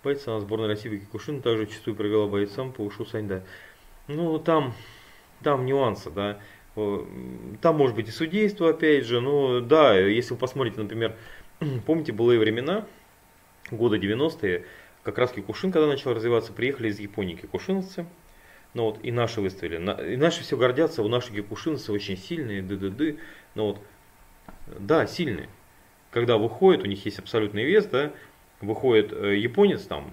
Бойцам 0.04 0.36
а 0.36 0.40
сборная 0.40 0.68
России 0.68 0.88
по 0.88 0.96
Кайгошину 0.96 1.40
также 1.40 1.66
чистую 1.66 1.96
проиграла 1.96 2.28
бойцам 2.28 2.72
по 2.72 2.82
ушу 2.82 3.04
Саньда. 3.06 3.42
Ну, 4.06 4.38
там, 4.38 4.74
там 5.42 5.66
нюансы, 5.66 6.10
да. 6.10 6.40
Там 7.60 7.76
может 7.76 7.96
быть 7.96 8.08
и 8.08 8.12
судейство, 8.12 8.70
опять 8.70 9.04
же, 9.04 9.20
но 9.20 9.60
да, 9.60 9.98
если 9.98 10.34
вы 10.34 10.38
посмотрите, 10.38 10.80
например, 10.80 11.16
помните, 11.86 12.12
былые 12.12 12.38
времена, 12.38 12.86
года 13.70 13.96
90-е, 13.96 14.64
как 15.02 15.18
раз 15.18 15.32
Кикушин, 15.32 15.72
когда 15.72 15.88
начал 15.88 16.14
развиваться, 16.14 16.52
приехали 16.52 16.88
из 16.88 16.98
Японии 16.98 17.34
кикушинцы, 17.34 18.06
ну 18.74 18.84
вот, 18.84 18.98
и 19.02 19.10
наши 19.10 19.40
выставили. 19.40 19.76
И 20.12 20.16
наши 20.16 20.42
все 20.42 20.56
гордятся, 20.56 21.02
у 21.02 21.08
наших 21.08 21.34
кикушинцы 21.34 21.92
очень 21.92 22.16
сильные, 22.16 22.62
ды-ды-ды, 22.62 23.18
ну 23.54 23.68
вот, 23.68 23.80
да, 24.78 25.06
сильные. 25.06 25.48
Когда 26.10 26.38
выходит, 26.38 26.82
у 26.82 26.86
них 26.86 27.04
есть 27.04 27.18
абсолютный 27.18 27.64
вес, 27.64 27.86
да, 27.86 28.12
выходит 28.60 29.12
э, 29.12 29.36
японец 29.36 29.82
там, 29.82 30.10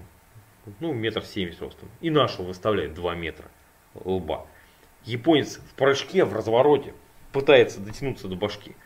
ну, 0.80 0.92
метр 0.92 1.22
семьдесят 1.22 1.62
ростом, 1.62 1.88
и 2.00 2.10
нашего 2.10 2.46
выставляет 2.46 2.94
2 2.94 3.14
метра 3.14 3.46
лба 3.94 4.46
японец 5.06 5.58
в 5.58 5.74
прыжке, 5.74 6.24
в 6.24 6.34
развороте 6.34 6.92
пытается 7.32 7.80
дотянуться 7.80 8.28
до 8.28 8.36
башки. 8.36 8.76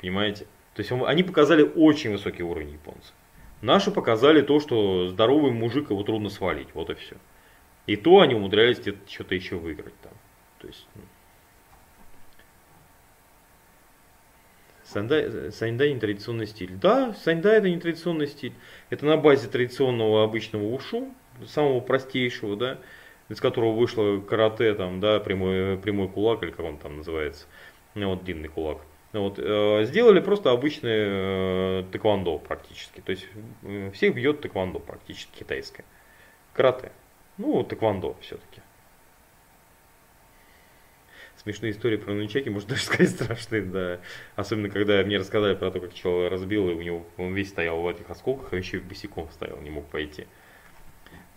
Понимаете? 0.00 0.46
То 0.74 0.80
есть 0.80 0.92
они 0.92 1.22
показали 1.22 1.62
очень 1.62 2.12
высокий 2.12 2.42
уровень 2.42 2.70
японцев. 2.70 3.12
Наши 3.60 3.90
показали 3.90 4.40
то, 4.40 4.60
что 4.60 5.08
здоровый 5.08 5.50
мужик 5.50 5.90
его 5.90 6.02
трудно 6.04 6.30
свалить. 6.30 6.68
Вот 6.74 6.90
и 6.90 6.94
все. 6.94 7.16
И 7.86 7.96
то 7.96 8.20
они 8.20 8.34
умудрялись 8.34 8.78
где-то 8.78 8.98
что-то 9.10 9.34
еще 9.34 9.56
выиграть 9.56 9.98
там. 10.00 10.12
То 10.60 10.68
есть, 10.68 10.86
ну. 10.94 11.02
Сандай, 14.84 15.92
не 15.92 15.98
традиционный 15.98 16.46
стиль. 16.46 16.72
Да, 16.72 17.12
сандай 17.14 17.58
это 17.58 17.68
не 17.68 17.78
традиционный 17.78 18.26
стиль. 18.26 18.54
Это 18.88 19.04
на 19.04 19.16
базе 19.16 19.48
традиционного 19.48 20.24
обычного 20.24 20.64
ушу, 20.64 21.12
самого 21.46 21.80
простейшего, 21.80 22.56
да 22.56 22.78
из 23.28 23.40
которого 23.40 23.72
вышло 23.72 24.20
карате, 24.20 24.74
там, 24.74 25.00
да, 25.00 25.20
прямой, 25.20 25.76
прямой 25.78 26.08
кулак, 26.08 26.42
или 26.42 26.50
как 26.50 26.64
он 26.64 26.78
там 26.78 26.98
называется, 26.98 27.46
ну, 27.94 28.10
вот 28.10 28.24
длинный 28.24 28.48
кулак. 28.48 28.78
Вот, 29.12 29.38
э, 29.38 29.84
сделали 29.84 30.20
просто 30.20 30.50
обычный 30.50 30.90
э, 30.92 31.84
тэквондо 31.92 32.38
практически. 32.38 33.00
То 33.00 33.12
есть 33.12 33.26
всех 33.94 34.14
бьет 34.14 34.42
тэквондо 34.42 34.80
практически 34.80 35.38
китайское. 35.38 35.86
Карате. 36.52 36.92
Ну, 37.38 37.62
тэквондо 37.64 38.16
все-таки. 38.20 38.60
Смешные 41.36 41.70
истории 41.70 41.96
про 41.96 42.12
нунчаки, 42.12 42.50
можно 42.50 42.70
даже 42.70 42.82
сказать, 42.84 43.10
страшные, 43.10 43.62
да. 43.62 44.00
Особенно, 44.36 44.68
когда 44.68 45.02
мне 45.04 45.18
рассказали 45.18 45.54
про 45.54 45.70
то, 45.70 45.80
как 45.80 45.94
человек 45.94 46.32
разбил, 46.32 46.68
и 46.68 46.74
у 46.74 46.82
него 46.82 47.06
он 47.16 47.32
весь 47.32 47.48
стоял 47.48 47.80
в 47.80 47.88
этих 47.88 48.10
осколках, 48.10 48.52
а 48.52 48.56
еще 48.56 48.80
босиком 48.80 49.30
стоял, 49.30 49.58
не 49.60 49.70
мог 49.70 49.86
пойти. 49.86 50.26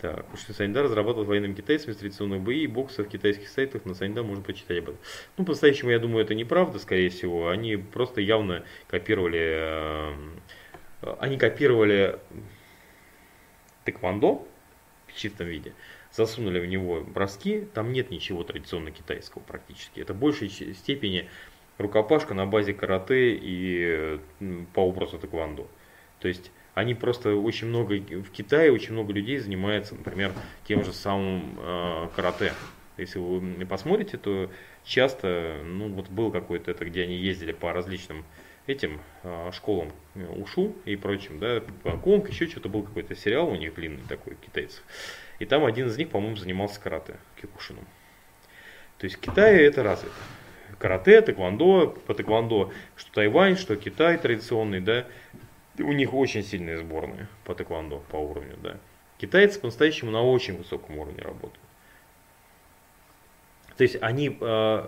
Так, 0.02 0.26
что 0.36 0.52
Саньда 0.52 0.82
разрабатывал 0.82 1.26
военными 1.26 1.54
китайцами 1.54 1.94
традиционных 1.94 2.42
бои 2.42 2.64
и 2.64 2.68
бокса 2.68 3.04
в 3.04 3.08
китайских 3.08 3.48
сайтах, 3.48 3.86
на 3.86 3.94
Саньда 3.94 4.24
можно 4.24 4.44
почитать 4.44 4.80
об 4.80 4.86
этом. 4.86 4.98
Ну, 5.38 5.46
по-настоящему, 5.46 5.92
я 5.92 6.00
думаю, 6.00 6.26
это 6.26 6.34
неправда, 6.34 6.80
скорее 6.80 7.12
всего. 7.12 7.50
Они 7.50 7.76
просто 7.76 8.20
явно 8.20 8.64
копировали, 8.88 9.60
э, 11.04 11.16
они 11.20 11.38
копировали 11.38 12.18
тэквондо 13.86 14.48
в 15.06 15.16
чистом 15.16 15.46
виде, 15.46 15.74
засунули 16.12 16.60
в 16.60 16.66
него 16.66 17.02
броски, 17.02 17.68
там 17.72 17.94
нет 17.94 18.10
ничего 18.10 18.44
традиционно 18.44 18.90
китайского 18.90 19.44
практически. 19.44 20.00
Это 20.00 20.16
в 20.16 20.18
большей 20.18 20.50
степени 20.50 21.30
рукопашка 21.78 22.34
на 22.34 22.48
базе 22.48 22.74
карате 22.74 23.38
и 23.40 24.20
по 24.74 24.80
образу 24.80 25.20
тэквондо. 25.20 25.68
То 26.20 26.28
есть 26.28 26.52
они 26.74 26.94
просто 26.94 27.36
очень 27.36 27.68
много 27.68 27.96
в 27.96 28.32
Китае 28.32 28.72
очень 28.72 28.94
много 28.94 29.14
людей 29.14 29.38
занимается, 29.38 29.96
например, 29.96 30.32
тем 30.68 30.84
же 30.84 30.94
самым 30.94 31.58
э, 31.58 32.10
карате. 32.16 32.54
Если 32.98 33.20
вы 33.20 33.66
посмотрите, 33.66 34.18
то 34.18 34.50
часто, 34.84 35.58
ну 35.66 35.90
вот 35.90 36.10
был 36.10 36.32
какой-то 36.32 36.72
это, 36.72 36.86
где 36.86 37.04
они 37.04 37.16
ездили 37.18 37.52
по 37.52 37.74
различным 37.74 38.24
этим 38.68 39.02
э, 39.24 39.52
школам 39.54 39.92
УШУ 40.16 40.76
и 40.86 40.96
прочим, 40.96 41.40
да, 41.40 41.62
Гонг, 42.04 42.30
еще 42.30 42.48
что-то 42.48 42.70
был 42.70 42.84
какой-то 42.84 43.16
сериал 43.16 43.50
у 43.50 43.56
них 43.56 43.74
длинный 43.74 44.04
такой, 44.08 44.36
китайцев. 44.36 44.84
И 45.40 45.46
там 45.46 45.66
один 45.66 45.88
из 45.88 45.98
них, 45.98 46.10
по-моему, 46.10 46.36
занимался 46.36 46.80
карате, 46.80 47.16
кикушином. 47.42 47.86
То 49.00 49.06
есть 49.06 49.18
в 49.18 49.20
Китае 49.20 49.66
это 49.66 49.82
развито. 49.82 50.14
Карате, 50.78 51.22
тэквондо, 51.22 51.88
по 52.06 52.14
тэквондо, 52.14 52.72
что 52.96 53.12
Тайвань, 53.14 53.58
что 53.58 53.76
Китай 53.76 54.18
традиционный, 54.18 54.82
да, 54.82 55.08
у 55.80 55.92
них 55.94 56.14
очень 56.14 56.44
сильные 56.44 56.78
сборные 56.78 57.28
по 57.46 57.56
тэквондо, 57.56 58.00
по 58.10 58.18
уровню, 58.18 58.58
да. 58.62 58.78
Китайцы 59.18 59.60
по-настоящему 59.60 60.12
на 60.12 60.22
очень 60.22 60.58
высоком 60.58 60.98
уровне 60.98 61.22
работают. 61.22 61.60
То 63.78 63.84
есть 63.84 63.98
они 64.02 64.38
э, 64.40 64.88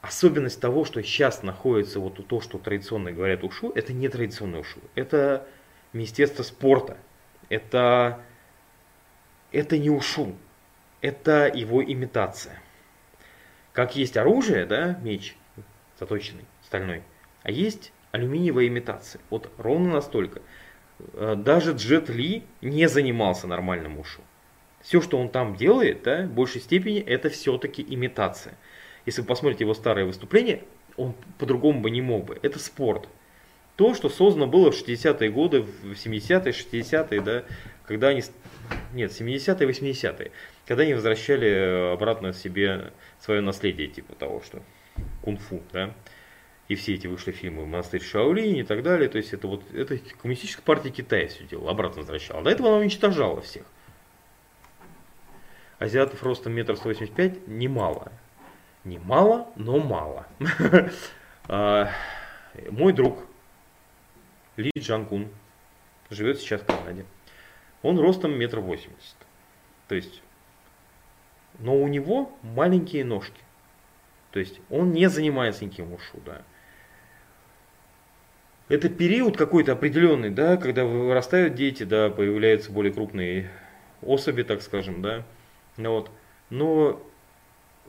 особенность 0.00 0.60
того, 0.60 0.84
что 0.84 1.02
сейчас 1.02 1.42
находится 1.42 2.00
вот 2.00 2.26
то, 2.26 2.40
что 2.40 2.58
традиционно 2.58 3.12
говорят 3.12 3.42
ушу, 3.44 3.72
это 3.74 3.92
не 3.92 4.08
традиционный 4.08 4.60
ушу, 4.60 4.80
это 4.94 5.46
Министерство 5.92 6.42
спорта, 6.42 6.96
это, 7.48 8.20
это 9.52 9.78
не 9.78 9.90
ушу, 9.90 10.36
это 11.00 11.50
его 11.52 11.82
имитация. 11.82 12.60
Как 13.72 13.96
есть 13.96 14.16
оружие, 14.16 14.66
да, 14.66 14.98
меч 15.02 15.36
заточенный, 15.98 16.44
стальной, 16.62 17.02
а 17.42 17.50
есть 17.50 17.92
алюминиевая 18.12 18.66
имитация. 18.66 19.20
Вот 19.30 19.50
ровно 19.58 19.92
настолько. 19.92 20.42
Э, 21.14 21.34
даже 21.36 21.72
Джет 21.72 22.08
Ли 22.08 22.42
не 22.60 22.88
занимался 22.88 23.46
нормальным 23.46 23.98
ушу. 23.98 24.20
Все, 24.80 25.00
что 25.00 25.18
он 25.18 25.28
там 25.28 25.56
делает, 25.56 26.02
да, 26.02 26.22
в 26.22 26.30
большей 26.30 26.60
степени, 26.60 27.00
это 27.00 27.30
все-таки 27.30 27.84
имитация. 27.86 28.54
Если 29.06 29.22
вы 29.22 29.26
посмотрите 29.26 29.64
его 29.64 29.74
старые 29.74 30.04
выступления, 30.04 30.62
он 30.96 31.14
по-другому 31.38 31.80
бы 31.80 31.90
не 31.90 32.02
мог 32.02 32.26
бы. 32.26 32.38
Это 32.42 32.58
спорт. 32.58 33.08
То, 33.76 33.94
что 33.94 34.08
создано 34.08 34.46
было 34.46 34.72
в 34.72 34.74
60-е 34.74 35.30
годы, 35.30 35.60
в 35.60 35.92
70-е, 35.92 36.52
60-е, 36.52 37.20
да, 37.20 37.44
когда 37.86 38.08
они... 38.08 38.22
Нет, 38.92 39.12
70-е, 39.12 39.68
80-е. 39.68 40.32
Когда 40.66 40.82
они 40.82 40.94
возвращали 40.94 41.48
э, 41.48 41.92
обратно 41.92 42.32
себе 42.32 42.92
свое 43.20 43.40
наследие, 43.40 43.88
типа 43.88 44.14
того, 44.14 44.42
что 44.42 44.62
кунг-фу, 45.22 45.62
да. 45.72 45.94
И 46.68 46.74
все 46.74 46.94
эти 46.94 47.06
вышли 47.06 47.32
фильмы 47.32 47.64
«Монастырь 47.64 48.02
Шаолинь» 48.02 48.58
и 48.58 48.62
так 48.62 48.82
далее. 48.82 49.08
То 49.08 49.16
есть 49.16 49.32
это 49.32 49.48
вот 49.48 49.62
это 49.72 49.98
коммунистическая 50.20 50.62
партия 50.62 50.90
Китая 50.90 51.26
все 51.28 51.44
делала, 51.44 51.70
обратно 51.70 52.02
возвращала. 52.02 52.42
До 52.42 52.50
этого 52.50 52.68
она 52.68 52.78
уничтожала 52.78 53.40
всех. 53.40 53.64
Азиатов 55.78 56.22
ростом 56.22 56.52
метр 56.52 56.76
сто 56.76 56.88
восемьдесят 56.88 57.14
пять 57.14 57.48
немало. 57.48 58.12
Не 58.84 58.98
мало, 58.98 59.48
но 59.56 59.78
мало. 59.78 60.26
А, 61.50 61.90
мой 62.70 62.92
друг 62.92 63.24
Ли 64.58 64.70
Джанкун 64.76 65.30
живет 66.10 66.38
сейчас 66.40 66.60
в 66.60 66.66
Канаде. 66.66 67.06
Он 67.80 67.98
ростом 67.98 68.32
метр 68.38 68.60
восемьдесят. 68.60 69.16
То 69.88 69.94
есть, 69.94 70.22
но 71.58 71.74
у 71.74 71.88
него 71.88 72.36
маленькие 72.42 73.02
ножки. 73.06 73.40
То 74.30 74.40
есть 74.40 74.60
он 74.68 74.92
не 74.92 75.08
занимается 75.08 75.64
никаким 75.64 75.94
ушу, 75.94 76.20
да. 76.26 76.42
Это 78.68 78.90
период 78.90 79.36
какой-то 79.36 79.72
определенный, 79.72 80.30
да, 80.30 80.56
когда 80.58 80.84
вырастают 80.84 81.54
дети, 81.54 81.84
да, 81.84 82.10
появляются 82.10 82.70
более 82.70 82.92
крупные 82.92 83.50
особи, 84.02 84.42
так 84.42 84.60
скажем, 84.60 85.00
да. 85.00 85.24
Ну 85.76 85.92
вот. 85.92 86.10
Но 86.50 87.02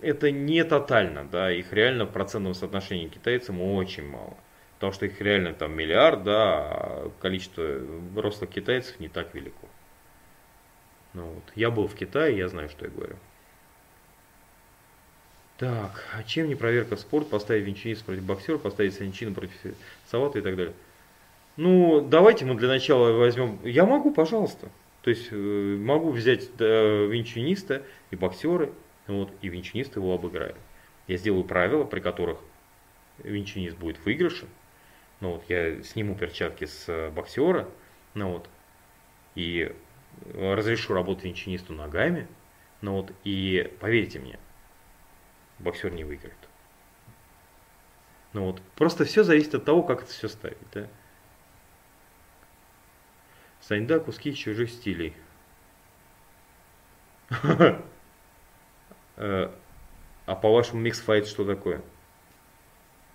это 0.02 0.32
не 0.32 0.64
тотально, 0.64 1.26
да, 1.26 1.52
их 1.52 1.74
реально 1.74 2.06
в 2.06 2.12
процентном 2.12 2.54
соотношении 2.54 3.08
китайцам 3.08 3.62
очень 3.62 4.08
мало. 4.08 4.38
Потому 4.76 4.94
что 4.94 5.06
их 5.06 5.20
реально 5.20 5.54
там 5.54 5.76
миллиард, 5.76 6.24
да, 6.24 6.44
а 6.44 7.12
количество 7.20 7.64
взрослых 7.64 8.50
китайцев 8.50 9.00
не 9.02 9.10
так 9.10 9.34
велико. 9.34 9.68
Ну 11.14 11.26
вот. 11.26 11.44
Я 11.56 11.72
был 11.72 11.88
в 11.88 11.96
Китае, 11.96 12.38
я 12.38 12.48
знаю, 12.48 12.70
что 12.70 12.86
я 12.86 12.92
говорю. 12.92 13.18
Так, 15.60 16.06
а 16.14 16.24
чем 16.24 16.48
не 16.48 16.56
проверка 16.56 16.96
в 16.96 17.02
спорт? 17.02 17.30
Поставить 17.30 17.66
венчиниста 17.66 18.06
против 18.06 18.24
боксера, 18.24 18.58
поставить 18.58 18.94
санчина 18.94 19.34
против 19.34 19.52
Савата 20.10 20.40
и 20.40 20.42
так 20.42 20.56
далее. 20.56 20.74
Ну, 21.58 22.00
давайте 22.00 22.46
мы 22.46 22.56
для 22.56 22.70
начала 22.70 23.12
возьмем... 23.12 23.60
Я 23.66 23.86
могу, 23.86 24.12
пожалуйста. 24.12 24.70
То 25.02 25.10
есть 25.10 25.28
э, 25.32 25.36
могу 25.36 26.12
взять 26.12 26.56
да, 26.56 27.04
венчиниста 27.04 27.84
и 28.10 28.16
боксеры, 28.16 28.72
вот, 29.08 29.32
и 29.42 29.50
венчинист 29.50 29.98
его 29.98 30.14
обыграет. 30.14 30.56
Я 31.08 31.18
сделаю 31.18 31.44
правила, 31.44 31.84
при 31.84 32.00
которых 32.00 32.40
венчинист 33.18 33.78
будет 33.78 33.98
в 33.98 34.06
выигрыше. 34.06 34.46
Ну, 35.20 35.34
вот, 35.34 35.44
я 35.50 35.84
сниму 35.84 36.16
перчатки 36.16 36.68
с 36.68 36.86
э, 36.88 37.10
боксера, 37.10 37.68
ну, 38.14 38.32
вот, 38.32 38.50
и 39.36 39.76
разрешу 40.34 40.94
работать 40.94 41.26
венчинисту 41.26 41.74
ногами. 41.74 42.28
Ну, 42.82 42.94
вот, 42.94 43.12
и 43.26 43.70
поверьте 43.82 44.20
мне, 44.20 44.40
боксер 45.60 45.92
не 45.92 46.04
выиграет. 46.04 46.38
Ну 48.34 48.46
вот, 48.46 48.62
просто 48.76 49.06
все 49.06 49.24
зависит 49.24 49.56
от 49.56 49.66
того, 49.66 49.84
как 49.84 50.04
это 50.04 50.12
все 50.12 50.28
ставить, 50.28 50.58
да. 50.74 50.88
Саньда 53.62 54.00
куски 54.00 54.36
чужих 54.36 54.70
стилей. 54.70 55.14
Э, 59.22 59.52
а 60.26 60.36
по-вашему 60.36 60.80
микс 60.80 61.02
файт 61.02 61.28
что 61.28 61.44
такое? 61.44 61.82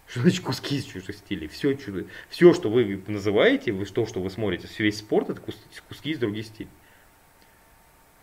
Что 0.06 0.20
значит 0.20 0.44
куски 0.44 0.76
из 0.76 0.84
чужих 0.84 1.16
стилей? 1.16 1.48
Все, 1.48 1.72
чудо, 1.72 2.06
все, 2.28 2.52
что 2.52 2.68
вы 2.68 3.02
называете, 3.06 3.72
вы, 3.72 3.86
то, 3.86 4.04
что 4.04 4.20
вы 4.20 4.28
смотрите, 4.28 4.68
весь 4.78 4.98
спорт, 4.98 5.30
это 5.30 5.40
куски 5.40 6.10
из 6.10 6.18
других 6.18 6.44
стилей. 6.44 6.68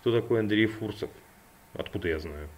Кто 0.01 0.11
такой 0.11 0.41
Андрей 0.41 0.67
Фурсов? 0.67 1.09
Откуда 1.73 2.07
я 2.07 2.19
знаю? 2.19 2.49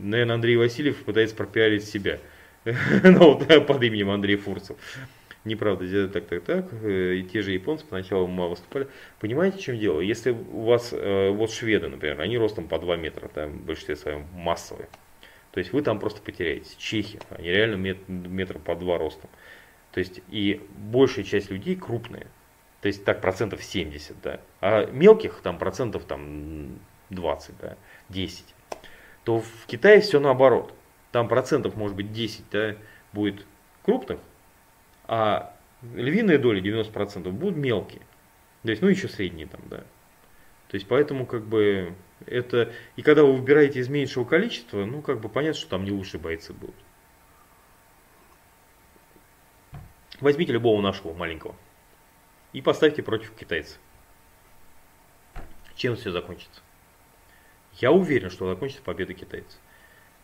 Наверное, 0.00 0.34
Андрей 0.34 0.56
Васильев 0.56 1.04
пытается 1.04 1.36
пропиарить 1.36 1.84
себя. 1.84 2.18
ну, 2.64 3.34
вот, 3.34 3.66
под 3.66 3.82
именем 3.82 4.10
Андрей 4.10 4.36
Фурсов 4.36 4.76
неправда, 5.44 6.08
так, 6.08 6.26
так, 6.26 6.44
так, 6.44 6.66
э, 6.82 7.16
и 7.16 7.22
те 7.24 7.42
же 7.42 7.52
японцы 7.52 7.84
поначалу 7.84 8.26
мало 8.26 8.50
выступали. 8.50 8.88
Понимаете, 9.20 9.58
в 9.58 9.60
чем 9.60 9.78
дело? 9.78 10.00
Если 10.00 10.30
у 10.30 10.62
вас, 10.62 10.90
э, 10.92 11.30
вот 11.30 11.50
шведы, 11.50 11.88
например, 11.88 12.20
они 12.20 12.38
ростом 12.38 12.68
по 12.68 12.78
2 12.78 12.96
метра, 12.96 13.28
там, 13.28 13.52
в 13.52 13.64
большинстве 13.64 13.96
своем 13.96 14.26
массовые, 14.32 14.88
то 15.52 15.58
есть 15.58 15.72
вы 15.72 15.82
там 15.82 15.98
просто 15.98 16.20
потеряетесь. 16.20 16.76
Чехи, 16.76 17.18
они 17.30 17.48
реально 17.48 17.76
мет, 17.76 18.08
метр 18.08 18.58
по 18.58 18.76
2 18.76 18.98
ростом. 18.98 19.30
То 19.92 20.00
есть 20.00 20.20
и 20.28 20.60
большая 20.76 21.24
часть 21.24 21.50
людей 21.50 21.74
крупные. 21.74 22.26
То 22.80 22.86
есть 22.86 23.04
так 23.04 23.20
процентов 23.20 23.64
70, 23.64 24.20
да. 24.22 24.40
А 24.60 24.86
мелких 24.86 25.40
там 25.42 25.58
процентов 25.58 26.04
там 26.04 26.78
20, 27.10 27.58
да, 27.60 27.76
10. 28.10 28.44
То 29.28 29.40
в 29.40 29.66
Китае 29.66 30.00
все 30.00 30.20
наоборот. 30.20 30.72
Там 31.12 31.28
процентов 31.28 31.76
может 31.76 31.94
быть 31.94 32.14
10, 32.14 32.48
да, 32.50 32.76
будет 33.12 33.44
крупных, 33.82 34.20
а 35.06 35.54
львиная 35.82 36.38
доля, 36.38 36.62
90%, 36.62 37.28
будут 37.32 37.58
мелкие. 37.58 38.00
То 38.62 38.70
есть, 38.70 38.80
ну, 38.80 38.88
еще 38.88 39.06
средние 39.06 39.46
там, 39.46 39.60
да. 39.68 39.80
То 40.68 40.76
есть, 40.76 40.88
поэтому, 40.88 41.26
как 41.26 41.44
бы, 41.44 41.94
это... 42.24 42.72
И 42.96 43.02
когда 43.02 43.22
вы 43.22 43.34
выбираете 43.34 43.80
из 43.80 43.90
меньшего 43.90 44.24
количества, 44.24 44.86
ну, 44.86 45.02
как 45.02 45.20
бы, 45.20 45.28
понятно, 45.28 45.60
что 45.60 45.68
там 45.68 45.84
не 45.84 45.90
лучшие 45.90 46.22
бойцы 46.22 46.54
будут. 46.54 46.76
Возьмите 50.22 50.54
любого 50.54 50.80
нашего 50.80 51.12
маленького 51.12 51.54
и 52.54 52.62
поставьте 52.62 53.02
против 53.02 53.34
китайца. 53.34 53.76
Чем 55.76 55.96
все 55.96 56.12
закончится? 56.12 56.62
Я 57.78 57.92
уверен, 57.92 58.30
что 58.30 58.48
закончится 58.48 58.82
победа 58.82 59.14
китайцев. 59.14 59.58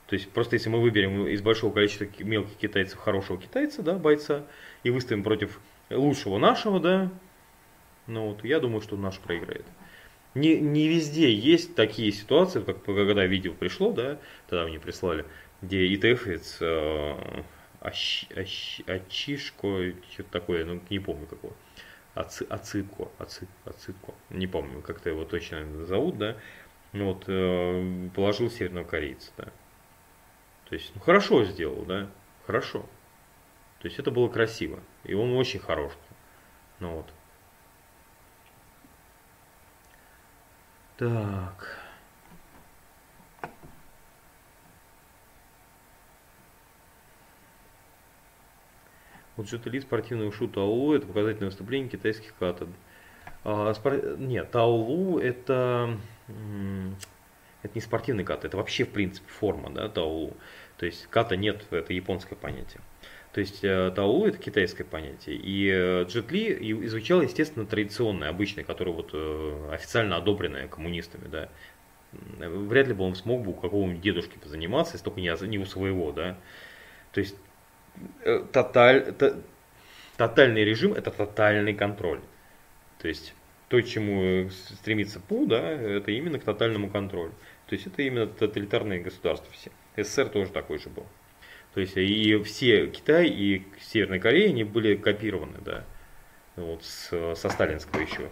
То 0.07 0.15
есть 0.15 0.31
просто 0.31 0.57
если 0.57 0.69
мы 0.69 0.81
выберем 0.81 1.27
из 1.27 1.41
большого 1.41 1.73
количества 1.73 2.07
мелких 2.19 2.57
китайцев 2.57 2.99
хорошего 2.99 3.41
китайца, 3.41 3.83
да, 3.83 3.95
бойца, 3.95 4.45
и 4.83 4.91
выставим 4.91 5.23
против 5.23 5.61
лучшего 5.91 6.39
нашего, 6.39 6.79
да, 6.79 7.11
ну 8.07 8.29
вот, 8.29 8.45
я 8.45 8.61
думаю, 8.61 8.83
что 8.83 8.97
наш 8.97 9.19
проиграет. 9.19 9.65
Не, 10.35 10.59
не 10.59 10.89
везде 10.89 11.33
есть 11.33 11.75
такие 11.75 12.13
ситуации, 12.13 12.61
как 12.61 12.85
когда 12.85 13.25
видео 13.25 13.55
пришло, 13.55 13.93
да, 13.93 14.19
тогда 14.49 14.67
мне 14.67 14.81
прислали, 14.81 15.25
где 15.63 15.87
ИТФец 15.95 16.59
э, 16.61 17.43
Ащ, 17.81 18.27
Ачишко, 18.87 19.93
что-то 20.11 20.31
такое, 20.31 20.65
ну 20.65 20.81
не 20.91 20.99
помню 20.99 21.27
какого. 21.27 21.55
Аци, 22.15 22.47
Ацитко, 22.49 23.09
Аци, 23.19 23.47
Ацитко, 23.65 24.15
не 24.31 24.47
помню, 24.47 24.83
как-то 24.83 25.11
его 25.11 25.25
точно 25.25 25.85
зовут, 25.85 26.19
да, 26.19 26.37
ну 26.95 27.07
вот, 27.07 27.25
э, 27.27 28.09
положил 28.15 28.49
северного 28.49 28.85
корейца, 28.85 29.33
да. 29.37 29.47
То 30.67 30.77
есть, 30.77 30.93
ну 30.95 31.01
хорошо 31.01 31.45
сделал, 31.45 31.85
да, 31.85 32.09
хорошо. 32.47 32.87
То 33.81 33.89
есть 33.89 33.99
это 33.99 34.13
было 34.13 34.29
красиво, 34.29 34.79
и 35.03 35.13
он 35.13 35.33
очень 35.33 35.59
хорош. 35.59 35.93
Ну 36.79 36.95
вот. 36.95 37.13
Так. 40.97 41.81
Вот 49.37 49.49
что-то 49.49 49.69
Ли 49.69 49.81
спортивный 49.81 50.31
шута 50.31 50.61
Аулу 50.61 50.95
это 50.95 51.09
показательное 51.09 51.49
выступление 51.49 51.91
китайских 51.91 52.37
катад. 52.37 52.69
А, 53.43 53.75
спор... 53.75 54.17
Нет, 54.17 54.53
таолу 54.53 55.19
это 55.19 55.99
это 56.29 57.73
не 57.75 57.81
спортивный 57.81 58.25
кат, 58.25 58.45
это 58.45 58.57
вообще 58.57 58.85
в 58.85 58.91
принципе 58.91 59.29
форма, 59.29 59.71
да, 59.71 59.89
Таулу. 59.89 60.37
То 60.77 60.87
есть 60.87 61.07
ката 61.09 61.37
нет, 61.37 61.65
это 61.71 61.93
японское 61.93 62.37
понятие. 62.37 62.81
То 63.33 63.41
есть 63.41 63.65
э, 63.65 63.91
Таулу 63.95 64.27
это 64.27 64.39
китайское 64.39 64.87
понятие. 64.87 65.37
И 65.37 65.69
э, 65.69 66.05
Джет 66.05 66.31
Ли 66.31 66.53
изучал, 66.87 67.21
естественно, 67.21 67.67
традиционное, 67.67 68.29
обычное, 68.29 68.63
которое 68.63 68.93
вот 68.93 69.11
э, 69.13 69.71
официально 69.73 70.17
одобренное 70.17 70.69
коммунистами, 70.69 71.27
да. 71.29 71.49
Вряд 72.13 72.87
ли 72.87 72.95
бы 72.95 73.03
он 73.03 73.17
смог 73.17 73.43
бы 73.43 73.51
у 73.51 73.55
какого-нибудь 73.55 74.01
дедушки 74.01 74.39
позаниматься, 74.39 74.95
если 74.95 75.05
только 75.05 75.21
не, 75.21 75.59
у 75.59 75.67
своего, 75.67 76.13
да. 76.13 76.39
То 77.11 77.19
есть 77.19 77.35
тоталь, 78.53 79.13
то, 79.15 79.43
тотальный 80.17 80.65
режим 80.65 80.95
это 80.95 81.11
тотальный 81.11 81.75
контроль. 81.75 82.21
То 83.01 83.09
есть 83.09 83.35
то, 83.75 83.83
чему 83.83 84.49
стремится 84.51 85.19
ПУ, 85.19 85.47
да, 85.47 85.69
это 85.69 86.13
именно 86.13 86.39
к 86.39 86.45
тотальному 86.45 86.89
контролю. 86.89 87.33
То 87.67 87.75
есть 87.75 87.89
это 87.89 88.03
именно 88.03 88.29
тоталитарные 88.29 89.01
государства 89.01 89.53
все. 89.53 89.73
СССР 89.97 90.29
тоже 90.29 90.53
такой 90.53 90.79
же 90.79 90.91
был. 90.91 91.05
То 91.75 91.81
есть 91.81 91.97
и 91.97 92.41
все 92.45 92.87
Китай 92.87 93.27
и 93.27 93.67
Северная 93.81 94.21
Корея, 94.21 94.51
они 94.51 94.63
были 94.63 94.95
копированы, 94.95 95.59
да, 95.65 95.85
вот 96.55 96.85
с, 96.85 97.35
со 97.35 97.49
сталинского 97.49 97.99
еще 97.99 98.31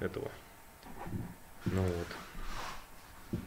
этого. 0.00 0.28
Ну 1.66 1.82
вот. 1.82 3.40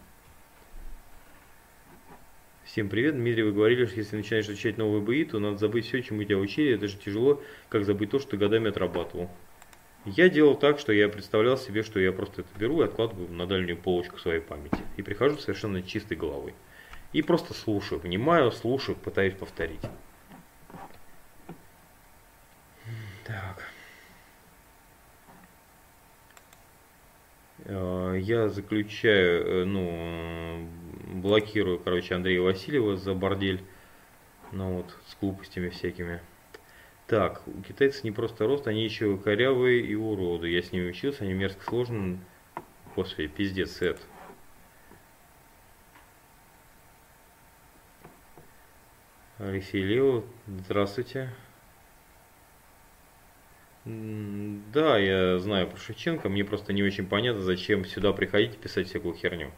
Всем 2.63 2.87
привет, 2.87 3.15
Дмитрий, 3.15 3.43
вы 3.43 3.51
говорили, 3.51 3.85
что 3.85 3.97
если 3.97 4.15
начинаешь 4.15 4.45
изучать 4.45 4.77
новые 4.77 5.01
бои, 5.01 5.25
то 5.25 5.39
надо 5.39 5.57
забыть 5.57 5.87
все, 5.87 6.01
чему 6.01 6.23
тебя 6.23 6.37
учили, 6.37 6.75
это 6.75 6.87
же 6.87 6.95
тяжело, 6.95 7.43
как 7.67 7.83
забыть 7.83 8.11
то, 8.11 8.19
что 8.19 8.29
ты 8.29 8.37
годами 8.37 8.69
отрабатывал. 8.69 9.29
Я 10.15 10.29
делал 10.29 10.55
так, 10.55 10.79
что 10.79 10.93
я 10.93 11.09
представлял 11.09 11.57
себе, 11.57 11.84
что 11.84 11.99
я 11.99 12.13
просто 12.13 12.41
это 12.41 12.49
беру 12.57 12.81
и 12.81 12.85
откладываю 12.85 13.29
на 13.29 13.45
дальнюю 13.45 13.77
полочку 13.77 14.17
своей 14.19 14.39
памяти. 14.39 14.77
И 14.95 15.01
прихожу 15.01 15.38
совершенно 15.38 15.81
чистой 15.81 16.15
головой. 16.15 16.53
И 17.11 17.21
просто 17.21 17.53
слушаю, 17.53 17.99
понимаю, 17.99 18.51
слушаю, 18.51 18.95
пытаюсь 18.95 19.34
повторить. 19.34 19.81
Так. 23.25 23.65
Э, 27.65 28.15
я 28.17 28.47
заключаю, 28.47 29.45
э, 29.45 29.65
ну, 29.65 30.69
блокирую, 31.21 31.79
короче, 31.79 32.15
Андрея 32.15 32.39
Васильева 32.39 32.95
за 32.95 33.13
бордель. 33.13 33.61
Ну 34.53 34.75
вот, 34.77 34.95
с 35.07 35.17
глупостями 35.19 35.67
всякими. 35.67 36.21
Так, 37.07 37.41
у 37.47 37.61
китайцев 37.61 38.03
не 38.03 38.11
просто 38.11 38.45
рост, 38.45 38.67
они 38.67 38.84
еще 38.84 39.17
корявые 39.17 39.81
и 39.81 39.95
уроды. 39.95 40.49
Я 40.49 40.61
с 40.61 40.73
ними 40.73 40.89
учился, 40.89 41.23
они 41.23 41.34
мерзко 41.34 41.63
сложны. 41.63 42.19
Господи, 42.97 43.29
пиздец, 43.29 43.81
это. 43.81 44.01
Алексей 49.38 49.84
Лео, 49.84 50.25
здравствуйте. 50.47 51.34
Да, 53.85 54.97
я 54.97 55.39
знаю 55.39 55.67
про 55.69 55.77
Шевченко, 55.77 56.27
мне 56.27 56.43
просто 56.43 56.73
не 56.73 56.84
очень 56.84 57.07
понятно, 57.07 57.41
зачем 57.41 57.85
сюда 57.85 58.11
приходить 58.11 58.55
и 58.55 58.57
писать 58.57 58.88
всякую 58.89 59.15
херню. 59.15 59.53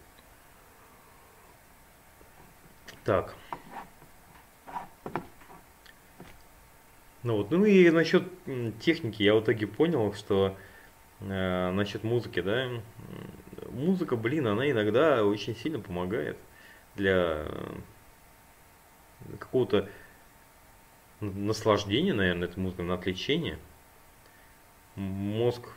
Так. 3.06 3.36
Ну 7.24 7.38
вот, 7.38 7.52
ну 7.52 7.66
и 7.66 7.90
насчет 7.90 8.24
техники 8.80 9.24
я 9.24 9.36
в 9.36 9.42
итоге 9.42 9.68
понял, 9.68 10.14
что 10.14 10.56
э, 11.20 11.72
насчет 11.72 12.04
музыки, 12.04 12.42
да, 12.42 12.70
музыка, 13.72 14.16
блин, 14.16 14.48
она 14.48 14.70
иногда 14.72 15.26
очень 15.26 15.56
сильно 15.56 15.80
помогает 15.80 16.38
для 16.96 17.46
какого-то 19.38 19.90
наслаждения, 21.20 22.14
наверное, 22.14 22.48
этой 22.48 22.60
музыкой, 22.60 22.86
на 22.86 22.94
отвлечение. 22.94 23.60
Мозг 24.96 25.68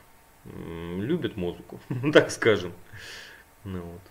любит 0.45 1.35
музыку, 1.37 1.79
так 2.13 2.31
скажем. 2.31 2.73
Ну 3.63 3.81
вот. 3.81 4.01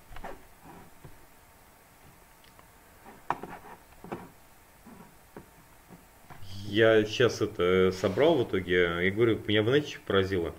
Я 6.72 7.04
сейчас 7.04 7.42
это 7.42 7.92
собрал 7.92 8.36
в 8.36 8.48
итоге, 8.48 9.06
и 9.06 9.10
говорю, 9.10 9.38
меня, 9.46 9.62
знаете, 9.62 9.90
что 9.90 10.00
поразило? 10.06 10.54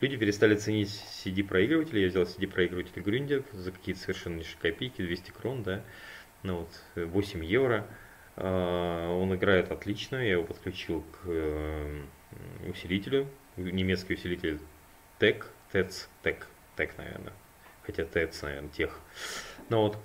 Люди 0.00 0.16
перестали 0.16 0.56
ценить 0.56 0.88
CD-проигрыватели, 1.24 2.00
я 2.00 2.08
взял 2.08 2.24
CD-проигрыватель 2.24 3.00
Грюндер 3.00 3.44
за 3.52 3.70
какие-то 3.70 4.00
совершенно 4.00 4.38
низкие 4.38 4.72
копейки, 4.72 5.00
200 5.00 5.30
крон, 5.30 5.62
да, 5.62 5.84
ну 6.42 6.66
вот, 6.66 6.70
8 6.96 7.44
евро. 7.44 7.86
А, 8.34 9.16
он 9.16 9.32
играет 9.36 9.70
отлично, 9.70 10.16
я 10.16 10.32
его 10.32 10.42
подключил 10.42 11.02
к 11.02 11.26
э, 11.26 12.02
усилителю, 12.68 13.28
немецкий 13.56 14.14
усилитель 14.14 14.58
TEC, 15.20 15.44
TEC, 15.72 15.92
TEC, 16.24 16.38
TEC, 16.76 16.90
наверное, 16.98 17.32
хотя 17.84 18.02
TEC, 18.02 18.34
наверное, 18.42 18.70
тех. 18.70 18.98
Ну 19.68 19.82
вот, 19.82 19.98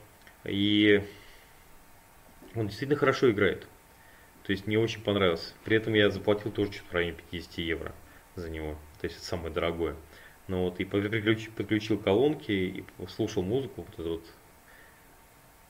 и 0.45 1.01
он 2.53 2.67
действительно 2.67 2.99
хорошо 2.99 3.31
играет. 3.31 3.65
То 4.47 4.53
есть 4.53 4.65
мне 4.65 4.79
очень 4.79 5.01
понравился. 5.01 5.53
При 5.65 5.75
этом 5.75 5.93
я 5.93 6.09
заплатил 6.09 6.53
тоже 6.53 6.71
что-то 6.71 6.89
в 6.89 6.93
районе 6.93 7.17
50 7.29 7.57
евро 7.57 7.93
за 8.35 8.49
него. 8.49 8.77
То 9.01 9.07
есть 9.07 9.17
это 9.17 9.25
самое 9.25 9.53
дорогое. 9.53 9.97
Ну 10.47 10.63
вот, 10.63 10.79
и 10.79 10.85
подключил, 10.85 11.51
подключил 11.51 11.97
колонки 11.97 12.51
и 12.51 12.85
слушал 13.09 13.43
музыку, 13.43 13.85
вот 13.85 13.99
это 13.99 14.09
вот 14.09 14.25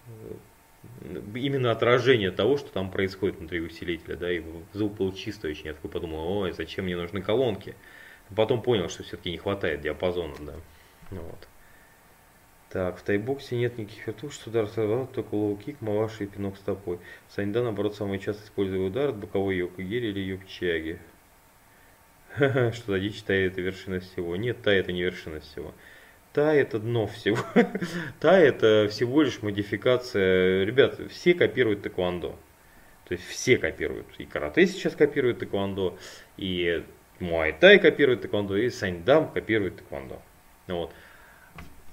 э, 0.05 1.21
именно 1.33 1.71
отражение 1.71 2.29
того, 2.29 2.57
что 2.57 2.71
там 2.71 2.91
происходит 2.91 3.37
внутри 3.37 3.61
усилителя, 3.61 4.15
да, 4.15 4.31
и 4.31 4.43
звук 4.73 4.93
был 4.93 5.11
чистый 5.11 5.49
очень. 5.49 5.65
Я 5.65 5.73
такой 5.73 5.89
подумал, 5.89 6.37
ой, 6.37 6.51
зачем 6.51 6.85
мне 6.85 6.95
нужны 6.95 7.23
колонки? 7.23 7.73
Потом 8.35 8.61
понял, 8.61 8.89
что 8.89 9.01
все-таки 9.01 9.31
не 9.31 9.37
хватает 9.37 9.81
диапазона, 9.81 10.35
да. 10.39 10.53
Вот. 11.09 11.47
Так, 12.69 12.97
в 12.97 13.01
тайбоксе 13.03 13.55
нет 13.55 13.77
никаких 13.77 14.07
вертух, 14.07 14.33
что 14.33 14.49
удар 14.49 14.67
сорвал, 14.67 15.07
только 15.07 15.35
лоу-кик, 15.35 15.77
маваш 15.79 16.19
и 16.19 16.25
пинок 16.25 16.57
стопой. 16.57 16.99
Саньда, 17.29 17.63
наоборот, 17.63 17.95
самый 17.95 18.19
часто 18.19 18.43
использует 18.43 18.91
удар 18.91 19.09
от 19.09 19.15
боковой 19.15 19.55
йоко-гери 19.55 20.07
или 20.07 20.19
йоп-чаги. 20.19 20.99
Что-то 22.35 22.99
дичь, 22.99 23.23
тай 23.23 23.47
это 23.47 23.61
вершина 23.61 24.01
всего. 24.01 24.35
Нет, 24.35 24.61
тай 24.61 24.79
это 24.79 24.91
не 24.91 25.01
вершина 25.01 25.39
всего. 25.39 25.73
Тай 26.33 26.59
это 26.59 26.79
дно 26.79 27.07
всего. 27.07 27.37
тай 28.19 28.47
это 28.47 28.89
всего 28.91 29.21
лишь 29.21 29.41
модификация. 29.41 30.65
Ребят, 30.65 30.99
все 31.09 31.33
копируют 31.33 31.83
тэквондо. 31.83 32.37
То 33.05 33.13
есть 33.13 33.25
все 33.25 33.57
копируют. 33.57 34.07
И 34.17 34.25
карате 34.25 34.67
сейчас 34.67 34.93
копирует 34.93 35.39
тэквондо, 35.39 35.97
и 36.35 36.83
муай-тай 37.19 37.79
копирует 37.79 38.21
тэквондо, 38.21 38.57
и 38.57 38.69
саньда 38.69 39.31
копирует 39.31 39.77
тэквондо. 39.77 40.21
Вот. 40.67 40.91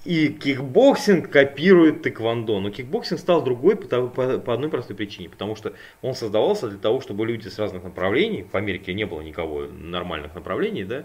И 0.05 0.29
кикбоксинг 0.29 1.31
копирует 1.31 2.03
тэквондо. 2.03 2.61
Но 2.61 2.71
кикбоксинг 2.71 3.19
стал 3.19 3.43
другой 3.43 3.77
по, 3.77 4.07
по, 4.09 4.39
по 4.39 4.55
одной 4.55 4.71
простой 4.71 4.95
причине. 4.97 5.31
Потому 5.31 5.57
что 5.57 5.73
он 6.03 6.15
создавался 6.15 6.69
для 6.69 6.79
того, 6.79 7.01
чтобы 7.01 7.27
люди 7.27 7.49
с 7.49 7.59
разных 7.59 7.85
направлений, 7.85 8.47
в 8.51 8.55
Америке 8.55 8.93
не 8.93 9.07
было 9.07 9.23
никого 9.23 9.67
нормальных 9.67 10.35
направлений, 10.35 10.85
да, 10.85 11.05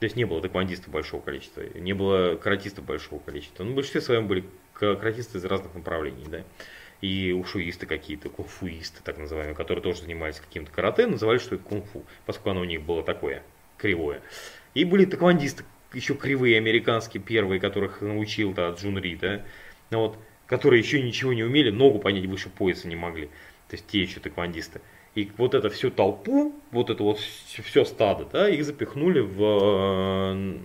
то 0.00 0.04
есть 0.04 0.16
не 0.16 0.24
было 0.24 0.42
тэквондистов 0.42 0.92
большого 0.92 1.22
количества, 1.22 1.62
не 1.74 1.94
было 1.94 2.36
каратистов 2.36 2.84
большого 2.84 3.20
количества. 3.20 3.64
Ну, 3.64 3.72
в 3.72 3.74
большинстве 3.74 4.02
своем 4.02 4.26
были 4.26 4.44
каратисты 4.74 5.38
из 5.38 5.44
разных 5.46 5.74
направлений, 5.74 6.26
да. 6.28 6.42
И 7.00 7.32
ушуисты 7.32 7.86
какие-то, 7.86 8.28
кунфуисты, 8.28 9.00
так 9.02 9.18
называемые, 9.18 9.54
которые 9.54 9.82
тоже 9.82 10.02
занимались 10.02 10.40
каким-то 10.40 10.70
карате, 10.70 11.06
называли, 11.06 11.38
что 11.38 11.54
это 11.54 11.64
кунфу, 11.64 12.04
поскольку 12.26 12.50
оно 12.50 12.60
у 12.60 12.64
них 12.64 12.82
было 12.82 13.02
такое, 13.02 13.42
кривое. 13.78 14.20
И 14.74 14.84
были 14.84 15.04
тэквондисты, 15.04 15.64
еще 15.94 16.14
кривые 16.14 16.56
американские 16.58 17.22
первые, 17.22 17.60
которых 17.60 18.00
научил 18.00 18.52
да, 18.52 18.70
Джун 18.70 18.98
Ри, 18.98 19.16
да, 19.16 19.42
ну, 19.90 20.00
вот, 20.00 20.18
которые 20.46 20.80
еще 20.80 21.02
ничего 21.02 21.32
не 21.32 21.42
умели, 21.42 21.70
ногу 21.70 21.98
понять 21.98 22.26
выше 22.26 22.48
пояса 22.48 22.88
не 22.88 22.96
могли. 22.96 23.26
То 23.68 23.76
есть 23.76 23.86
те 23.86 24.02
еще 24.02 24.20
тэквондисты. 24.20 24.80
И 25.14 25.30
вот 25.38 25.54
это 25.54 25.70
всю 25.70 25.90
толпу, 25.90 26.54
вот 26.72 26.90
это 26.90 27.02
вот 27.02 27.18
все 27.18 27.84
стадо, 27.84 28.24
да, 28.24 28.48
их 28.48 28.64
запихнули 28.64 29.20
в, 29.20 29.42
э, 29.42 30.58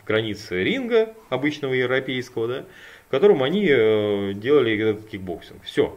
в 0.00 0.06
границы 0.06 0.64
ринга 0.64 1.14
обычного 1.30 1.74
европейского, 1.74 2.48
да, 2.48 2.64
в 3.06 3.10
котором 3.10 3.42
они 3.42 3.68
э, 3.70 4.32
делали 4.34 4.76
этот 4.76 5.08
кикбоксинг. 5.08 5.62
Все. 5.62 5.96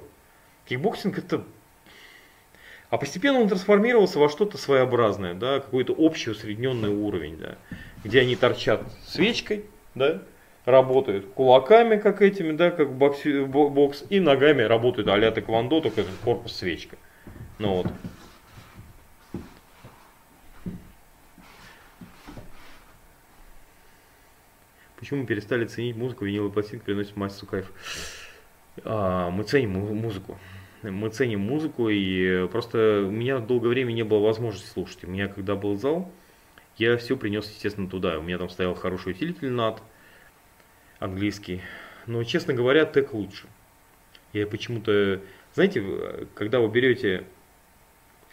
Кикбоксинг 0.65 1.17
это 1.17 1.43
а 2.89 2.97
постепенно 2.97 3.39
он 3.39 3.49
трансформировался 3.49 4.17
во 4.17 4.29
что-то 4.29 4.57
своеобразное, 4.57 5.33
да, 5.33 5.59
какой-то 5.59 5.93
общий 5.93 6.29
усредненный 6.29 6.89
уровень, 6.89 7.37
да, 7.37 7.57
где 8.03 8.21
они 8.21 8.35
торчат 8.35 8.81
свечкой, 9.05 9.65
да, 9.95 10.21
работают 10.65 11.27
кулаками, 11.33 11.97
как 11.97 12.21
этими, 12.21 12.51
да, 12.51 12.71
как 12.71 12.93
бокс, 12.93 13.19
бокс 13.25 14.03
и 14.09 14.19
ногами 14.19 14.63
работают 14.63 15.07
а-ля 15.07 15.31
тэквондо, 15.31 15.81
только 15.81 16.03
корпус 16.23 16.53
свечка. 16.53 16.97
Ну 17.59 17.75
вот. 17.75 17.87
Почему 24.97 25.21
мы 25.21 25.27
перестали 25.27 25.65
ценить 25.65 25.95
музыку, 25.95 26.25
виниловый 26.25 26.51
пластинка 26.51 26.85
приносит 26.85 27.15
массу 27.15 27.45
кайф? 27.45 27.71
А, 28.83 29.29
мы 29.29 29.43
ценим 29.43 29.71
музыку. 29.95 30.37
Мы 30.83 31.09
ценим 31.09 31.39
музыку, 31.41 31.89
и 31.89 32.43
э, 32.43 32.47
просто 32.47 33.05
у 33.07 33.11
меня 33.11 33.39
долгое 33.39 33.69
время 33.69 33.93
не 33.93 34.03
было 34.03 34.19
возможности 34.19 34.67
слушать. 34.67 35.03
У 35.05 35.07
меня 35.07 35.27
когда 35.27 35.55
был 35.55 35.75
зал, 35.75 36.11
я 36.77 36.97
все 36.97 37.17
принес, 37.17 37.49
естественно, 37.49 37.89
туда. 37.89 38.19
У 38.19 38.21
меня 38.21 38.37
там 38.37 38.49
стоял 38.49 38.75
хороший 38.75 39.13
усилитель 39.13 39.51
над 39.51 39.81
английский. 40.99 41.61
Но, 42.05 42.23
честно 42.23 42.53
говоря, 42.53 42.85
тег 42.85 43.13
лучше. 43.13 43.47
Я 44.33 44.47
почему-то, 44.47 45.21
знаете, 45.53 46.27
когда 46.35 46.59
вы 46.59 46.69
берете 46.69 47.25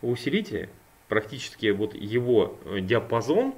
усилитель, 0.02 0.68
практически 1.08 1.70
вот 1.70 1.94
его 1.94 2.58
диапазон, 2.80 3.54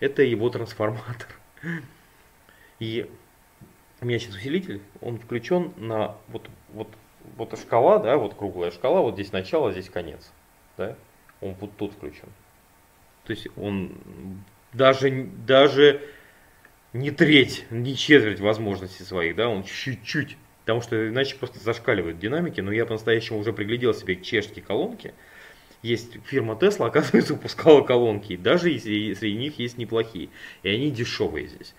это 0.00 0.22
его 0.22 0.50
трансформатор. 0.50 1.28
И 2.78 3.10
у 4.00 4.06
меня 4.06 4.18
сейчас 4.18 4.36
усилитель, 4.36 4.80
он 5.00 5.18
включен 5.18 5.72
на 5.76 6.16
вот, 6.28 6.48
вот, 6.72 6.88
вот 7.36 7.58
шкала, 7.58 7.98
да, 7.98 8.16
вот 8.16 8.34
круглая 8.34 8.70
шкала, 8.70 9.00
вот 9.00 9.14
здесь 9.14 9.32
начало, 9.32 9.72
здесь 9.72 9.90
конец, 9.90 10.30
да, 10.76 10.96
он 11.40 11.54
вот 11.54 11.76
тут 11.76 11.94
включен. 11.94 12.28
То 13.28 13.34
есть 13.34 13.46
он 13.58 13.92
даже, 14.72 15.28
даже 15.46 16.00
не 16.94 17.10
треть, 17.10 17.66
не 17.68 17.94
четверть 17.94 18.40
возможностей 18.40 19.04
своих, 19.04 19.36
да, 19.36 19.50
он 19.50 19.64
чуть-чуть, 19.64 20.38
потому 20.60 20.80
что 20.80 21.10
иначе 21.10 21.36
просто 21.36 21.58
зашкаливают 21.58 22.18
динамики, 22.18 22.62
но 22.62 22.72
я 22.72 22.86
по-настоящему 22.86 23.38
уже 23.38 23.52
приглядел 23.52 23.92
себе 23.92 24.16
чешские 24.16 24.64
колонки, 24.64 25.12
есть 25.82 26.16
фирма 26.24 26.54
Tesla, 26.54 26.86
оказывается, 26.88 27.34
выпускала 27.34 27.82
колонки, 27.82 28.34
даже 28.34 28.70
если 28.70 29.12
среди 29.12 29.36
них 29.36 29.58
есть 29.58 29.76
неплохие, 29.76 30.30
и 30.62 30.70
они 30.70 30.90
дешевые 30.90 31.48
здесь. 31.48 31.74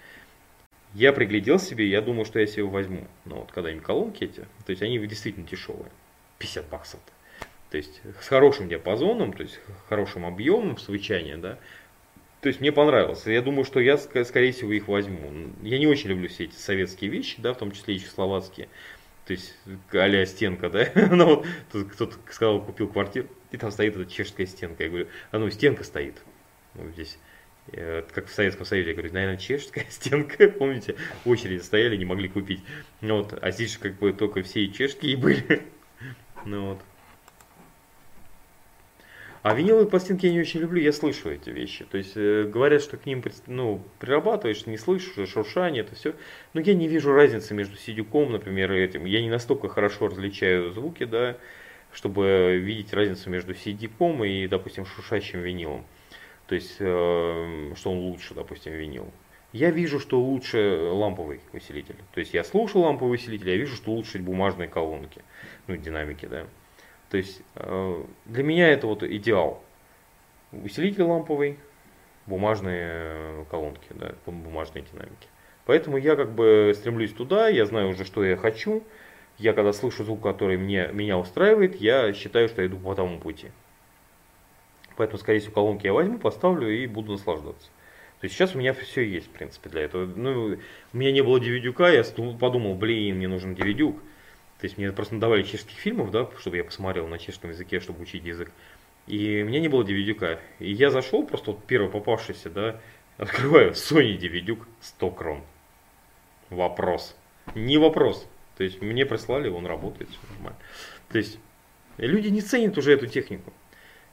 Я 0.93 1.13
приглядел 1.13 1.57
себе, 1.57 1.89
я 1.89 1.99
думаю, 2.01 2.25
что 2.25 2.39
я 2.39 2.45
себе 2.45 2.63
возьму. 2.63 3.07
Но 3.25 3.37
вот 3.37 3.51
когда-нибудь 3.51 3.83
колонки 3.83 4.25
эти, 4.25 4.41
то 4.65 4.69
есть 4.69 4.83
они 4.83 4.99
действительно 4.99 5.47
дешевые. 5.47 5.91
50 6.37 6.69
баксов. 6.69 6.99
То 6.99 7.11
есть 7.77 8.01
с 8.21 8.27
хорошим 8.27 8.67
диапазоном, 8.67 9.33
то 9.33 9.43
есть 9.43 9.59
хорошим 9.87 10.25
объемом 10.25 10.77
звучания, 10.77 11.37
да. 11.37 11.59
То 12.41 12.47
есть 12.47 12.61
мне 12.61 12.71
понравилось. 12.71 13.25
Я 13.25 13.41
думаю, 13.41 13.65
что 13.65 13.79
я, 13.79 13.97
скорее 13.97 14.53
всего, 14.53 14.71
их 14.71 14.87
возьму. 14.87 15.51
Я 15.61 15.77
не 15.77 15.87
очень 15.87 16.09
люблю 16.09 16.29
все 16.29 16.45
эти 16.45 16.55
советские 16.55 17.11
вещи, 17.11 17.41
да, 17.41 17.53
в 17.53 17.57
том 17.57 17.71
числе 17.71 17.95
и 17.95 17.99
чехословацкие. 17.99 18.69
То 19.25 19.33
есть 19.33 19.55
а 19.91 20.25
стенка, 20.25 20.69
да. 20.69 20.87
ну 21.11 21.25
вот 21.25 21.47
тут 21.71 21.91
кто-то 21.91 22.15
сказал, 22.31 22.61
купил 22.61 22.87
квартиру, 22.87 23.27
и 23.51 23.57
там 23.57 23.71
стоит 23.71 23.95
эта 23.95 24.09
чешская 24.09 24.47
стенка. 24.47 24.83
Я 24.83 24.89
говорю, 24.89 25.07
а 25.31 25.37
ну 25.37 25.49
стенка 25.49 25.83
стоит. 25.83 26.15
Ну, 26.75 26.89
здесь 26.91 27.19
Э, 27.73 28.03
как 28.11 28.27
в 28.27 28.33
Советском 28.33 28.65
Союзе, 28.65 28.89
я 28.89 28.95
говорю, 28.95 29.13
наверное, 29.13 29.37
чешская 29.37 29.85
стенка, 29.89 30.49
помните, 30.59 30.95
очереди 31.25 31.61
стояли, 31.61 31.95
не 31.97 32.05
могли 32.05 32.27
купить. 32.27 32.61
Ну, 33.01 33.17
вот, 33.17 33.37
а 33.41 33.51
здесь 33.51 33.73
же 33.73 33.79
как 33.79 33.97
бы 33.99 34.13
только 34.13 34.41
все 34.43 34.67
чешские 34.69 35.17
были. 35.17 35.63
ну 36.45 36.69
вот. 36.69 36.79
А 39.41 39.53
виниловые 39.53 39.87
пластинки 39.87 40.25
я 40.25 40.33
не 40.33 40.41
очень 40.41 40.59
люблю, 40.59 40.81
я 40.81 40.91
слышу 40.91 41.29
эти 41.29 41.49
вещи. 41.49 41.85
То 41.85 41.97
есть 41.97 42.13
э, 42.15 42.43
говорят, 42.43 42.81
что 42.81 42.97
к 42.97 43.05
ним 43.05 43.23
ну, 43.47 43.81
прирабатываешь, 43.99 44.65
не 44.65 44.77
слышишь, 44.77 45.29
шуршание, 45.29 45.83
это 45.83 45.95
все. 45.95 46.13
Но 46.53 46.59
я 46.59 46.73
не 46.73 46.87
вижу 46.87 47.13
разницы 47.13 47.53
между 47.53 47.77
сидюком, 47.77 48.33
например, 48.33 48.71
и 48.73 48.79
этим. 48.79 49.05
Я 49.05 49.21
не 49.21 49.29
настолько 49.29 49.69
хорошо 49.69 50.07
различаю 50.07 50.71
звуки, 50.71 51.05
да, 51.05 51.37
чтобы 51.93 52.59
видеть 52.61 52.93
разницу 52.93 53.29
между 53.29 53.55
сидюком 53.55 54.23
и, 54.25 54.45
допустим, 54.47 54.85
шуршащим 54.85 55.39
винилом. 55.39 55.85
То 56.47 56.55
есть, 56.55 56.75
э, 56.79 57.73
что 57.77 57.91
он 57.91 57.99
лучше, 57.99 58.33
допустим, 58.33 58.73
винил. 58.73 59.09
Я 59.53 59.71
вижу, 59.71 59.99
что 59.99 60.19
лучше 60.19 60.79
ламповый 60.91 61.39
усилитель. 61.53 61.95
То 62.13 62.19
есть 62.19 62.33
я 62.33 62.43
слушал 62.43 62.81
ламповый 62.81 63.15
усилитель, 63.15 63.49
я 63.49 63.55
вижу, 63.55 63.75
что 63.75 63.91
лучше 63.91 64.19
бумажные 64.19 64.67
колонки, 64.67 65.23
ну, 65.67 65.77
динамики, 65.77 66.25
да. 66.25 66.45
То 67.09 67.17
есть 67.17 67.41
э, 67.55 68.03
для 68.25 68.43
меня 68.43 68.69
это 68.69 68.87
вот 68.87 69.03
идеал. 69.03 69.63
Усилитель 70.51 71.03
ламповый, 71.03 71.57
бумажные 72.25 73.45
колонки, 73.49 73.87
да, 73.91 74.13
бумажные 74.25 74.83
динамики. 74.91 75.27
Поэтому 75.65 75.97
я 75.97 76.15
как 76.15 76.31
бы 76.31 76.73
стремлюсь 76.75 77.13
туда, 77.13 77.47
я 77.47 77.65
знаю 77.65 77.89
уже, 77.89 78.05
что 78.05 78.23
я 78.23 78.35
хочу. 78.35 78.83
Я 79.37 79.53
когда 79.53 79.71
слышу 79.71 80.03
звук, 80.03 80.21
который 80.21 80.57
мне, 80.57 80.89
меня 80.91 81.17
устраивает, 81.17 81.75
я 81.75 82.13
считаю, 82.13 82.49
что 82.49 82.61
я 82.61 82.67
иду 82.67 82.77
по 82.77 82.93
тому 82.93 83.19
пути. 83.19 83.51
Поэтому, 84.97 85.17
скорее 85.17 85.39
всего, 85.39 85.53
колонки 85.53 85.85
я 85.85 85.93
возьму, 85.93 86.17
поставлю 86.19 86.69
и 86.69 86.85
буду 86.87 87.13
наслаждаться. 87.13 87.69
То 88.19 88.25
есть 88.25 88.35
сейчас 88.35 88.53
у 88.53 88.57
меня 88.57 88.73
все 88.73 89.01
есть, 89.01 89.27
в 89.27 89.29
принципе, 89.29 89.69
для 89.69 89.83
этого. 89.83 90.05
Ну, 90.05 90.57
у 90.91 90.97
меня 90.97 91.13
не 91.13 91.21
было 91.21 91.39
DVD, 91.39 91.71
я 91.95 92.37
подумал, 92.37 92.75
блин, 92.75 93.15
мне 93.15 93.29
нужен 93.29 93.53
DVD. 93.53 93.97
То 94.59 94.65
есть 94.65 94.77
мне 94.77 94.91
просто 94.91 95.17
давали 95.17 95.43
чешских 95.43 95.77
фильмов, 95.77 96.11
да, 96.11 96.29
чтобы 96.39 96.57
я 96.57 96.63
посмотрел 96.63 97.07
на 97.07 97.17
чешском 97.17 97.49
языке, 97.51 97.79
чтобы 97.79 98.01
учить 98.01 98.25
язык. 98.25 98.51
И 99.07 99.41
у 99.41 99.45
меня 99.45 99.59
не 99.59 99.69
было 99.69 99.83
DVD. 99.83 100.39
И 100.59 100.71
я 100.71 100.91
зашел, 100.91 101.25
просто 101.25 101.51
вот 101.51 101.63
первый 101.65 101.89
попавшийся, 101.89 102.49
да, 102.49 102.79
открываю 103.17 103.71
Sony 103.71 104.17
DVD 104.17 104.57
100 104.81 105.11
крон. 105.11 105.43
Вопрос. 106.49 107.15
Не 107.55 107.77
вопрос. 107.77 108.27
То 108.57 108.63
есть 108.63 108.81
мне 108.81 109.05
прислали, 109.05 109.47
он 109.47 109.65
работает, 109.65 110.09
все 110.09 110.19
нормально. 110.33 110.59
То 111.09 111.17
есть 111.17 111.39
люди 111.97 112.27
не 112.27 112.41
ценят 112.41 112.77
уже 112.77 112.91
эту 112.91 113.07
технику. 113.07 113.53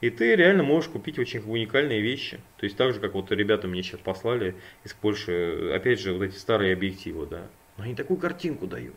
И 0.00 0.10
ты 0.10 0.36
реально 0.36 0.62
можешь 0.62 0.90
купить 0.90 1.18
очень 1.18 1.40
уникальные 1.40 2.00
вещи. 2.00 2.38
То 2.58 2.64
есть 2.64 2.76
так 2.76 2.94
же, 2.94 3.00
как 3.00 3.14
вот 3.14 3.32
ребята 3.32 3.66
мне 3.66 3.82
сейчас 3.82 4.00
послали 4.00 4.54
из 4.84 4.92
Польши, 4.92 5.72
опять 5.74 5.98
же, 6.00 6.12
вот 6.12 6.22
эти 6.22 6.36
старые 6.36 6.74
объективы, 6.74 7.26
да. 7.26 7.48
Но 7.78 7.84
они 7.84 7.94
такую 7.94 8.18
картинку 8.18 8.66
дают. 8.66 8.96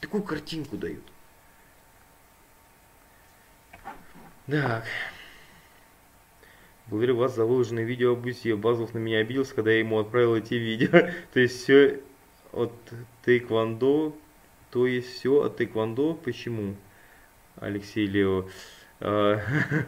Такую 0.00 0.22
картинку 0.22 0.76
дают. 0.76 1.02
Так. 4.46 4.84
Благодарю 6.86 7.16
вас 7.16 7.34
за 7.34 7.46
выложенное 7.46 7.84
видео 7.84 8.12
об 8.12 8.26
Усе. 8.26 8.56
Базов 8.56 8.92
на 8.92 8.98
меня 8.98 9.18
обиделся, 9.18 9.54
когда 9.54 9.72
я 9.72 9.78
ему 9.78 9.98
отправил 9.98 10.36
эти 10.36 10.54
видео. 10.54 10.90
то 11.32 11.40
есть 11.40 11.62
все 11.62 12.00
от 12.52 12.72
тейквондо, 13.24 14.14
то 14.70 14.86
есть 14.86 15.18
все 15.18 15.44
от 15.44 15.56
тейквондо. 15.56 16.14
Почему? 16.14 16.76
Алексей 17.56 18.06
Лео. 18.06 18.48
Э, 19.00 19.38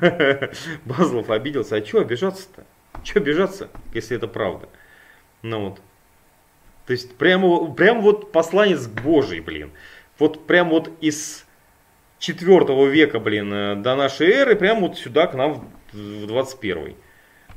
Базлов 0.86 1.28
обиделся. 1.30 1.76
А 1.76 1.84
что 1.84 2.00
обижаться-то? 2.00 2.64
Что 3.04 3.20
обижаться, 3.20 3.68
если 3.92 4.16
это 4.16 4.26
правда? 4.26 4.68
Ну 5.42 5.68
вот. 5.68 5.80
То 6.86 6.92
есть 6.92 7.16
прямо, 7.16 7.72
прямо 7.74 8.00
вот 8.00 8.32
посланец 8.32 8.86
Божий, 8.86 9.40
блин. 9.40 9.70
Вот 10.18 10.46
прям 10.46 10.70
вот 10.70 10.90
из 11.00 11.46
четвертого 12.18 12.86
века, 12.86 13.20
блин, 13.20 13.52
э, 13.52 13.74
до 13.76 13.96
нашей 13.96 14.28
эры, 14.28 14.56
прям 14.56 14.80
вот 14.80 14.98
сюда 14.98 15.26
к 15.26 15.34
нам 15.34 15.70
в 15.92 16.26
21 16.26 16.94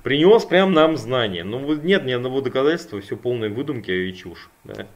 Принес 0.03 0.45
прям 0.45 0.73
нам 0.73 0.95
знания. 0.95 1.43
Ну 1.43 1.75
нет 1.75 2.05
ни 2.05 2.11
одного 2.11 2.41
доказательства, 2.41 3.01
все 3.01 3.17
полные 3.17 3.49
выдумки 3.49 3.91
и 3.91 4.13
чушь. 4.13 4.49
Да? 4.63 4.87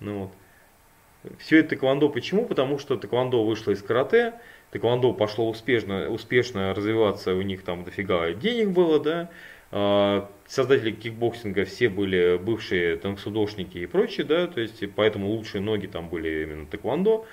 Ну 0.00 0.18
вот. 0.18 0.32
Все 1.38 1.58
это 1.58 1.70
тэквондо 1.70 2.08
почему? 2.08 2.46
Потому 2.46 2.78
что 2.78 2.96
тэквондо 2.96 3.44
вышло 3.44 3.72
из 3.72 3.82
карате, 3.82 4.34
тэквондо 4.70 5.12
пошло 5.12 5.50
успешно, 5.50 6.08
успешно 6.08 6.74
развиваться, 6.74 7.34
у 7.34 7.42
них 7.42 7.62
там 7.62 7.84
дофига 7.84 8.32
денег 8.32 8.70
было, 8.70 8.98
да, 8.98 9.28
а, 9.70 10.30
создатели 10.50 10.90
кикбоксинга 10.90 11.64
все 11.64 11.88
были 11.88 12.36
бывшие 12.36 12.96
танксудошники 12.96 13.78
и 13.78 13.86
прочие, 13.86 14.26
да, 14.26 14.48
то 14.48 14.60
есть 14.60 14.82
поэтому 14.96 15.28
лучшие 15.28 15.62
ноги 15.62 15.86
там 15.86 16.08
были 16.08 16.42
именно 16.42 16.66
тэквондо, 16.66 17.24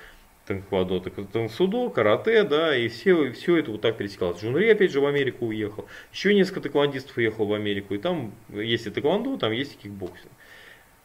тэквондо, 0.45 0.99
танксудо, 0.99 1.89
карате, 1.89 2.43
да, 2.43 2.77
и 2.77 2.87
все, 2.87 3.31
все 3.31 3.57
это 3.57 3.71
вот 3.71 3.81
так 3.81 3.97
пересекалось. 3.97 4.43
Джун 4.43 4.62
Ри 4.62 4.69
опять 4.69 4.91
же 4.91 5.01
в 5.01 5.07
Америку 5.07 5.47
уехал, 5.47 5.87
еще 6.13 6.35
несколько 6.35 6.61
тэквондистов 6.61 7.17
уехал 7.17 7.47
в 7.47 7.53
Америку, 7.53 7.95
и 7.95 7.97
там 7.97 8.35
есть 8.53 8.85
и 8.85 8.91
тэквондо, 8.91 9.37
там 9.37 9.51
есть 9.51 9.73
и 9.73 9.77
кикбоксинг. 9.77 10.31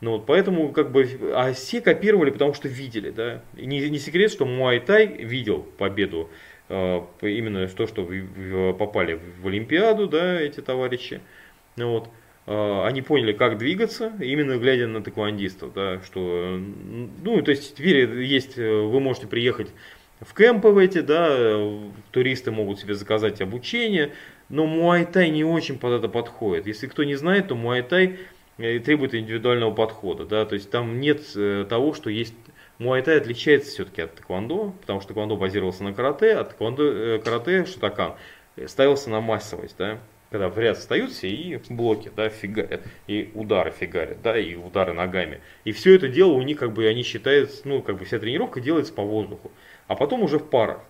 Ну 0.03 0.11
вот, 0.13 0.27
поэтому 0.27 0.71
как 0.73 0.93
бы, 0.93 1.09
а 1.33 1.55
все 1.55 1.81
копировали, 1.81 2.31
потому 2.31 2.53
что 2.53 2.69
видели, 2.69 3.11
да. 3.11 3.43
И 3.57 3.65
не, 3.65 3.89
не 3.89 3.99
секрет, 3.99 4.31
что 4.31 4.45
Муайтай 4.45 5.07
видел 5.07 5.63
победу, 5.79 6.29
э, 6.69 7.01
именно 7.23 7.67
то, 7.69 7.87
что 7.87 8.07
попали 8.75 9.19
в 9.41 9.47
Олимпиаду, 9.47 10.09
да, 10.09 10.39
эти 10.39 10.61
товарищи. 10.61 11.23
Ну 11.77 11.91
вот, 11.91 12.09
э, 12.47 12.83
они 12.87 13.03
поняли, 13.03 13.33
как 13.33 13.59
двигаться, 13.59 14.13
именно 14.21 14.57
глядя 14.57 14.87
на 14.87 15.03
тэквондистов, 15.03 15.73
да, 15.73 16.01
что, 16.03 16.59
ну, 16.59 17.43
то 17.43 17.51
есть 17.51 17.77
теперь 17.77 18.23
есть, 18.23 18.57
вы 18.57 19.01
можете 19.01 19.27
приехать 19.27 19.71
в 20.21 20.35
кемпы 20.35 20.69
в 20.69 20.79
эти, 20.79 21.01
да, 21.01 21.59
туристы 22.13 22.51
могут 22.51 22.79
себе 22.79 22.95
заказать 22.95 23.41
обучение, 23.41 24.13
но 24.49 24.67
Муайтай 24.67 25.31
не 25.31 25.45
очень 25.45 25.79
под 25.79 25.95
это 25.95 26.09
подходит. 26.09 26.67
Если 26.67 26.87
кто 26.87 27.05
не 27.05 27.15
знает, 27.15 27.49
то 27.49 27.55
Муайтай 27.55 28.19
и 28.59 28.79
требует 28.79 29.15
индивидуального 29.15 29.73
подхода. 29.73 30.25
Да? 30.25 30.45
То 30.45 30.55
есть 30.55 30.71
там 30.71 31.01
нет 31.01 31.23
э, 31.35 31.67
того, 31.69 31.95
что 31.95 32.11
есть 32.11 32.35
Муайтай 32.79 33.17
отличается 33.17 33.71
все-таки 33.71 34.03
от 34.03 34.15
тэквондо, 34.15 34.75
потому 34.81 35.01
что 35.01 35.09
тэквондо 35.09 35.37
базировался 35.37 35.85
на 35.85 35.93
карате, 35.93 36.35
а 36.35 36.45
тэквондо, 36.45 36.85
э, 36.85 37.19
карате, 37.19 37.65
шатакан, 37.65 38.15
ставился 38.67 39.11
на 39.11 39.21
массовость. 39.21 39.77
Да? 39.79 39.99
Когда 40.33 40.49
в 40.49 40.59
ряд 40.59 40.79
встают 40.79 41.13
все 41.13 41.29
и 41.29 41.61
блоки, 41.69 42.11
да, 42.17 42.29
фигарят, 42.29 42.83
и 43.07 43.31
удары 43.35 43.71
фигарят, 43.71 44.23
да, 44.23 44.37
и 44.37 44.57
удары 44.57 44.95
ногами. 44.95 45.41
И 45.65 45.73
все 45.73 45.95
это 45.95 46.09
дело 46.09 46.33
у 46.33 46.43
них, 46.43 46.59
как 46.59 46.73
бы, 46.73 46.87
они 46.89 47.03
считают, 47.03 47.51
ну, 47.65 47.83
как 47.83 47.99
бы 47.99 48.05
вся 48.05 48.19
тренировка 48.19 48.61
делается 48.61 48.93
по 48.93 49.03
воздуху, 49.03 49.53
а 49.87 49.95
потом 49.95 50.23
уже 50.23 50.39
в 50.39 50.49
парах. 50.49 50.81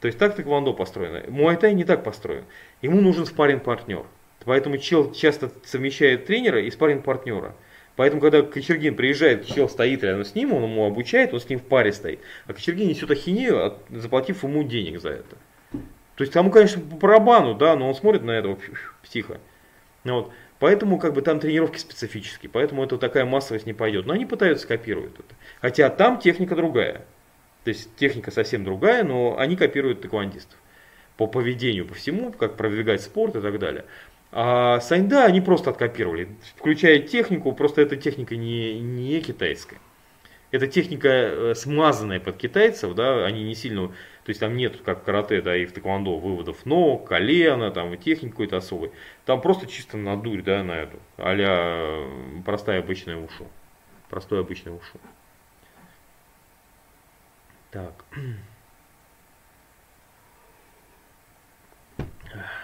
То 0.00 0.06
есть 0.06 0.18
так 0.18 0.36
тэквондо 0.36 0.72
построено. 0.72 1.22
Муайтай 1.28 1.74
не 1.74 1.84
так 1.84 2.04
построен. 2.04 2.44
Ему 2.82 3.00
нужен 3.00 3.26
спарринг 3.26 3.64
партнер 3.64 4.04
Поэтому 4.44 4.76
чел 4.78 5.12
часто 5.12 5.50
совмещает 5.64 6.26
тренера 6.26 6.60
и 6.60 6.70
спарринг 6.70 7.04
партнера 7.04 7.54
Поэтому, 7.96 8.20
когда 8.20 8.42
Кочергин 8.42 8.96
приезжает, 8.96 9.46
чел 9.46 9.68
стоит 9.68 10.02
рядом 10.02 10.24
с 10.24 10.34
ним, 10.34 10.52
он 10.52 10.64
ему 10.64 10.84
обучает, 10.84 11.32
он 11.32 11.40
с 11.40 11.48
ним 11.48 11.60
в 11.60 11.64
паре 11.64 11.92
стоит. 11.92 12.20
А 12.46 12.52
Кочергин 12.52 12.88
несет 12.88 13.10
ахинею, 13.10 13.74
заплатив 13.90 14.42
ему 14.42 14.64
денег 14.64 15.00
за 15.00 15.10
это. 15.10 15.36
То 16.16 16.22
есть 16.22 16.32
тому, 16.32 16.50
конечно, 16.50 16.80
по 16.80 16.96
барабану, 16.96 17.54
да, 17.54 17.74
но 17.76 17.88
он 17.88 17.94
смотрит 17.94 18.22
на 18.22 18.32
это 18.32 18.56
тихо. 19.08 19.40
Вот. 20.04 20.32
Поэтому 20.60 20.98
как 20.98 21.14
бы 21.14 21.22
там 21.22 21.40
тренировки 21.40 21.78
специфические, 21.78 22.50
поэтому 22.50 22.84
это 22.84 22.96
такая 22.98 23.24
массовость 23.24 23.66
не 23.66 23.72
пойдет. 23.72 24.06
Но 24.06 24.14
они 24.14 24.24
пытаются 24.24 24.66
копировать 24.66 25.14
это. 25.14 25.34
Хотя 25.60 25.90
там 25.90 26.18
техника 26.18 26.54
другая. 26.54 27.04
То 27.64 27.70
есть 27.70 27.94
техника 27.96 28.30
совсем 28.30 28.62
другая, 28.64 29.02
но 29.02 29.36
они 29.38 29.56
копируют 29.56 30.02
тэквондистов. 30.02 30.58
По 31.16 31.26
поведению, 31.26 31.86
по 31.86 31.94
всему, 31.94 32.32
как 32.32 32.56
продвигать 32.56 33.02
спорт 33.02 33.36
и 33.36 33.40
так 33.40 33.58
далее. 33.58 33.84
А 34.36 34.80
Сайнда 34.80 35.24
они 35.24 35.40
просто 35.40 35.70
откопировали, 35.70 36.28
включая 36.56 36.98
технику, 36.98 37.52
просто 37.52 37.82
эта 37.82 37.96
техника 37.96 38.34
не, 38.34 38.80
не 38.80 39.20
китайская. 39.20 39.78
Это 40.50 40.66
техника 40.66 41.08
э, 41.08 41.54
смазанная 41.54 42.18
под 42.18 42.36
китайцев, 42.36 42.94
да, 42.94 43.24
они 43.24 43.44
не 43.44 43.54
сильно 43.54 43.92
то 44.24 44.30
есть 44.30 44.40
там 44.40 44.56
нет, 44.56 44.80
как 44.80 45.02
в 45.02 45.04
карате, 45.04 45.42
да, 45.42 45.54
и 45.54 45.66
в 45.66 45.72
тэквондо, 45.72 46.18
выводов 46.18 46.64
ног, 46.64 47.06
колена, 47.06 47.70
там, 47.70 47.92
и 47.92 47.98
техники 47.98 48.30
какой-то 48.30 48.56
особой. 48.56 48.90
Там 49.26 49.42
просто 49.42 49.66
чисто 49.66 49.98
на 49.98 50.16
дурь, 50.16 50.40
да, 50.40 50.64
на 50.64 50.72
эту, 50.72 50.98
а 51.18 52.42
простая 52.42 52.80
обычная 52.80 53.18
ушу. 53.18 53.46
Простой 54.08 54.40
обычный 54.40 54.74
ушу. 54.74 54.98
Так. 57.70 57.92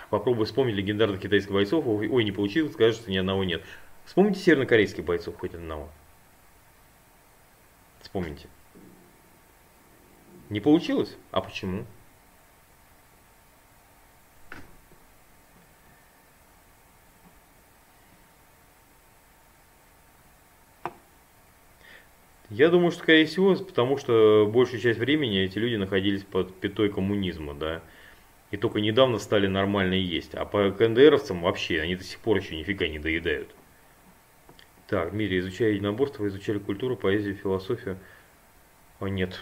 Попробуй 0.08 0.46
вспомнить 0.46 0.76
легендарных 0.76 1.20
китайских 1.20 1.52
бойцов. 1.52 1.86
Ой, 1.86 2.24
не 2.24 2.32
получилось, 2.32 2.72
что 2.72 3.10
ни 3.10 3.18
одного 3.18 3.44
нет. 3.44 3.62
Вспомните 4.06 4.40
севернокорейских 4.40 5.04
бойцов 5.04 5.36
хоть 5.36 5.54
одного. 5.54 5.90
Вспомните. 8.00 8.48
Не 10.50 10.58
получилось? 10.60 11.16
А 11.30 11.40
почему? 11.40 11.86
Я 22.50 22.68
думаю, 22.68 22.90
что, 22.90 23.02
скорее 23.02 23.26
всего, 23.26 23.54
потому 23.54 23.96
что 23.96 24.50
большую 24.52 24.80
часть 24.80 24.98
времени 24.98 25.40
эти 25.40 25.56
люди 25.56 25.76
находились 25.76 26.24
под 26.24 26.52
пятой 26.58 26.90
коммунизма, 26.90 27.54
да. 27.54 27.80
И 28.50 28.56
только 28.56 28.80
недавно 28.80 29.18
стали 29.20 29.46
нормально 29.46 29.94
есть. 29.94 30.34
А 30.34 30.44
по 30.44 30.72
КНДРовцам 30.72 31.42
вообще, 31.42 31.80
они 31.80 31.94
до 31.94 32.02
сих 32.02 32.18
пор 32.18 32.38
еще 32.38 32.56
нифига 32.56 32.88
не 32.88 32.98
доедают. 32.98 33.54
Так, 34.88 35.12
в 35.12 35.14
мире 35.14 35.38
изучая 35.38 35.70
единоборство, 35.70 36.26
изучали 36.26 36.58
культуру, 36.58 36.96
поэзию, 36.96 37.36
философию. 37.36 37.98
О, 38.98 39.06
нет, 39.06 39.40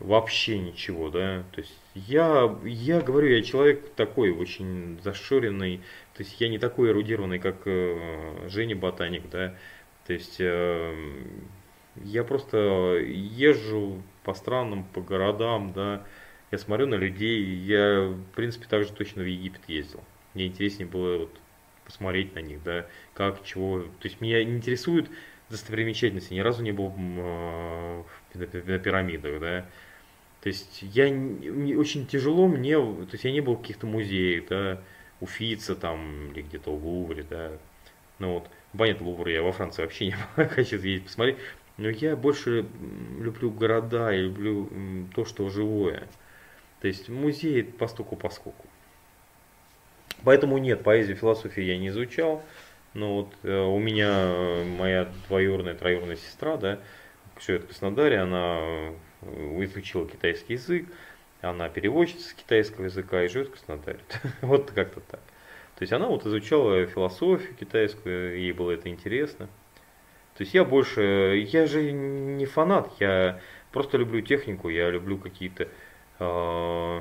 вообще 0.00 0.58
ничего, 0.58 1.10
да. 1.10 1.44
То 1.52 1.60
есть 1.60 1.78
я, 1.94 2.56
я 2.64 3.00
говорю, 3.00 3.28
я 3.28 3.42
человек 3.42 3.90
такой 3.94 4.30
очень 4.30 5.00
зашоренный, 5.02 5.78
то 6.14 6.22
есть 6.22 6.40
я 6.40 6.48
не 6.48 6.58
такой 6.58 6.90
эрудированный, 6.90 7.38
как 7.38 7.62
э, 7.66 8.48
Женя 8.48 8.76
Ботаник, 8.76 9.28
да. 9.30 9.54
То 10.06 10.12
есть 10.12 10.36
э, 10.38 10.94
я 12.04 12.24
просто 12.24 12.58
езжу 13.04 14.02
по 14.22 14.34
странам, 14.34 14.84
по 14.92 15.00
городам, 15.00 15.72
да. 15.72 16.04
Я 16.52 16.58
смотрю 16.58 16.86
на 16.86 16.94
людей, 16.94 17.42
я, 17.42 18.08
в 18.08 18.34
принципе, 18.34 18.66
также 18.66 18.92
точно 18.92 19.22
в 19.22 19.26
Египет 19.26 19.62
ездил. 19.68 20.02
Мне 20.34 20.46
интереснее 20.46 20.86
было 20.86 21.18
вот 21.18 21.36
посмотреть 21.84 22.34
на 22.34 22.40
них, 22.40 22.62
да, 22.62 22.86
как, 23.14 23.42
чего. 23.44 23.80
То 23.80 24.08
есть 24.08 24.20
меня 24.20 24.42
интересует 24.42 25.08
достопримечательности. 25.48 26.34
Ни 26.34 26.40
разу 26.40 26.62
не 26.62 26.72
был 26.72 26.92
э, 26.96 28.02
на 28.36 28.78
пирамидах, 28.78 29.40
да. 29.40 29.66
То 30.40 30.48
есть 30.48 30.82
я 30.82 31.06
очень 31.06 32.06
тяжело 32.06 32.46
мне, 32.46 32.76
то 32.76 33.08
есть 33.12 33.24
я 33.24 33.32
не 33.32 33.40
был 33.40 33.54
в 33.54 33.60
каких-то 33.62 33.86
музеях, 33.86 34.44
да, 34.48 34.80
Уфица 35.20 35.74
там 35.74 36.30
или 36.30 36.42
где-то 36.42 36.70
в 36.70 36.86
Лувре, 36.86 37.24
да. 37.28 37.52
Ну 38.18 38.34
вот, 38.34 38.50
понятно, 38.76 39.06
Лувр 39.06 39.28
я 39.28 39.42
во 39.42 39.52
Франции 39.52 39.82
вообще 39.82 40.06
не 40.06 40.12
хочу 40.36 40.78
съездить 40.78 41.04
посмотреть. 41.04 41.38
Но 41.78 41.88
я 41.88 42.16
больше 42.16 42.66
люблю 43.18 43.50
города, 43.50 44.10
я 44.10 44.22
люблю 44.22 44.70
то, 45.14 45.24
что 45.24 45.48
живое. 45.48 46.06
То 46.80 46.88
есть 46.88 47.08
музей 47.08 47.64
постуку 47.64 48.16
поскольку. 48.16 48.66
Поэтому 50.22 50.58
нет, 50.58 50.82
поэзию, 50.82 51.16
философию 51.16 51.66
я 51.66 51.78
не 51.78 51.88
изучал. 51.88 52.42
Но 52.94 53.16
вот 53.16 53.34
э, 53.42 53.58
у 53.58 53.78
меня 53.78 54.10
э, 54.10 54.64
моя 54.64 55.08
двоюродная, 55.28 55.74
троюродная 55.74 56.16
сестра, 56.16 56.56
да, 56.56 56.78
живет 57.40 57.64
в 57.64 57.66
Краснодаре, 57.66 58.18
она 58.18 58.58
э, 59.22 59.64
изучила 59.64 60.08
китайский 60.08 60.54
язык, 60.54 60.86
она 61.40 61.68
переводчица 61.68 62.30
с 62.30 62.32
китайского 62.32 62.84
языка 62.84 63.22
и 63.22 63.28
живет 63.28 63.48
в 63.48 63.50
Краснодаре. 63.52 64.00
вот 64.40 64.70
как-то 64.70 65.00
так. 65.00 65.20
То 65.76 65.82
есть 65.82 65.92
она 65.92 66.06
вот 66.06 66.24
изучала 66.26 66.86
философию 66.86 67.54
китайскую, 67.54 68.38
ей 68.38 68.52
было 68.52 68.72
это 68.72 68.88
интересно. 68.88 69.48
То 70.36 70.42
есть 70.42 70.54
я 70.54 70.64
больше, 70.64 71.44
я 71.46 71.66
же 71.66 71.92
не 71.92 72.46
фанат, 72.46 72.90
я 73.00 73.40
просто 73.72 73.98
люблю 73.98 74.20
технику, 74.20 74.68
я 74.68 74.90
люблю 74.90 75.18
какие-то 75.18 75.68
э, 76.18 77.00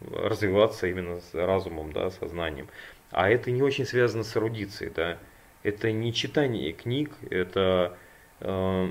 развиваться 0.00 0.86
именно 0.86 1.20
с 1.20 1.34
разумом, 1.34 1.92
да, 1.92 2.10
сознанием. 2.10 2.68
А 3.10 3.30
это 3.30 3.50
не 3.50 3.62
очень 3.62 3.84
связано 3.84 4.22
с 4.22 4.36
эрудицией, 4.36 4.92
да. 4.94 5.18
Это 5.62 5.90
не 5.92 6.12
читание 6.12 6.72
книг, 6.72 7.10
это 7.30 7.96
э, 8.40 8.88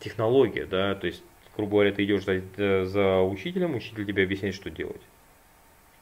технология, 0.00 0.66
да. 0.66 0.94
То 0.94 1.06
есть, 1.06 1.22
грубо 1.56 1.72
говоря, 1.72 1.92
ты 1.92 2.04
идешь 2.04 2.24
за, 2.24 2.84
за 2.86 3.20
учителем, 3.22 3.74
учитель 3.74 4.06
тебе 4.06 4.24
объясняет, 4.24 4.54
что 4.54 4.70
делать. 4.70 5.02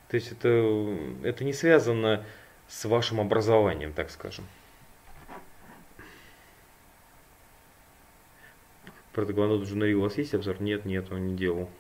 То 0.09 0.17
есть 0.17 0.33
это, 0.33 0.97
это 1.23 1.45
не 1.45 1.53
связано 1.53 2.25
с 2.69 2.85
вашим 2.85 3.21
образованием, 3.21 3.93
так 3.93 4.11
скажем. 4.11 4.45
Про 9.13 9.25
Тагланот 9.25 9.65
Джунари 9.65 9.95
у 9.95 10.03
вас 10.03 10.19
есть 10.19 10.35
обзор? 10.35 10.61
Нет, 10.61 10.85
нет, 10.85 11.11
он 11.11 11.29
не 11.29 11.37
делал. 11.37 11.71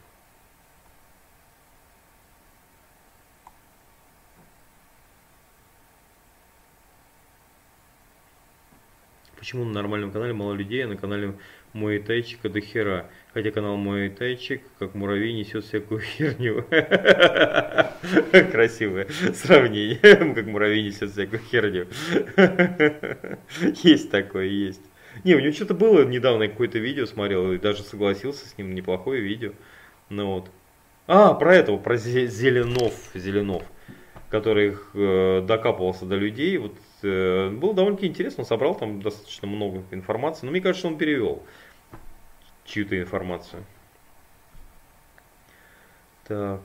Почему 9.46 9.64
на 9.64 9.74
нормальном 9.74 10.10
канале 10.10 10.32
мало 10.32 10.54
людей, 10.54 10.84
а 10.84 10.88
на 10.88 10.96
канале 10.96 11.34
мой 11.72 12.00
тайчика 12.00 12.48
до 12.48 12.60
хера. 12.60 13.08
Хотя 13.32 13.52
канал 13.52 13.76
мой 13.76 14.08
тайчик, 14.08 14.60
как 14.80 14.96
муравей, 14.96 15.34
несет 15.34 15.64
всякую 15.64 16.00
херню. 16.18 16.64
Красивое 18.50 19.06
сравнение, 19.32 19.98
как 20.34 20.46
муравей 20.46 20.82
несет 20.82 21.12
всякую 21.12 21.38
херню. 21.48 21.86
Есть 23.84 24.10
такое, 24.10 24.46
есть. 24.46 24.82
Не, 25.22 25.36
у 25.36 25.38
него 25.38 25.52
что-то 25.52 25.74
было 25.74 26.04
недавно, 26.04 26.48
какое-то 26.48 26.80
видео 26.80 27.06
смотрел, 27.06 27.52
и 27.52 27.58
даже 27.58 27.84
согласился 27.84 28.48
с 28.48 28.58
ним, 28.58 28.74
неплохое 28.74 29.22
видео. 29.22 29.52
Ну 30.08 30.26
вот. 30.26 30.50
А, 31.06 31.34
про 31.34 31.54
этого, 31.54 31.76
про 31.78 31.96
Зеленов, 31.96 32.94
Зеленов, 33.14 33.62
который 34.28 34.76
э, 34.92 35.44
докапывался 35.46 36.04
до 36.04 36.16
людей. 36.16 36.58
Вот 36.58 36.74
было 37.50 37.74
довольно-таки 37.74 38.08
интересно, 38.08 38.42
он 38.42 38.46
собрал 38.46 38.74
там 38.74 39.00
достаточно 39.00 39.48
много 39.48 39.82
информации, 39.90 40.46
но 40.46 40.52
мне 40.52 40.60
кажется, 40.60 40.88
он 40.88 40.98
перевел 40.98 41.42
чью-то 42.64 43.00
информацию. 43.00 43.64
Так. 46.24 46.60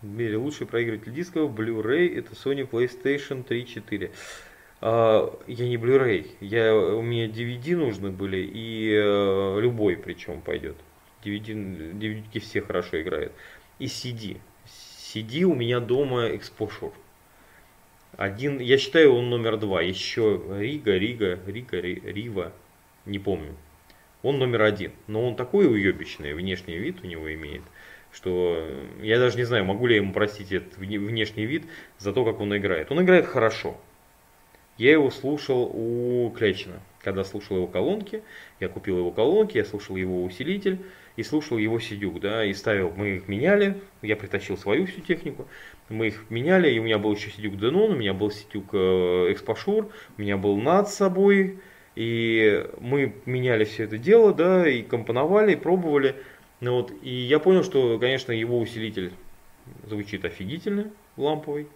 В 0.00 0.36
лучший 0.36 0.66
проигрыватель 0.66 1.12
дисков 1.12 1.52
Blu-ray 1.52 2.18
это 2.18 2.32
Sony 2.32 2.68
PlayStation 2.68 3.44
3 3.44 3.66
4. 3.66 4.10
А, 4.80 5.38
я 5.46 5.68
не 5.68 5.76
Blu-ray, 5.76 6.26
я, 6.40 6.74
у 6.74 7.02
меня 7.02 7.28
DVD 7.28 7.76
нужны 7.76 8.10
были 8.10 8.38
и 8.38 8.92
а, 8.96 9.58
любой 9.58 9.96
причем 9.96 10.40
пойдет. 10.40 10.76
DVD, 11.24 11.92
DVD 11.92 12.40
все 12.40 12.62
хорошо 12.62 13.00
играют. 13.00 13.32
И 13.78 13.86
CD. 13.86 14.38
CD 15.12 15.42
у 15.42 15.54
меня 15.54 15.80
дома 15.80 16.28
Exposure. 16.30 16.92
Один, 18.16 18.60
я 18.60 18.78
считаю, 18.78 19.14
он 19.14 19.28
номер 19.30 19.56
два. 19.58 19.82
Еще 19.82 20.40
Рига, 20.58 20.96
Рига, 20.96 21.38
Рига, 21.46 21.80
Рива, 21.80 22.52
не 23.04 23.18
помню. 23.18 23.54
он 24.22 24.38
номер 24.38 24.62
один. 24.62 24.92
Но 25.06 25.26
он 25.26 25.36
такой 25.36 25.66
уебищный, 25.66 26.34
внешний 26.34 26.78
вид 26.78 26.98
у 27.02 27.06
него 27.06 27.32
имеет, 27.34 27.62
что 28.12 28.66
я 29.02 29.18
даже 29.18 29.36
не 29.36 29.44
знаю, 29.44 29.64
могу 29.64 29.86
ли 29.86 29.96
я 29.96 30.00
ему 30.00 30.12
простить 30.12 30.52
этот 30.52 30.78
внешний 30.78 31.46
вид 31.46 31.64
за 31.98 32.12
то, 32.12 32.24
как 32.24 32.40
он 32.40 32.56
играет. 32.56 32.90
Он 32.90 33.02
играет 33.02 33.26
хорошо. 33.26 33.78
Я 34.78 34.92
его 34.92 35.10
слушал 35.10 35.70
у 35.74 36.30
Клячина. 36.30 36.80
Когда 37.00 37.24
слушал 37.24 37.56
его 37.56 37.66
колонки, 37.66 38.22
я 38.60 38.68
купил 38.68 38.98
его 38.98 39.10
колонки, 39.10 39.58
я 39.58 39.64
слушал 39.64 39.96
его 39.96 40.22
усилитель 40.24 40.78
и 41.16 41.22
слушал 41.22 41.58
его 41.58 41.78
сидюк, 41.78 42.20
да, 42.20 42.44
и 42.44 42.54
ставил, 42.54 42.92
мы 42.96 43.16
их 43.16 43.28
меняли, 43.28 43.80
я 44.00 44.16
притащил 44.16 44.56
свою 44.56 44.86
всю 44.86 45.00
технику, 45.00 45.46
мы 45.88 46.08
их 46.08 46.24
меняли, 46.30 46.70
и 46.70 46.78
у 46.78 46.84
меня 46.84 46.98
был 46.98 47.14
еще 47.14 47.30
сидюк 47.30 47.54
Denon, 47.54 47.92
у 47.92 47.96
меня 47.96 48.14
был 48.14 48.30
сидюк 48.30 48.70
э, 48.72 49.32
Экспашур, 49.32 49.90
у 50.16 50.20
меня 50.20 50.36
был 50.36 50.56
над 50.56 50.88
собой, 50.88 51.60
и 51.94 52.66
мы 52.80 53.14
меняли 53.26 53.64
все 53.64 53.84
это 53.84 53.98
дело, 53.98 54.32
да, 54.32 54.66
и 54.68 54.82
компоновали, 54.82 55.52
и 55.52 55.56
пробовали. 55.56 56.16
Ну, 56.60 56.76
вот, 56.76 56.92
и 57.02 57.10
я 57.10 57.38
понял, 57.38 57.64
что, 57.64 57.98
конечно, 57.98 58.32
его 58.32 58.58
усилитель 58.58 59.12
звучит 59.86 60.24
офигительно, 60.24 60.90
ламповый. 61.16 61.66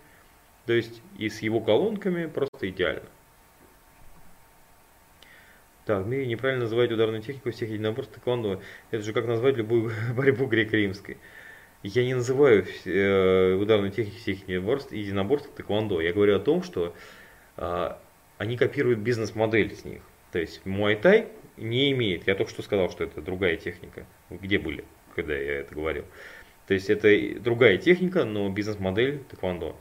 То 0.64 0.72
есть 0.72 1.02
и 1.18 1.28
с 1.28 1.42
его 1.42 1.60
колонками 1.60 2.26
просто 2.26 2.68
идеально. 2.70 3.08
Так, 5.86 6.04
в 6.04 6.08
мире 6.08 6.26
неправильно 6.26 6.64
называть 6.64 6.90
ударную 6.90 7.22
технику 7.22 7.52
всех 7.52 7.70
единоборств 7.70 8.12
тэквондо. 8.12 8.60
Это 8.90 9.04
же 9.04 9.12
как 9.12 9.24
назвать 9.26 9.56
любую 9.56 9.92
борьбу 10.16 10.46
греко-римской. 10.46 11.16
Я 11.84 12.04
не 12.04 12.14
называю 12.14 12.66
э, 12.84 13.54
ударную 13.54 13.92
технику 13.92 14.16
всех 14.16 14.48
единоборств, 14.48 14.90
единоборств 14.90 15.48
тэквондо. 15.54 16.00
Я 16.00 16.12
говорю 16.12 16.34
о 16.34 16.40
том, 16.40 16.64
что 16.64 16.92
э, 17.56 17.96
они 18.36 18.56
копируют 18.56 18.98
бизнес-модель 18.98 19.76
с 19.76 19.84
них. 19.84 20.02
То 20.32 20.40
есть 20.40 20.60
Муай 20.64 21.28
не 21.56 21.92
имеет, 21.92 22.26
я 22.26 22.34
только 22.34 22.50
что 22.50 22.62
сказал, 22.62 22.90
что 22.90 23.04
это 23.04 23.22
другая 23.22 23.56
техника. 23.56 24.06
Где 24.28 24.58
были, 24.58 24.84
когда 25.14 25.34
я 25.34 25.60
это 25.60 25.72
говорил? 25.76 26.04
То 26.66 26.74
есть 26.74 26.90
это 26.90 27.08
другая 27.38 27.78
техника, 27.78 28.24
но 28.24 28.48
бизнес-модель 28.48 29.20
тэквондо, 29.30 29.76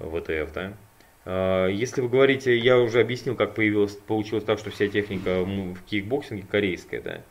ВТФ, 0.00 0.52
да. 0.52 0.76
А, 1.24 1.66
если 1.66 2.00
вы 2.00 2.08
говорите, 2.08 2.56
я 2.56 2.78
уже 2.78 3.00
объяснил, 3.00 3.36
как 3.36 3.54
появилось, 3.54 3.94
получилось 3.96 4.44
так, 4.44 4.58
что 4.58 4.70
вся 4.70 4.88
техника 4.88 5.44
в 5.44 5.82
кикбоксинге 5.84 6.44
корейская, 6.50 7.00
да. 7.00 7.22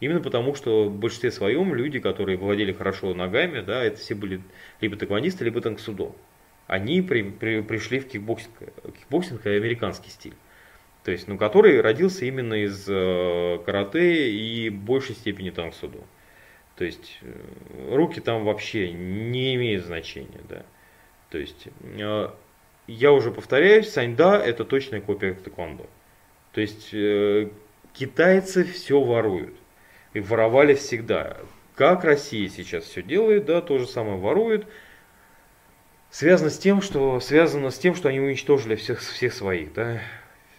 Именно 0.00 0.20
потому, 0.20 0.54
что 0.54 0.88
в 0.88 0.96
большинстве 0.96 1.30
своем 1.30 1.74
люди, 1.74 1.98
которые 1.98 2.38
владели 2.38 2.72
хорошо 2.72 3.12
ногами, 3.14 3.60
да, 3.60 3.84
это 3.84 3.98
все 3.98 4.14
были 4.14 4.40
либо 4.80 4.96
тэквондисты, 4.96 5.44
либо 5.44 5.60
танксудо 5.60 6.14
они 6.70 7.02
при, 7.02 7.22
при, 7.22 7.62
пришли 7.62 7.98
в 7.98 8.06
кикбоксинг, 8.06 8.52
кикбоксинг 9.00 9.44
американский 9.44 10.08
стиль. 10.10 10.36
То 11.02 11.10
есть, 11.10 11.26
ну, 11.26 11.36
который 11.36 11.80
родился 11.80 12.26
именно 12.26 12.54
из 12.54 12.86
э, 12.88 13.58
карате 13.66 14.30
и 14.30 14.70
большей 14.70 15.16
степени 15.16 15.50
танксудо. 15.50 15.98
То 16.76 16.84
есть, 16.84 17.18
э, 17.22 17.94
руки 17.96 18.20
там 18.20 18.44
вообще 18.44 18.92
не 18.92 19.56
имеют 19.56 19.84
значения, 19.84 20.40
да. 20.48 20.64
То 21.30 21.38
есть, 21.38 21.66
э, 21.82 22.28
я 22.92 23.12
уже 23.12 23.30
повторяюсь, 23.30 23.90
саньда 23.90 24.42
это 24.42 24.64
точная 24.64 25.00
копия 25.00 25.34
тэквондо. 25.34 25.86
То 26.52 26.60
есть, 26.60 26.92
э, 26.92 27.50
китайцы 27.92 28.64
все 28.64 29.00
воруют. 29.00 29.54
И 30.12 30.20
воровали 30.20 30.74
всегда. 30.74 31.36
Как 31.76 32.04
Россия 32.04 32.48
сейчас 32.48 32.84
все 32.84 33.02
делает, 33.02 33.44
да, 33.46 33.60
то 33.60 33.78
же 33.78 33.86
самое 33.86 34.18
воруют 34.18 34.66
связано 36.10 36.50
с 36.50 36.58
тем, 36.58 36.82
что 36.82 37.20
связано 37.20 37.70
с 37.70 37.78
тем, 37.78 37.94
что 37.94 38.08
они 38.08 38.20
уничтожили 38.20 38.74
всех, 38.74 39.00
всех 39.00 39.32
своих, 39.32 39.72
да, 39.72 40.00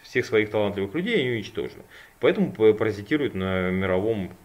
всех 0.02 0.26
своих 0.26 0.50
талантливых 0.50 0.94
людей 0.94 1.20
они 1.20 1.30
уничтожили. 1.36 1.82
Поэтому 2.20 2.52
паразитируют 2.52 3.34
на 3.34 3.70
мировом 3.70 4.36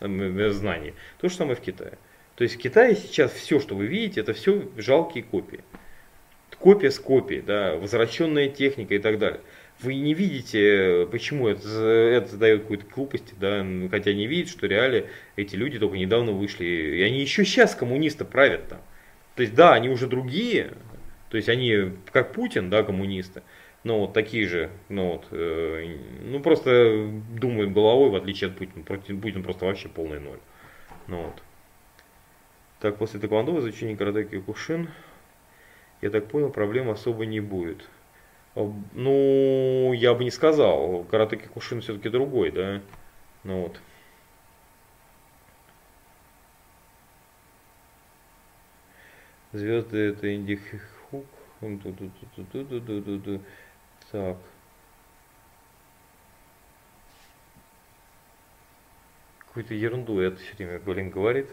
знании. 0.00 0.94
То 1.18 1.28
же 1.28 1.34
самое 1.34 1.56
в 1.56 1.60
Китае. 1.60 1.98
То 2.36 2.44
есть 2.44 2.56
в 2.56 2.58
Китае 2.58 2.94
сейчас 2.94 3.32
все, 3.32 3.58
что 3.58 3.74
вы 3.74 3.86
видите, 3.86 4.20
это 4.20 4.32
все 4.32 4.68
жалкие 4.76 5.24
копии. 5.24 5.60
Копия 6.58 6.90
с 6.90 6.98
копией, 6.98 7.40
да, 7.40 7.76
возвращенная 7.76 8.48
техника 8.48 8.94
и 8.94 8.98
так 8.98 9.18
далее. 9.18 9.40
Вы 9.80 9.94
не 9.94 10.12
видите, 10.12 11.06
почему 11.10 11.46
это, 11.46 11.68
это 11.68 12.28
задает 12.28 12.62
какую-то 12.62 12.86
глупость, 12.92 13.34
да, 13.38 13.64
хотя 13.90 14.12
не 14.12 14.26
видят, 14.26 14.50
что 14.50 14.66
реально 14.66 15.04
эти 15.36 15.54
люди 15.54 15.78
только 15.78 15.96
недавно 15.96 16.32
вышли, 16.32 16.64
и 16.64 17.02
они 17.02 17.20
еще 17.20 17.44
сейчас 17.44 17.76
коммунисты 17.76 18.24
правят 18.24 18.68
там. 18.68 18.80
То 19.36 19.42
есть, 19.42 19.54
да, 19.54 19.74
они 19.74 19.88
уже 19.88 20.08
другие, 20.08 20.72
то 21.30 21.36
есть 21.36 21.48
они 21.48 21.92
как 22.10 22.32
Путин, 22.32 22.70
да, 22.70 22.82
коммунисты, 22.82 23.42
но 23.84 24.00
вот 24.00 24.12
такие 24.12 24.48
же, 24.48 24.70
ну 24.88 25.12
вот, 25.12 25.26
э, 25.30 25.96
ну 26.24 26.40
просто 26.40 27.08
думают 27.38 27.72
головой, 27.72 28.10
в 28.10 28.16
отличие 28.16 28.50
от 28.50 28.56
Путина. 28.56 28.84
Путин 28.84 29.42
просто 29.42 29.64
вообще 29.64 29.88
полный 29.88 30.18
ноль. 30.18 30.40
Ну 31.06 31.22
вот. 31.22 31.42
Так, 32.80 32.96
после 32.96 33.20
тэквондо 33.20 33.58
изучения 33.60 33.96
карате 33.96 34.40
кушин, 34.40 34.88
я 36.00 36.10
так 36.10 36.28
понял, 36.28 36.50
проблем 36.50 36.90
особо 36.90 37.26
не 37.26 37.40
будет. 37.40 37.88
Ну, 38.54 39.92
я 39.92 40.14
бы 40.14 40.24
не 40.24 40.30
сказал. 40.30 41.04
Карате 41.04 41.36
кушин 41.36 41.80
все-таки 41.80 42.08
другой, 42.08 42.50
да. 42.50 42.80
Ну 43.44 43.62
вот. 43.62 43.80
Звезды 49.52 50.10
это 50.10 50.34
Инди 50.34 50.60
Хук. 51.10 51.26
Так. 54.10 54.36
Какую-то 59.38 59.74
ерунду 59.74 60.20
это 60.20 60.36
все 60.36 60.54
время 60.56 60.78
Блин 60.78 61.10
говорит. 61.10 61.48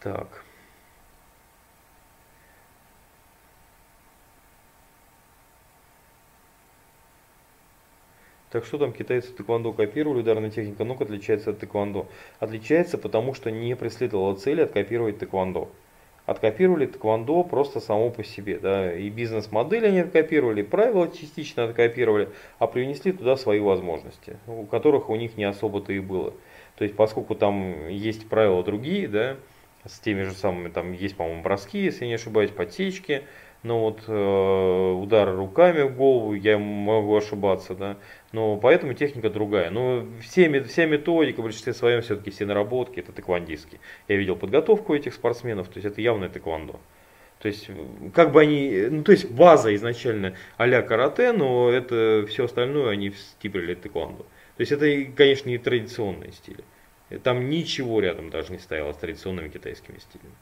Так. 0.00 0.45
Так 8.50 8.64
что 8.64 8.78
там 8.78 8.92
китайцы 8.92 9.32
тэквондо 9.32 9.72
копировали, 9.72 10.20
ударная 10.20 10.50
техника 10.50 10.84
ног 10.84 11.00
отличается 11.00 11.50
от 11.50 11.58
тэквондо? 11.58 12.06
Отличается, 12.38 12.98
потому 12.98 13.34
что 13.34 13.50
не 13.50 13.74
преследовала 13.74 14.34
цели 14.36 14.60
откопировать 14.60 15.18
тэквондо 15.18 15.68
откопировали 16.26 16.86
тэквондо 16.86 17.44
просто 17.44 17.80
само 17.80 18.10
по 18.10 18.22
себе. 18.22 18.58
Да, 18.58 18.92
и 18.92 19.08
бизнес-модель 19.08 19.86
они 19.86 20.00
откопировали, 20.00 20.62
правила 20.62 21.08
частично 21.08 21.64
откопировали, 21.64 22.28
а 22.58 22.66
привнесли 22.66 23.12
туда 23.12 23.36
свои 23.36 23.60
возможности, 23.60 24.36
у 24.46 24.64
которых 24.64 25.08
у 25.08 25.16
них 25.16 25.36
не 25.36 25.44
особо-то 25.44 25.92
и 25.92 26.00
было. 26.00 26.34
То 26.76 26.84
есть, 26.84 26.96
поскольку 26.96 27.34
там 27.34 27.88
есть 27.88 28.28
правила 28.28 28.62
другие, 28.62 29.08
да, 29.08 29.36
с 29.86 30.00
теми 30.00 30.22
же 30.22 30.32
самыми, 30.32 30.68
там 30.68 30.92
есть, 30.92 31.16
по-моему, 31.16 31.42
броски, 31.42 31.78
если 31.78 32.06
не 32.06 32.14
ошибаюсь, 32.14 32.50
подсечки, 32.50 33.22
но 33.62 33.80
вот 33.80 34.02
э, 34.06 34.92
удар 34.92 35.34
руками 35.34 35.82
в 35.82 35.96
голову, 35.96 36.34
я 36.34 36.58
могу 36.58 37.16
ошибаться, 37.16 37.74
да, 37.74 37.96
но 38.36 38.58
поэтому 38.58 38.92
техника 38.92 39.30
другая. 39.30 39.70
Но 39.70 40.06
все, 40.20 40.62
вся 40.64 40.84
методика, 40.84 41.40
в 41.40 41.44
большинстве 41.44 41.72
своем 41.72 42.02
все-таки 42.02 42.30
все 42.30 42.44
наработки, 42.44 43.00
это 43.00 43.10
тэквондистские. 43.10 43.80
Я 44.08 44.16
видел 44.16 44.36
подготовку 44.36 44.94
этих 44.94 45.14
спортсменов, 45.14 45.68
то 45.68 45.78
есть 45.78 45.86
это 45.86 46.02
явное 46.02 46.28
тэквондо. 46.28 46.78
То 47.38 47.48
есть, 47.48 47.70
как 48.14 48.32
бы 48.32 48.42
они, 48.42 48.88
ну, 48.90 49.04
то 49.04 49.12
есть 49.12 49.30
база 49.30 49.74
изначально 49.74 50.34
а-ля 50.58 50.82
карате, 50.82 51.32
но 51.32 51.70
это 51.70 52.26
все 52.28 52.44
остальное 52.44 52.90
они 52.90 53.08
встиприли 53.08 53.74
тэквондо. 53.74 54.24
То 54.56 54.60
есть 54.60 54.70
это, 54.70 54.86
конечно, 55.16 55.48
не 55.48 55.56
традиционные 55.56 56.32
стили. 56.32 56.62
Там 57.22 57.48
ничего 57.48 58.00
рядом 58.00 58.28
даже 58.28 58.52
не 58.52 58.58
стояло 58.58 58.92
с 58.92 58.98
традиционными 58.98 59.48
китайскими 59.48 59.98
стилями. 59.98 60.34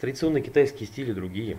Традиционные 0.00 0.42
китайские 0.42 0.86
стили 0.86 1.12
другие. 1.12 1.58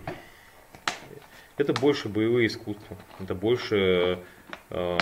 Это 1.58 1.74
больше 1.74 2.10
боевые 2.10 2.48
искусства. 2.48 2.98
Это 3.20 3.36
больше... 3.36 4.20
Э, 4.72 4.98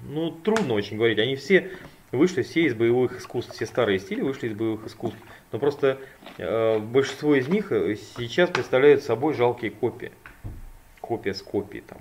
ну, 0.00 0.32
трудно 0.32 0.74
очень 0.74 0.96
говорить. 0.96 1.20
Они 1.20 1.36
все 1.36 1.70
вышли 2.10 2.42
все 2.42 2.62
из 2.62 2.74
боевых 2.74 3.18
искусств. 3.18 3.54
Все 3.54 3.64
старые 3.64 4.00
стили 4.00 4.22
вышли 4.22 4.48
из 4.48 4.54
боевых 4.54 4.86
искусств. 4.86 5.20
Но 5.52 5.60
просто 5.60 5.98
э, 6.36 6.78
большинство 6.80 7.36
из 7.36 7.46
них 7.46 7.68
сейчас 7.68 8.50
представляют 8.50 9.04
собой 9.04 9.34
жалкие 9.34 9.70
копии. 9.70 10.10
Копия 11.00 11.34
с 11.34 11.42
копией 11.42 11.84
там. 11.86 11.98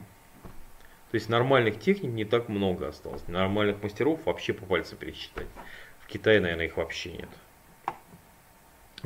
То 1.12 1.16
есть 1.16 1.30
нормальных 1.30 1.80
техник 1.80 2.12
не 2.12 2.26
так 2.26 2.50
много 2.50 2.88
осталось. 2.88 3.28
Нормальных 3.28 3.84
мастеров 3.84 4.26
вообще 4.26 4.54
по 4.54 4.66
пальцам 4.66 4.98
пересчитать. 4.98 5.48
В 6.00 6.08
Китае, 6.08 6.42
наверное, 6.42 6.66
их 6.66 6.78
вообще 6.78 7.12
нет. 7.12 7.30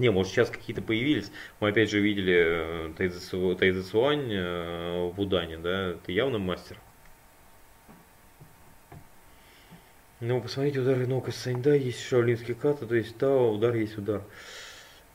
Не, 0.01 0.09
может 0.09 0.31
сейчас 0.31 0.49
какие-то 0.49 0.81
появились. 0.81 1.31
Мы 1.59 1.69
опять 1.69 1.91
же 1.91 1.99
видели 1.99 2.89
э, 2.89 2.93
Тайзи 2.97 3.81
Суань 3.83 4.33
э, 4.33 5.11
в 5.11 5.21
Удане, 5.21 5.59
да, 5.59 5.93
ты 5.93 6.11
явно 6.11 6.39
мастер. 6.39 6.79
Ну, 10.19 10.41
посмотрите, 10.41 10.79
удары 10.79 11.05
ног 11.05 11.27
из 11.27 11.35
Саньда, 11.35 11.75
есть 11.75 12.03
шаолинский 12.03 12.55
ката, 12.55 12.87
то 12.87 12.95
есть 12.95 13.15
Тао, 13.19 13.51
удар 13.51 13.75
есть 13.75 13.95
удар. 13.95 14.23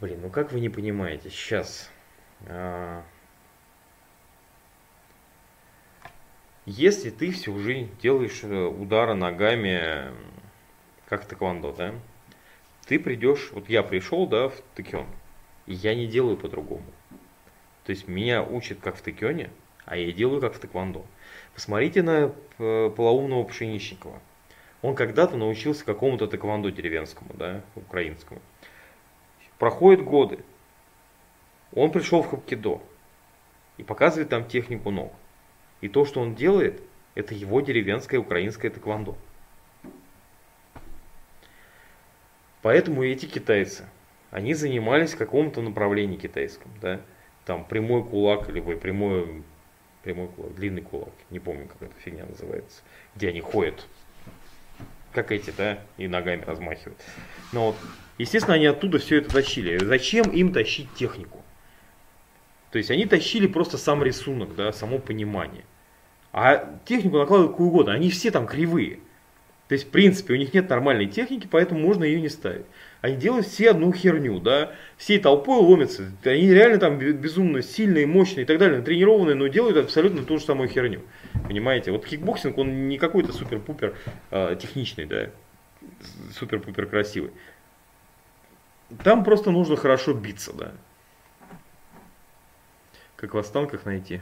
Блин, 0.00 0.20
ну 0.22 0.30
как 0.30 0.52
вы 0.52 0.60
не 0.60 0.68
понимаете, 0.68 1.30
сейчас. 1.30 1.90
А... 2.46 3.02
Если 6.64 7.10
ты 7.10 7.32
всю 7.32 7.58
жизнь 7.58 7.90
делаешь 8.00 8.38
э, 8.44 8.66
удары 8.66 9.14
ногами, 9.14 10.12
как 11.06 11.24
тэквондо, 11.24 11.72
да, 11.72 11.92
ты 12.86 12.98
придешь, 12.98 13.50
вот 13.52 13.68
я 13.68 13.82
пришел, 13.82 14.26
да, 14.26 14.48
в 14.48 14.54
тэкён, 14.74 15.06
и 15.66 15.74
я 15.74 15.94
не 15.94 16.06
делаю 16.06 16.36
по-другому. 16.36 16.84
То 17.84 17.90
есть 17.90 18.08
меня 18.08 18.42
учат 18.42 18.78
как 18.80 18.96
в 18.96 19.02
тэкёне, 19.02 19.50
а 19.84 19.96
я 19.96 20.12
делаю 20.12 20.40
как 20.40 20.54
в 20.54 20.58
тэквондо. 20.58 21.04
Посмотрите 21.54 22.02
на 22.02 22.32
э, 22.58 22.90
полоумного 22.90 23.44
Пшеничникова. 23.44 24.20
Он 24.82 24.94
когда-то 24.94 25.36
научился 25.36 25.84
какому-то 25.84 26.26
тэквондо 26.26 26.70
деревенскому, 26.70 27.30
да, 27.34 27.62
украинскому. 27.74 28.40
Проходят 29.58 30.04
годы. 30.04 30.40
Он 31.72 31.90
пришел 31.90 32.22
в 32.22 32.28
хапкидо 32.28 32.82
и 33.78 33.82
показывает 33.82 34.28
там 34.28 34.46
технику 34.46 34.90
ног. 34.90 35.12
И 35.80 35.88
то, 35.88 36.04
что 36.04 36.20
он 36.20 36.34
делает, 36.34 36.82
это 37.14 37.34
его 37.34 37.60
деревенское 37.60 38.20
украинское 38.20 38.70
тэквондо. 38.70 39.16
Поэтому 42.66 43.04
эти 43.04 43.26
китайцы, 43.26 43.84
они 44.32 44.52
занимались 44.52 45.14
каком-то 45.14 45.62
направлении 45.62 46.16
китайском, 46.16 46.68
да, 46.82 47.00
там 47.44 47.64
прямой 47.64 48.02
кулак, 48.02 48.48
либо 48.48 48.74
прямой, 48.74 49.44
прямой 50.02 50.26
кулак, 50.26 50.52
длинный 50.56 50.82
кулак, 50.82 51.12
не 51.30 51.38
помню, 51.38 51.68
как 51.68 51.80
эта 51.88 51.94
фигня 52.00 52.26
называется, 52.26 52.82
где 53.14 53.28
они 53.28 53.40
ходят, 53.40 53.86
как 55.12 55.30
эти, 55.30 55.52
да, 55.56 55.78
и 55.96 56.08
ногами 56.08 56.42
размахивают. 56.42 56.98
Но 57.52 57.66
вот, 57.66 57.76
естественно, 58.18 58.56
они 58.56 58.66
оттуда 58.66 58.98
все 58.98 59.18
это 59.18 59.32
тащили. 59.32 59.78
Зачем 59.78 60.28
им 60.30 60.52
тащить 60.52 60.92
технику? 60.94 61.44
То 62.72 62.78
есть 62.78 62.90
они 62.90 63.06
тащили 63.06 63.46
просто 63.46 63.78
сам 63.78 64.02
рисунок, 64.02 64.56
да, 64.56 64.72
само 64.72 64.98
понимание. 64.98 65.62
А 66.32 66.76
технику 66.84 67.18
накладывают 67.18 67.52
какую 67.52 67.68
угодно, 67.68 67.92
они 67.92 68.10
все 68.10 68.32
там 68.32 68.48
кривые. 68.48 68.98
То 69.68 69.72
есть, 69.72 69.88
в 69.88 69.90
принципе, 69.90 70.34
у 70.34 70.36
них 70.36 70.54
нет 70.54 70.68
нормальной 70.70 71.06
техники, 71.06 71.48
поэтому 71.50 71.80
можно 71.80 72.04
ее 72.04 72.20
не 72.20 72.28
ставить. 72.28 72.66
Они 73.00 73.16
делают 73.16 73.46
все 73.46 73.70
одну 73.70 73.92
херню, 73.92 74.38
да, 74.38 74.72
всей 74.96 75.18
толпой 75.18 75.58
ломятся. 75.58 76.12
Они 76.24 76.52
реально 76.52 76.78
там 76.78 76.98
безумно 76.98 77.62
сильные, 77.62 78.06
мощные 78.06 78.44
и 78.44 78.46
так 78.46 78.58
далее, 78.58 78.80
тренированные, 78.80 79.34
но 79.34 79.48
делают 79.48 79.76
абсолютно 79.76 80.24
ту 80.24 80.38
же 80.38 80.44
самую 80.44 80.68
херню. 80.68 81.02
Понимаете? 81.48 81.90
Вот 81.90 82.06
кикбоксинг, 82.06 82.56
он 82.58 82.88
не 82.88 82.96
какой-то 82.96 83.32
супер-пупер 83.32 83.96
э, 84.30 84.56
техничный, 84.60 85.06
да, 85.06 85.30
супер-пупер 86.38 86.86
красивый. 86.86 87.32
Там 89.02 89.24
просто 89.24 89.50
нужно 89.50 89.76
хорошо 89.76 90.12
биться, 90.12 90.52
да. 90.52 90.72
Как 93.16 93.34
в 93.34 93.38
останках 93.38 93.84
найти. 93.84 94.20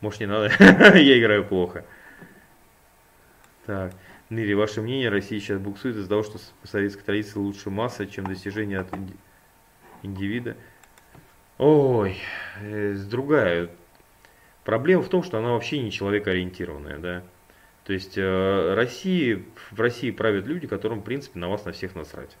Может 0.00 0.20
не 0.20 0.26
надо, 0.26 0.50
я 0.98 1.18
играю 1.18 1.44
плохо. 1.44 1.84
Так, 3.66 3.92
Ныри, 4.30 4.52
ваше 4.54 4.80
мнение, 4.80 5.08
Россия 5.08 5.40
сейчас 5.40 5.58
буксует 5.58 5.96
из-за 5.96 6.08
того, 6.08 6.22
что 6.22 6.38
по 6.62 6.68
советской 6.68 7.02
традиции 7.02 7.36
лучше 7.38 7.68
масса, 7.68 8.06
чем 8.06 8.24
достижение 8.24 8.78
от 8.78 8.88
индивида. 10.04 10.56
Ой, 11.58 12.16
э, 12.60 12.94
другая. 13.10 13.70
Проблема 14.62 15.02
в 15.02 15.08
том, 15.08 15.24
что 15.24 15.38
она 15.38 15.50
вообще 15.50 15.80
не 15.80 15.90
человекоориентированная, 15.90 16.98
да. 16.98 17.24
То 17.82 17.92
есть 17.92 18.16
э, 18.16 18.74
России, 18.74 19.44
в 19.72 19.80
России 19.80 20.12
правят 20.12 20.46
люди, 20.46 20.68
которым, 20.68 21.00
в 21.00 21.04
принципе, 21.04 21.40
на 21.40 21.48
вас 21.48 21.64
на 21.64 21.72
всех 21.72 21.96
насрать. 21.96 22.36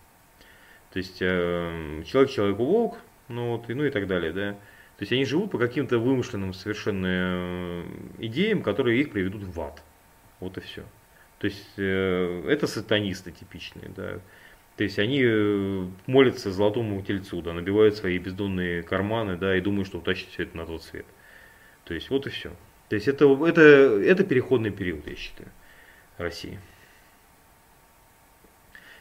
То 0.92 0.98
есть 0.98 1.18
э, 1.20 2.02
человек 2.06 2.30
человеку 2.30 2.64
волк, 2.64 2.98
ну, 3.28 3.56
вот, 3.56 3.68
и, 3.68 3.74
ну 3.74 3.84
и 3.84 3.90
так 3.90 4.06
далее, 4.06 4.32
да. 4.32 4.52
То 4.52 5.02
есть 5.02 5.12
они 5.12 5.24
живут 5.24 5.50
по 5.50 5.58
каким-то 5.58 5.98
вымышленным 5.98 6.52
совершенно 6.52 7.06
э, 7.08 7.84
идеям, 8.18 8.62
которые 8.62 9.00
их 9.00 9.10
приведут 9.10 9.42
в 9.42 9.60
ад. 9.60 9.82
Вот 10.38 10.56
и 10.58 10.60
все. 10.60 10.84
То 11.38 11.46
есть 11.46 11.66
э, 11.76 12.44
это 12.48 12.66
сатанисты 12.66 13.30
типичные, 13.30 13.90
да. 13.94 14.20
То 14.76 14.84
есть 14.84 14.98
они 14.98 15.22
э, 15.22 15.86
молятся 16.06 16.50
золотому 16.50 17.00
тельцу, 17.02 17.42
да, 17.42 17.52
набивают 17.52 17.96
свои 17.96 18.18
бездонные 18.18 18.82
карманы, 18.82 19.36
да, 19.36 19.56
и 19.56 19.60
думают, 19.60 19.86
что 19.86 19.98
утащат 19.98 20.28
все 20.30 20.44
это 20.44 20.56
на 20.56 20.66
тот 20.66 20.82
свет. 20.82 21.06
То 21.84 21.94
есть 21.94 22.10
вот 22.10 22.26
и 22.26 22.30
все. 22.30 22.50
То 22.88 22.94
есть 22.96 23.08
это, 23.08 23.26
это, 23.46 23.60
это 23.60 24.24
переходный 24.24 24.70
период, 24.70 25.06
я 25.06 25.16
считаю, 25.16 25.50
России. 26.18 26.58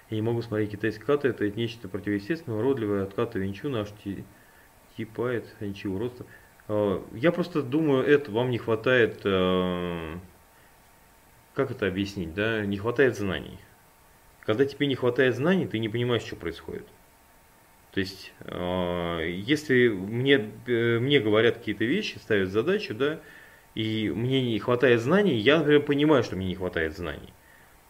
Я 0.10 0.18
не 0.18 0.22
могу 0.22 0.42
смотреть 0.42 0.72
китайские 0.72 1.06
каты, 1.06 1.30
это 1.30 1.50
нечто 1.50 1.88
противоестественное, 1.88 2.60
уродливое, 2.60 3.04
откаты 3.04 3.40
венчу 3.40 3.70
наш 3.70 3.90
типает, 4.98 5.46
ничего 5.60 5.96
уродства. 5.96 6.26
А, 6.68 7.04
я 7.14 7.32
просто 7.32 7.62
думаю, 7.62 8.06
это 8.06 8.32
вам 8.32 8.50
не 8.50 8.58
хватает 8.58 9.22
а, 9.24 10.20
как 11.56 11.72
это 11.72 11.88
объяснить, 11.88 12.34
да, 12.34 12.66
не 12.66 12.78
хватает 12.78 13.16
знаний. 13.16 13.58
Когда 14.42 14.66
тебе 14.66 14.88
не 14.88 14.96
хватает 14.96 15.36
знаний, 15.36 15.68
ты 15.68 15.80
не 15.80 15.90
понимаешь, 15.90 16.24
что 16.24 16.36
происходит. 16.36 16.86
То 17.94 18.02
есть, 18.02 18.34
э, 18.42 19.30
если 19.30 19.88
мне, 19.88 20.52
э, 20.68 21.00
мне 21.00 21.20
говорят 21.20 21.58
какие-то 21.58 21.86
вещи, 21.86 22.18
ставят 22.18 22.50
задачу, 22.50 22.94
да, 22.94 23.20
и 23.74 24.12
мне 24.14 24.44
не 24.44 24.60
хватает 24.60 25.02
знаний, 25.02 25.38
я, 25.38 25.60
например, 25.60 25.82
понимаю, 25.82 26.24
что 26.24 26.36
мне 26.36 26.48
не 26.48 26.56
хватает 26.56 26.96
знаний. 26.96 27.34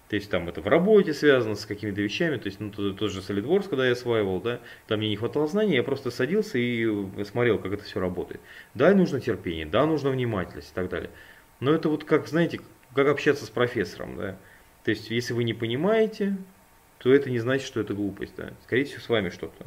То 0.08 0.16
есть 0.16 0.30
там 0.30 0.48
это 0.48 0.62
в 0.62 0.68
работе 0.68 1.14
связано 1.14 1.56
с 1.56 1.66
какими-то 1.66 2.02
вещами, 2.02 2.38
то 2.38 2.46
есть 2.46 2.60
ну, 2.60 2.70
тот, 2.70 2.98
тот 2.98 3.12
же 3.12 3.22
SolidWorks, 3.22 3.68
когда 3.70 3.88
я 3.88 3.94
осваивал, 3.94 4.40
да, 4.40 4.60
там 4.88 5.00
мне 5.00 5.10
не 5.10 5.16
хватало 5.16 5.48
знаний, 5.48 5.76
я 5.76 5.84
просто 5.84 6.12
садился 6.12 6.60
и 6.60 6.88
смотрел, 7.26 7.58
как 7.58 7.74
это 7.74 7.84
все 7.84 8.00
работает. 8.00 8.40
Да, 8.76 8.94
нужно 8.94 9.20
терпение, 9.20 9.66
да, 9.66 9.88
нужно 9.88 10.12
внимательность 10.12 10.72
и 10.72 10.76
так 10.76 10.90
далее. 10.90 11.10
Но 11.60 11.74
это 11.74 11.90
вот 11.90 12.04
как, 12.04 12.28
знаете, 12.28 12.60
как 12.95 13.07
общаться 13.07 13.45
с 13.45 13.49
профессором, 13.49 14.17
да. 14.17 14.38
То 14.84 14.91
есть, 14.91 15.09
если 15.11 15.34
вы 15.34 15.43
не 15.43 15.53
понимаете, 15.53 16.38
то 16.99 17.13
это 17.13 17.30
не 17.30 17.39
значит, 17.39 17.67
что 17.67 17.81
это 17.81 17.93
глупость, 17.93 18.34
да. 18.38 18.53
Скорее 18.63 18.85
всего, 18.85 19.01
с 19.01 19.09
вами 19.09 19.30
что-то. 19.30 19.65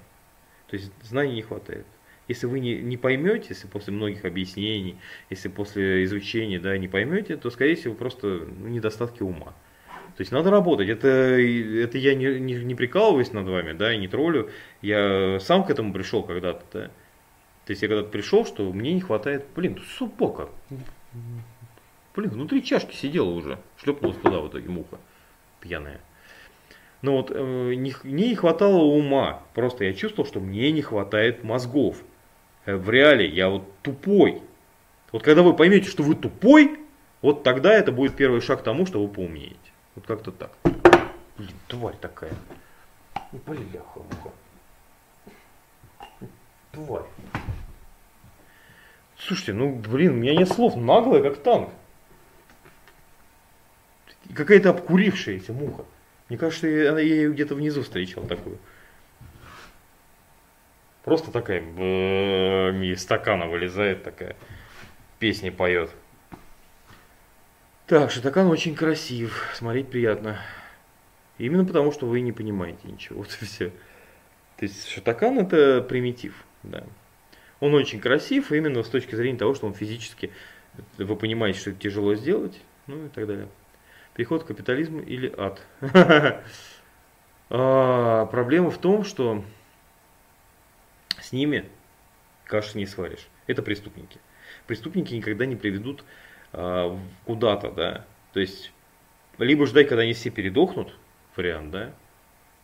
То 0.69 0.77
есть, 0.77 0.91
знаний 1.03 1.35
не 1.35 1.43
хватает. 1.43 1.87
Если 2.27 2.47
вы 2.47 2.61
не, 2.61 2.77
не 2.77 2.97
поймете, 2.97 3.47
если 3.51 3.69
после 3.69 3.93
многих 3.93 4.25
объяснений, 4.25 4.97
если 5.31 5.49
после 5.49 6.05
изучения, 6.05 6.59
да, 6.59 6.77
не 6.77 6.89
поймете, 6.89 7.37
то, 7.37 7.51
скорее 7.51 7.75
всего, 7.75 7.95
просто 7.95 8.27
ну, 8.27 8.69
недостатки 8.69 9.23
ума. 9.23 9.55
То 10.17 10.23
есть 10.23 10.33
надо 10.33 10.51
работать. 10.51 10.89
Это, 10.89 11.09
это 11.09 11.97
я 11.97 12.15
не, 12.15 12.39
не, 12.41 12.55
не 12.55 12.75
прикалываюсь 12.75 13.33
над 13.33 13.47
вами, 13.47 13.73
да, 13.73 13.95
и 13.95 13.99
не 13.99 14.09
троллю. 14.09 14.51
Я 14.83 15.39
сам 15.41 15.65
к 15.65 15.71
этому 15.71 15.93
пришел 15.93 16.23
когда-то, 16.23 16.65
да. 16.73 16.91
То 17.65 17.71
есть 17.71 17.83
я 17.83 17.89
когда-то 17.89 18.09
пришел, 18.09 18.45
что 18.45 18.73
мне 18.73 18.93
не 18.93 19.01
хватает, 19.01 19.45
блин, 19.55 19.79
супока. 19.97 20.49
Блин, 22.19 22.31
внутри 22.31 22.65
чашки 22.65 22.97
сидела 22.97 23.31
уже. 23.31 23.61
Шлепнулась 23.77 24.17
туда 24.17 24.41
в 24.41 24.49
итоге 24.49 24.69
муха. 24.69 24.99
Пьяная. 25.61 26.01
Но 27.01 27.17
вот 27.17 27.31
э, 27.33 27.75
не, 27.77 27.95
не 28.03 28.35
хватало 28.35 28.83
ума. 28.83 29.45
Просто 29.55 29.85
я 29.85 29.95
чувствовал, 29.95 30.29
что 30.29 30.41
мне 30.41 30.73
не 30.73 30.83
хватает 30.83 31.45
мозгов. 31.45 31.99
Э, 32.65 32.75
в 32.75 32.91
реале 32.91 33.29
я 33.29 33.49
вот 33.49 33.63
тупой. 33.83 34.43
Вот 35.13 35.23
когда 35.23 35.45
вы 35.45 35.55
поймете, 35.55 35.89
что 35.89 36.03
вы 36.03 36.17
тупой, 36.17 36.81
вот 37.23 37.45
тогда 37.45 37.73
это 37.73 37.93
будет 37.93 38.17
первый 38.17 38.41
шаг 38.41 38.63
к 38.63 38.65
тому, 38.65 38.85
что 38.85 39.01
вы 39.01 39.07
поумнеете. 39.07 39.55
Вот 39.95 40.05
как-то 40.05 40.33
так. 40.33 40.51
Блин, 41.37 41.53
тварь 41.69 41.97
такая. 42.01 42.33
Бляха, 43.31 44.01
муха. 44.01 44.33
Тварь. 46.73 47.07
Слушайте, 49.19 49.53
ну 49.53 49.77
блин, 49.77 50.15
у 50.15 50.17
меня 50.17 50.35
нет 50.35 50.49
слов. 50.49 50.75
Наглая, 50.75 51.23
как 51.23 51.37
танк 51.37 51.71
какая-то 54.35 54.71
обкурившаяся 54.71 55.53
муха. 55.53 55.85
Мне 56.29 56.39
кажется, 56.39 56.67
я, 56.69 56.99
ее 56.99 57.33
где-то 57.33 57.55
внизу 57.55 57.83
встречал 57.83 58.25
такую. 58.25 58.59
Просто 61.05 61.31
такая 61.31 61.61
из 61.61 63.03
стакана 63.03 63.47
вылезает 63.47 64.05
такая, 64.05 64.37
песни 65.19 65.49
поет. 65.49 65.91
Так, 67.87 68.11
Шатакан 68.11 68.49
очень 68.49 68.75
красив, 68.75 69.47
смотреть 69.55 69.89
приятно. 69.89 70.39
Именно 71.39 71.65
потому, 71.65 71.93
что 71.93 72.07
вы 72.07 72.21
не 72.21 72.33
понимаете 72.33 72.81
ничего. 72.85 73.19
Вот 73.21 73.39
и 73.41 73.45
все. 73.47 73.71
То 74.59 74.67
есть 74.67 74.87
Шатакан 74.89 75.39
это 75.39 75.81
примитив, 75.81 76.45
да. 76.63 76.85
Он 77.61 77.75
очень 77.75 78.01
красив 78.01 78.53
именно 78.53 78.83
с 78.83 78.89
точки 78.89 79.15
зрения 79.15 79.39
того, 79.39 79.55
что 79.55 79.67
он 79.67 79.73
физически, 79.73 80.31
вы 80.99 81.17
понимаете, 81.17 81.59
что 81.59 81.71
это 81.71 81.81
тяжело 81.81 82.15
сделать, 82.15 82.61
ну 82.87 83.07
и 83.07 83.09
так 83.09 83.27
далее. 83.27 83.49
Переход 84.19 84.43
к 84.43 84.49
капитализму 84.49 85.01
или 85.01 85.33
ад? 85.39 85.65
а, 87.51 88.27
проблема 88.27 88.69
в 88.73 88.79
том, 88.79 89.05
что 89.05 89.45
с 91.21 91.31
ними 91.31 91.67
каши 92.45 92.77
не 92.79 92.87
сваришь. 92.87 93.29
Это 93.47 93.63
преступники. 93.63 94.19
Преступники 94.67 95.15
никогда 95.15 95.47
не 95.47 95.55
приведут 95.55 96.03
а, 96.53 96.99
куда-то, 97.27 97.71
да. 97.71 98.07
То 98.33 98.41
есть, 98.41 98.73
либо 99.39 99.67
ждать, 99.67 99.87
когда 99.87 100.03
они 100.03 100.15
все 100.15 100.31
передохнут, 100.31 100.97
вариант, 101.37 101.71
да. 101.71 101.95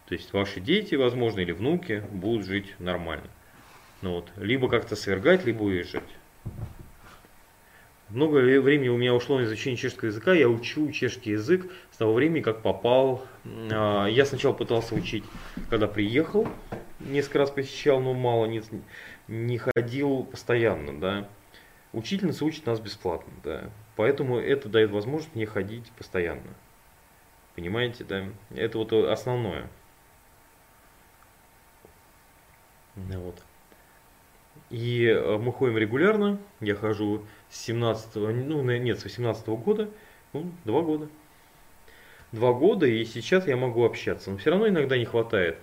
То 0.07 0.15
есть, 0.15 0.33
ваши 0.33 0.59
дети, 0.59 0.97
возможно, 0.97 1.39
или 1.39 1.53
внуки 1.53 2.03
будут 2.11 2.47
жить 2.47 2.75
нормально. 2.81 3.31
Ну, 4.03 4.15
вот. 4.15 4.29
Либо 4.39 4.69
как-то 4.69 4.97
свергать, 4.97 5.45
либо 5.45 5.63
уезжать. 5.63 6.03
Много 8.15 8.37
времени 8.37 8.89
у 8.89 8.97
меня 8.97 9.13
ушло 9.13 9.39
на 9.39 9.45
изучение 9.45 9.77
чешского 9.77 10.09
языка. 10.09 10.33
Я 10.33 10.49
учу 10.49 10.91
чешский 10.93 11.33
язык 11.33 11.71
с 11.91 11.97
того 11.97 12.15
времени, 12.15 12.43
как 12.43 12.63
попал. 12.63 13.27
А, 13.73 14.07
я 14.07 14.25
сначала 14.25 14.53
пытался 14.53 14.95
учить, 14.95 15.25
когда 15.69 15.89
приехал, 15.89 16.47
несколько 17.01 17.41
раз 17.41 17.51
посещал, 17.51 18.01
но 18.01 18.15
мало, 18.15 18.47
не, 18.47 18.63
не 19.27 19.59
ходил 19.59 20.25
постоянно, 20.25 20.99
да. 20.99 21.29
Учительница 21.93 22.45
учит 22.45 22.67
нас 22.67 22.81
бесплатно, 22.81 23.33
да. 23.43 23.71
Поэтому 23.97 24.39
это 24.39 24.69
дает 24.69 24.91
возможность 24.91 25.35
мне 25.35 25.47
ходить 25.47 25.91
постоянно. 25.99 26.55
Понимаете, 27.57 28.05
да? 28.05 28.25
Это 28.55 28.79
вот 28.79 28.93
основное. 28.93 29.69
Вот. 32.97 33.43
И 34.71 35.05
э, 35.05 35.39
мы 35.39 35.53
ходим 35.53 35.79
регулярно. 35.79 36.39
Я 36.61 36.75
хожу 36.75 37.25
с 37.51 37.61
17 37.65 38.17
ну 38.17 38.63
нет, 38.63 38.99
с 38.99 39.05
18 39.05 39.47
-го 39.47 39.57
года. 39.57 39.91
Ну, 40.33 40.51
два 40.65 40.83
года. 40.83 41.09
Два 42.33 42.53
года, 42.53 42.87
и 42.87 43.05
сейчас 43.05 43.47
я 43.47 43.57
могу 43.57 43.85
общаться. 43.85 44.31
Но 44.31 44.37
все 44.39 44.51
равно 44.51 44.69
иногда 44.69 44.99
не 44.99 45.05
хватает 45.05 45.59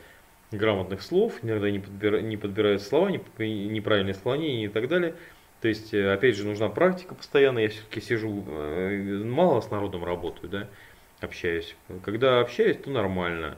грамотных 0.51 1.01
слов, 1.01 1.39
иногда 1.41 1.69
не, 1.69 1.79
подбира, 1.79 2.21
не 2.21 2.37
подбирают 2.37 2.81
слова, 2.81 3.09
не, 3.09 3.19
неправильные 3.67 4.13
склонения 4.13 4.65
и 4.65 4.69
так 4.69 4.87
далее. 4.87 5.15
То 5.61 5.67
есть, 5.67 5.93
э, 5.93 6.13
опять 6.13 6.35
же, 6.35 6.45
нужна 6.45 6.69
практика 6.69 7.15
постоянно. 7.15 7.59
Я 7.59 7.69
все-таки 7.69 8.01
сижу, 8.01 8.43
э, 8.47 9.23
мало 9.23 9.61
с 9.61 9.69
народом 9.69 10.03
работаю, 10.03 10.49
да, 10.49 10.67
общаюсь. 11.19 11.75
Когда 12.03 12.39
общаюсь, 12.41 12.77
то 12.77 12.89
нормально. 12.89 13.57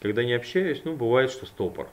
Когда 0.00 0.24
не 0.24 0.34
общаюсь, 0.34 0.82
ну, 0.84 0.94
бывает, 0.94 1.30
что 1.30 1.46
стопор. 1.46 1.88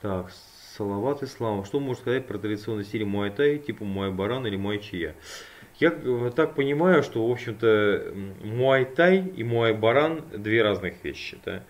Так, 0.00 0.30
Салават 0.76 1.22
Ислам. 1.22 1.64
Что 1.64 1.80
можно 1.80 2.02
сказать 2.02 2.26
про 2.26 2.36
традиционный 2.36 2.84
стиль 2.84 3.04
муай-тай, 3.04 3.58
типа 3.58 3.84
муай-баран 3.84 4.46
или 4.46 4.56
муай-чия? 4.56 5.14
Я 5.78 5.88
э, 5.88 6.30
так 6.36 6.54
понимаю, 6.54 7.02
что, 7.02 7.26
в 7.26 7.30
общем-то, 7.30 8.12
муай-тай 8.44 9.26
и 9.26 9.42
муай-баран 9.42 10.24
две 10.36 10.62
разных 10.62 11.02
вещи. 11.02 11.38
Да? 11.46 11.62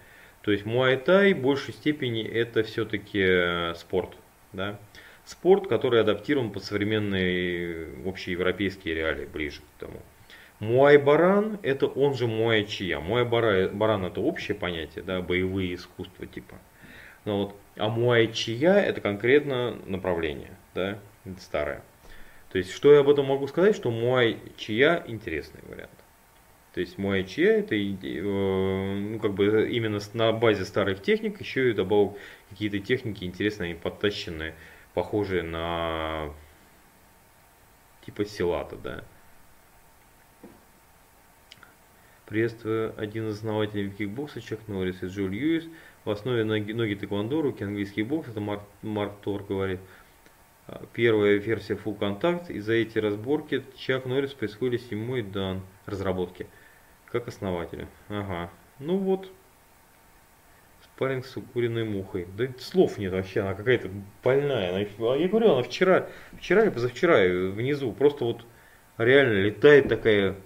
То 0.43 0.51
есть 0.51 0.65
муай-тай 0.65 1.35
в 1.35 1.41
большей 1.41 1.73
степени 1.75 2.25
это 2.25 2.65
все-таки 2.65 3.21
э, 3.21 3.75
спорт. 3.77 4.11
Да? 4.53 4.79
Спорт, 5.25 5.69
который 5.69 6.01
адаптирован 6.01 6.51
под 6.51 6.65
современные 6.65 7.89
общеевропейские 8.05 8.95
реалии, 8.95 9.27
ближе 9.27 9.61
к 9.61 9.81
тому. 9.81 10.01
Муай-баран 10.59 11.59
это 11.63 11.87
он 11.87 12.15
же 12.15 12.27
муай-чия. 12.27 12.99
Муай-баран 12.99 14.05
это 14.05 14.21
общее 14.21 14.57
понятие, 14.57 15.05
да, 15.05 15.21
боевые 15.21 15.75
искусства 15.75 16.27
типа. 16.27 16.57
Но 17.27 17.39
вот 17.39 17.57
а 17.77 17.89
муай-чия 17.89 18.73
это 18.73 19.03
конкретно 19.03 19.77
направление, 19.85 20.53
да, 20.75 20.99
это 21.27 21.41
старое. 21.41 21.83
То 22.51 22.59
есть, 22.59 22.73
что 22.73 22.95
я 22.95 23.01
об 23.01 23.11
этом 23.11 23.27
могу 23.27 23.47
сказать, 23.49 23.77
что 23.77 23.91
муай-чия 23.91 25.05
интересный 25.07 25.61
вариант. 25.69 25.91
То 26.73 26.81
есть 26.81 26.97
муай-чия 26.99 27.59
это 27.59 27.75
э, 27.75 28.21
ну, 28.23 29.19
как 29.19 29.35
бы 29.35 29.69
именно 29.71 29.99
на 30.15 30.33
базе 30.33 30.65
старых 30.65 31.03
техник, 31.03 31.41
еще 31.41 31.71
и 31.71 31.75
добавил 31.75 32.17
какие-то 32.51 32.79
техники 32.79 33.25
интересные, 33.25 33.75
подтащенные, 33.75 34.55
похожие 34.95 35.43
на 35.43 36.33
типа 38.05 38.25
силата, 38.25 38.77
да. 38.77 39.05
Приветствую 42.27 42.93
один 42.99 43.29
из 43.29 43.39
основателей 43.39 43.91
кикбокса 43.91 44.41
Чак 44.41 44.67
Норрис 44.67 45.03
и 45.03 45.07
Джо 45.07 45.29
Льюис. 45.29 45.65
В 46.07 46.11
основе 46.11 46.45
ноги, 46.45 46.71
ноги 46.71 46.95
тэквондо, 46.95 47.43
руки 47.43 47.65
английский 47.65 48.05
бокс, 48.05 48.29
это 48.29 48.39
Марк, 48.39 48.63
Марк 48.83 49.15
Тор 49.23 49.43
говорит. 49.43 49.81
А, 50.69 50.87
первая 50.93 51.35
версия 51.35 51.75
Full 51.75 51.99
Contact, 51.99 52.53
и 52.53 52.61
за 52.61 52.75
эти 52.75 52.99
разборки 52.99 53.65
Чак 53.77 54.07
Норрис 54.07 54.33
происходили 54.33 54.77
седьмой 54.77 55.23
дан 55.23 55.63
разработки, 55.85 56.47
как 57.07 57.27
основателя. 57.27 57.89
Ага, 58.09 58.53
ну 58.79 58.99
вот, 58.99 59.29
спарринг 60.85 61.27
с 61.27 61.37
укуренной 61.37 61.83
мухой. 61.83 62.29
Да 62.39 62.47
слов 62.61 62.99
нет 62.99 63.13
вообще, 63.13 63.41
она 63.41 63.55
какая-то 63.55 63.91
больная. 64.23 64.71
Она, 64.71 65.17
я 65.17 65.29
говорю, 65.29 65.55
она 65.55 65.65
вчера, 65.65 66.07
вчера 66.39 66.63
или 66.63 66.71
позавчера 66.71 67.17
внизу 67.51 67.91
просто 67.91 68.27
вот 68.27 68.47
реально 68.97 69.41
летает 69.41 69.89
такая 69.89 70.37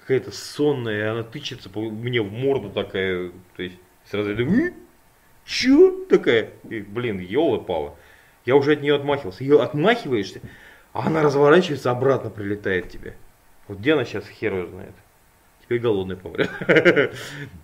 какая-то 0.00 0.30
сонная, 0.30 1.12
она 1.12 1.22
тычется 1.22 1.70
мне 1.74 2.20
в 2.20 2.30
морду 2.30 2.68
такая, 2.68 3.32
то 3.56 3.62
есть 3.62 3.78
Сразу 4.10 4.34
думаю, 4.34 4.74
чё 5.44 6.04
такая? 6.08 6.50
И, 6.68 6.80
блин, 6.80 7.18
елы 7.18 7.60
пала. 7.60 7.94
Я 8.44 8.56
уже 8.56 8.72
от 8.72 8.80
нее 8.80 8.94
отмахивался. 8.94 9.44
Ее 9.44 9.60
отмахиваешься, 9.62 10.40
а 10.92 11.06
она 11.06 11.22
разворачивается, 11.22 11.90
обратно 11.90 12.30
прилетает 12.30 12.88
тебе. 12.88 13.14
Вот 13.66 13.78
где 13.78 13.92
она 13.92 14.04
сейчас, 14.04 14.26
хер 14.28 14.54
ее 14.54 14.66
знает. 14.66 14.94
Теперь 15.62 15.80
голодный 15.80 16.16
помрет. 16.16 16.50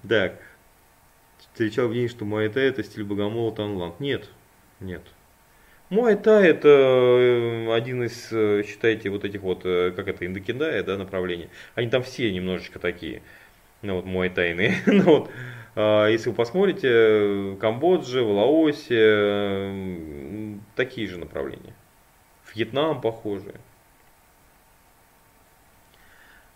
Так. 0.08 0.38
Встречал 1.38 1.88
мнение, 1.88 2.08
что 2.08 2.24
Муайтай 2.24 2.64
это 2.64 2.82
стиль 2.82 3.04
Богомола 3.04 3.54
Танланд. 3.54 4.00
Нет, 4.00 4.28
нет. 4.80 5.02
Муайтай 5.88 6.48
это 6.48 6.68
э, 6.68 7.72
один 7.72 8.02
из, 8.02 8.28
э, 8.32 8.64
считайте, 8.66 9.10
вот 9.10 9.24
этих 9.24 9.42
вот, 9.42 9.60
э, 9.64 9.92
как 9.94 10.08
это, 10.08 10.26
индокидая, 10.26 10.82
да, 10.82 10.96
направления. 10.96 11.48
Они 11.74 11.88
там 11.88 12.02
все 12.02 12.32
немножечко 12.32 12.78
такие, 12.78 13.22
ну 13.82 13.96
вот, 13.96 14.04
муайтайные. 14.04 14.74
ну 14.86 15.02
вот, 15.04 15.30
если 15.76 16.28
вы 16.28 16.34
посмотрите, 16.34 16.88
в 17.54 17.56
Камбодже, 17.56 18.22
в 18.22 18.30
Лаосе 18.30 19.00
такие 20.76 21.08
же 21.08 21.18
направления. 21.18 21.74
Вьетнам 22.54 23.00
похожие. 23.00 23.56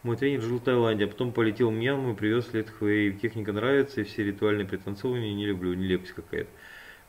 Мой 0.04 0.16
тренер 0.16 0.42
жил 0.42 0.58
в 0.58 0.62
Таиланде, 0.62 1.06
а 1.06 1.08
потом 1.08 1.32
полетел 1.32 1.70
в 1.70 1.74
Мьянму 1.74 2.12
и 2.12 2.14
привез 2.14 2.52
лет 2.54 2.70
Хуэй. 2.70 3.12
Техника 3.14 3.52
нравится, 3.52 4.00
и 4.00 4.04
все 4.04 4.22
ритуальные 4.22 4.66
пританцовывания 4.66 5.34
не 5.34 5.46
люблю, 5.46 5.74
нелепость 5.74 6.12
какая-то. 6.12 6.50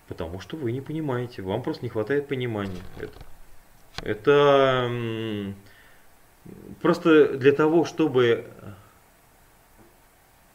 Потому 0.08 0.40
что 0.40 0.58
вы 0.58 0.72
не 0.72 0.82
понимаете, 0.82 1.44
вам 1.44 1.62
просто 1.62 1.86
не 1.86 1.90
хватает 1.90 2.28
понимания. 2.28 2.82
Это, 2.98 3.14
это 4.02 5.54
просто 6.82 7.38
для 7.38 7.52
того, 7.52 7.86
чтобы 7.86 8.48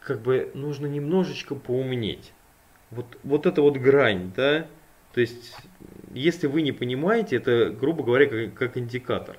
как 0.05 0.21
бы 0.21 0.51
нужно 0.53 0.85
немножечко 0.85 1.55
поумнеть. 1.55 2.31
Вот, 2.91 3.17
вот 3.23 3.45
это 3.47 3.61
вот 3.61 3.77
грань, 3.77 4.31
да, 4.35 4.67
то 5.13 5.21
есть, 5.21 5.55
если 6.13 6.47
вы 6.47 6.61
не 6.61 6.71
понимаете, 6.71 7.37
это, 7.37 7.71
грубо 7.71 8.03
говоря, 8.03 8.27
как, 8.27 8.53
как 8.53 8.77
индикатор, 8.77 9.37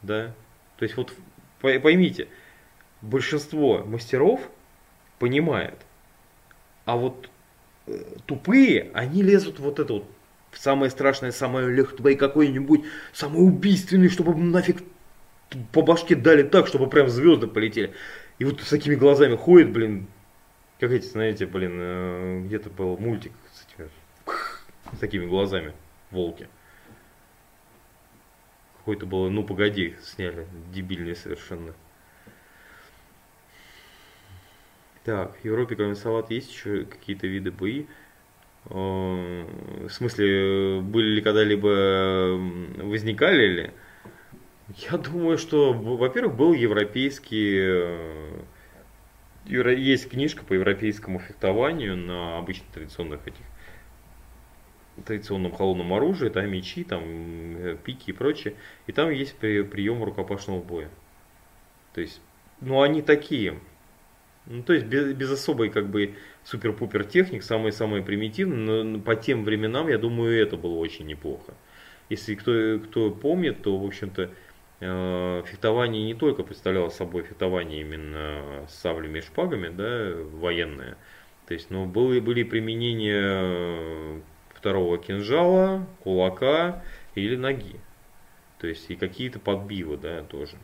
да, 0.00 0.34
то 0.78 0.84
есть 0.84 0.96
вот 0.96 1.12
поймите, 1.60 2.28
большинство 3.02 3.84
мастеров 3.84 4.48
понимает, 5.18 5.78
а 6.84 6.96
вот 6.96 7.28
э, 7.86 8.04
тупые, 8.26 8.90
они 8.94 9.22
лезут 9.22 9.58
вот 9.58 9.80
это 9.80 9.94
вот 9.94 10.10
самое 10.52 10.90
страшное, 10.90 11.32
самое 11.32 11.68
легкое 11.68 12.14
какой-нибудь, 12.14 12.84
самый 13.12 13.44
убийственный, 13.44 14.08
чтобы 14.08 14.34
нафиг 14.36 14.82
по 15.72 15.82
башке 15.82 16.14
дали 16.14 16.42
так, 16.42 16.66
чтобы 16.66 16.88
прям 16.88 17.08
звезды 17.08 17.46
полетели. 17.46 17.92
И 18.42 18.44
вот 18.44 18.60
с 18.60 18.70
такими 18.70 18.96
глазами 18.96 19.36
ходит, 19.36 19.70
блин, 19.70 20.08
как 20.80 20.90
эти, 20.90 21.06
знаете, 21.06 21.46
блин, 21.46 21.78
э, 21.78 22.40
где-то 22.44 22.70
был 22.70 22.98
мультик 22.98 23.30
с, 23.52 23.64
этими, 23.64 23.88
с 24.96 24.98
такими 24.98 25.26
глазами, 25.26 25.74
волки. 26.10 26.48
Какой-то 28.78 29.06
было, 29.06 29.28
ну 29.28 29.44
погоди, 29.44 29.94
сняли, 30.02 30.48
дебильные 30.74 31.14
совершенно. 31.14 31.72
Так, 35.04 35.36
в 35.36 35.44
Европе, 35.44 35.76
кроме 35.76 35.94
салат, 35.94 36.32
есть 36.32 36.50
еще 36.50 36.84
какие-то 36.84 37.28
виды 37.28 37.52
бои? 37.52 37.86
Э, 38.70 39.86
в 39.86 39.88
смысле, 39.88 40.80
были 40.80 41.14
ли 41.14 41.20
когда-либо, 41.22 42.40
возникали 42.82 43.46
ли? 43.46 43.70
Я 44.76 44.96
думаю, 44.96 45.38
что, 45.38 45.72
во-первых, 45.72 46.36
был 46.36 46.52
европейский... 46.52 47.58
Э, 47.60 48.42
есть 49.44 50.08
книжка 50.08 50.44
по 50.44 50.52
европейскому 50.52 51.18
фехтованию 51.18 51.96
на 51.96 52.38
обычно 52.38 52.64
традиционных 52.72 53.26
этих 53.26 53.44
традиционном 55.04 55.52
холодном 55.52 55.92
оружии, 55.92 56.28
там 56.28 56.48
мечи, 56.48 56.84
там 56.84 57.02
э, 57.04 57.76
пики 57.82 58.10
и 58.10 58.12
прочее. 58.12 58.54
И 58.86 58.92
там 58.92 59.10
есть 59.10 59.36
прием 59.36 60.02
рукопашного 60.04 60.62
боя. 60.62 60.90
То 61.94 62.00
есть, 62.00 62.20
ну 62.60 62.82
они 62.82 63.02
такие. 63.02 63.58
Ну, 64.46 64.62
то 64.62 64.72
есть 64.72 64.86
без, 64.86 65.12
без 65.12 65.30
особой 65.30 65.70
как 65.70 65.88
бы 65.88 66.14
супер-пупер 66.44 67.04
техник, 67.04 67.42
самые-самые 67.42 68.02
примитивные, 68.02 68.82
но 68.82 69.00
по 69.00 69.14
тем 69.14 69.44
временам, 69.44 69.88
я 69.88 69.98
думаю, 69.98 70.40
это 70.40 70.56
было 70.56 70.76
очень 70.78 71.06
неплохо. 71.06 71.54
Если 72.08 72.34
кто, 72.34 72.80
кто 72.80 73.10
помнит, 73.10 73.62
то, 73.62 73.78
в 73.78 73.86
общем-то, 73.86 74.30
фехтование 74.82 76.04
не 76.04 76.14
только 76.14 76.42
представляло 76.42 76.88
собой 76.88 77.22
фехтование 77.22 77.82
именно 77.82 78.66
с 78.68 78.74
саблями 78.74 79.18
и 79.18 79.22
шпагами, 79.22 79.68
да, 79.68 80.12
военное, 80.36 80.96
то 81.46 81.54
есть, 81.54 81.70
но 81.70 81.86
были, 81.86 82.20
были 82.20 82.42
применения 82.42 84.22
второго 84.54 84.98
кинжала, 84.98 85.86
кулака 86.02 86.82
или 87.14 87.36
ноги. 87.36 87.80
То 88.58 88.66
есть 88.68 88.90
и 88.90 88.96
какие-то 88.96 89.40
подбивы, 89.40 89.96
да, 89.96 90.22
тоже. 90.22 90.56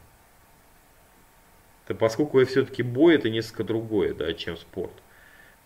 Это 1.84 1.94
поскольку 1.94 2.44
все-таки 2.44 2.82
бой 2.82 3.16
это 3.16 3.28
несколько 3.28 3.64
другое, 3.64 4.14
да, 4.14 4.32
чем 4.34 4.56
спорт. 4.56 4.92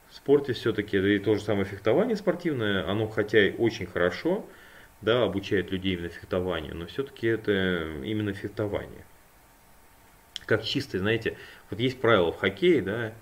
В 0.08 0.14
спорте 0.14 0.52
все-таки 0.54 0.96
и 0.96 1.18
то 1.18 1.34
же 1.34 1.42
самое 1.42 1.64
фехтование 1.64 2.16
спортивное, 2.16 2.88
оно 2.88 3.06
хотя 3.08 3.48
и 3.48 3.56
очень 3.56 3.86
хорошо, 3.86 4.46
да, 5.02 5.24
обучает 5.24 5.70
людей 5.70 5.94
именно 5.94 6.08
фехтованию, 6.08 6.74
но 6.74 6.86
все-таки 6.86 7.26
это 7.26 7.52
именно 8.04 8.32
фехтование. 8.32 9.04
Как 10.46 10.64
чистое, 10.64 11.00
знаете, 11.00 11.36
вот 11.70 11.80
есть 11.80 12.00
правила 12.00 12.32
в 12.32 12.38
хоккее, 12.38 12.82
да, 12.82 13.12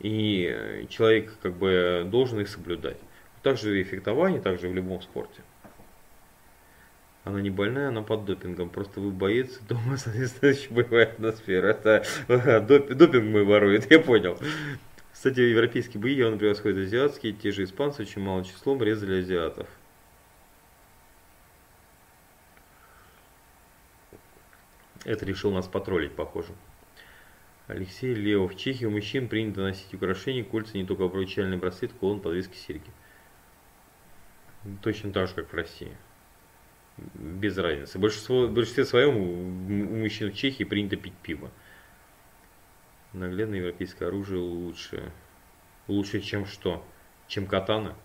и 0.00 0.86
человек 0.90 1.32
как 1.42 1.54
бы 1.54 2.06
должен 2.06 2.40
их 2.40 2.48
соблюдать. 2.48 2.98
Также 3.42 3.80
и 3.80 3.84
фехтование, 3.84 4.40
также 4.40 4.68
в 4.68 4.74
любом 4.74 5.00
спорте. 5.00 5.42
Она 7.24 7.42
не 7.42 7.50
больная, 7.50 7.88
она 7.88 8.02
под 8.02 8.24
допингом. 8.24 8.70
Просто 8.70 9.00
вы 9.00 9.10
боец, 9.10 9.58
дома 9.68 9.96
соответствующая 9.96 10.72
боевая 10.72 11.06
атмосфера. 11.06 11.68
Это 11.68 12.04
допинг 12.94 13.24
мой 13.24 13.44
ворует, 13.44 13.86
я 13.90 14.00
понял. 14.00 14.38
Кстати, 15.12 15.40
европейские 15.40 16.00
бои 16.00 16.14
явно 16.14 16.38
превосходят 16.38 16.78
азиатские. 16.78 17.32
Те 17.32 17.50
же 17.52 17.64
испанцы 17.64 18.02
очень 18.02 18.22
малым 18.22 18.44
числом 18.44 18.82
резали 18.82 19.20
азиатов. 19.20 19.68
Это 25.08 25.24
решил 25.24 25.50
нас 25.50 25.66
потроллить, 25.66 26.12
похоже. 26.12 26.52
Алексей 27.66 28.12
Лео. 28.12 28.46
В 28.46 28.54
Чехии 28.58 28.84
у 28.84 28.90
мужчин 28.90 29.26
принято 29.26 29.62
носить 29.62 29.94
украшения, 29.94 30.44
кольца, 30.44 30.76
не 30.76 30.84
только 30.84 31.04
обручальный 31.04 31.56
браслет, 31.56 31.94
кулон, 31.94 32.20
подвески, 32.20 32.54
серьги. 32.54 32.90
Точно 34.82 35.10
так 35.10 35.28
же, 35.28 35.34
как 35.34 35.50
в 35.50 35.54
России. 35.54 35.96
Без 37.14 37.56
разницы. 37.56 37.98
Большинство, 37.98 38.46
в 38.46 38.52
большинстве 38.52 38.84
своем 38.84 39.16
у 39.16 39.96
мужчин 40.02 40.30
в 40.30 40.34
Чехии 40.34 40.64
принято 40.64 40.96
пить 40.96 41.14
пиво. 41.22 41.50
Наглядное 43.14 43.60
европейское 43.60 44.08
оружие 44.08 44.42
лучше. 44.42 45.10
Лучше, 45.86 46.20
чем 46.20 46.44
что? 46.44 46.86
Чем 47.28 47.46
катана? 47.46 47.96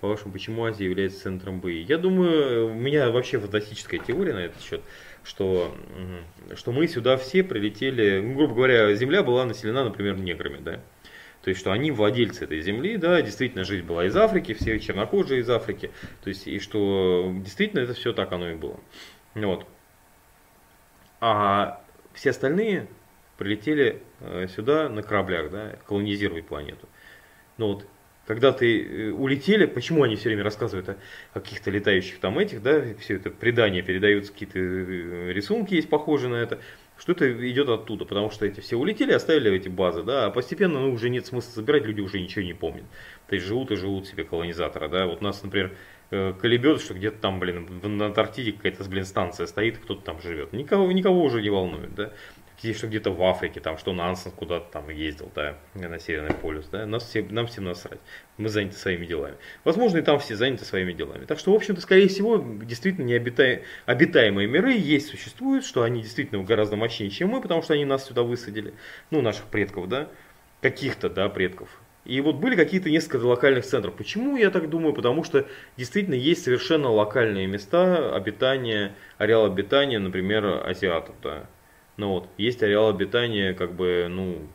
По-вашему, 0.00 0.32
почему 0.32 0.64
Азия 0.64 0.84
является 0.84 1.22
центром 1.22 1.60
бои? 1.60 1.82
Я 1.82 1.96
думаю, 1.96 2.66
у 2.66 2.74
меня 2.74 3.10
вообще 3.10 3.40
фантастическая 3.40 3.98
теория 3.98 4.34
на 4.34 4.40
этот 4.40 4.62
счет, 4.62 4.82
что, 5.28 5.76
что 6.54 6.72
мы 6.72 6.88
сюда 6.88 7.18
все 7.18 7.44
прилетели, 7.44 8.20
ну, 8.20 8.34
грубо 8.34 8.54
говоря, 8.54 8.94
Земля 8.94 9.22
была 9.22 9.44
населена, 9.44 9.84
например, 9.84 10.16
неграми, 10.18 10.58
да? 10.58 10.80
То 11.42 11.50
есть, 11.50 11.60
что 11.60 11.70
они 11.70 11.90
владельцы 11.90 12.44
этой 12.44 12.60
земли, 12.60 12.96
да, 12.96 13.22
действительно 13.22 13.64
жизнь 13.64 13.84
была 13.84 14.06
из 14.06 14.16
Африки, 14.16 14.54
все 14.54 14.80
чернокожие 14.80 15.40
из 15.40 15.50
Африки, 15.50 15.90
то 16.22 16.28
есть, 16.28 16.48
и 16.48 16.58
что 16.58 17.32
действительно 17.36 17.80
это 17.80 17.94
все 17.94 18.12
так 18.12 18.32
оно 18.32 18.50
и 18.50 18.54
было. 18.54 18.80
Вот. 19.34 19.66
А 21.20 21.82
все 22.14 22.30
остальные 22.30 22.88
прилетели 23.36 24.02
э, 24.20 24.46
сюда 24.48 24.88
на 24.88 25.02
кораблях, 25.02 25.50
да, 25.50 25.76
колонизировать 25.86 26.46
планету. 26.46 26.88
Ну 27.56 27.74
вот 27.74 27.86
когда 28.28 28.52
ты 28.52 28.84
э, 28.84 29.10
улетели, 29.10 29.64
почему 29.64 30.02
они 30.02 30.16
все 30.16 30.28
время 30.28 30.44
рассказывают 30.44 30.90
о, 30.90 31.40
каких-то 31.40 31.70
летающих 31.70 32.20
там 32.20 32.38
этих, 32.38 32.62
да, 32.62 32.82
все 33.00 33.16
это 33.16 33.30
предания 33.30 33.80
передаются, 33.80 34.30
какие-то 34.30 34.58
э, 34.58 35.32
рисунки 35.32 35.72
есть 35.72 35.88
похожие 35.88 36.28
на 36.28 36.34
это, 36.34 36.58
что 36.98 37.12
это 37.12 37.50
идет 37.50 37.70
оттуда, 37.70 38.04
потому 38.04 38.30
что 38.30 38.44
эти 38.44 38.60
все 38.60 38.76
улетели, 38.76 39.12
оставили 39.12 39.50
эти 39.56 39.70
базы, 39.70 40.02
да, 40.02 40.26
а 40.26 40.30
постепенно 40.30 40.78
ну, 40.78 40.92
уже 40.92 41.08
нет 41.08 41.24
смысла 41.24 41.54
забирать, 41.54 41.86
люди 41.86 42.02
уже 42.02 42.20
ничего 42.20 42.44
не 42.44 42.52
помнят. 42.52 42.84
То 43.28 43.34
есть 43.34 43.46
живут 43.46 43.70
и 43.70 43.76
живут 43.76 44.06
себе 44.06 44.24
колонизаторы, 44.24 44.90
да, 44.90 45.06
вот 45.06 45.22
нас, 45.22 45.42
например, 45.42 45.74
э, 46.10 46.34
колебет, 46.38 46.82
что 46.82 46.92
где-то 46.92 47.18
там, 47.18 47.40
блин, 47.40 47.64
в 47.64 47.86
Антарктиде 47.86 48.52
какая-то, 48.52 48.84
блин, 48.90 49.06
станция 49.06 49.46
стоит, 49.46 49.78
кто-то 49.78 50.02
там 50.02 50.20
живет. 50.20 50.52
Никого, 50.52 50.92
никого 50.92 51.22
уже 51.22 51.40
не 51.40 51.48
волнует, 51.48 51.94
да 51.94 52.12
что 52.60 52.88
где-то 52.88 53.10
в 53.10 53.22
Африке, 53.22 53.60
там, 53.60 53.78
что 53.78 53.92
Нансен 53.92 54.32
куда-то 54.32 54.70
там 54.72 54.88
ездил, 54.90 55.30
да, 55.34 55.56
на 55.74 55.98
Северный 55.98 56.34
полюс, 56.34 56.66
да, 56.66 56.86
нас 56.86 57.04
все, 57.04 57.22
нам 57.22 57.46
всем 57.46 57.64
насрать. 57.64 58.00
Мы 58.36 58.48
заняты 58.48 58.76
своими 58.76 59.06
делами. 59.06 59.36
Возможно, 59.64 59.98
и 59.98 60.02
там 60.02 60.18
все 60.18 60.36
заняты 60.36 60.64
своими 60.64 60.92
делами. 60.92 61.24
Так 61.24 61.38
что, 61.38 61.52
в 61.52 61.54
общем-то, 61.54 61.80
скорее 61.80 62.08
всего, 62.08 62.36
действительно 62.62 63.04
необитаемые 63.04 63.64
обитаемые 63.86 64.48
миры 64.48 64.72
есть, 64.72 65.08
существуют, 65.08 65.64
что 65.64 65.82
они 65.82 66.02
действительно 66.02 66.42
гораздо 66.42 66.76
мощнее, 66.76 67.10
чем 67.10 67.30
мы, 67.30 67.40
потому 67.40 67.62
что 67.62 67.74
они 67.74 67.84
нас 67.84 68.06
сюда 68.06 68.22
высадили, 68.22 68.74
ну, 69.10 69.22
наших 69.22 69.44
предков, 69.46 69.88
да, 69.88 70.08
каких-то, 70.60 71.08
да, 71.08 71.28
предков. 71.28 71.68
И 72.04 72.20
вот 72.22 72.36
были 72.36 72.56
какие-то 72.56 72.90
несколько 72.90 73.26
локальных 73.26 73.66
центров. 73.66 73.94
Почему 73.94 74.36
я 74.36 74.50
так 74.50 74.70
думаю? 74.70 74.94
Потому 74.94 75.24
что 75.24 75.46
действительно 75.76 76.14
есть 76.14 76.42
совершенно 76.42 76.88
локальные 76.88 77.46
места 77.46 78.14
обитания, 78.14 78.94
ареал 79.18 79.44
обитания, 79.44 79.98
например, 79.98 80.66
азиатов, 80.66 81.14
да. 81.22 81.46
Ну 81.98 82.10
вот, 82.10 82.28
есть 82.38 82.62
ареал 82.62 82.88
обитания, 82.90 83.52
как 83.54 83.74
бы, 83.74 84.06
ну, 84.08 84.48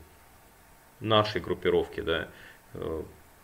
нашей 1.00 1.42
группировки, 1.42 2.00
да, 2.00 2.28
э, 2.72 3.02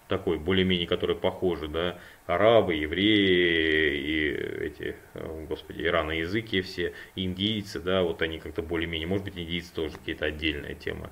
такой 0.09 0.39
более-менее, 0.39 0.87
который 0.87 1.15
похожи, 1.15 1.69
да, 1.69 1.99
арабы, 2.27 2.75
евреи 2.75 3.99
и 3.99 4.31
эти, 4.67 4.97
э, 5.15 5.47
господи, 5.47 5.83
ираноязыки 5.83 6.63
все, 6.63 6.95
индийцы, 7.15 7.79
да, 7.79 8.03
вот 8.03 8.23
они 8.23 8.39
как-то 8.39 8.63
более-менее, 8.63 9.07
может 9.07 9.27
быть, 9.27 9.37
индийцы 9.37 9.73
тоже 9.75 9.99
какие-то 9.99 10.25
отдельная 10.25 10.75
тема. 10.75 11.11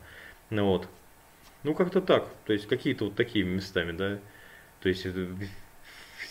Ну 0.48 0.64
вот, 0.64 0.88
ну 1.64 1.74
как-то 1.74 2.00
так, 2.00 2.26
то 2.46 2.54
есть 2.54 2.66
какие-то 2.66 3.04
вот 3.06 3.16
такими 3.16 3.56
местами, 3.56 3.92
да, 3.92 4.18
то 4.80 4.88
есть 4.88 5.06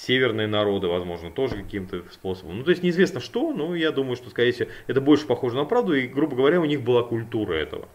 северные 0.08 0.48
народы, 0.48 0.88
возможно, 0.88 1.30
тоже 1.30 1.58
каким-то 1.58 2.04
способом. 2.12 2.60
Ну, 2.60 2.64
то 2.64 2.72
есть 2.72 2.82
неизвестно 2.82 3.20
что, 3.20 3.54
но 3.54 3.76
я 3.76 3.92
думаю, 3.92 4.16
что, 4.16 4.30
скорее 4.30 4.54
всего, 4.54 4.70
это 4.88 5.02
больше 5.02 5.28
похоже 5.28 5.58
на 5.58 5.66
правду, 5.66 5.94
и, 5.94 6.08
грубо 6.08 6.36
говоря, 6.36 6.62
у 6.62 6.66
них 6.66 6.82
была 6.82 7.04
культура 7.04 7.54
этого. 7.54 7.90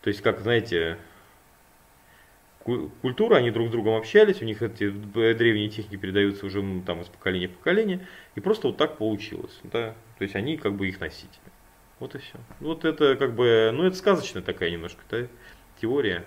То 0.00 0.08
есть, 0.08 0.22
как, 0.22 0.40
знаете, 0.40 0.96
культура, 2.64 3.36
они 3.36 3.50
друг 3.50 3.68
с 3.68 3.70
другом 3.70 3.94
общались, 3.94 4.40
у 4.40 4.46
них 4.46 4.62
эти 4.62 4.88
древние 4.88 5.68
техники 5.68 6.00
передаются 6.00 6.46
уже 6.46 6.62
ну, 6.62 6.82
там 6.82 7.02
из 7.02 7.08
поколения 7.08 7.48
в 7.48 7.52
поколение, 7.52 8.06
и 8.34 8.40
просто 8.40 8.68
вот 8.68 8.78
так 8.78 8.96
получилось, 8.96 9.60
да, 9.64 9.94
то 10.18 10.24
есть 10.24 10.34
они 10.34 10.56
как 10.56 10.74
бы 10.74 10.88
их 10.88 10.98
носители. 10.98 11.52
Вот 12.00 12.14
и 12.14 12.18
все. 12.18 12.38
Вот 12.60 12.86
это 12.86 13.16
как 13.16 13.34
бы, 13.34 13.70
ну 13.72 13.84
это 13.84 13.96
сказочная 13.96 14.42
такая 14.42 14.70
немножко 14.70 15.02
да, 15.10 15.26
теория, 15.80 16.24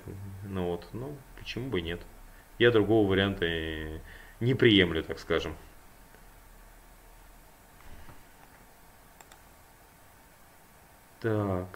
ну 0.48 0.68
вот, 0.68 0.88
ну 0.94 1.18
почему 1.40 1.70
бы 1.70 1.82
нет. 1.82 2.02
Я 2.60 2.72
другого 2.72 3.10
варианта 3.10 3.46
не 4.40 4.54
приемлю, 4.54 5.04
так 5.04 5.20
скажем. 5.20 5.56
Так. 11.20 11.68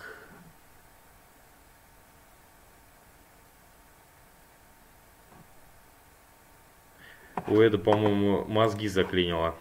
У 7.47 7.59
это, 7.59 7.77
по-моему, 7.77 8.45
мозги 8.45 8.87
заклинило. 8.87 9.55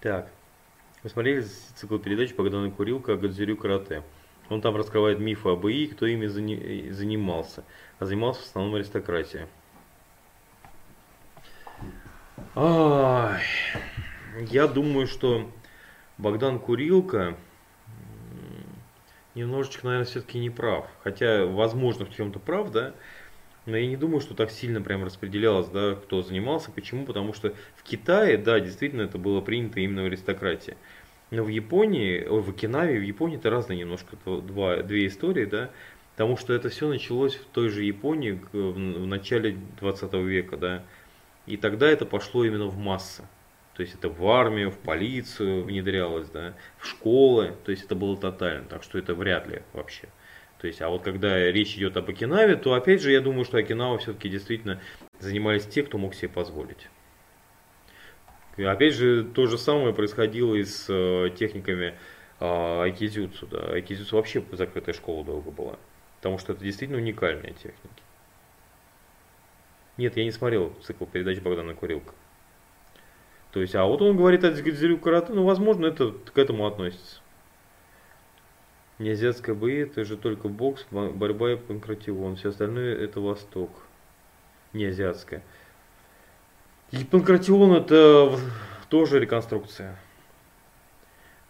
Так. 0.00 0.30
Вы 1.02 1.10
смотрели 1.10 1.42
цикл 1.42 1.98
передач 1.98 2.32
«Богдан 2.34 2.66
и 2.66 2.70
Курилка» 2.70 3.16
Гадзюрю 3.16 3.56
Карате? 3.56 4.02
Он 4.48 4.60
там 4.60 4.76
раскрывает 4.76 5.18
мифы 5.18 5.48
об 5.48 5.66
ИИ, 5.66 5.86
кто 5.86 6.06
ими 6.06 6.26
занимался. 6.26 7.64
А 7.98 8.06
занимался 8.06 8.42
в 8.42 8.46
основном 8.46 8.74
аристократия. 8.76 9.48
Ай, 12.54 13.42
я 14.50 14.66
думаю, 14.66 15.06
что 15.06 15.50
Богдан 16.18 16.58
Курилка 16.58 17.36
немножечко, 19.34 19.86
наверное, 19.86 20.06
все-таки 20.06 20.38
не 20.38 20.50
прав. 20.50 20.86
Хотя, 21.02 21.44
возможно, 21.44 22.06
в 22.06 22.14
чем-то 22.14 22.38
прав, 22.38 22.70
да. 22.70 22.94
Но 23.66 23.76
я 23.76 23.86
не 23.86 23.96
думаю, 23.96 24.20
что 24.20 24.34
так 24.34 24.50
сильно 24.50 24.80
прям 24.80 25.04
распределялось, 25.04 25.68
да, 25.68 25.96
кто 25.96 26.22
занимался. 26.22 26.70
Почему? 26.70 27.04
Потому 27.04 27.32
что 27.32 27.52
в 27.74 27.82
Китае, 27.82 28.38
да, 28.38 28.60
действительно 28.60 29.02
это 29.02 29.18
было 29.18 29.40
принято 29.40 29.80
именно 29.80 30.02
в 30.02 30.06
аристократии. 30.06 30.76
Но 31.30 31.42
в 31.42 31.48
Японии, 31.48 32.24
ой, 32.24 32.40
в 32.40 32.50
Окинаве, 32.50 32.98
в 32.98 33.02
Японии 33.02 33.36
это 33.36 33.50
разные 33.50 33.78
немножко 33.78 34.16
два, 34.24 34.82
две 34.82 35.08
истории, 35.08 35.44
да, 35.44 35.70
потому 36.12 36.36
что 36.36 36.52
это 36.52 36.68
все 36.68 36.88
началось 36.88 37.34
в 37.34 37.44
той 37.46 37.68
же 37.68 37.82
Японии 37.82 38.40
в, 38.52 38.72
в 38.72 39.06
начале 39.06 39.58
20 39.80 40.12
века, 40.14 40.56
да, 40.56 40.84
и 41.46 41.56
тогда 41.56 41.88
это 41.88 42.06
пошло 42.06 42.44
именно 42.44 42.66
в 42.66 42.76
массы. 42.78 43.24
То 43.74 43.82
есть 43.82 43.94
это 43.94 44.08
в 44.08 44.26
армию, 44.26 44.70
в 44.70 44.78
полицию 44.78 45.64
внедрялось, 45.64 46.30
да, 46.30 46.54
в 46.78 46.86
школы, 46.86 47.54
то 47.64 47.72
есть 47.72 47.84
это 47.84 47.94
было 47.94 48.16
тотально, 48.16 48.66
так 48.68 48.82
что 48.82 48.96
это 48.96 49.14
вряд 49.14 49.48
ли 49.48 49.62
вообще. 49.72 50.08
То 50.58 50.66
есть, 50.66 50.80
а 50.80 50.88
вот 50.88 51.02
когда 51.02 51.38
речь 51.50 51.76
идет 51.76 51.96
об 51.96 52.08
Окинаве, 52.08 52.56
то 52.56 52.72
опять 52.72 53.02
же 53.02 53.12
я 53.12 53.20
думаю, 53.20 53.44
что 53.44 53.58
Окинава 53.58 53.98
все-таки 53.98 54.28
действительно 54.28 54.80
занимались 55.18 55.66
те, 55.66 55.82
кто 55.82 55.98
мог 55.98 56.14
себе 56.14 56.28
позволить. 56.28 56.88
Опять 58.58 58.94
же, 58.94 59.24
то 59.24 59.46
же 59.46 59.58
самое 59.58 59.92
происходило 59.92 60.54
и 60.54 60.64
с 60.64 60.86
э, 60.88 61.30
техниками 61.36 61.94
э, 62.40 62.80
айкидзюцу. 62.82 63.46
Да. 63.48 63.72
Айкидзюцу 63.72 64.16
вообще 64.16 64.42
закрытая 64.52 64.94
школа 64.94 65.24
долго 65.24 65.50
была. 65.50 65.76
Потому 66.16 66.38
что 66.38 66.52
это 66.52 66.64
действительно 66.64 66.98
уникальные 66.98 67.52
техники. 67.52 68.02
Нет, 69.98 70.16
я 70.16 70.24
не 70.24 70.30
смотрел 70.30 70.74
цикл 70.82 71.04
передач 71.04 71.38
Богдана 71.40 71.74
Курилка. 71.74 72.14
То 73.52 73.60
есть, 73.60 73.74
а 73.74 73.84
вот 73.84 74.02
он 74.02 74.16
говорит 74.16 74.44
о 74.44 74.50
Дзюрю 74.50 74.98
карате, 74.98 75.32
ну, 75.32 75.44
возможно, 75.44 75.86
это 75.86 76.12
к 76.12 76.36
этому 76.36 76.66
относится. 76.66 77.20
Не 78.98 79.10
азиатская 79.10 79.54
бои, 79.54 79.76
это 79.76 80.04
же 80.04 80.16
только 80.16 80.48
бокс, 80.48 80.86
борьба 80.90 81.52
и 81.52 81.56
панкратион. 81.56 82.36
Все 82.36 82.50
остальное 82.50 82.94
это 82.94 83.20
Восток. 83.20 83.70
Не 84.72 84.86
азиатская. 84.86 85.42
И 86.92 87.04
панкратион 87.04 87.72
это 87.72 88.38
тоже 88.88 89.18
реконструкция. 89.18 89.98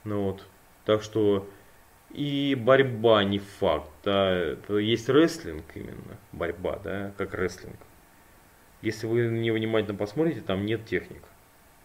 Ну 0.04 0.22
вот. 0.24 0.46
Так 0.84 1.02
что 1.02 1.48
и 2.10 2.54
борьба 2.54 3.24
не 3.24 3.38
факт. 3.38 3.90
Да. 4.04 4.56
Есть 4.78 5.08
рестлинг 5.08 5.64
именно, 5.74 6.16
борьба, 6.32 6.78
да, 6.78 7.12
как 7.18 7.34
рестлинг. 7.34 7.76
Если 8.82 9.06
вы 9.06 9.26
невнимательно 9.26 9.96
посмотрите, 9.96 10.40
там 10.40 10.64
нет 10.64 10.86
техник. 10.86 11.22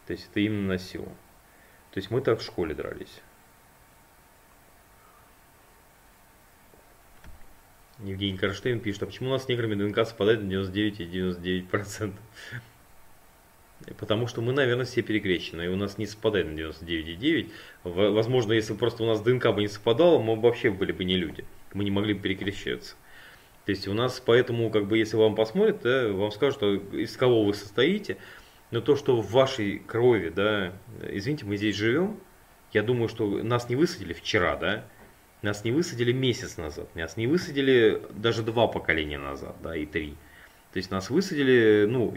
То 0.08 0.14
есть 0.14 0.30
это 0.30 0.40
именно 0.40 0.68
на 0.68 0.78
силу. 0.78 1.10
То 1.92 1.98
есть 1.98 2.12
мы 2.12 2.22
так 2.22 2.40
в 2.40 2.44
школе 2.44 2.74
дрались. 2.74 3.22
Евгений 8.00 8.38
Карштейн 8.38 8.80
пишет, 8.80 9.04
а 9.04 9.06
почему 9.06 9.30
у 9.30 9.34
нас 9.34 9.44
с 9.44 9.48
неграми 9.48 9.76
ДНК 9.76 10.08
совпадает 10.08 10.42
на 10.42 10.50
99,99%? 10.50 12.14
Потому 13.98 14.28
что 14.28 14.42
мы, 14.42 14.54
наверное, 14.54 14.86
все 14.86 15.02
перекрещены, 15.02 15.64
и 15.64 15.68
у 15.68 15.76
нас 15.76 15.98
не 15.98 16.06
совпадает 16.06 16.48
на 16.48 16.60
99,9. 16.60 17.52
Возможно, 17.84 18.54
если 18.54 18.74
просто 18.74 19.04
у 19.04 19.08
нас 19.08 19.22
ДНК 19.22 19.52
бы 19.54 19.62
не 19.62 19.68
совпадало, 19.68 20.20
мы 20.20 20.40
вообще 20.40 20.70
были 20.70 20.92
бы 20.92 21.04
не 21.04 21.18
люди. 21.18 21.46
Мы 21.74 21.84
не 21.84 21.92
могли 21.92 22.14
бы 22.14 22.22
перекрещиваться. 22.22 22.96
То 23.66 23.72
есть 23.72 23.88
у 23.88 23.94
нас 23.94 24.22
поэтому, 24.26 24.70
как 24.70 24.88
бы, 24.88 24.98
если 24.98 25.18
вам 25.18 25.36
посмотрят, 25.36 25.82
да, 25.82 26.08
вам 26.10 26.32
скажут, 26.32 26.56
что 26.56 26.76
из 26.76 27.16
кого 27.16 27.44
вы 27.44 27.54
состоите, 27.54 28.18
но 28.72 28.82
то, 28.82 28.96
что 28.96 29.22
в 29.22 29.32
вашей 29.32 29.80
крови, 29.80 30.30
да, 30.30 30.74
извините, 31.10 31.46
мы 31.46 31.58
здесь 31.58 31.76
живем, 31.76 32.20
я 32.74 32.84
думаю, 32.84 33.10
что 33.10 33.28
нас 33.44 33.70
не 33.70 33.76
высадили 33.76 34.14
вчера, 34.14 34.56
да, 34.56 34.86
нас 35.42 35.64
не 35.64 35.72
высадили 35.72 36.12
месяц 36.12 36.58
назад, 36.58 36.96
нас 36.96 37.18
не 37.18 37.28
высадили 37.28 38.02
даже 38.12 38.44
два 38.44 38.68
поколения 38.68 39.20
назад, 39.20 39.56
да, 39.62 39.76
и 39.76 39.86
три. 39.86 40.16
То 40.74 40.78
есть 40.78 40.90
нас 40.90 41.10
высадили, 41.10 41.86
ну, 41.88 42.14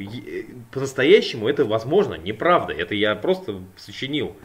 по-настоящему 0.71 1.49
это 1.49 1.65
возможно, 1.65 2.15
неправда. 2.15 2.73
Это 2.73 2.95
я 2.95 3.17
просто 3.17 3.61
сочинил. 3.77 4.37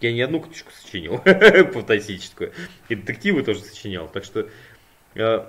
Я 0.00 0.12
не 0.12 0.20
одну 0.20 0.40
книжку 0.40 0.70
сочинил, 0.72 1.18
фантастическую. 1.72 2.52
И 2.90 2.94
детективы 2.94 3.42
тоже 3.42 3.60
сочинял. 3.60 4.08
Так 4.08 4.24
что 4.24 4.48
э, 5.14 5.46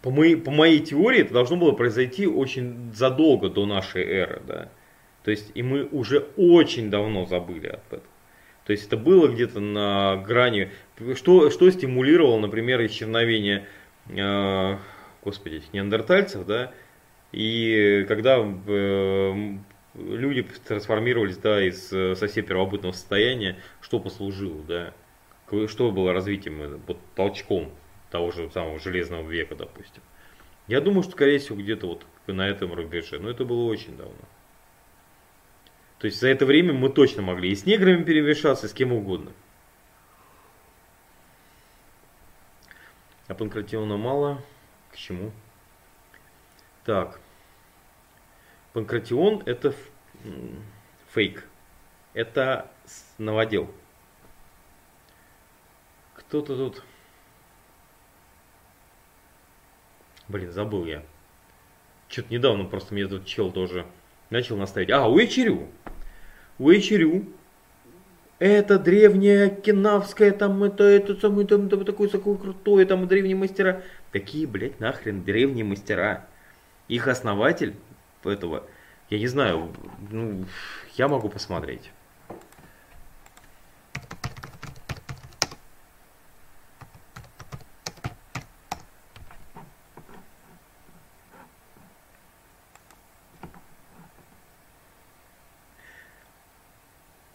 по, 0.00 0.10
моей, 0.10 0.36
по 0.36 0.50
моей 0.50 0.80
теории 0.80 1.20
это 1.20 1.34
должно 1.34 1.56
было 1.56 1.72
произойти 1.72 2.26
очень 2.26 2.92
задолго 2.94 3.50
до 3.50 3.66
нашей 3.66 4.04
эры, 4.04 4.40
да. 4.46 4.70
То 5.24 5.30
есть 5.30 5.50
и 5.54 5.62
мы 5.62 5.84
уже 5.84 6.26
очень 6.36 6.90
давно 6.90 7.26
забыли 7.26 7.68
об 7.68 7.80
этом. 7.90 8.08
То 8.66 8.72
есть 8.72 8.86
это 8.86 8.96
было 8.96 9.28
где-то 9.28 9.60
на 9.60 10.16
грани. 10.16 10.70
Что, 11.16 11.50
что 11.50 11.70
стимулировало, 11.70 12.38
например, 12.38 12.84
исчезновение, 12.86 13.66
э, 14.08 14.78
господи, 15.22 15.62
неандертальцев, 15.72 16.46
да? 16.46 16.72
И 17.32 18.04
когда 18.08 18.38
э, 18.38 19.56
люди 19.94 20.46
трансформировались, 20.66 21.38
да, 21.38 21.66
из 21.66 21.92
э, 21.92 22.14
совсем 22.14 22.44
первобытного 22.44 22.92
состояния, 22.92 23.56
что 23.80 24.00
послужило, 24.00 24.62
да? 24.62 24.92
Что 25.68 25.90
было 25.90 26.12
развитием, 26.12 26.80
вот 26.86 26.98
толчком 27.14 27.70
того 28.10 28.30
же 28.30 28.50
самого 28.50 28.78
железного 28.78 29.28
века, 29.28 29.54
допустим. 29.54 30.02
Я 30.68 30.80
думаю, 30.80 31.02
что, 31.02 31.12
скорее 31.12 31.38
всего, 31.38 31.58
где-то 31.58 31.86
вот 31.86 32.06
на 32.26 32.48
этом 32.48 32.72
рубеже. 32.72 33.18
Но 33.18 33.28
это 33.28 33.44
было 33.44 33.64
очень 33.64 33.96
давно. 33.96 34.14
То 35.98 36.06
есть 36.06 36.20
за 36.20 36.28
это 36.28 36.46
время 36.46 36.72
мы 36.72 36.90
точно 36.90 37.22
могли 37.22 37.50
и 37.50 37.54
с 37.54 37.66
неграми 37.66 38.02
перемешаться, 38.02 38.66
и 38.66 38.68
с 38.68 38.72
кем 38.72 38.92
угодно. 38.92 39.32
А 43.26 43.34
панкратиона 43.34 43.96
мало. 43.96 44.42
К 44.90 44.96
чему? 44.96 45.32
Так. 46.84 47.20
Панкратион 48.72 49.42
это 49.46 49.74
фейк. 51.10 51.46
Это 52.12 52.70
новодел. 53.18 53.70
Кто-то 56.14 56.56
тут... 56.56 56.82
Блин, 60.28 60.52
забыл 60.52 60.84
я. 60.84 61.02
Что-то 62.08 62.32
недавно 62.32 62.64
просто 62.64 62.94
мне 62.94 63.06
тут 63.06 63.26
чел 63.26 63.50
тоже 63.50 63.86
начал 64.30 64.56
наставить. 64.56 64.90
А, 64.90 65.08
Уичерю. 65.08 65.68
Уичерю. 66.58 67.26
Это 68.38 68.78
древняя 68.78 69.48
кинавская, 69.48 70.32
там 70.32 70.64
это, 70.64 70.84
это 70.84 71.14
самое, 71.14 71.46
там, 71.46 71.68
там 71.68 71.84
такое, 71.84 72.08
такое 72.08 72.36
крутое, 72.36 72.84
там 72.84 73.06
древние 73.06 73.36
мастера. 73.36 73.82
Какие, 74.10 74.46
блядь, 74.46 74.80
нахрен 74.80 75.22
древние 75.22 75.64
мастера? 75.64 76.26
Их 76.88 77.08
основатель 77.08 77.74
этого, 78.24 78.64
я 79.08 79.18
не 79.18 79.26
знаю, 79.28 79.70
ну, 80.10 80.44
я 80.96 81.08
могу 81.08 81.28
посмотреть. 81.28 81.90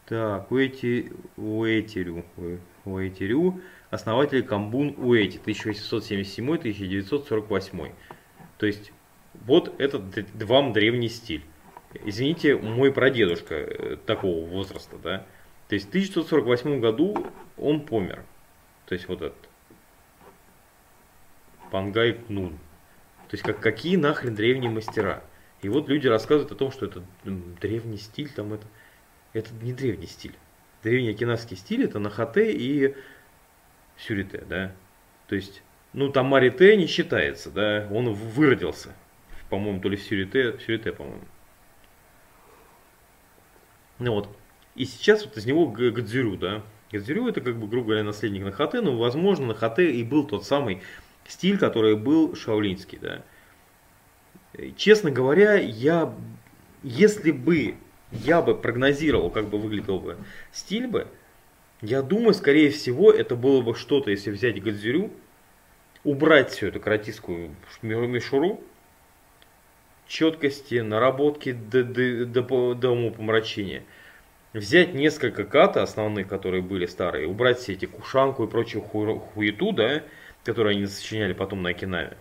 Так, 0.10 0.52
Уэти, 0.52 1.14
Уэтерю, 1.38 2.26
Уэтерю, 2.84 3.62
основатель 3.92 4.44
Камбун 4.44 4.96
Уэти, 4.98 5.40
1877-1948. 5.46 7.94
То 8.58 8.66
есть, 8.66 8.92
вот 9.36 9.80
этот 9.80 10.04
вам 10.44 10.74
древний 10.74 11.10
стиль. 11.10 11.44
Извините, 11.94 12.58
мой 12.58 12.92
прадедушка 12.92 13.54
э, 13.54 13.98
такого 14.04 14.48
возраста, 14.48 14.98
да. 14.98 15.28
То 15.68 15.76
есть 15.76 15.86
в 15.86 15.90
1948 15.90 16.80
году 16.80 17.28
он 17.56 17.82
помер. 17.82 18.26
То 18.88 18.94
есть 18.94 19.08
вот 19.08 19.22
этот. 19.22 19.48
Пангай 21.70 22.14
Кнун. 22.14 22.54
То 23.28 23.36
есть 23.36 23.44
как, 23.44 23.60
какие 23.60 23.96
нахрен 23.96 24.34
древние 24.34 24.72
мастера. 24.72 25.22
И 25.62 25.70
вот 25.70 25.88
люди 25.88 26.08
рассказывают 26.08 26.52
о 26.52 26.56
том, 26.56 26.72
что 26.72 26.88
это 26.88 27.04
древний 27.24 27.98
стиль, 27.98 28.30
там 28.30 28.54
это 28.54 28.66
это 29.34 29.54
не 29.62 29.74
древний 29.74 30.08
стиль. 30.08 30.36
Древний 30.84 31.12
окинавский 31.12 31.58
стиль 31.58 31.84
это 31.84 32.00
нахате 32.00 32.52
и 32.52 32.96
сюрите, 33.98 34.44
да. 34.48 34.74
То 35.28 35.36
есть, 35.36 35.62
ну 35.94 36.10
там 36.10 36.28
марите 36.28 36.76
не 36.78 36.88
считается, 36.88 37.52
да, 37.52 37.88
он 37.92 38.14
выродился. 38.14 38.96
По-моему, 39.50 39.82
то 39.82 39.90
ли 39.90 39.98
в 39.98 40.04
сюрите, 40.04 40.54
в 40.54 40.62
сюрите, 40.62 40.92
по-моему. 40.92 41.24
Ну 44.00 44.14
вот. 44.14 44.30
И 44.76 44.86
сейчас 44.86 45.26
вот 45.26 45.36
из 45.36 45.46
него 45.46 45.68
Гадзюрю, 45.68 46.38
да. 46.38 46.64
Гадзюрю 46.92 47.28
это 47.28 47.42
как 47.42 47.58
бы, 47.58 47.68
грубо 47.68 47.88
говоря, 47.88 48.04
наследник 48.04 48.44
Нахате, 48.44 48.82
но 48.82 48.98
возможно 48.98 49.48
Нахате 49.48 49.92
и 49.92 50.04
был 50.04 50.26
тот 50.26 50.46
самый 50.46 50.82
стиль, 51.28 51.58
который 51.58 51.96
был 51.96 52.36
шаолинский, 52.36 52.98
да. 52.98 53.24
Честно 54.78 55.12
говоря, 55.12 55.56
я, 55.56 56.14
если 56.82 57.32
бы 57.32 57.76
я 58.12 58.42
бы 58.42 58.56
прогнозировал, 58.56 59.30
как 59.30 59.48
бы 59.48 59.60
выглядел 59.60 60.00
бы 60.00 60.18
стиль 60.52 60.88
бы, 60.88 61.08
я 61.82 62.02
думаю, 62.02 62.34
скорее 62.34 62.72
всего, 62.72 63.12
это 63.12 63.36
было 63.36 63.62
бы 63.62 63.76
что-то, 63.76 64.12
если 64.12 64.32
взять 64.32 64.62
Гадзюрю, 64.62 65.12
убрать 66.04 66.52
всю 66.52 66.68
эту 66.68 66.80
каратистскую 66.80 67.56
мишуру, 67.82 68.62
четкости, 70.08 70.80
наработки 70.80 71.54
до, 71.54 71.84
до, 71.84 72.26
до, 72.26 72.74
до 72.74 72.90
умопомрачения. 72.90 73.84
Взять 74.52 74.96
несколько 74.96 75.44
ката 75.46 75.84
основных, 75.84 76.28
которые 76.28 76.64
были 76.64 76.88
старые, 76.88 77.28
убрать 77.28 77.60
все 77.60 77.74
эти 77.74 77.86
кушанку 77.86 78.44
и 78.44 78.48
прочую 78.48 78.82
хуету, 78.82 79.72
да, 79.72 80.04
которые 80.44 80.76
они 80.76 80.88
сочиняли 80.88 81.34
потом 81.34 81.62
на 81.62 81.70
Окинаве. 81.70 82.18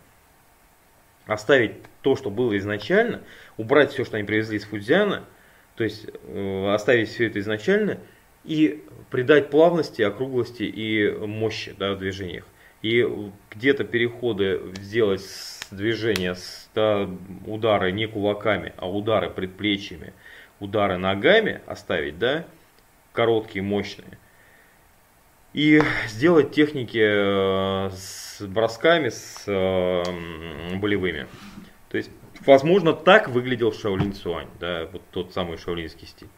Оставить 1.27 1.73
то, 2.03 2.17
что 2.17 2.31
было 2.31 2.57
изначально, 2.59 3.23
убрать 3.57 3.93
все, 3.93 4.05
что 4.05 4.19
они 4.19 4.27
привезли 4.27 4.59
из 4.59 4.65
Фудзиана– 4.65 5.25
то 5.79 5.85
есть 5.85 6.07
э, 6.25 6.73
оставить 6.75 7.09
все 7.09 7.29
это 7.29 7.39
изначально 7.39 8.01
и 8.43 8.85
придать 9.11 9.49
плавности, 9.49 10.03
округлости 10.03 10.65
и 10.65 11.09
мощи 11.09 11.73
да, 11.79 11.95
в 11.95 11.99
движениях. 11.99 12.45
И 12.83 13.07
где-то 13.51 13.85
переходы 13.85 14.61
сделать 14.75 15.21
с 15.21 15.69
движения, 15.71 16.35
с 16.35 16.69
да, 16.75 17.09
удары 17.47 17.93
не 17.93 18.07
кулаками, 18.09 18.73
а 18.77 18.91
удары 18.91 19.31
предплечьями, 19.31 20.15
удары 20.59 20.97
ногами 20.97 21.61
оставить, 21.67 22.19
да, 22.19 22.45
короткие, 23.13 23.63
мощные. 23.63 24.19
И 25.53 25.81
сделать 26.09 26.51
техники 26.51 27.01
э, 27.01 27.91
с 27.95 28.43
бросками, 28.43 29.11
с 29.11 29.45
э, 29.47 30.03
болевыми. 30.77 31.29
То 31.89 31.99
есть, 31.99 32.11
возможно, 32.49 32.95
так 32.95 33.29
выглядел 33.29 33.73
Шаолинь 33.73 34.15
Цуань, 34.15 34.49
да, 34.59 34.89
вот 34.91 35.03
тот 35.11 35.35
самый 35.35 35.59
шаолинский 35.59 36.07
стиль. 36.07 36.31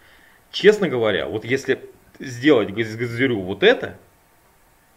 Честно 0.50 0.88
говоря, 0.88 1.28
вот 1.28 1.44
если 1.44 1.88
сделать 2.18 2.70
Газирю 2.72 3.40
вот 3.40 3.62
это, 3.62 3.96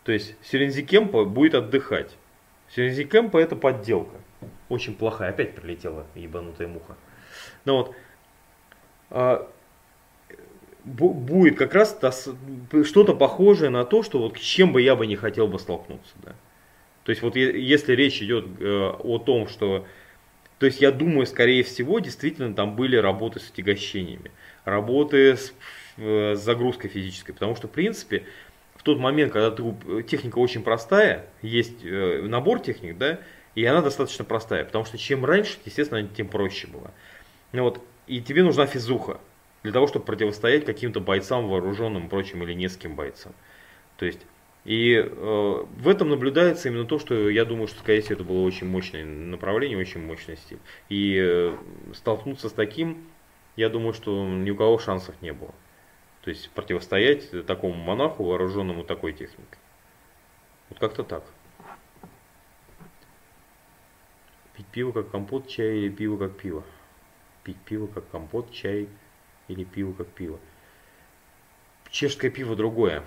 то 0.03 0.11
есть 0.11 0.35
Сирензи 0.41 0.81
Кемпа 0.81 1.23
будет 1.23 1.53
отдыхать. 1.53 2.17
Сирензи 2.75 3.03
Кемпа 3.05 3.37
это 3.37 3.55
подделка. 3.55 4.17
Очень 4.69 4.95
плохая. 4.95 5.29
Опять 5.29 5.55
прилетела 5.55 6.07
ебанутая 6.15 6.67
муха. 6.67 6.97
Ну 7.65 7.77
вот. 7.77 7.95
А, 9.11 9.47
будет 10.83 11.57
как 11.57 11.75
раз 11.75 11.97
что-то 12.83 13.13
похожее 13.13 13.69
на 13.69 13.85
то, 13.85 14.01
что 14.01 14.19
вот 14.19 14.37
с 14.39 14.41
чем 14.41 14.73
бы 14.73 14.81
я 14.81 14.95
бы 14.95 15.05
не 15.05 15.15
хотел 15.15 15.47
бы 15.47 15.59
столкнуться. 15.59 16.13
Да. 16.23 16.33
То 17.03 17.11
есть 17.11 17.21
вот 17.21 17.35
если 17.35 17.93
речь 17.93 18.21
идет 18.21 18.45
э, 18.59 18.93
о 18.99 19.19
том, 19.19 19.47
что... 19.47 19.85
То 20.63 20.67
есть 20.67 20.79
я 20.79 20.91
думаю, 20.93 21.25
скорее 21.27 21.61
всего, 21.61 21.99
действительно 21.99 22.53
там 22.53 22.77
были 22.77 22.95
работы 22.95 23.41
с 23.41 23.49
отягощениями, 23.49 24.31
работы 24.63 25.35
с, 25.35 25.53
э, 25.97 26.35
с 26.35 26.39
загрузкой 26.39 26.89
физической. 26.89 27.33
Потому 27.33 27.57
что, 27.57 27.67
в 27.67 27.71
принципе, 27.71 28.23
в 28.77 28.83
тот 28.83 28.97
момент, 28.97 29.33
когда 29.33 29.51
ты, 29.51 29.61
техника 30.03 30.39
очень 30.39 30.63
простая, 30.63 31.25
есть 31.41 31.83
э, 31.83 32.21
набор 32.21 32.61
техник, 32.61 32.97
да, 32.97 33.19
и 33.55 33.65
она 33.65 33.81
достаточно 33.81 34.23
простая. 34.23 34.63
Потому 34.63 34.85
что 34.85 34.97
чем 34.97 35.25
раньше, 35.25 35.57
естественно, 35.65 36.07
тем 36.07 36.29
проще 36.29 36.67
было. 36.67 36.91
Ну, 37.51 37.63
вот, 37.63 37.83
и 38.07 38.21
тебе 38.21 38.41
нужна 38.41 38.65
физуха 38.65 39.19
для 39.63 39.73
того, 39.73 39.87
чтобы 39.87 40.05
противостоять 40.05 40.63
каким-то 40.63 41.01
бойцам 41.01 41.49
вооруженным, 41.49 42.07
прочим, 42.07 42.41
или 42.43 42.53
нескольким 42.53 42.95
бойцам. 42.95 43.33
То 43.97 44.05
есть 44.05 44.21
и 44.65 44.95
э, 44.95 45.05
в 45.11 45.87
этом 45.89 46.09
наблюдается 46.09 46.69
именно 46.69 46.85
то, 46.85 46.97
что 46.97 47.29
я 47.29 47.43
думаю, 47.43 47.67
что, 47.67 47.79
скорее 47.79 48.01
всего, 48.01 48.15
это 48.15 48.23
было 48.23 48.41
очень 48.43 48.67
мощное 48.67 49.03
направление, 49.03 49.77
очень 49.77 50.01
мощный 50.01 50.37
стиль. 50.37 50.59
И 50.87 51.19
э, 51.21 51.57
столкнуться 51.93 52.47
с 52.47 52.53
таким, 52.53 53.05
я 53.57 53.69
думаю, 53.69 53.93
что 53.93 54.25
ни 54.25 54.49
у 54.51 54.55
кого 54.55 54.77
шансов 54.79 55.21
не 55.21 55.33
было. 55.33 55.53
То 56.21 56.29
есть 56.29 56.49
противостоять 56.51 57.45
такому 57.45 57.73
монаху, 57.73 58.23
вооруженному 58.23 58.85
такой 58.85 59.11
техникой. 59.11 59.59
Вот 60.69 60.79
как-то 60.79 61.03
так. 61.03 61.25
Пить 64.55 64.67
пиво 64.67 64.93
как 64.93 65.11
компот, 65.11 65.49
чай 65.49 65.79
или 65.79 65.89
пиво 65.89 66.17
как 66.17 66.37
пиво. 66.37 66.63
Пить 67.43 67.57
пиво 67.65 67.87
как 67.87 68.09
компот, 68.09 68.49
чай 68.53 68.87
или 69.49 69.65
пиво 69.65 69.91
как 69.91 70.07
пиво. 70.07 70.39
Чешское 71.89 72.31
пиво 72.31 72.55
другое 72.55 73.03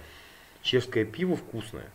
чешское 0.67 1.05
пиво 1.05 1.37
вкусное. 1.37 1.87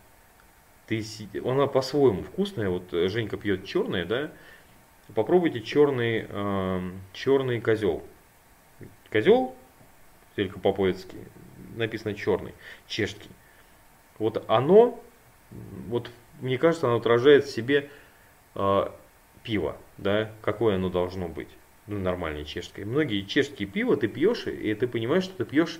Ты, 0.86 1.04
она 1.44 1.66
по-своему 1.66 2.24
вкусная. 2.24 2.68
Вот 2.68 2.90
Женька 2.90 3.36
пьет 3.36 3.64
черное, 3.64 4.04
да? 4.04 4.32
Попробуйте 5.14 5.60
черный, 5.60 6.26
э, 6.28 6.90
черный 7.12 7.60
козел. 7.60 8.02
Козел, 9.10 9.54
великопоповецкий, 10.36 11.18
написано 11.76 12.14
черный, 12.14 12.54
чешский. 12.86 13.28
Вот 14.18 14.44
оно, 14.48 15.00
вот 15.88 16.10
мне 16.40 16.56
кажется, 16.56 16.86
оно 16.86 16.96
отражает 16.96 17.44
в 17.44 17.50
себе 17.50 17.90
э, 18.54 18.88
пиво, 19.42 19.76
да, 19.98 20.32
какое 20.40 20.76
оно 20.76 20.88
должно 20.88 21.28
быть. 21.28 21.48
Ну, 21.86 21.98
нормальное 21.98 22.44
чешское. 22.44 22.86
Многие 22.86 23.22
чешские 23.22 23.68
пиво 23.68 23.96
ты 23.96 24.08
пьешь, 24.08 24.46
и 24.46 24.72
ты 24.74 24.86
понимаешь, 24.86 25.24
что 25.24 25.36
ты 25.36 25.44
пьешь 25.44 25.78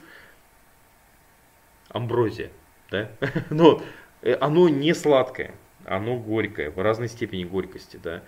амброзия 1.88 2.50
да? 2.92 3.10
Но 3.50 3.82
э, 4.20 4.34
оно 4.34 4.68
не 4.68 4.94
сладкое, 4.94 5.54
оно 5.84 6.18
горькое, 6.18 6.70
в 6.70 6.78
разной 6.80 7.08
степени 7.08 7.44
горькости, 7.44 7.98
да? 8.02 8.22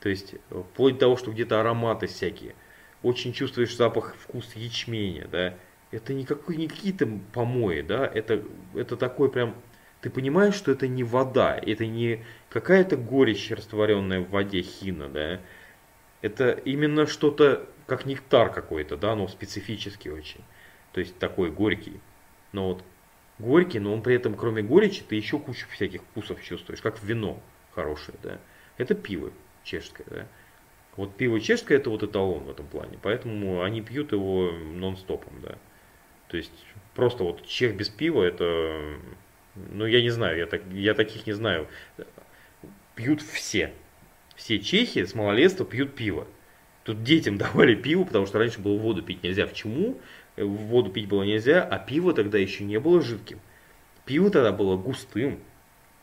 То 0.00 0.08
есть, 0.08 0.34
э, 0.34 0.62
вплоть 0.72 0.94
до 0.94 1.00
того, 1.00 1.16
что 1.16 1.30
где-то 1.30 1.60
ароматы 1.60 2.08
всякие. 2.08 2.54
Очень 3.02 3.32
чувствуешь 3.32 3.74
запах, 3.74 4.14
вкус 4.16 4.54
ячменя, 4.54 5.26
да? 5.28 5.54
Это 5.90 6.12
не, 6.12 6.24
какой, 6.24 6.56
не 6.56 6.68
какие-то 6.68 7.08
помои, 7.32 7.82
да? 7.82 8.06
Это, 8.06 8.42
это 8.74 8.96
такой 8.96 9.30
прям... 9.30 9.54
Ты 10.00 10.10
понимаешь, 10.10 10.54
что 10.54 10.72
это 10.72 10.88
не 10.88 11.04
вода, 11.04 11.56
это 11.56 11.86
не 11.86 12.24
какая-то 12.50 12.96
горечь, 12.96 13.52
растворенная 13.52 14.20
в 14.20 14.30
воде 14.30 14.62
хина, 14.62 15.08
да? 15.08 15.40
Это 16.22 16.50
именно 16.50 17.06
что-то, 17.06 17.68
как 17.86 18.06
нектар 18.06 18.52
какой-то, 18.52 18.96
да, 18.96 19.14
но 19.14 19.28
специфический 19.28 20.10
очень. 20.10 20.40
То 20.92 21.00
есть 21.00 21.18
такой 21.18 21.50
горький. 21.50 22.00
Но 22.52 22.68
вот 22.68 22.84
горький, 23.42 23.80
но 23.80 23.92
он 23.92 24.02
при 24.02 24.14
этом, 24.14 24.34
кроме 24.34 24.62
горечи, 24.62 25.02
ты 25.06 25.16
еще 25.16 25.38
кучу 25.38 25.66
всяких 25.70 26.02
вкусов 26.02 26.42
чувствуешь, 26.42 26.80
как 26.80 27.02
вино 27.02 27.42
хорошее, 27.74 28.16
да. 28.22 28.38
Это 28.78 28.94
пиво 28.94 29.30
чешское, 29.64 30.06
да. 30.08 30.26
Вот 30.96 31.16
пиво 31.16 31.40
чешское 31.40 31.78
это 31.78 31.90
вот 31.90 32.02
эталон 32.02 32.44
в 32.44 32.50
этом 32.50 32.66
плане, 32.66 32.98
поэтому 33.02 33.62
они 33.62 33.82
пьют 33.82 34.12
его 34.12 34.50
нон-стопом, 34.50 35.32
да. 35.42 35.56
То 36.28 36.36
есть 36.36 36.52
просто 36.94 37.24
вот 37.24 37.44
чех 37.46 37.76
без 37.76 37.88
пива 37.88 38.22
это, 38.22 38.96
ну 39.54 39.86
я 39.86 40.00
не 40.00 40.10
знаю, 40.10 40.38
я, 40.38 40.46
так, 40.46 40.62
я 40.72 40.94
таких 40.94 41.26
не 41.26 41.32
знаю. 41.32 41.68
Пьют 42.94 43.22
все. 43.22 43.72
Все 44.36 44.58
чехи 44.58 45.04
с 45.04 45.14
малолетства 45.14 45.64
пьют 45.66 45.94
пиво. 45.94 46.26
Тут 46.84 47.02
детям 47.04 47.38
давали 47.38 47.74
пиво, 47.74 48.04
потому 48.04 48.26
что 48.26 48.38
раньше 48.38 48.60
было 48.60 48.76
воду 48.78 49.02
пить 49.02 49.22
нельзя. 49.22 49.46
Почему? 49.46 50.00
Воду 50.36 50.90
пить 50.90 51.08
было 51.08 51.22
нельзя, 51.22 51.62
а 51.62 51.78
пиво 51.78 52.14
тогда 52.14 52.38
еще 52.38 52.64
не 52.64 52.78
было 52.80 53.00
жидким. 53.00 53.40
Пиво 54.04 54.30
тогда 54.30 54.52
было 54.52 54.76
густым. 54.76 55.40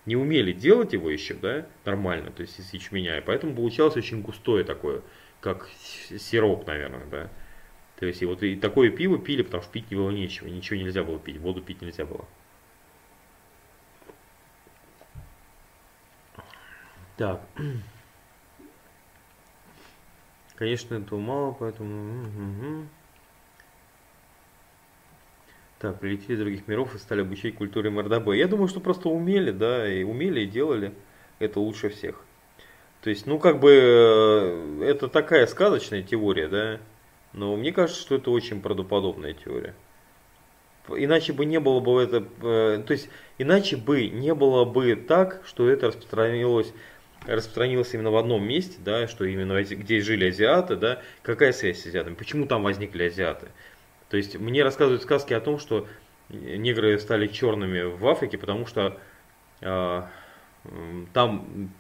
Не 0.06 0.16
умели 0.16 0.54
делать 0.54 0.94
его 0.94 1.10
еще, 1.10 1.34
да, 1.36 1.68
нормально, 1.86 2.32
то 2.32 2.42
есть 2.42 2.60
из 2.60 2.74
ячменя. 2.74 3.18
И 3.18 3.22
поэтому 3.22 3.54
получалось 3.54 3.96
очень 3.98 4.22
густое 4.22 4.64
такое, 4.64 5.02
как 5.42 5.70
сироп, 6.18 6.66
наверное, 6.66 7.06
да. 7.12 7.30
То 8.00 8.06
есть 8.06 8.22
и 8.22 8.26
вот 8.26 8.42
и 8.42 8.56
такое 8.56 8.90
пиво 8.92 9.20
пили, 9.20 9.44
потому 9.44 9.62
что 9.62 9.72
пить 9.72 9.92
не 9.92 9.98
было 9.98 10.10
нечего, 10.10 10.48
ничего 10.48 10.80
нельзя 10.80 11.04
было 11.04 11.20
пить, 11.20 11.38
воду 11.38 11.62
пить 11.62 11.82
нельзя 11.82 12.06
было. 12.06 12.26
Так. 17.18 17.42
Конечно, 20.56 20.96
этого 20.96 21.20
мало, 21.20 21.52
поэтому... 21.52 22.24
Угу. 22.24 22.88
Так, 25.80 25.98
прилетели 26.00 26.34
из 26.34 26.40
других 26.40 26.68
миров 26.68 26.94
и 26.94 26.98
стали 26.98 27.22
обучать 27.22 27.56
культуре 27.56 27.90
мордобоя. 27.90 28.38
Я 28.38 28.48
думаю, 28.48 28.68
что 28.68 28.82
просто 28.82 29.08
умели, 29.08 29.52
да, 29.52 29.90
и 29.92 30.04
умели, 30.04 30.42
и 30.42 30.46
делали 30.46 30.92
это 31.40 31.62
лучше 31.62 31.88
всех. 31.88 32.22
То 33.02 33.10
есть, 33.10 33.26
ну, 33.26 33.40
как 33.40 33.62
бы, 33.62 33.72
э, 33.72 34.84
это 34.84 35.08
такая 35.08 35.48
сказочная 35.48 36.04
теория, 36.04 36.50
да, 36.50 36.80
но 37.32 37.56
мне 37.56 37.72
кажется, 37.72 38.02
что 38.02 38.16
это 38.16 38.30
очень 38.30 38.62
правдоподобная 38.62 39.34
теория. 39.34 39.74
Иначе 40.90 41.32
бы 41.32 41.46
не 41.46 41.62
было 41.62 41.80
бы 41.80 42.02
это, 42.02 42.26
э, 42.42 42.84
то 42.86 42.92
есть, 42.92 43.10
иначе 43.38 43.78
бы 43.78 44.10
не 44.10 44.34
было 44.34 44.66
бы 44.66 44.96
так, 44.96 45.42
что 45.46 45.70
это 45.70 45.88
распространилось 45.88 46.74
распространилось 47.26 47.94
именно 47.94 48.12
в 48.12 48.18
одном 48.18 48.48
месте, 48.48 48.78
да, 48.84 49.08
что 49.08 49.26
именно 49.26 49.62
где 49.64 50.02
жили 50.02 50.30
азиаты, 50.30 50.76
да, 50.76 51.02
какая 51.22 51.52
связь 51.52 51.82
с 51.82 51.86
азиатами, 51.86 52.16
почему 52.16 52.46
там 52.46 52.64
возникли 52.64 53.04
азиаты. 53.04 53.48
То 54.10 54.18
есть 54.18 54.38
мне 54.38 54.64
рассказывают 54.64 55.04
сказки 55.04 55.34
о 55.34 55.40
том, 55.40 55.60
что 55.60 55.88
негры 56.30 57.00
стали 57.00 57.28
черными 57.28 57.82
в 57.82 58.08
Африке, 58.08 58.38
потому 58.38 58.66
что 58.66 59.00
э, 59.62 60.04
там 61.14 61.72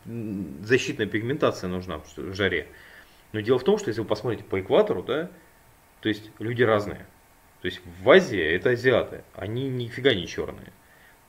защитная 0.61 1.07
пигментация 1.07 1.69
нужна 1.69 1.99
в 1.99 2.33
жаре. 2.33 2.67
Но 3.31 3.41
дело 3.41 3.59
в 3.59 3.63
том, 3.63 3.77
что 3.77 3.89
если 3.89 4.01
вы 4.01 4.07
посмотрите 4.07 4.43
по 4.43 4.59
экватору, 4.59 5.03
да, 5.03 5.29
то 6.01 6.09
есть 6.09 6.31
люди 6.39 6.63
разные. 6.63 7.05
То 7.61 7.65
есть 7.65 7.81
в 8.01 8.09
Азии 8.09 8.39
это 8.39 8.71
азиаты, 8.71 9.23
они 9.35 9.67
нифига 9.67 10.13
не 10.13 10.27
черные. 10.27 10.71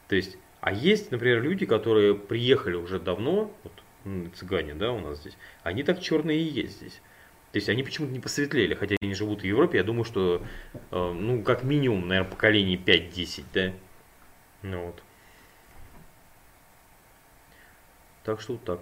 То 0.08 0.16
есть, 0.16 0.38
а 0.60 0.72
есть, 0.72 1.10
например, 1.10 1.42
люди, 1.42 1.66
которые 1.66 2.14
приехали 2.14 2.76
уже 2.76 3.00
давно, 3.00 3.52
вот 3.64 4.32
цыгане, 4.34 4.74
да, 4.74 4.92
у 4.92 5.00
нас 5.00 5.18
здесь, 5.18 5.36
они 5.62 5.82
так 5.82 6.00
черные 6.00 6.38
и 6.38 6.44
есть 6.44 6.76
здесь. 6.76 7.02
То 7.52 7.56
есть 7.56 7.68
они 7.68 7.82
почему-то 7.82 8.12
не 8.12 8.20
посветлели, 8.20 8.74
хотя 8.74 8.96
они 9.02 9.14
живут 9.14 9.42
в 9.42 9.44
Европе. 9.44 9.78
Я 9.78 9.84
думаю, 9.84 10.04
что, 10.04 10.42
э, 10.72 11.12
ну, 11.12 11.42
как 11.42 11.64
минимум, 11.64 12.06
наверное, 12.06 12.30
поколений 12.30 12.76
5-10, 12.76 13.44
да? 13.52 13.72
Ну 14.62 14.86
вот. 14.86 15.02
Так 18.22 18.40
что 18.40 18.52
вот 18.52 18.64
так. 18.64 18.80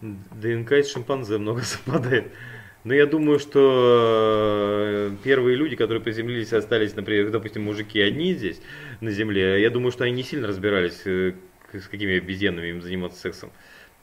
ДНК 0.00 0.72
из 0.72 0.92
шимпанзе 0.92 1.38
много 1.38 1.62
совпадает. 1.64 2.32
Но 2.84 2.92
я 2.92 3.06
думаю, 3.06 3.38
что 3.38 5.10
э, 5.10 5.16
первые 5.24 5.56
люди, 5.56 5.74
которые 5.74 6.02
приземлились, 6.02 6.52
остались, 6.52 6.94
например, 6.94 7.30
допустим, 7.30 7.62
мужики 7.62 7.98
одни 7.98 8.34
здесь 8.34 8.60
на 9.00 9.10
Земле, 9.10 9.62
я 9.62 9.70
думаю, 9.70 9.90
что 9.90 10.04
они 10.04 10.12
не 10.12 10.22
сильно 10.22 10.46
разбирались, 10.46 11.00
э, 11.06 11.32
с 11.72 11.88
какими 11.88 12.18
обезьянами 12.18 12.68
им 12.68 12.82
заниматься 12.82 13.18
сексом. 13.18 13.50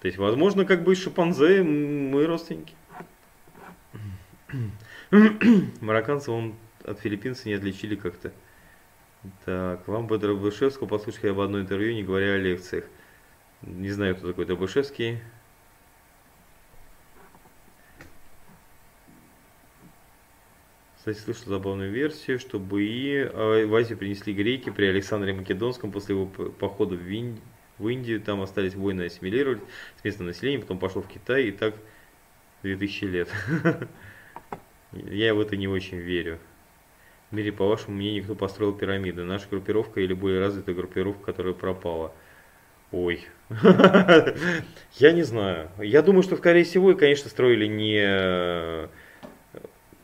То 0.01 0.07
есть, 0.07 0.17
возможно, 0.17 0.65
как 0.65 0.83
бы 0.83 0.95
шимпанзе 0.95 1.61
мы 1.61 2.25
родственники. 2.25 2.73
Марокканцев 5.81 6.29
он 6.29 6.55
от 6.83 6.99
филиппинца 6.99 7.47
не 7.47 7.53
отличили 7.53 7.95
как-то. 7.95 8.33
Так, 9.45 9.87
вам 9.87 10.07
бы 10.07 10.17
Дробышевского 10.17 10.87
послушать 10.87 11.23
я 11.23 11.33
в 11.33 11.41
одной 11.41 11.61
интервью, 11.61 11.93
не 11.93 12.01
говоря 12.01 12.33
о 12.33 12.37
лекциях. 12.37 12.85
Не 13.61 13.91
знаю, 13.91 14.15
кто 14.15 14.27
такой 14.27 14.45
Дробышевский. 14.45 15.19
Кстати, 21.01 21.17
слышал 21.17 21.45
забавную 21.47 21.91
версию, 21.91 22.37
что 22.37 22.59
бои 22.59 23.23
а, 23.23 23.65
в 23.65 23.73
Азию 23.73 23.97
принесли 23.97 24.35
греки 24.35 24.69
при 24.69 24.85
Александре 24.85 25.33
Македонском 25.33 25.91
после 25.91 26.13
его 26.13 26.27
похода 26.27 26.95
в, 26.95 27.09
Инь... 27.09 27.41
в 27.79 27.87
Индию. 27.87 28.21
Там 28.21 28.39
остались 28.39 28.75
войны 28.75 29.05
ассимилировать 29.05 29.63
с 29.99 30.03
местным 30.03 30.27
населением, 30.27 30.61
потом 30.61 30.77
пошел 30.77 31.01
в 31.01 31.07
Китай 31.07 31.45
и 31.45 31.51
так 31.51 31.73
2000 32.61 33.05
лет. 33.05 33.29
Я 34.91 35.33
в 35.33 35.39
это 35.41 35.57
не 35.57 35.67
очень 35.67 35.97
верю. 35.97 36.37
В 37.31 37.35
мире, 37.35 37.51
по 37.51 37.67
вашему 37.67 37.95
мнению, 37.95 38.23
кто 38.23 38.35
построил 38.35 38.71
пирамиды? 38.71 39.23
Наша 39.23 39.47
группировка 39.49 40.01
или 40.01 40.13
более 40.13 40.39
развитая 40.39 40.75
группировка, 40.75 41.25
которая 41.25 41.55
пропала? 41.55 42.13
Ой. 42.91 43.25
Я 44.99 45.13
не 45.13 45.23
знаю. 45.23 45.71
Я 45.79 46.03
думаю, 46.03 46.21
что, 46.21 46.35
скорее 46.35 46.63
всего, 46.63 46.93
конечно, 46.93 47.27
строили 47.27 47.65
не 47.65 48.87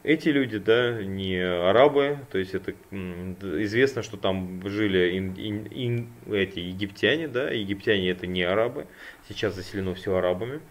эти 0.04 0.30
люди, 0.30 0.58
да, 0.58 1.04
не 1.04 1.38
арабы, 1.38 2.20
то 2.32 2.38
есть 2.38 2.54
это 2.54 2.74
известно, 2.92 4.04
что 4.04 4.18
там 4.18 4.68
жили 4.68 5.18
ин, 5.18 5.34
ин, 5.38 5.68
ин, 5.72 6.10
эти 6.34 6.60
египтяне, 6.60 7.28
да, 7.28 7.50
египтяне 7.50 8.10
это 8.10 8.28
не 8.28 8.44
арабы, 8.44 8.88
сейчас 9.28 9.56
заселено 9.56 9.96
все 9.96 10.16
арабами. 10.16 10.62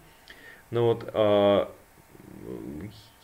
Но 0.71 0.87
вот 0.87 1.09
а, 1.13 1.73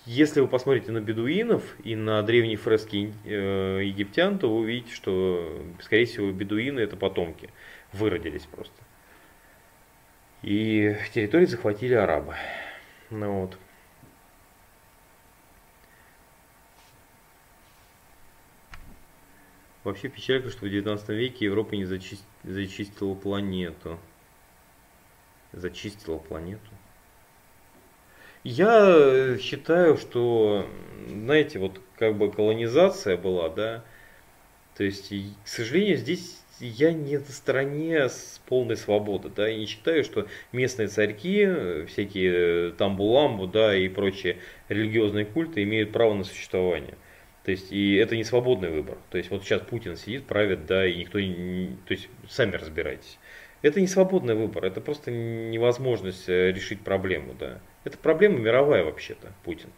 если 0.06 0.42
вы 0.42 0.48
посмотрите 0.48 0.92
на 0.92 1.00
бедуинов 1.00 1.64
и 1.84 1.96
на 1.96 2.22
древние 2.24 2.58
фрески 2.58 3.14
э, 3.24 3.82
египтян, 3.84 4.38
то 4.38 4.50
вы 4.50 4.62
увидите, 4.62 4.94
что, 4.94 5.64
скорее 5.82 6.06
всего, 6.06 6.30
бедуины 6.32 6.82
это 6.82 6.98
потомки, 6.98 7.50
выродились 7.94 8.46
просто. 8.46 8.76
И 10.42 10.96
территории 11.14 11.46
захватили 11.46 11.94
арабы. 11.94 12.36
Ну 13.10 13.42
вот. 13.42 13.58
Вообще 19.84 20.08
печально, 20.08 20.50
что 20.50 20.66
в 20.66 20.70
19 20.70 21.10
веке 21.10 21.46
Европа 21.46 21.76
не 21.76 21.86
зачист... 21.86 22.24
зачистила 22.44 23.16
планету. 23.16 24.00
Зачистила 25.52 26.18
планету. 26.18 26.70
Я 28.44 29.38
считаю, 29.40 29.98
что, 29.98 30.70
знаете, 31.08 31.60
вот 31.60 31.80
как 31.98 32.18
бы 32.18 32.30
колонизация 32.32 33.16
была, 33.16 33.50
да, 33.50 33.86
то 34.76 34.84
есть, 34.84 35.10
к 35.10 35.48
сожалению, 35.48 35.98
здесь 35.98 36.42
я 36.60 36.92
не 36.92 37.18
на 37.18 37.26
стороне 37.26 38.10
с 38.10 38.42
полной 38.46 38.78
свободы, 38.78 39.30
да, 39.30 39.50
и 39.50 39.60
не 39.60 39.66
считаю, 39.66 40.04
что 40.04 40.28
местные 40.52 40.88
царьки, 40.88 41.86
всякие 41.86 42.72
тамбуламбу, 42.72 43.48
да, 43.48 43.76
и 43.76 43.88
прочие 43.88 44.38
религиозные 44.70 45.26
культы 45.26 45.64
имеют 45.64 45.92
право 45.92 46.14
на 46.14 46.24
существование. 46.24 46.96
То 47.44 47.52
есть, 47.52 47.72
и 47.72 47.96
это 47.96 48.16
не 48.16 48.24
свободный 48.24 48.70
выбор. 48.70 48.98
То 49.10 49.18
есть, 49.18 49.30
вот 49.30 49.44
сейчас 49.44 49.62
Путин 49.62 49.98
сидит, 49.98 50.26
правит, 50.26 50.66
да, 50.66 50.86
и 50.88 50.96
никто 50.96 51.20
не... 51.20 51.76
То 51.86 51.94
есть, 51.94 52.08
сами 52.30 52.56
разбирайтесь. 52.56 53.20
Это 53.62 53.82
не 53.82 53.88
свободный 53.88 54.36
выбор, 54.36 54.66
это 54.66 54.82
просто 54.82 55.12
невозможность 55.12 56.28
э, 56.28 56.52
решить 56.52 56.82
проблему, 56.82 57.34
да. 57.38 57.60
Это 57.84 57.98
проблема 57.98 58.40
мировая 58.40 58.84
вообще-то, 58.84 59.34
Путин. 59.44 59.70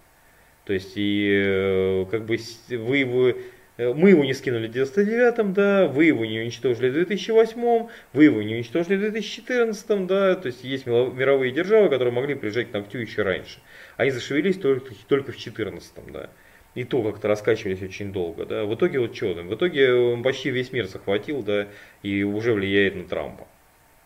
То 0.66 0.74
есть, 0.74 0.94
и 0.96 1.32
э, 1.32 2.06
как 2.10 2.26
бы 2.26 2.38
вы 2.70 2.98
его 2.98 3.30
э, 3.78 3.94
мы 3.94 4.12
его 4.12 4.24
не 4.24 4.34
скинули 4.34 4.68
в 4.68 4.72
99-м, 4.72 5.54
да, 5.54 5.88
вы 5.88 6.06
его 6.06 6.26
не 6.26 6.40
уничтожили 6.40 6.90
в 6.90 6.94
2008 6.94 7.88
вы 8.14 8.24
его 8.24 8.42
не 8.42 8.56
уничтожили 8.56 8.96
в 8.96 9.02
2014 9.02 10.08
да, 10.08 10.36
то 10.36 10.48
есть 10.48 10.64
есть 10.64 10.88
мировые 10.88 11.52
державы, 11.52 11.90
которые 11.90 12.12
могли 12.12 12.34
прижать 12.34 12.72
к 12.72 12.74
ногтю 12.74 13.00
еще 13.00 13.22
раньше. 13.22 13.60
Они 13.98 14.10
зашевелились 14.10 14.58
только, 14.58 14.94
только 15.08 15.32
в 15.32 15.36
2014 15.36 15.94
да 16.12 16.30
и 16.76 16.84
то 16.84 17.02
как-то 17.02 17.28
раскачивались 17.28 17.82
очень 17.82 18.12
долго, 18.12 18.46
да. 18.46 18.66
В 18.66 18.76
итоге 18.76 19.00
вот 19.00 19.16
что, 19.16 19.34
в 19.34 19.56
итоге 19.56 19.94
он 19.94 20.22
почти 20.22 20.52
весь 20.52 20.72
мир 20.74 20.88
захватил, 20.88 21.42
да, 21.42 21.68
и 22.04 22.24
уже 22.24 22.54
влияет 22.54 22.96
на 22.96 23.06
Трампа. 23.06 23.48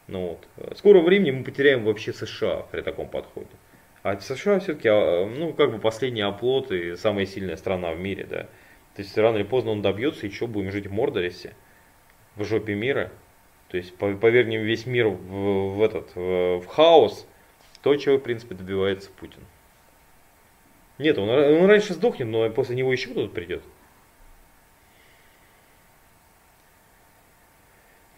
Ну 0.08 0.40
вот. 0.58 0.78
Скоро 0.78 1.02
времени 1.02 1.32
мы 1.32 1.44
потеряем 1.44 1.84
вообще 1.84 2.14
США 2.14 2.66
при 2.72 2.82
таком 2.82 3.10
подходе. 3.10 3.50
А 4.02 4.18
США 4.20 4.60
все-таки, 4.60 4.88
а, 4.88 5.26
ну, 5.26 5.52
как 5.54 5.72
бы 5.72 5.80
последний 5.80 6.22
оплот 6.22 6.72
и 6.72 6.96
самая 6.96 7.26
сильная 7.26 7.58
страна 7.58 7.92
в 7.92 8.00
мире, 8.00 8.26
да. 8.30 8.44
То 8.96 9.02
есть 9.02 9.18
рано 9.18 9.38
или 9.38 9.44
поздно 9.44 9.72
он 9.72 9.82
добьется, 9.82 10.28
и 10.28 10.32
что, 10.32 10.48
будем 10.48 10.72
жить 10.72 10.88
в 10.88 10.92
Мордоресе, 10.92 11.54
в 12.36 12.44
жопе 12.44 12.76
мира. 12.76 13.12
То 13.70 13.78
есть 13.78 13.96
повернем 13.96 14.64
весь 14.64 14.86
мир 14.86 15.08
в, 15.10 15.76
в 15.76 15.84
этот, 15.84 16.16
в, 16.16 16.60
в 16.62 16.66
хаос, 16.68 17.28
то, 17.84 17.96
чего, 17.96 18.18
в 18.18 18.22
принципе, 18.22 18.56
добивается 18.56 19.10
Путин. 19.20 19.42
Нет, 21.00 21.18
он, 21.18 21.30
он 21.30 21.66
раньше 21.66 21.94
сдохнет, 21.94 22.28
но 22.28 22.50
после 22.50 22.76
него 22.76 22.92
еще 22.92 23.10
кто-то 23.10 23.34
придет. 23.34 23.64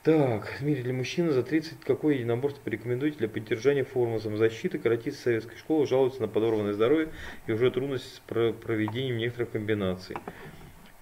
Так, 0.04 0.48
в 0.60 0.62
мире 0.64 0.82
для 0.82 0.94
мужчины 0.94 1.30
за 1.30 1.44
30 1.44 1.82
какое 1.82 2.16
единоборство 2.16 2.60
порекомендуете 2.64 3.20
для 3.20 3.30
поддержания 3.30 3.84
формы 3.84 4.20
самозащиты? 4.20 4.80
Каратисты 4.80 5.22
советской 5.22 5.58
школы 5.58 5.86
жалуются 5.86 6.22
на 6.22 6.28
подорванное 6.28 6.74
здоровье 6.74 7.10
и 7.46 7.52
уже 7.52 7.70
трудность 7.70 8.16
с 8.16 8.20
проведением 8.20 9.18
некоторых 9.18 9.52
комбинаций. 9.52 10.16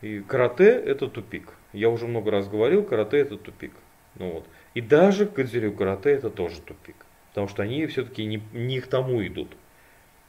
И 0.02 0.20
карате 0.20 0.72
это 0.72 1.08
тупик. 1.08 1.54
Я 1.72 1.90
уже 1.90 2.08
много 2.08 2.30
раз 2.30 2.50
говорил, 2.50 2.84
карате 2.84 3.20
это 3.20 3.38
тупик. 3.38 3.72
Ну 4.16 4.32
вот. 4.32 4.48
И 4.74 4.82
даже 4.82 5.28
к 5.28 5.34
карате 5.78 6.10
это 6.10 6.30
тоже 6.30 6.60
тупик. 6.60 6.98
Потому 7.30 7.48
что 7.48 7.64
они 7.64 7.86
все-таки 7.86 8.26
не, 8.26 8.42
не 8.52 8.82
к 8.82 8.88
тому 8.88 9.26
идут. 9.26 9.56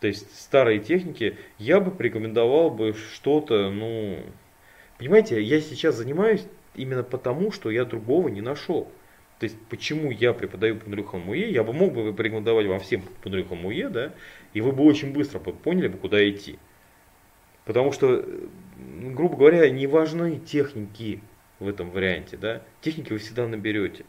То 0.01 0.07
есть 0.07 0.35
старые 0.39 0.81
техники, 0.81 1.37
я 1.59 1.79
бы 1.79 1.91
порекомендовал 1.91 2.71
бы 2.71 2.95
что-то, 2.95 3.71
ну, 3.71 4.19
понимаете, 4.99 5.43
я 5.43 5.61
сейчас 5.61 5.97
занимаюсь 5.97 6.47
именно 6.75 7.03
потому, 7.03 7.53
что 7.53 7.71
я 7.71 7.85
другого 7.85 8.29
не 8.29 8.41
нашел. 8.41 8.91
То 9.39 9.45
есть, 9.45 9.59
почему 9.69 10.11
я 10.11 10.33
преподаю 10.33 10.77
Пандрюхан 10.77 11.21
Муе, 11.21 11.51
я 11.51 11.65
бы 11.65 11.73
мог 11.73 11.93
бы 11.93 12.13
порекомендовать 12.13 12.67
вам 12.67 12.81
всем 12.81 13.03
Пандрюхан 13.23 13.59
Муе, 13.59 13.89
да, 13.89 14.13
и 14.53 14.61
вы 14.61 14.73
бы 14.73 14.85
очень 14.85 15.13
быстро 15.13 15.39
поняли 15.39 15.89
бы, 15.89 15.99
куда 15.99 16.29
идти. 16.29 16.59
Потому 17.65 17.93
что, 17.93 18.25
грубо 18.77 19.37
говоря, 19.37 19.69
не 19.71 19.87
важны 19.87 20.39
техники 20.39 21.21
в 21.59 21.69
этом 21.69 21.91
варианте, 21.91 22.37
да, 22.37 22.63
техники 22.81 23.13
вы 23.13 23.19
всегда 23.19 23.47
наберете. 23.47 24.05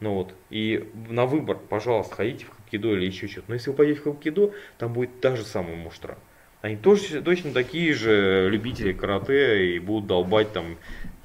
Ну 0.00 0.14
вот, 0.14 0.34
и 0.50 0.88
на 1.08 1.26
выбор, 1.26 1.58
пожалуйста, 1.58 2.16
ходите 2.16 2.44
в 2.44 2.50
хапкидо 2.72 2.94
или 2.94 3.06
еще 3.06 3.28
что-то. 3.28 3.46
Но 3.48 3.54
если 3.54 3.70
вы 3.70 3.76
пойдете 3.76 4.00
в 4.00 4.04
хапкидо, 4.04 4.52
там 4.78 4.92
будет 4.92 5.20
та 5.20 5.36
же 5.36 5.44
самая 5.44 5.76
муштра. 5.76 6.18
Они 6.62 6.76
тоже 6.76 7.20
точно 7.22 7.52
такие 7.52 7.92
же 7.92 8.48
любители 8.50 8.92
карате 8.92 9.74
и 9.74 9.78
будут 9.78 10.06
долбать 10.06 10.52
там 10.52 10.76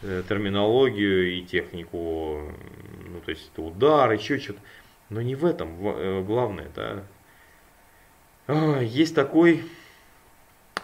э, 0.01 0.23
терминологию 0.27 1.37
и 1.37 1.43
технику, 1.43 2.51
ну 3.07 3.19
то 3.23 3.31
есть 3.31 3.51
это 3.53 3.61
удар, 3.61 4.11
еще 4.11 4.39
что-то. 4.39 4.59
Но 5.09 5.21
не 5.21 5.35
в 5.35 5.45
этом 5.45 5.77
э, 5.79 6.23
главное, 6.23 6.67
да. 6.75 7.03
А, 8.47 8.81
есть 8.81 9.13
такой 9.13 9.63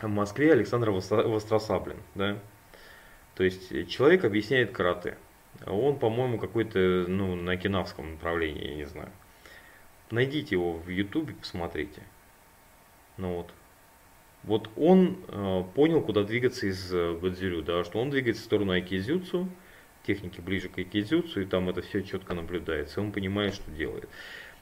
в 0.01 0.07
Москве 0.07 0.51
Александр 0.51 0.91
Востросаблин, 0.91 1.97
да. 2.13 2.37
То 3.35 3.43
есть 3.43 3.89
человек 3.89 4.23
объясняет 4.23 4.71
карате. 4.71 5.17
Он, 5.65 5.97
по-моему, 5.97 6.37
какой-то, 6.37 7.05
ну, 7.07 7.35
на 7.35 7.57
кинавском 7.57 8.11
направлении, 8.11 8.69
я 8.69 8.75
не 8.75 8.85
знаю. 8.85 9.09
Найдите 10.11 10.55
его 10.55 10.73
в 10.73 10.89
Ютубе, 10.89 11.33
посмотрите. 11.33 12.01
Ну 13.17 13.35
вот. 13.35 13.53
Вот 14.43 14.69
он 14.75 15.17
э, 15.27 15.63
понял, 15.73 16.01
куда 16.01 16.23
двигаться 16.23 16.67
из 16.67 16.93
э, 16.93 17.17
Годзилю, 17.17 17.61
да, 17.61 17.83
что 17.83 17.99
он 17.99 18.09
двигается 18.09 18.41
в 18.41 18.45
сторону 18.45 18.73
айкизюцу, 18.73 19.47
техники 20.05 20.41
ближе 20.41 20.67
к 20.67 20.77
айкизюцу, 20.77 21.41
и 21.41 21.45
там 21.45 21.69
это 21.69 21.81
все 21.81 22.01
четко 22.01 22.33
наблюдается, 22.33 22.99
он 22.99 23.13
понимает, 23.13 23.53
что 23.53 23.71
делает. 23.71 24.09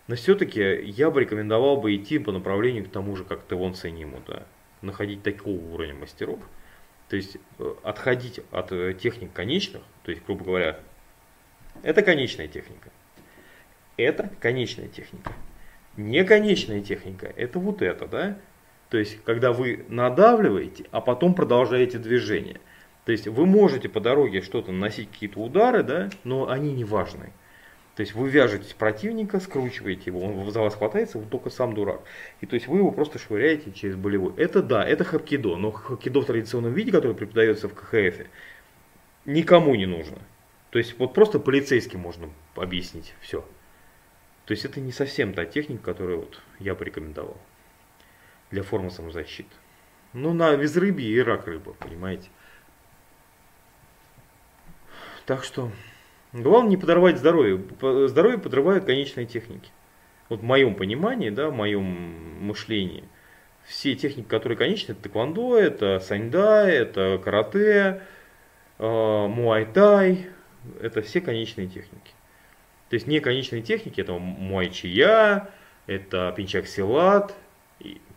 Но 0.08 0.16
все-таки 0.16 0.62
я 0.84 1.10
бы 1.10 1.22
рекомендовал 1.22 1.78
бы 1.78 1.96
идти 1.96 2.20
по 2.20 2.32
направлению 2.32 2.86
к 2.86 2.90
тому 2.90 3.16
же, 3.16 3.24
как 3.24 3.48
Тевон 3.48 3.74
Цениму, 3.74 4.22
да, 4.28 4.46
находить 4.82 5.24
такого 5.24 5.56
уровня 5.56 5.96
мастеров, 5.96 6.40
то 7.10 7.16
есть 7.16 7.38
э, 7.58 7.76
отходить 7.84 8.40
от 8.52 8.72
э, 8.72 8.94
техник 8.94 9.34
конечных, 9.34 9.82
то 10.04 10.12
есть, 10.12 10.24
грубо 10.26 10.46
говоря, 10.46 10.80
это 11.82 12.04
конечная 12.04 12.48
техника. 12.48 12.92
Это 14.02 14.32
конечная 14.40 14.88
техника. 14.88 15.34
Неконечная 15.98 16.82
техника– 16.82 17.32
это 17.36 17.60
вот 17.60 17.82
это, 17.82 18.08
да? 18.08 18.38
То 18.90 18.98
есть, 18.98 19.20
когда 19.24 19.54
вы 19.54 19.86
надавливаете, 19.90 20.86
а 20.92 21.02
потом 21.02 21.36
продолжаете 21.36 21.98
движение. 21.98 22.60
То 23.06 23.12
есть, 23.12 23.28
вы 23.28 23.46
можете 23.46 23.90
по 23.90 24.00
дороге 24.00 24.42
что-то 24.42 24.72
наносить 24.72 25.10
какие-то 25.12 25.40
удары, 25.40 25.84
да, 25.84 26.10
но 26.24 26.50
они 26.50 26.74
не 26.74 26.84
важны. 26.84 27.32
То 27.96 28.02
есть 28.02 28.16
вы 28.16 28.30
вяжете 28.30 28.74
противника, 28.74 29.40
скручиваете 29.40 30.04
его, 30.08 30.22
он 30.22 30.50
за 30.50 30.62
вас 30.62 30.76
хватается, 30.76 31.20
вы 31.20 31.26
только 31.26 31.50
сам 31.50 31.74
дурак. 31.74 32.02
И 32.40 32.46
то 32.46 32.56
есть 32.56 32.68
вы 32.68 32.78
его 32.78 32.92
просто 32.92 33.20
швыряете 33.20 33.72
через 33.74 33.96
болевой. 33.96 34.34
Это 34.38 34.64
да, 34.64 34.84
это 34.84 35.04
хапкидо, 35.04 35.58
но 35.58 35.72
хапкидо 35.72 36.22
в 36.22 36.26
традиционном 36.26 36.74
виде, 36.74 36.92
который 36.92 37.16
преподается 37.16 37.68
в 37.68 37.74
КХФ, 37.74 38.28
никому 39.26 39.76
не 39.76 39.86
нужно. 39.86 40.18
То 40.70 40.80
есть 40.80 40.98
вот 40.98 41.14
просто 41.14 41.38
полицейским 41.38 42.00
можно 42.00 42.30
объяснить 42.56 43.14
все. 43.20 43.46
То 44.46 44.54
есть 44.54 44.66
это 44.66 44.80
не 44.80 44.92
совсем 44.92 45.34
та 45.34 45.46
техника, 45.46 45.84
которую 45.84 46.22
вот 46.22 46.42
я 46.60 46.76
порекомендовал 46.76 47.38
для 48.50 48.64
формы 48.64 48.92
самозащиты. 48.92 49.50
Ну, 50.14 50.34
на 50.34 50.56
безрыбье 50.58 51.10
и 51.10 51.22
рак 51.22 51.48
рыба, 51.48 51.74
понимаете. 51.74 52.30
Так 55.26 55.44
что, 55.44 55.72
главное 56.34 56.72
не 56.72 56.78
подорвать 56.78 57.18
здоровье. 57.18 57.64
Здоровье 58.08 58.38
подрывают 58.38 58.86
конечные 58.86 59.26
техники. 59.26 59.72
Вот 60.28 60.42
в 60.42 60.44
моем 60.44 60.76
понимании, 60.76 61.30
да, 61.30 61.50
в 61.50 61.54
моем 61.54 61.84
мышлении, 62.46 63.04
все 63.66 63.96
техники, 63.96 64.28
которые 64.28 64.58
конечны, 64.58 64.94
это 64.94 65.04
тэквондо, 65.04 65.58
это 65.58 66.00
саньда, 66.00 66.70
это 66.70 67.22
карате, 67.24 68.02
э, 68.80 69.28
муайтай, 69.28 70.28
это 70.82 71.02
все 71.02 71.22
конечные 71.22 71.68
техники. 71.68 72.12
То 72.92 72.96
есть 72.96 73.08
неконечные 73.08 73.62
техники, 73.62 74.02
это 74.02 74.12
муайчия, 74.20 75.50
это 75.88 76.34
пинчак 76.36 76.68
силат, 76.68 77.34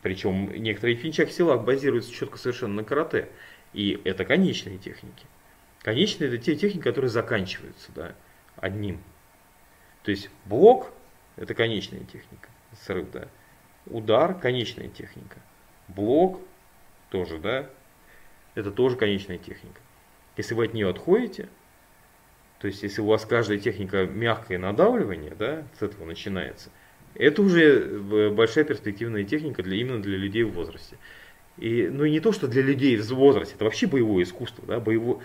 причем 0.02 0.50
некоторые 0.52 0.96
пинчак 0.96 1.30
силат 1.30 1.64
базируются 1.64 2.12
четко 2.12 2.38
совершенно 2.38 2.74
на 2.74 2.82
карате. 2.82 3.28
И 3.72 4.00
это 4.02 4.24
конечные 4.24 4.78
техники. 4.78 5.26
Конечные 5.82 6.26
это 6.26 6.38
те 6.38 6.56
техники, 6.56 6.82
которые 6.82 7.08
заканчиваются 7.08 7.92
да, 7.94 8.16
одним. 8.56 9.00
То 10.02 10.10
есть 10.10 10.28
блок 10.44 10.90
это 11.36 11.54
конечная 11.54 12.00
техника, 12.00 12.48
срыв, 12.72 13.08
да. 13.12 13.28
Удар 13.86 14.34
конечная 14.34 14.88
техника. 14.88 15.38
Блок 15.86 16.40
тоже, 17.10 17.38
да, 17.38 17.70
это 18.56 18.72
тоже 18.72 18.96
конечная 18.96 19.38
техника. 19.38 19.80
Если 20.36 20.52
вы 20.52 20.64
от 20.64 20.74
нее 20.74 20.90
отходите, 20.90 21.48
то 22.64 22.68
есть, 22.68 22.82
если 22.82 23.02
у 23.02 23.04
вас 23.04 23.26
каждая 23.26 23.58
техника 23.58 24.06
мягкое 24.06 24.56
надавливание, 24.56 25.34
да, 25.38 25.64
с 25.78 25.82
этого 25.82 26.06
начинается, 26.06 26.70
это 27.14 27.42
уже 27.42 27.60
э, 27.62 28.30
большая 28.30 28.64
перспективная 28.64 29.24
техника 29.24 29.62
для, 29.62 29.76
именно 29.76 30.00
для 30.00 30.16
людей 30.16 30.44
в 30.44 30.52
возрасте. 30.52 30.96
И, 31.58 31.86
ну 31.92 32.04
и 32.04 32.10
не 32.10 32.20
то, 32.20 32.32
что 32.32 32.48
для 32.48 32.62
людей 32.62 32.96
в 32.96 33.06
возрасте, 33.10 33.54
это 33.54 33.64
вообще 33.66 33.86
боевое 33.86 34.24
искусство, 34.24 34.64
да, 34.66 34.80
боевое... 34.80 35.18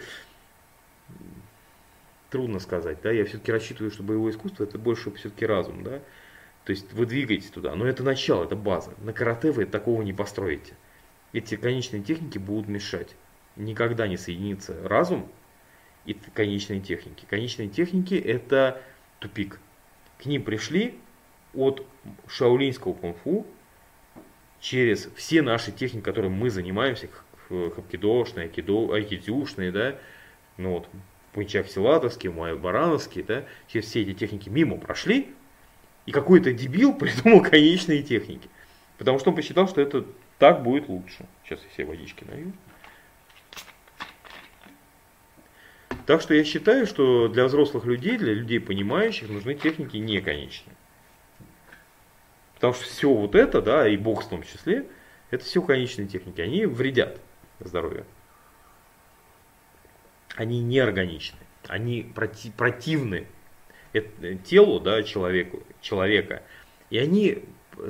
Трудно 2.29 2.59
сказать, 2.59 2.97
да, 3.03 3.09
я 3.09 3.23
все-таки 3.23 3.53
рассчитываю, 3.53 3.91
что 3.91 4.03
боевое 4.03 4.33
искусство 4.33 4.65
это 4.65 4.77
больше 4.77 5.09
все-таки 5.11 5.45
разум, 5.45 5.81
да, 5.85 6.01
то 6.65 6.71
есть 6.71 6.91
вы 6.91 7.05
двигаетесь 7.05 7.51
туда, 7.51 7.73
но 7.73 7.87
это 7.87 8.03
начало, 8.03 8.43
это 8.43 8.57
база. 8.57 8.95
На 9.01 9.13
карате 9.13 9.53
вы 9.53 9.63
такого 9.63 10.01
не 10.01 10.11
построите. 10.11 10.73
Эти 11.31 11.55
конечные 11.55 12.03
техники 12.03 12.37
будут 12.37 12.67
мешать. 12.67 13.15
Никогда 13.55 14.09
не 14.09 14.17
соединится 14.17 14.75
разум 14.83 15.31
и 16.05 16.13
конечные 16.13 16.79
техники. 16.79 17.25
Конечные 17.29 17.69
техники 17.69 18.15
это 18.15 18.81
тупик. 19.19 19.59
К 20.17 20.25
ним 20.25 20.43
пришли 20.43 20.97
от 21.53 21.85
шаолинского 22.27 22.93
кунг-фу 22.93 23.45
через 24.59 25.09
все 25.15 25.41
наши 25.41 25.71
техники, 25.71 26.03
которыми 26.03 26.33
мы 26.33 26.49
занимаемся, 26.49 27.09
хапкидошные, 27.49 28.45
айкидо, 28.45 28.93
айкидюшные, 28.93 29.71
да, 29.71 29.95
ну 30.57 30.73
вот, 30.73 30.89
пунчак 31.33 31.67
силатовский, 31.67 32.29
май 32.29 32.55
барановский, 32.55 33.23
да, 33.23 33.45
через 33.67 33.85
все 33.85 34.01
эти 34.01 34.13
техники 34.13 34.49
мимо 34.49 34.77
прошли, 34.77 35.33
и 36.05 36.11
какой-то 36.11 36.53
дебил 36.53 36.93
придумал 36.97 37.41
конечные 37.41 38.03
техники. 38.03 38.49
Потому 38.97 39.19
что 39.19 39.29
он 39.29 39.35
посчитал, 39.35 39.67
что 39.67 39.79
это 39.79 40.05
так 40.37 40.63
будет 40.63 40.89
лучше. 40.89 41.25
Сейчас 41.43 41.61
я 41.63 41.69
все 41.69 41.85
водички 41.85 42.25
налью. 42.25 42.51
Так 46.09 46.23
что 46.23 46.33
я 46.33 46.43
считаю, 46.43 46.87
что 46.87 47.27
для 47.27 47.45
взрослых 47.45 47.85
людей, 47.85 48.17
для 48.17 48.33
людей 48.33 48.59
понимающих, 48.59 49.29
нужны 49.29 49.53
техники 49.53 49.97
неконечные. 49.97 50.75
Потому 52.55 52.73
что 52.73 52.85
все 52.85 53.13
вот 53.13 53.35
это, 53.35 53.61
да, 53.61 53.87
и 53.87 53.95
бокс 53.95 54.25
в 54.25 54.29
том 54.29 54.41
числе, 54.41 54.87
это 55.29 55.45
все 55.45 55.61
конечные 55.61 56.07
техники. 56.07 56.41
Они 56.41 56.65
вредят 56.65 57.21
здоровью. 57.59 58.07
Они 60.33 60.61
неорганичны. 60.61 61.37
Они 61.67 62.01
проти 62.01 62.49
противны 62.49 63.27
телу 64.45 64.79
да, 64.79 65.03
человеку, 65.03 65.61
человека. 65.79 66.41
И 66.89 66.97
они 66.97 67.43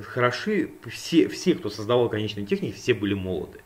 хороши, 0.04 0.74
все, 0.91 1.30
все, 1.30 1.56
кто 1.56 1.70
создавал 1.70 2.10
конечные 2.10 2.46
техники, 2.46 2.76
все 2.76 2.94
были 2.94 3.14
молоды. 3.14 3.62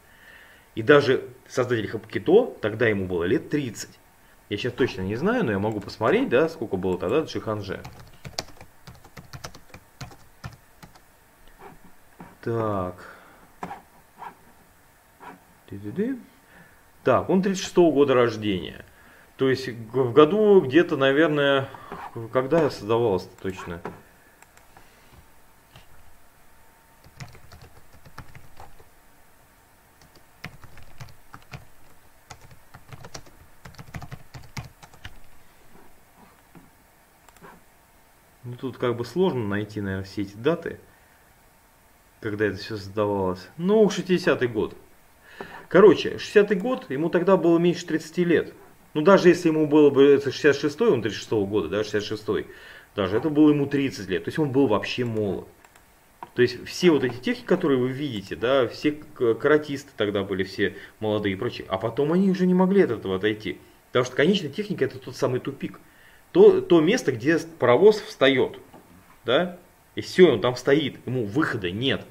И 0.75 0.83
даже 0.83 1.27
создатель 1.47 1.87
Хапкито, 1.87 2.55
тогда 2.61 2.87
ему 2.87 3.07
было 3.07 3.23
лет 3.23 3.49
30. 3.49 3.89
Я 4.49 4.57
сейчас 4.57 4.73
точно 4.73 5.01
не 5.01 5.15
знаю, 5.15 5.45
но 5.45 5.51
я 5.51 5.59
могу 5.59 5.79
посмотреть, 5.79 6.29
да, 6.29 6.49
сколько 6.49 6.75
было 6.77 6.97
тогда 6.97 7.21
Джиханже. 7.21 7.81
Так. 12.41 12.95
Так, 17.03 17.29
он 17.29 17.41
36 17.41 17.77
-го 17.77 17.91
года 17.91 18.13
рождения. 18.13 18.85
То 19.37 19.49
есть 19.49 19.67
в 19.67 20.13
году 20.13 20.61
где-то, 20.61 20.95
наверное, 20.97 21.69
когда 22.31 22.61
я 22.61 22.69
создавался 22.69 23.29
точно? 23.41 23.81
Тут 38.63 38.77
как 38.77 38.95
бы 38.95 39.03
сложно 39.03 39.45
найти, 39.45 39.81
наверное, 39.81 40.05
все 40.05 40.21
эти 40.21 40.35
даты, 40.37 40.79
когда 42.21 42.45
это 42.45 42.55
все 42.55 42.77
создавалось. 42.77 43.49
Ну, 43.57 43.85
60-й 43.85 44.47
год. 44.47 44.77
Короче, 45.67 46.15
60-й 46.15 46.55
год, 46.55 46.89
ему 46.89 47.09
тогда 47.09 47.35
было 47.35 47.57
меньше 47.57 47.85
30 47.85 48.17
лет. 48.19 48.53
Ну, 48.93 49.01
даже 49.01 49.27
если 49.27 49.49
ему 49.49 49.67
было 49.67 49.89
бы, 49.89 50.03
это 50.03 50.29
66-й, 50.29 50.87
он 50.87 51.01
36-го 51.01 51.45
года, 51.45 51.67
да, 51.67 51.81
66-й, 51.81 52.47
даже 52.95 53.17
это 53.17 53.29
было 53.29 53.49
ему 53.49 53.65
30 53.65 54.07
лет. 54.07 54.23
То 54.23 54.29
есть 54.29 54.39
он 54.39 54.51
был 54.51 54.67
вообще 54.67 55.03
молод. 55.03 55.45
То 56.33 56.41
есть 56.41 56.65
все 56.65 56.91
вот 56.91 57.03
эти 57.03 57.17
техники, 57.17 57.45
которые 57.45 57.77
вы 57.77 57.89
видите, 57.89 58.37
да, 58.37 58.65
все 58.69 58.93
каратисты 58.93 59.91
тогда 59.97 60.23
были 60.23 60.43
все 60.43 60.77
молодые 61.01 61.33
и 61.33 61.35
прочие, 61.35 61.67
а 61.69 61.77
потом 61.77 62.13
они 62.13 62.31
уже 62.31 62.47
не 62.47 62.53
могли 62.53 62.83
от 62.83 62.91
этого 62.91 63.17
отойти. 63.17 63.57
Потому 63.87 64.05
что 64.05 64.15
конечная 64.15 64.49
техника 64.49 64.85
это 64.85 64.99
тот 64.99 65.17
самый 65.17 65.41
тупик 65.41 65.81
то, 66.33 66.61
то 66.61 66.81
место, 66.81 67.13
где 67.13 67.37
паровоз 67.37 68.01
встает. 68.01 68.59
Да? 69.23 69.57
И 69.95 70.01
все, 70.01 70.33
он 70.33 70.41
там 70.41 70.57
стоит, 70.57 70.97
ему 71.05 71.25
выхода 71.25 71.71
нет. 71.71 72.05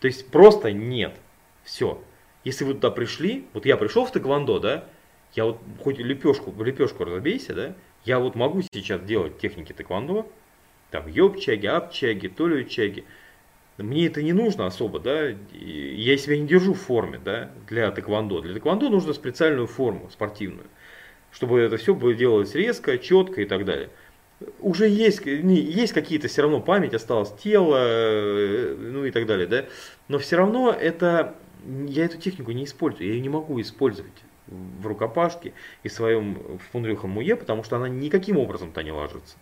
То 0.00 0.08
есть 0.08 0.30
просто 0.30 0.72
нет. 0.72 1.14
Все. 1.62 2.02
Если 2.44 2.64
вы 2.64 2.74
туда 2.74 2.90
пришли, 2.90 3.46
вот 3.52 3.66
я 3.66 3.76
пришел 3.76 4.06
в 4.06 4.12
Тэквондо, 4.12 4.58
да, 4.58 4.84
я 5.34 5.44
вот 5.44 5.60
хоть 5.82 5.98
лепешку, 5.98 6.54
лепешку 6.62 7.04
разобейся, 7.04 7.54
да, 7.54 7.74
я 8.04 8.18
вот 8.18 8.36
могу 8.36 8.62
сейчас 8.62 9.02
делать 9.02 9.38
техники 9.38 9.72
Тэквондо, 9.72 10.30
там 10.90 11.06
ёбчаги, 11.06 11.66
апчаги, 11.66 12.28
толючаги. 12.28 13.04
Мне 13.76 14.06
это 14.06 14.22
не 14.22 14.32
нужно 14.32 14.64
особо, 14.64 15.00
да, 15.00 15.34
я 15.52 16.16
себя 16.16 16.38
не 16.38 16.46
держу 16.46 16.72
в 16.72 16.80
форме, 16.80 17.20
да, 17.22 17.50
для 17.68 17.90
Тэквондо. 17.90 18.40
Для 18.40 18.54
Тэквондо 18.54 18.88
нужно 18.88 19.12
специальную 19.12 19.66
форму 19.66 20.08
спортивную 20.10 20.68
чтобы 21.36 21.60
это 21.60 21.76
все 21.76 21.94
было 21.94 22.14
делалось 22.14 22.54
резко, 22.54 22.96
четко 22.96 23.42
и 23.42 23.44
так 23.44 23.66
далее. 23.66 23.90
Уже 24.58 24.88
есть, 24.88 25.20
есть 25.26 25.92
какие-то 25.92 26.28
все 26.28 26.40
равно 26.40 26.62
память 26.62 26.94
осталась, 26.94 27.30
тело, 27.42 27.76
э, 27.78 28.74
ну 28.78 29.04
и 29.04 29.10
так 29.10 29.26
далее, 29.26 29.46
да. 29.46 29.66
Но 30.08 30.18
все 30.18 30.36
равно 30.36 30.72
это, 30.72 31.34
я 31.88 32.06
эту 32.06 32.16
технику 32.16 32.52
не 32.52 32.64
использую, 32.64 33.08
я 33.08 33.12
ее 33.12 33.20
не 33.20 33.28
могу 33.28 33.60
использовать 33.60 34.14
в 34.46 34.86
рукопашке 34.86 35.52
и 35.82 35.88
в 35.88 35.92
своем 35.92 36.36
в 36.56 36.72
Фундрюхам 36.72 37.10
Муе, 37.10 37.36
потому 37.36 37.64
что 37.64 37.76
она 37.76 37.90
никаким 37.90 38.38
образом-то 38.38 38.82
не 38.82 38.92
ложится. 38.92 39.36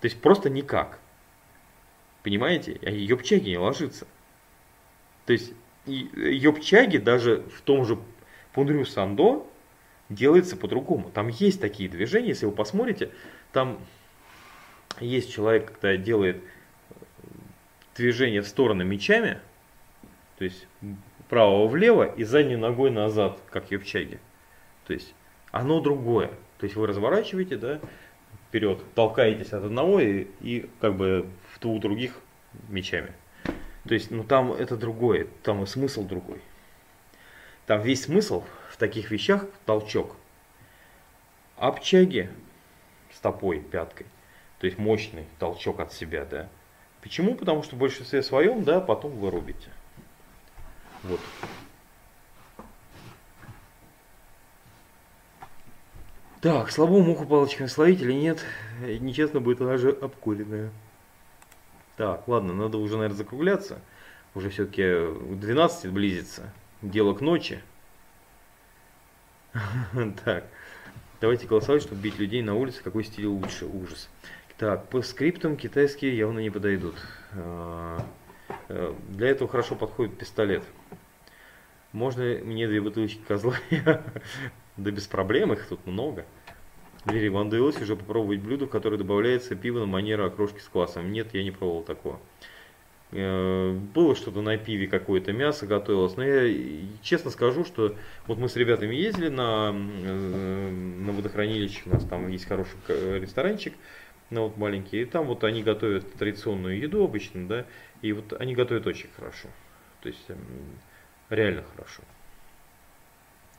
То 0.00 0.06
есть 0.06 0.20
просто 0.20 0.50
никак. 0.50 0.98
Понимаете? 2.24 2.80
А 2.82 2.90
ёбчаги 2.90 3.50
не 3.50 3.58
ложится. 3.58 4.08
То 5.26 5.32
есть 5.32 5.52
ёбчаги 5.86 6.96
даже 6.96 7.44
в 7.56 7.60
том 7.60 7.84
же 7.84 7.98
Пундрю 8.52 8.84
Сандо, 8.84 9.46
делается 10.10 10.56
по-другому. 10.56 11.10
Там 11.10 11.28
есть 11.28 11.60
такие 11.60 11.88
движения, 11.88 12.28
если 12.28 12.44
вы 12.44 12.52
посмотрите, 12.52 13.10
там 13.52 13.78
есть 15.00 15.32
человек, 15.32 15.72
когда 15.72 15.96
делает 15.96 16.42
движение 17.96 18.42
в 18.42 18.48
стороны 18.48 18.84
мечами, 18.84 19.38
то 20.36 20.44
есть 20.44 20.66
вправо 21.26 21.66
влево 21.66 22.04
и 22.04 22.24
задней 22.24 22.56
ногой 22.56 22.90
назад, 22.90 23.40
как 23.50 23.70
в 23.70 23.84
чаге. 23.84 24.20
То 24.86 24.92
есть 24.92 25.14
оно 25.52 25.80
другое. 25.80 26.30
То 26.58 26.64
есть 26.64 26.76
вы 26.76 26.86
разворачиваете, 26.86 27.56
да, 27.56 27.80
вперед, 28.48 28.82
толкаетесь 28.94 29.52
от 29.52 29.64
одного 29.64 30.00
и, 30.00 30.26
и 30.40 30.68
как 30.80 30.96
бы 30.96 31.26
в 31.54 31.60
двух 31.60 31.80
других 31.80 32.14
мечами. 32.68 33.12
То 33.86 33.94
есть, 33.94 34.10
ну 34.10 34.24
там 34.24 34.52
это 34.52 34.76
другое, 34.76 35.26
там 35.42 35.62
и 35.62 35.66
смысл 35.66 36.06
другой. 36.06 36.40
Там 37.66 37.80
весь 37.80 38.04
смысл 38.04 38.44
таких 38.80 39.12
вещах 39.12 39.46
толчок. 39.66 40.16
Обчаги 41.56 42.30
стопой, 43.12 43.60
пяткой. 43.60 44.06
То 44.58 44.66
есть 44.66 44.78
мощный 44.78 45.26
толчок 45.38 45.80
от 45.80 45.92
себя, 45.92 46.24
да. 46.24 46.48
Почему? 47.02 47.34
Потому 47.34 47.62
что 47.62 47.76
в 47.76 47.78
большинстве 47.78 48.22
своем, 48.22 48.64
да, 48.64 48.80
потом 48.80 49.12
вы 49.12 49.30
рубите. 49.30 49.70
Вот. 51.02 51.20
Так, 56.40 56.70
слабо 56.70 57.00
муху 57.00 57.26
палочками 57.26 57.66
словить 57.66 58.00
или 58.00 58.12
нет? 58.12 58.44
Нечестно 58.80 59.40
будет 59.40 59.58
даже 59.58 59.90
обкуренная. 59.90 60.70
Так, 61.96 62.26
ладно, 62.28 62.54
надо 62.54 62.78
уже, 62.78 62.94
наверное, 62.94 63.16
закругляться. 63.16 63.78
Уже 64.34 64.48
все-таки 64.48 65.06
12 65.34 65.90
близится. 65.90 66.50
Дело 66.80 67.12
к 67.12 67.20
ночи. 67.20 67.60
Так, 70.24 70.44
давайте 71.20 71.46
голосовать, 71.46 71.82
чтобы 71.82 72.00
бить 72.00 72.18
людей 72.18 72.42
на 72.42 72.54
улице. 72.54 72.82
Какой 72.82 73.04
стиль 73.04 73.26
лучше? 73.26 73.66
Ужас. 73.66 74.08
Так, 74.58 74.88
по 74.88 75.02
скриптам 75.02 75.56
китайские 75.56 76.16
явно 76.16 76.40
не 76.40 76.50
подойдут. 76.50 76.96
А, 77.32 78.04
э, 78.68 78.94
для 79.08 79.28
этого 79.28 79.48
хорошо 79.48 79.74
подходит 79.74 80.18
пистолет. 80.18 80.62
Можно 81.92 82.22
мне 82.44 82.68
две 82.68 82.80
бутылочки 82.80 83.20
козла? 83.26 83.54
Да 84.76 84.90
без 84.90 85.06
проблем, 85.06 85.52
их 85.52 85.66
тут 85.66 85.86
много. 85.86 86.24
Довелось 87.04 87.80
уже 87.82 87.96
попробовать 87.96 88.40
блюдо, 88.40 88.66
которое 88.66 88.96
добавляется 88.96 89.54
пиво 89.54 89.80
на 89.80 89.86
манеру 89.86 90.24
окрошки 90.24 90.60
с 90.60 90.68
квасом? 90.68 91.12
Нет, 91.12 91.34
я 91.34 91.42
не 91.42 91.50
пробовал 91.50 91.82
такого. 91.82 92.18
Э, 93.12 93.72
было 93.72 94.14
что-то 94.14 94.40
на 94.40 94.56
пиве, 94.56 94.86
какое-то 94.86 95.32
мясо 95.32 95.66
готовилось, 95.66 96.16
но 96.16 96.24
я 96.24 96.86
честно 97.02 97.30
скажу, 97.30 97.64
что 97.64 97.96
вот 98.26 98.38
мы 98.38 98.48
с 98.48 98.54
ребятами 98.54 98.94
ездили 98.94 99.28
на, 99.28 99.72
э, 99.74 100.70
на 100.70 101.12
водохранилище, 101.12 101.82
у 101.86 101.90
нас 101.90 102.04
там 102.04 102.28
есть 102.28 102.46
хороший 102.46 102.76
ресторанчик, 103.18 103.74
ну, 104.30 104.44
вот 104.44 104.56
маленький, 104.56 105.02
и 105.02 105.04
там 105.06 105.26
вот 105.26 105.42
они 105.42 105.64
готовят 105.64 106.12
традиционную 106.14 106.78
еду 106.78 107.02
обычно, 107.02 107.48
да, 107.48 107.66
и 108.00 108.12
вот 108.12 108.32
они 108.38 108.54
готовят 108.54 108.86
очень 108.86 109.10
хорошо, 109.16 109.48
то 110.02 110.08
есть 110.08 110.24
эм, 110.28 110.38
реально 111.30 111.64
хорошо. 111.74 112.04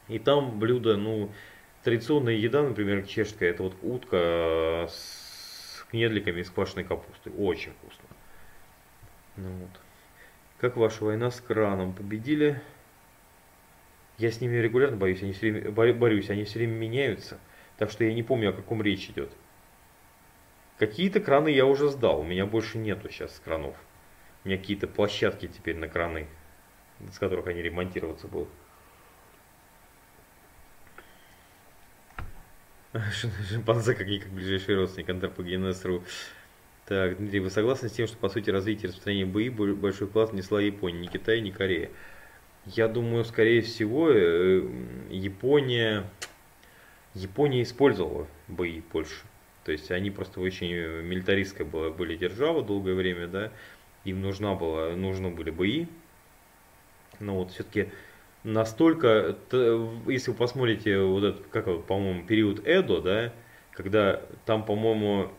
И 0.08 0.18
там 0.18 0.60
блюдо, 0.60 0.96
ну, 0.96 1.30
традиционная 1.84 2.36
еда, 2.36 2.64
например, 2.64 3.06
чешская, 3.06 3.50
это 3.50 3.64
вот 3.64 3.76
утка 3.82 4.88
с 4.90 5.86
кнедликами 5.90 6.40
из 6.40 6.50
квашеной 6.50 6.86
капусты, 6.86 7.32
очень 7.32 7.72
вкусно. 7.72 8.01
Ну 9.38 9.50
вот. 9.50 9.70
Как 10.60 10.78
ваша 10.78 11.04
война 11.04 11.32
с 11.32 11.42
краном? 11.42 11.94
Победили? 11.94 12.62
Я 14.18 14.32
с 14.32 14.40
ними 14.42 14.58
регулярно 14.58 14.98
боюсь, 14.98 15.24
они 15.24 15.34
все 15.34 15.52
время, 15.52 15.72
борюсь, 15.72 16.30
они 16.30 16.44
все 16.44 16.60
время 16.60 16.74
меняются. 16.74 17.40
Так 17.78 17.90
что 17.90 18.04
я 18.04 18.14
не 18.14 18.22
помню, 18.22 18.52
о 18.52 18.54
каком 18.54 18.82
речь 18.84 19.10
идет. 19.10 19.32
Какие-то 20.78 21.20
краны 21.20 21.50
я 21.50 21.66
уже 21.66 21.90
сдал, 21.90 22.22
у 22.22 22.24
меня 22.24 22.46
больше 22.46 22.78
нету 22.78 23.10
сейчас 23.10 23.42
кранов. 23.44 23.76
У 24.44 24.48
меня 24.48 24.58
какие-то 24.58 24.88
площадки 24.88 25.48
теперь 25.48 25.78
на 25.78 25.88
краны, 25.88 26.28
с 27.12 27.18
которых 27.18 27.48
они 27.48 27.62
ремонтироваться 27.62 28.28
будут. 28.28 28.50
Шимпанзе 33.50 33.96
как 33.96 34.08
никак 34.08 34.30
ближайший 34.32 34.76
родственник 34.76 35.10
антропогенез.ру. 35.10 36.04
Так, 36.92 37.20
Дмитрий, 37.20 37.40
вы 37.40 37.50
согласны 37.50 37.88
с 37.88 37.94
тем, 37.94 38.06
что 38.06 38.18
по 38.18 38.28
сути 38.28 38.50
развитие 38.50 38.84
и 38.84 38.88
распространение 38.88 39.26
БИ 39.26 39.48
большой 39.76 40.10
вклад 40.10 40.34
внесла 40.34 40.60
Япония, 40.60 41.00
не 41.00 41.08
Китай, 41.08 41.40
не 41.40 41.50
Корея? 41.50 41.90
Я 42.66 42.90
думаю, 42.90 43.24
скорее 43.24 43.62
всего, 43.62 44.10
э, 44.12 44.62
Япония, 45.10 46.04
Япония 47.14 47.64
использовала 47.64 48.28
БИ 48.50 48.84
больше. 48.92 49.24
То 49.64 49.72
есть 49.72 49.90
они 49.90 50.12
просто 50.12 50.42
очень 50.42 50.68
милитаристская 50.68 51.66
была, 51.66 51.92
были 51.92 52.18
держава 52.18 52.62
долгое 52.62 52.96
время, 52.96 53.28
да, 53.28 53.54
им 54.04 54.22
нужна 54.22 54.56
была, 54.56 54.94
нужны 54.94 55.30
были 55.30 55.50
БИ. 55.50 55.88
Но 57.22 57.36
вот 57.36 57.52
все-таки 57.52 57.88
настолько, 58.44 59.38
если 60.08 60.32
вы 60.32 60.36
посмотрите 60.36 61.00
вот 61.00 61.24
этот, 61.24 61.48
как, 61.48 61.86
по-моему, 61.86 62.26
период 62.28 62.68
Эдо, 62.68 63.00
да, 63.00 63.34
когда 63.72 64.22
там, 64.46 64.66
по-моему, 64.66 65.32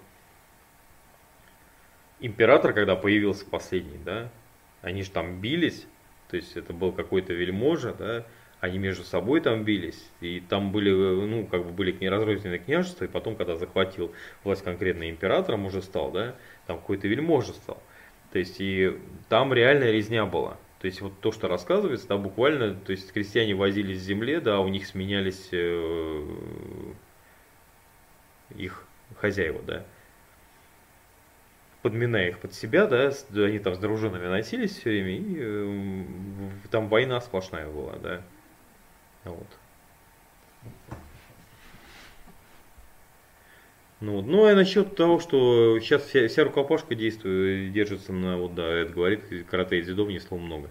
император, 2.22 2.72
когда 2.72 2.96
появился 2.96 3.44
последний, 3.44 3.98
да, 4.04 4.30
они 4.80 5.02
же 5.02 5.10
там 5.10 5.40
бились, 5.40 5.86
то 6.30 6.36
есть 6.36 6.56
это 6.56 6.72
был 6.72 6.92
какой-то 6.92 7.34
вельможа, 7.34 7.92
да, 7.92 8.24
они 8.60 8.78
между 8.78 9.02
собой 9.02 9.40
там 9.40 9.64
бились, 9.64 10.08
и 10.20 10.40
там 10.40 10.70
были, 10.70 10.90
ну, 10.90 11.46
как 11.46 11.64
бы 11.64 11.72
были 11.72 11.92
неразрозненные 11.92 12.60
княжества, 12.60 13.04
и 13.04 13.08
потом, 13.08 13.34
когда 13.34 13.56
захватил 13.56 14.12
власть 14.44 14.62
конкретно 14.62 15.10
императором 15.10 15.66
уже 15.66 15.82
стал, 15.82 16.12
да, 16.12 16.36
там 16.66 16.78
какой-то 16.78 17.08
вельможа 17.08 17.52
стал. 17.52 17.82
То 18.32 18.38
есть, 18.38 18.60
и 18.60 18.96
там 19.28 19.52
реальная 19.52 19.90
резня 19.90 20.24
была. 20.26 20.56
То 20.80 20.86
есть, 20.86 21.00
вот 21.00 21.12
то, 21.20 21.32
что 21.32 21.48
рассказывается, 21.48 22.06
там 22.06 22.22
буквально, 22.22 22.74
то 22.74 22.92
есть, 22.92 23.12
крестьяне 23.12 23.54
возились 23.54 24.00
с 24.00 24.04
земле, 24.04 24.40
да, 24.40 24.60
у 24.60 24.68
них 24.68 24.86
сменялись 24.86 25.48
э, 25.50 26.26
их 28.56 28.86
хозяева, 29.16 29.60
да 29.62 29.84
подминая 31.82 32.28
их 32.28 32.38
под 32.38 32.54
себя, 32.54 32.86
да, 32.86 33.12
они 33.34 33.58
там 33.58 33.74
с 33.74 33.78
дружинами 33.78 34.26
носились 34.26 34.78
все 34.78 34.90
время, 34.90 35.16
и 35.16 35.36
э, 35.38 36.04
там 36.70 36.88
война 36.88 37.20
сплошная 37.20 37.68
была, 37.68 37.94
да. 38.02 38.22
Вот. 39.24 39.46
Ну, 44.00 44.20
ну, 44.20 44.46
а 44.46 44.54
насчет 44.54 44.96
того, 44.96 45.20
что 45.20 45.78
сейчас 45.78 46.02
вся, 46.02 46.26
вся 46.26 46.42
рукопашка 46.42 46.96
действует, 46.96 47.72
держится 47.72 48.12
на, 48.12 48.36
вот 48.36 48.54
да, 48.54 48.66
это 48.66 48.92
говорит, 48.92 49.20
карате 49.48 49.78
и 49.78 49.82
дзюдо 49.82 50.04
внесло 50.04 50.38
много. 50.38 50.70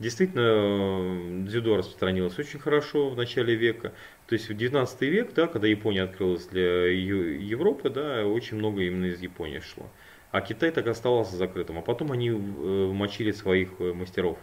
Действительно, 0.00 1.46
дзюдо 1.46 1.76
распространилось 1.76 2.36
очень 2.36 2.58
хорошо 2.58 3.10
в 3.10 3.16
начале 3.16 3.54
века. 3.54 3.92
То 4.26 4.32
есть 4.34 4.48
в 4.48 4.56
19 4.56 5.00
век, 5.02 5.34
да, 5.34 5.46
когда 5.46 5.68
Япония 5.68 6.02
открылась 6.02 6.46
для 6.46 6.86
Европы, 6.86 7.90
да, 7.90 8.26
очень 8.26 8.56
много 8.56 8.82
именно 8.82 9.06
из 9.06 9.20
Японии 9.20 9.60
шло. 9.60 9.88
А 10.34 10.40
Китай 10.40 10.72
так 10.72 10.88
оставался 10.88 11.36
закрытым. 11.36 11.78
А 11.78 11.82
потом 11.82 12.10
они 12.10 12.30
э, 12.30 12.32
мочили 12.32 13.30
своих 13.30 13.68
э, 13.78 13.92
мастеров. 13.92 14.36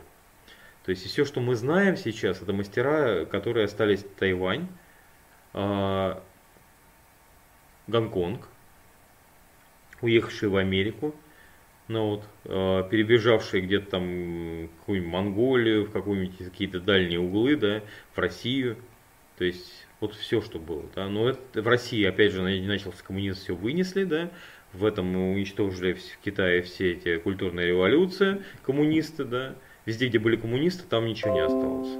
То 0.85 0.91
есть 0.91 1.05
все, 1.05 1.25
что 1.25 1.41
мы 1.41 1.53
знаем 1.55 1.97
сейчас, 1.97 2.41
это 2.41 2.53
мастера, 2.53 3.25
которые 3.25 3.65
остались 3.65 4.05
Тайвань, 4.17 4.69
а, 5.51 6.23
Гонконг, 7.87 8.47
уехавшие 9.99 10.49
в 10.49 10.55
Америку, 10.55 11.13
ну 11.89 12.11
вот, 12.11 12.23
а, 12.45 12.83
перебежавшие 12.83 13.61
где-то 13.61 13.91
там 13.91 14.67
в 14.67 14.79
какую-нибудь 14.79 15.11
Монголию, 15.11 15.85
в 15.87 15.91
какую-нибудь 15.91 16.37
какие-то 16.37 16.79
дальние 16.79 17.19
углы, 17.19 17.57
да, 17.57 17.81
в 18.15 18.17
Россию. 18.17 18.77
То 19.37 19.43
есть 19.43 19.85
вот 19.99 20.15
все, 20.15 20.41
что 20.41 20.57
было. 20.57 20.85
Да. 20.95 21.09
Но 21.09 21.27
это, 21.27 21.61
в 21.61 21.67
России, 21.67 22.01
опять 22.05 22.31
же, 22.31 22.41
начался 22.41 23.03
коммунизм, 23.03 23.41
все 23.41 23.55
вынесли, 23.55 24.05
да, 24.05 24.31
в 24.73 24.85
этом 24.85 25.05
мы 25.07 25.33
уничтожили 25.33 25.93
в 25.93 26.17
Китае 26.23 26.61
все 26.61 26.93
эти 26.93 27.17
культурные 27.17 27.67
революции, 27.67 28.43
коммунисты, 28.63 29.25
да. 29.25 29.55
Везде, 29.85 30.07
где 30.07 30.19
были 30.19 30.35
коммунисты, 30.35 30.83
там 30.87 31.05
ничего 31.05 31.33
не 31.33 31.41
осталось. 31.41 31.97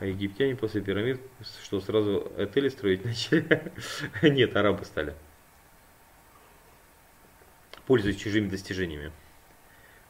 А 0.00 0.06
египтяне 0.06 0.54
после 0.54 0.80
пирамид, 0.80 1.20
что 1.64 1.80
сразу 1.80 2.30
отели 2.36 2.68
строить 2.68 3.04
начали? 3.04 3.72
Нет, 4.22 4.56
арабы 4.56 4.84
стали. 4.84 5.14
Пользуясь 7.86 8.16
чужими 8.16 8.48
достижениями. 8.48 9.10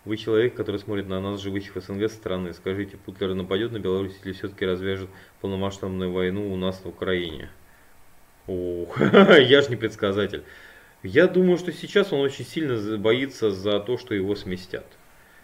Вы 0.05 0.17
человек, 0.17 0.55
который 0.55 0.81
смотрит 0.81 1.07
на 1.07 1.21
нас, 1.21 1.41
живущих 1.41 1.77
в 1.77 1.81
СНГ 1.81 2.11
со 2.11 2.17
стороны. 2.17 2.53
Скажите, 2.53 2.97
Путлер 2.97 3.35
нападет 3.35 3.73
на 3.73 3.79
Беларусь 3.79 4.19
или 4.25 4.33
все-таки 4.33 4.67
развяжет 4.67 5.09
полномасштабную 5.41 6.11
войну 6.11 6.53
у 6.53 6.57
нас 6.57 6.81
в 6.83 6.89
Украине? 6.89 7.51
Ох, 8.49 8.99
я 9.01 9.61
же 9.61 9.69
не 9.69 9.77
предсказатель. 9.77 10.43
Я 11.03 11.29
думаю, 11.29 11.59
что 11.59 11.71
сейчас 11.71 12.13
он 12.13 12.21
очень 12.21 12.47
сильно 12.47 12.97
боится 12.97 13.51
за 13.51 13.79
то, 13.79 13.99
что 13.99 14.15
его 14.15 14.35
сместят. 14.35 14.87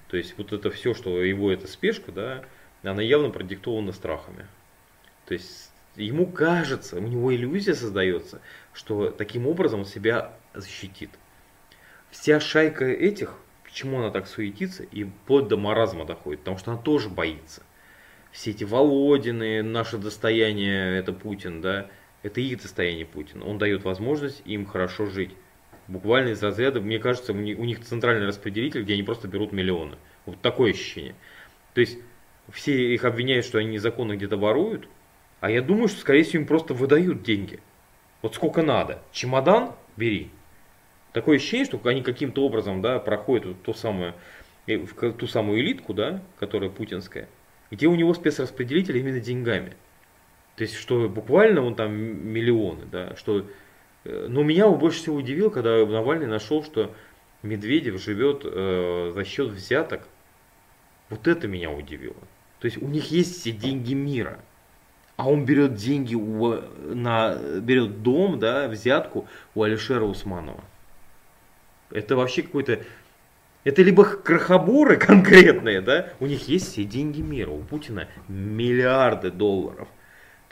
То 0.08 0.16
есть 0.16 0.34
вот 0.38 0.52
это 0.52 0.70
все, 0.70 0.94
что 0.94 1.22
его 1.22 1.52
эта 1.52 1.66
спешка, 1.68 2.12
да, 2.12 2.44
она 2.82 3.02
явно 3.02 3.30
продиктована 3.30 3.92
страхами. 3.92 4.46
То 5.26 5.34
есть 5.34 5.70
ему 5.96 6.26
кажется, 6.26 6.96
у 6.96 7.00
него 7.00 7.34
иллюзия 7.34 7.74
создается, 7.74 8.40
что 8.72 9.10
таким 9.10 9.46
образом 9.46 9.80
он 9.80 9.86
себя 9.86 10.32
защитит. 10.54 11.10
Вся 12.10 12.40
шайка 12.40 12.86
этих, 12.86 13.34
почему 13.64 13.98
она 13.98 14.10
так 14.10 14.26
суетится 14.26 14.82
и 14.82 15.04
вплоть 15.04 15.48
до 15.48 15.56
маразма 15.56 16.06
доходит, 16.06 16.40
потому 16.40 16.58
что 16.58 16.72
она 16.72 16.80
тоже 16.80 17.10
боится. 17.10 17.62
все 18.32 18.52
эти 18.52 18.64
Володины, 18.64 19.62
наше 19.62 19.98
достояние, 19.98 20.98
это 20.98 21.12
Путин, 21.12 21.60
да, 21.60 21.90
это 22.24 22.40
их 22.40 22.62
достояние 22.62 23.04
Путин. 23.04 23.42
Он 23.42 23.58
дает 23.58 23.84
возможность 23.84 24.42
им 24.46 24.64
хорошо 24.64 25.06
жить. 25.06 25.30
Буквально 25.88 26.30
из 26.30 26.42
разряда, 26.42 26.80
мне 26.80 26.98
кажется, 26.98 27.32
у 27.32 27.36
них 27.36 27.84
центральный 27.84 28.26
распределитель, 28.26 28.82
где 28.82 28.94
они 28.94 29.02
просто 29.02 29.28
берут 29.28 29.52
миллионы. 29.52 29.96
Вот 30.24 30.40
такое 30.40 30.72
ощущение. 30.72 31.14
То 31.74 31.82
есть 31.82 31.98
все 32.50 32.94
их 32.94 33.04
обвиняют, 33.04 33.44
что 33.44 33.58
они 33.58 33.68
незаконно 33.68 34.16
где-то 34.16 34.38
воруют, 34.38 34.88
а 35.40 35.50
я 35.50 35.60
думаю, 35.60 35.88
что, 35.88 36.00
скорее 36.00 36.24
всего, 36.24 36.40
им 36.40 36.46
просто 36.46 36.72
выдают 36.72 37.22
деньги. 37.22 37.60
Вот 38.22 38.34
сколько 38.34 38.62
надо. 38.62 39.02
Чемодан 39.12 39.74
бери. 39.98 40.30
Такое 41.12 41.36
ощущение, 41.36 41.66
что 41.66 41.78
они 41.84 42.02
каким-то 42.02 42.42
образом 42.42 42.80
да, 42.80 42.98
проходят 43.00 43.62
ту 43.62 43.74
самую, 43.74 44.14
э, 44.66 44.78
ту 44.78 45.26
самую 45.26 45.60
элитку, 45.60 45.92
да, 45.92 46.22
которая 46.40 46.70
путинская, 46.70 47.28
где 47.70 47.86
у 47.86 47.94
него 47.94 48.14
спецраспределитель 48.14 48.96
именно 48.96 49.20
деньгами. 49.20 49.74
То 50.56 50.62
есть, 50.62 50.76
что 50.76 51.08
буквально 51.08 51.62
он 51.62 51.74
там 51.74 51.92
миллионы, 51.92 52.86
да, 52.90 53.16
что... 53.16 53.46
Э, 54.04 54.26
но 54.28 54.42
меня 54.42 54.68
больше 54.68 54.98
всего 54.98 55.16
удивило, 55.16 55.50
когда 55.50 55.84
Навальный 55.84 56.26
нашел, 56.26 56.62
что 56.64 56.94
Медведев 57.42 58.00
живет 58.00 58.42
э, 58.44 59.12
за 59.14 59.24
счет 59.24 59.48
взяток. 59.48 60.06
Вот 61.10 61.26
это 61.26 61.48
меня 61.48 61.70
удивило. 61.70 62.16
То 62.60 62.66
есть 62.66 62.80
у 62.80 62.86
них 62.86 63.10
есть 63.10 63.40
все 63.40 63.50
деньги 63.50 63.94
мира 63.94 64.38
а 65.16 65.28
он 65.28 65.44
берет 65.44 65.74
деньги, 65.74 66.14
у, 66.14 66.60
на, 66.94 67.36
берет 67.60 68.02
дом, 68.02 68.38
да, 68.38 68.68
взятку 68.68 69.28
у 69.54 69.62
Алишера 69.62 70.04
Усманова. 70.04 70.62
Это 71.90 72.16
вообще 72.16 72.42
какой-то... 72.42 72.80
Это 73.62 73.82
либо 73.82 74.04
крохоборы 74.04 74.96
конкретные, 74.98 75.80
да, 75.80 76.10
у 76.20 76.26
них 76.26 76.48
есть 76.48 76.72
все 76.72 76.84
деньги 76.84 77.20
мира, 77.20 77.50
у 77.50 77.60
Путина 77.60 78.08
миллиарды 78.28 79.30
долларов. 79.30 79.88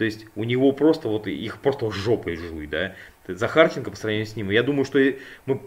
То 0.03 0.07
есть 0.07 0.27
у 0.35 0.43
него 0.43 0.73
просто 0.73 1.07
вот 1.07 1.29
их 1.29 1.61
просто 1.61 1.89
жопой 1.93 2.35
жуй, 2.35 2.67
да. 2.67 2.97
Захарченко 3.29 3.93
по 3.93 3.97
сравнению 3.97 4.27
с 4.27 4.35
ним. 4.35 4.51
Я 4.51 4.65
думаю, 4.65 4.85
что 4.85 4.99
мы 5.47 5.61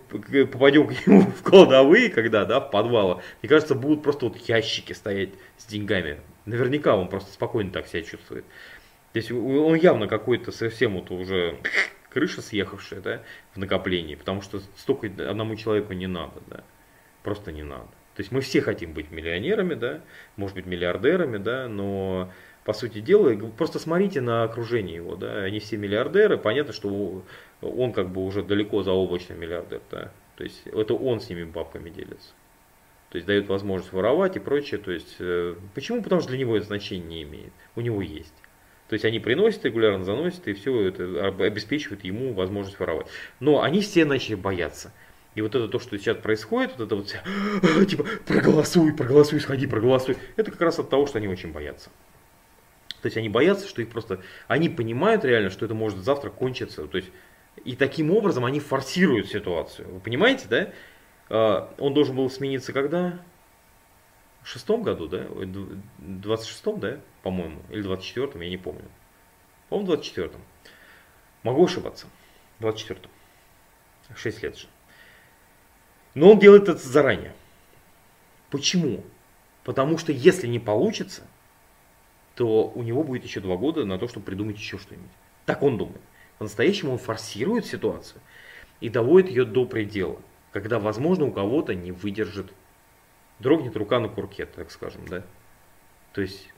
попадем 0.46 0.88
к 0.88 1.08
нему 1.08 1.22
в 1.22 1.42
кладовые, 1.42 2.10
когда, 2.10 2.44
да, 2.44 2.60
в 2.60 2.70
подвалы. 2.70 3.22
Мне 3.42 3.48
кажется, 3.48 3.76
будут 3.76 4.04
просто 4.04 4.26
вот 4.26 4.36
ящики 4.36 4.92
стоять 4.92 5.30
с 5.56 5.66
деньгами. 5.68 6.20
Наверняка 6.46 6.98
он 6.98 7.08
просто 7.08 7.32
спокойно 7.32 7.72
так 7.72 7.88
себя 7.88 8.02
чувствует. 8.02 8.44
То 9.14 9.20
есть 9.20 9.32
он 9.32 9.74
явно 9.76 10.10
какой-то 10.10 10.52
совсем 10.52 10.96
вот 10.96 11.10
уже 11.12 11.58
крыша 12.10 12.42
съехавшая, 12.42 13.00
да, 13.00 13.22
в 13.54 13.58
накоплении, 13.58 14.16
потому 14.16 14.42
что 14.42 14.60
столько 14.76 15.08
одному 15.08 15.56
человеку 15.56 15.94
не 15.94 16.08
надо, 16.08 16.42
да, 16.50 16.66
просто 17.24 17.54
не 17.54 17.64
надо. 17.64 17.88
То 18.16 18.22
есть 18.22 18.34
мы 18.34 18.42
все 18.42 18.60
хотим 18.60 18.92
быть 18.92 19.12
миллионерами, 19.12 19.76
да, 19.76 20.02
может 20.36 20.56
быть 20.56 20.66
миллиардерами, 20.66 21.38
да, 21.38 21.70
но 21.70 22.34
по 22.66 22.74
сути 22.74 23.00
дела, 23.00 23.34
просто 23.58 23.80
смотрите 23.80 24.20
на 24.20 24.44
окружение 24.44 24.96
его, 24.96 25.16
да, 25.16 25.44
они 25.44 25.60
все 25.60 25.78
миллиардеры, 25.78 26.38
понятно, 26.38 26.74
что 26.74 27.24
он 27.62 27.94
как 27.94 28.10
бы 28.10 28.26
уже 28.26 28.44
далеко 28.44 28.84
за 28.84 28.92
облачный 28.92 29.38
миллиардер, 29.38 29.82
да, 29.92 30.12
то 30.36 30.44
есть 30.44 30.62
это 30.66 30.94
он 30.96 31.22
с 31.22 31.30
ними 31.30 31.44
бабками 31.44 31.90
делится. 31.90 32.32
То 33.12 33.18
есть 33.18 33.28
дает 33.28 33.48
возможность 33.48 33.94
воровать 33.94 34.36
и 34.36 34.40
прочее. 34.40 34.78
То 34.78 34.92
есть, 34.92 35.16
э, 35.20 35.56
почему? 35.74 36.04
Потому 36.04 36.20
что 36.20 36.32
для 36.32 36.40
него 36.40 36.58
это 36.58 36.66
значение 36.66 37.08
не 37.08 37.24
имеет. 37.24 37.54
У 37.78 37.82
него 37.82 38.02
есть. 38.02 38.34
То 38.90 38.94
есть 38.94 39.06
они 39.06 39.20
приносят 39.20 39.64
регулярно, 39.64 40.04
заносят, 40.04 40.48
и 40.48 40.54
все 40.54 40.90
это 40.90 41.28
обеспечивает 41.28 42.04
ему 42.04 42.34
возможность 42.34 42.78
воровать. 42.78 43.08
Но 43.40 43.62
они 43.62 43.80
все 43.80 44.04
начали 44.04 44.36
бояться. 44.36 44.92
И 45.34 45.42
вот 45.42 45.56
это 45.56 45.68
то, 45.68 45.80
что 45.80 45.98
сейчас 45.98 46.18
происходит, 46.18 46.72
вот 46.78 46.86
это 46.86 46.96
вот 46.96 47.16
«А, 47.64 47.86
типа 47.86 48.06
проголосуй, 48.26 48.94
проголосуй, 48.94 49.40
сходи, 49.40 49.66
проголосуй, 49.66 50.18
это 50.36 50.52
как 50.52 50.62
раз 50.62 50.80
от 50.80 50.90
того, 50.90 51.08
что 51.08 51.18
они 51.18 51.28
очень 51.28 51.52
боятся. 51.52 51.90
То 53.06 53.08
есть 53.08 53.18
они 53.18 53.30
боятся, 53.30 53.68
что 53.68 53.84
их 53.84 53.90
просто, 53.90 54.24
они 54.48 54.68
понимают 54.68 55.24
реально, 55.24 55.52
что 55.52 55.64
это 55.64 55.76
может 55.76 56.00
завтра 56.00 56.32
кончиться. 56.32 56.88
То 56.88 56.98
есть 56.98 57.12
и 57.64 57.76
таким 57.76 58.10
образом 58.10 58.46
они 58.46 58.60
форсируют 58.60 59.28
ситуацию. 59.28 59.88
Вы 59.94 60.00
понимаете, 60.00 60.48
да? 60.50 60.74
А, 61.30 61.72
он 61.78 61.94
должен 61.94 62.16
был 62.16 62.28
смениться 62.32 62.74
когда? 62.74 63.20
В 64.42 64.48
шестом 64.48 64.82
году, 64.82 65.08
да? 65.08 65.20
В 65.30 65.44
26-м, 66.00 66.80
да? 66.80 67.00
По-моему. 67.22 67.62
Или 67.70 67.84
в 67.84 67.92
24-м, 67.92 68.42
я 68.42 68.50
не 68.50 68.58
помню. 68.58 68.86
По-моему, 69.70 69.92
в 69.92 70.00
24-м. 70.00 70.42
Могу 71.44 71.64
ошибаться. 71.64 72.08
В 72.58 72.66
24-м. 72.66 73.12
6 74.16 74.42
лет 74.42 74.58
же. 74.58 74.66
Но 76.16 76.32
он 76.32 76.40
делает 76.40 76.70
это 76.70 76.80
заранее. 76.80 77.36
Почему? 78.50 79.04
Потому 79.64 80.00
что 80.00 80.12
если 80.12 80.48
не 80.48 80.58
получится, 80.58 81.22
то 82.36 82.72
у 82.76 82.84
него 82.84 83.04
будет 83.04 83.24
еще 83.24 83.40
два 83.40 83.56
года 83.56 83.86
на 83.86 83.98
то, 83.98 84.08
чтобы 84.08 84.26
придумать 84.26 84.58
еще 84.58 84.78
что-нибудь. 84.78 85.10
Так 85.46 85.64
он 85.64 85.78
думает. 85.78 86.02
По-настоящему 86.38 86.94
он 86.94 86.98
форсирует 86.98 87.66
ситуацию 87.66 88.22
и 88.82 88.90
доводит 88.90 89.30
ее 89.30 89.46
до 89.46 89.66
предела, 89.66 90.20
когда, 90.52 90.80
возможно, 90.80 91.26
у 91.26 91.32
кого-то 91.32 91.74
не 91.74 91.92
выдержит 91.92 92.52
дрогнет 93.40 93.76
рука 93.76 94.00
на 94.00 94.10
курке, 94.10 94.46
так 94.46 94.72
скажем, 94.72 95.02
да. 95.10 95.24
То 96.14 96.22
есть 96.22 96.50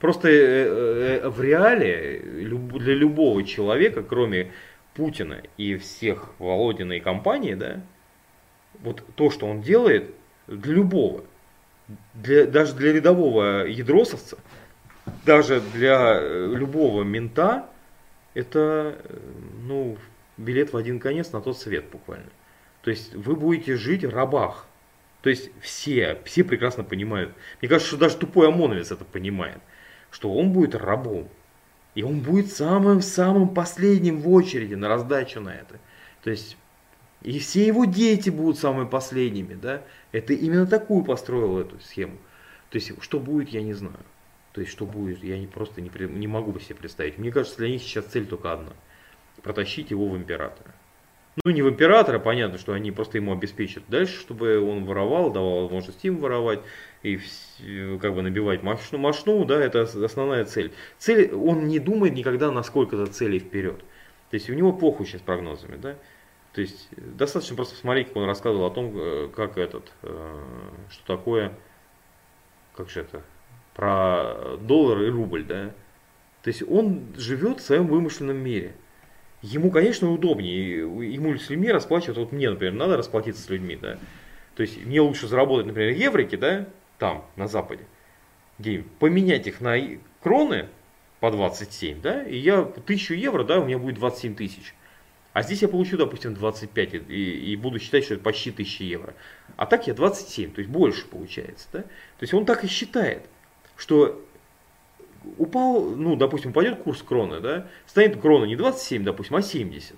просто 0.00 0.28
э, 0.28 1.20
э, 1.22 1.28
в 1.28 1.40
реале 1.40 2.20
для 2.20 2.94
любого 2.94 3.44
человека, 3.44 4.02
кроме 4.02 4.52
Путина 4.94 5.42
и 5.56 5.76
всех 5.76 6.30
Володина 6.38 6.94
и 6.94 7.00
компании, 7.00 7.54
да, 7.54 7.80
вот 8.80 9.04
то, 9.14 9.30
что 9.30 9.46
он 9.46 9.60
делает, 9.62 10.10
для 10.46 10.74
любого, 10.74 11.24
для, 12.14 12.46
даже 12.46 12.74
для 12.74 12.92
рядового 12.92 13.66
ядросовца, 13.66 14.38
даже 15.24 15.60
для 15.60 16.18
э, 16.20 16.52
любого 16.54 17.02
мента, 17.02 17.68
это, 18.34 18.98
ну, 19.62 19.96
билет 20.36 20.72
в 20.72 20.76
один 20.76 20.98
конец 20.98 21.32
на 21.32 21.40
тот 21.40 21.58
свет 21.58 21.86
буквально. 21.90 22.30
То 22.82 22.90
есть 22.90 23.14
вы 23.14 23.36
будете 23.36 23.76
жить 23.76 24.04
в 24.04 24.10
рабах. 24.10 24.66
То 25.22 25.30
есть 25.30 25.50
все, 25.60 26.20
все 26.24 26.44
прекрасно 26.44 26.84
понимают. 26.84 27.32
Мне 27.60 27.68
кажется, 27.68 27.88
что 27.88 27.98
даже 27.98 28.16
тупой 28.16 28.48
ОМОНовец 28.48 28.90
это 28.90 29.04
понимает, 29.04 29.58
что 30.10 30.32
он 30.34 30.52
будет 30.52 30.74
рабом. 30.74 31.28
И 31.94 32.02
он 32.02 32.20
будет 32.20 32.52
самым-самым 32.52 33.54
последним 33.54 34.20
в 34.20 34.28
очереди 34.28 34.74
на 34.74 34.88
раздачу 34.88 35.40
на 35.40 35.54
это. 35.54 35.78
То 36.22 36.30
есть 36.30 36.56
и 37.22 37.38
все 37.38 37.66
его 37.66 37.86
дети 37.86 38.28
будут 38.28 38.58
самыми 38.58 38.86
последними, 38.86 39.54
да? 39.54 39.82
Это 40.12 40.34
именно 40.34 40.66
такую 40.66 41.04
построил 41.04 41.58
эту 41.58 41.80
схему. 41.80 42.18
То 42.68 42.76
есть, 42.76 42.92
что 43.00 43.18
будет, 43.18 43.48
я 43.48 43.62
не 43.62 43.72
знаю. 43.72 44.04
То 44.54 44.60
есть, 44.60 44.72
что 44.72 44.86
будет, 44.86 45.22
я 45.24 45.36
не, 45.36 45.48
просто 45.48 45.80
не, 45.80 45.90
не 46.08 46.28
могу 46.28 46.56
себе 46.60 46.76
представить. 46.76 47.18
Мне 47.18 47.32
кажется, 47.32 47.58
для 47.58 47.68
них 47.68 47.82
сейчас 47.82 48.06
цель 48.06 48.24
только 48.24 48.52
одна. 48.52 48.72
Протащить 49.42 49.90
его 49.90 50.08
в 50.08 50.16
императора. 50.16 50.72
Ну, 51.44 51.50
не 51.50 51.62
в 51.62 51.68
императора, 51.68 52.20
понятно, 52.20 52.58
что 52.58 52.72
они 52.72 52.92
просто 52.92 53.18
ему 53.18 53.32
обеспечат 53.32 53.82
дальше, 53.88 54.20
чтобы 54.20 54.60
он 54.60 54.84
воровал, 54.84 55.32
давал 55.32 55.62
возможность 55.62 56.04
им 56.04 56.18
воровать 56.18 56.60
и 57.02 57.18
как 58.00 58.14
бы 58.14 58.22
набивать 58.22 58.62
машину, 58.62 59.02
машину, 59.02 59.44
да, 59.44 59.60
это 59.60 59.82
основная 59.82 60.44
цель. 60.44 60.72
Цель, 60.98 61.34
он 61.34 61.66
не 61.66 61.80
думает 61.80 62.14
никогда 62.14 62.52
на 62.52 62.62
сколько-то 62.62 63.06
целей 63.06 63.40
вперед. 63.40 63.80
То 64.30 64.34
есть 64.34 64.48
у 64.48 64.54
него 64.54 64.72
похуй 64.72 65.06
сейчас 65.06 65.22
прогнозами, 65.22 65.74
да. 65.76 65.96
То 66.52 66.60
есть 66.60 66.88
достаточно 66.96 67.56
просто 67.56 67.74
посмотреть, 67.74 68.08
как 68.08 68.16
он 68.18 68.26
рассказывал 68.26 68.66
о 68.66 68.70
том, 68.70 68.92
э, 68.94 69.28
как 69.34 69.58
этот, 69.58 69.90
э, 70.02 70.40
что 70.90 71.16
такое, 71.16 71.52
как 72.76 72.88
же 72.88 73.00
это, 73.00 73.24
про 73.74 74.56
доллар 74.60 75.02
и 75.02 75.10
рубль, 75.10 75.44
да. 75.44 75.72
То 76.42 76.48
есть 76.48 76.62
он 76.62 77.06
живет 77.16 77.60
в 77.60 77.64
своем 77.64 77.86
вымышленном 77.86 78.36
мире. 78.36 78.74
Ему, 79.42 79.70
конечно, 79.70 80.10
удобнее. 80.10 80.78
Ему 80.78 81.36
с 81.36 81.50
людьми 81.50 81.70
расплачиваться. 81.70 82.20
Вот 82.20 82.32
мне, 82.32 82.50
например, 82.50 82.74
надо 82.74 82.96
расплатиться 82.96 83.42
с 83.42 83.50
людьми, 83.50 83.76
да. 83.80 83.98
То 84.56 84.62
есть 84.62 84.84
мне 84.84 85.00
лучше 85.00 85.26
заработать, 85.26 85.66
например, 85.66 85.90
еврики, 85.90 86.36
да, 86.36 86.66
там, 86.98 87.24
на 87.36 87.48
Западе, 87.48 87.84
где 88.58 88.84
поменять 88.98 89.46
их 89.46 89.60
на 89.60 89.76
кроны 90.22 90.68
по 91.20 91.30
27, 91.30 92.00
да, 92.00 92.22
и 92.22 92.36
я 92.36 92.64
тысячу 92.64 93.14
евро, 93.14 93.44
да, 93.44 93.58
у 93.58 93.64
меня 93.64 93.78
будет 93.78 93.96
27 93.96 94.34
тысяч. 94.36 94.74
А 95.32 95.42
здесь 95.42 95.62
я 95.62 95.68
получу, 95.68 95.96
допустим, 95.96 96.34
25 96.34 96.94
и, 96.94 97.52
и 97.52 97.56
буду 97.56 97.80
считать, 97.80 98.04
что 98.04 98.14
это 98.14 98.22
почти 98.22 98.50
1000 98.50 98.84
евро. 98.84 99.14
А 99.56 99.66
так 99.66 99.88
я 99.88 99.94
27, 99.94 100.52
то 100.52 100.60
есть 100.60 100.70
больше 100.70 101.06
получается. 101.06 101.66
Да? 101.72 101.82
То 101.82 101.88
есть 102.20 102.34
он 102.34 102.46
так 102.46 102.62
и 102.62 102.68
считает, 102.68 103.22
что 103.76 104.20
упал, 105.38 105.82
ну, 105.82 106.16
допустим, 106.16 106.50
упадет 106.50 106.82
курс 106.82 107.02
кроны, 107.02 107.40
да, 107.40 107.66
станет 107.86 108.20
крона 108.20 108.44
не 108.44 108.56
27, 108.56 109.04
допустим, 109.04 109.36
а 109.36 109.42
70. 109.42 109.96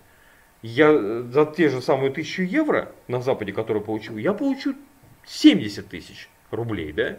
Я 0.62 1.22
за 1.22 1.46
те 1.46 1.68
же 1.68 1.80
самые 1.80 2.10
1000 2.10 2.42
евро 2.42 2.92
на 3.08 3.20
Западе, 3.20 3.52
которые 3.52 3.82
получу, 3.82 4.16
я 4.16 4.32
получу 4.32 4.74
70 5.26 5.88
тысяч 5.88 6.28
рублей, 6.50 6.92
да. 6.92 7.18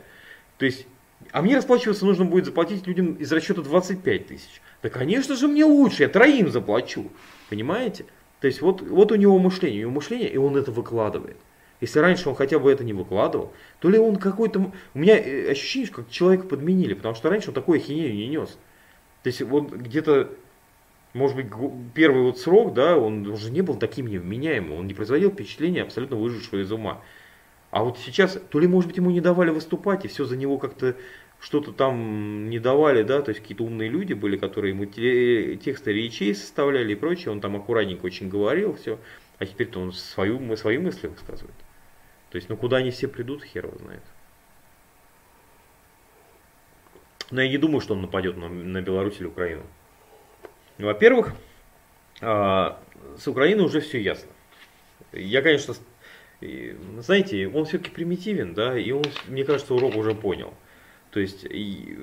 То 0.57 0.65
есть, 0.65 0.87
а 1.31 1.41
мне 1.41 1.55
расплачиваться 1.55 2.05
нужно 2.05 2.25
будет 2.25 2.45
заплатить 2.45 2.87
людям 2.87 3.13
из 3.13 3.31
расчета 3.31 3.61
25 3.61 4.27
тысяч. 4.27 4.61
Да, 4.81 4.89
конечно 4.89 5.35
же, 5.35 5.47
мне 5.47 5.65
лучше, 5.65 6.03
я 6.03 6.09
троим 6.09 6.49
заплачу, 6.49 7.11
понимаете? 7.49 8.05
То 8.39 8.47
есть, 8.47 8.61
вот, 8.61 8.81
вот 8.81 9.11
у 9.11 9.15
него 9.15 9.37
мышление, 9.39 9.79
у 9.79 9.81
него 9.89 9.91
мышление, 9.91 10.29
и 10.29 10.37
он 10.37 10.55
это 10.55 10.71
выкладывает. 10.71 11.37
Если 11.79 11.99
раньше 11.99 12.29
он 12.29 12.35
хотя 12.35 12.57
бы 12.57 12.71
это 12.71 12.83
не 12.83 12.93
выкладывал, 12.93 13.53
то 13.79 13.89
ли 13.89 13.99
он 13.99 14.15
какой-то... 14.15 14.71
У 14.93 14.99
меня 14.99 15.17
э, 15.17 15.51
ощущение, 15.51 15.89
как 15.89 16.09
человека 16.09 16.47
подменили, 16.47 16.93
потому 16.93 17.13
что 17.13 17.29
раньше 17.29 17.49
он 17.49 17.53
такой 17.53 17.77
ахинею 17.77 18.15
не 18.15 18.27
нес. 18.27 18.57
То 19.23 19.27
есть 19.27 19.41
вот 19.41 19.71
где-то, 19.71 20.31
может 21.13 21.35
быть, 21.35 21.47
первый 21.93 22.23
вот 22.23 22.39
срок, 22.39 22.73
да, 22.73 22.97
он 22.97 23.27
уже 23.27 23.51
не 23.51 23.61
был 23.61 23.75
таким 23.75 24.07
невменяемым, 24.07 24.79
он 24.79 24.87
не 24.87 24.93
производил 24.93 25.31
впечатления 25.31 25.83
абсолютно 25.83 26.17
выжившего 26.17 26.61
из 26.61 26.71
ума. 26.71 27.01
А 27.69 27.83
вот 27.83 27.99
сейчас, 27.99 28.39
то 28.49 28.59
ли, 28.59 28.67
может 28.67 28.87
быть, 28.87 28.97
ему 28.97 29.11
не 29.11 29.21
давали 29.21 29.51
выступать, 29.51 30.05
и 30.05 30.07
все 30.07 30.25
за 30.25 30.37
него 30.37 30.57
как-то 30.57 30.95
что-то 31.39 31.71
там 31.71 32.49
не 32.49 32.57
давали, 32.57 33.03
да, 33.03 33.21
то 33.21 33.29
есть 33.29 33.41
какие-то 33.41 33.63
умные 33.63 33.89
люди 33.89 34.13
были, 34.13 34.37
которые 34.37 34.73
ему 34.73 34.85
тексты 34.85 35.93
речей 35.93 36.33
составляли 36.33 36.93
и 36.93 36.95
прочее, 36.95 37.31
он 37.31 37.41
там 37.41 37.55
аккуратненько 37.55 38.05
очень 38.05 38.29
говорил, 38.29 38.75
все, 38.75 38.97
а 39.37 39.45
теперь-то 39.45 39.79
он 39.79 39.91
свою, 39.91 40.55
свои 40.57 40.79
мысли 40.79 41.07
высказывает. 41.07 41.53
То 42.29 42.35
есть, 42.35 42.49
ну 42.49 42.57
куда 42.57 42.77
они 42.77 42.91
все 42.91 43.07
придут, 43.07 43.43
хер 43.43 43.65
его 43.65 43.77
знает. 43.77 44.03
Но 47.31 47.41
я 47.41 47.49
не 47.49 47.57
думаю, 47.57 47.81
что 47.81 47.93
он 47.93 48.01
нападет 48.01 48.37
на, 48.37 48.47
на 48.47 48.81
Беларусь 48.81 49.19
или 49.19 49.27
Украину. 49.27 49.63
Во-первых, 50.77 51.33
а, 52.21 52.79
с 53.17 53.27
Украиной 53.27 53.65
уже 53.65 53.81
все 53.81 54.01
ясно. 54.01 54.29
Я, 55.11 55.41
конечно, 55.41 55.73
знаете, 56.99 57.47
он 57.47 57.65
все-таки 57.65 57.91
примитивен, 57.91 58.53
да, 58.53 58.77
и 58.77 58.91
он, 58.91 59.03
мне 59.27 59.43
кажется, 59.43 59.73
урок 59.73 59.95
уже 59.95 60.13
понял. 60.13 60.53
То 61.11 61.19
есть 61.19 61.47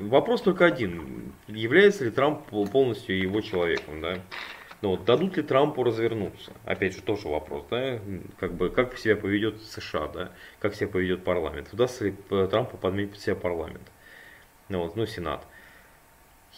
вопрос 0.01 0.43
только 0.43 0.65
один, 0.67 1.33
является 1.47 2.05
ли 2.05 2.11
Трамп 2.11 2.47
полностью 2.49 3.19
его 3.19 3.41
человеком, 3.43 4.01
да? 4.01 4.19
Ну 4.85 4.91
вот, 4.91 5.07
дадут 5.07 5.39
ли 5.39 5.43
Трампу 5.43 5.83
развернуться? 5.83 6.53
Опять 6.67 6.95
же, 6.95 7.01
тоже 7.01 7.27
вопрос, 7.27 7.65
да, 7.71 8.01
как 8.39 8.53
бы, 8.53 8.69
как 8.69 8.99
себя 8.99 9.17
поведет 9.17 9.63
США, 9.63 10.09
да, 10.09 10.33
как 10.59 10.75
себя 10.75 10.89
поведет 10.89 11.25
парламент, 11.25 11.71
удастся 11.73 12.05
ли 12.05 12.15
Трампу 12.29 12.77
подменить 12.77 13.13
под 13.13 13.21
себя 13.21 13.35
парламент, 13.35 13.91
ну 14.69 14.83
вот, 14.83 14.95
ну, 14.95 15.07
Сенат. 15.07 15.47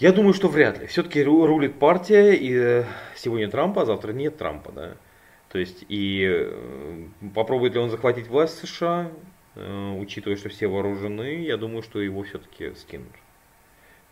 Я 0.00 0.10
думаю, 0.10 0.34
что 0.34 0.48
вряд 0.48 0.80
ли. 0.80 0.88
Все-таки 0.88 1.22
рулит 1.22 1.78
партия, 1.78 2.32
и 2.32 2.52
э, 2.52 2.84
сегодня 3.14 3.48
Трампа, 3.48 3.82
а 3.82 3.86
завтра 3.86 4.12
нет 4.12 4.36
Трампа, 4.36 4.72
да. 4.72 4.96
То 5.48 5.60
есть, 5.60 5.84
и 5.88 6.26
э, 6.28 7.06
попробует 7.32 7.74
ли 7.74 7.78
он 7.78 7.90
захватить 7.90 8.26
власть 8.26 8.58
США, 8.58 9.08
э, 9.54 9.92
учитывая, 10.00 10.36
что 10.36 10.48
все 10.48 10.66
вооружены, 10.66 11.44
я 11.44 11.56
думаю, 11.56 11.84
что 11.84 12.00
его 12.00 12.24
все-таки 12.24 12.74
скинут. 12.74 13.12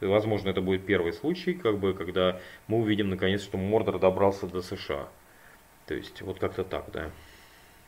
Возможно, 0.01 0.51
это 0.51 0.61
будет 0.61 0.85
первый 0.87 1.13
случай, 1.13 1.55
как 1.55 1.79
бы, 1.79 1.95
когда 1.95 2.41
мы 2.67 2.79
увидим 2.79 3.09
наконец, 3.09 3.43
что 3.43 3.57
Мордор 3.57 3.99
добрался 3.99 4.47
до 4.47 4.61
США. 4.61 5.09
То 5.87 5.95
есть, 5.95 6.23
вот 6.23 6.39
как-то 6.39 6.65
так, 6.65 6.87
да. 6.93 7.11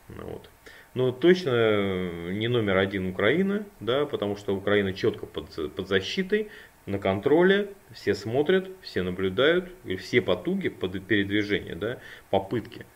Ну, 0.08 0.24
вот. 0.24 0.50
Но 0.94 1.12
точно 1.12 2.30
не 2.30 2.48
номер 2.48 2.78
один 2.78 3.08
Украина, 3.08 3.66
да, 3.80 4.06
потому 4.06 4.36
что 4.36 4.56
Украина 4.56 4.92
четко 4.94 5.26
под, 5.26 5.74
под 5.74 5.88
защитой, 5.88 6.48
на 6.86 6.98
контроле, 6.98 7.72
все 7.92 8.14
смотрят, 8.14 8.70
все 8.80 9.02
наблюдают, 9.02 9.68
и 9.84 9.96
все 9.96 10.22
потуги 10.22 10.68
под 10.68 11.04
передвижение, 11.06 11.74
да, 11.74 11.98
попытки 12.30 12.86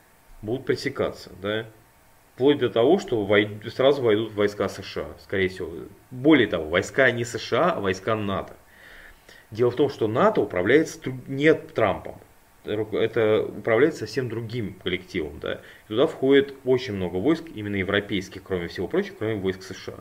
будут 0.41 0.65
пресекаться, 0.65 1.33
да, 1.43 1.67
вплоть 2.35 2.59
до 2.59 2.71
того, 2.71 2.99
что 2.99 3.23
войд... 3.25 3.51
сразу 3.71 4.01
войдут 4.03 4.33
войска 4.33 4.69
США, 4.69 5.09
скорее 5.19 5.49
всего. 5.49 5.71
Более 6.11 6.47
того, 6.47 6.71
войска 6.71 7.11
не 7.11 7.25
США, 7.25 7.73
а 7.73 7.81
войска 7.81 8.17
НАТО. 8.17 8.57
Дело 9.51 9.70
в 9.70 9.77
том, 9.77 9.91
что 9.91 10.07
НАТО 10.07 10.41
управляется 10.41 11.01
не 11.27 11.53
Трампом. 11.55 12.20
Это 12.65 13.43
управляется 13.43 14.01
совсем 14.01 14.29
другим 14.29 14.75
коллективом. 14.75 15.41
Да? 15.41 15.61
Туда 15.89 16.07
входит 16.07 16.55
очень 16.65 16.95
много 16.95 17.17
войск, 17.17 17.45
именно 17.55 17.77
европейских, 17.77 18.43
кроме 18.43 18.69
всего 18.69 18.87
прочего, 18.87 19.17
кроме 19.19 19.37
войск 19.37 19.62
США. 19.62 20.01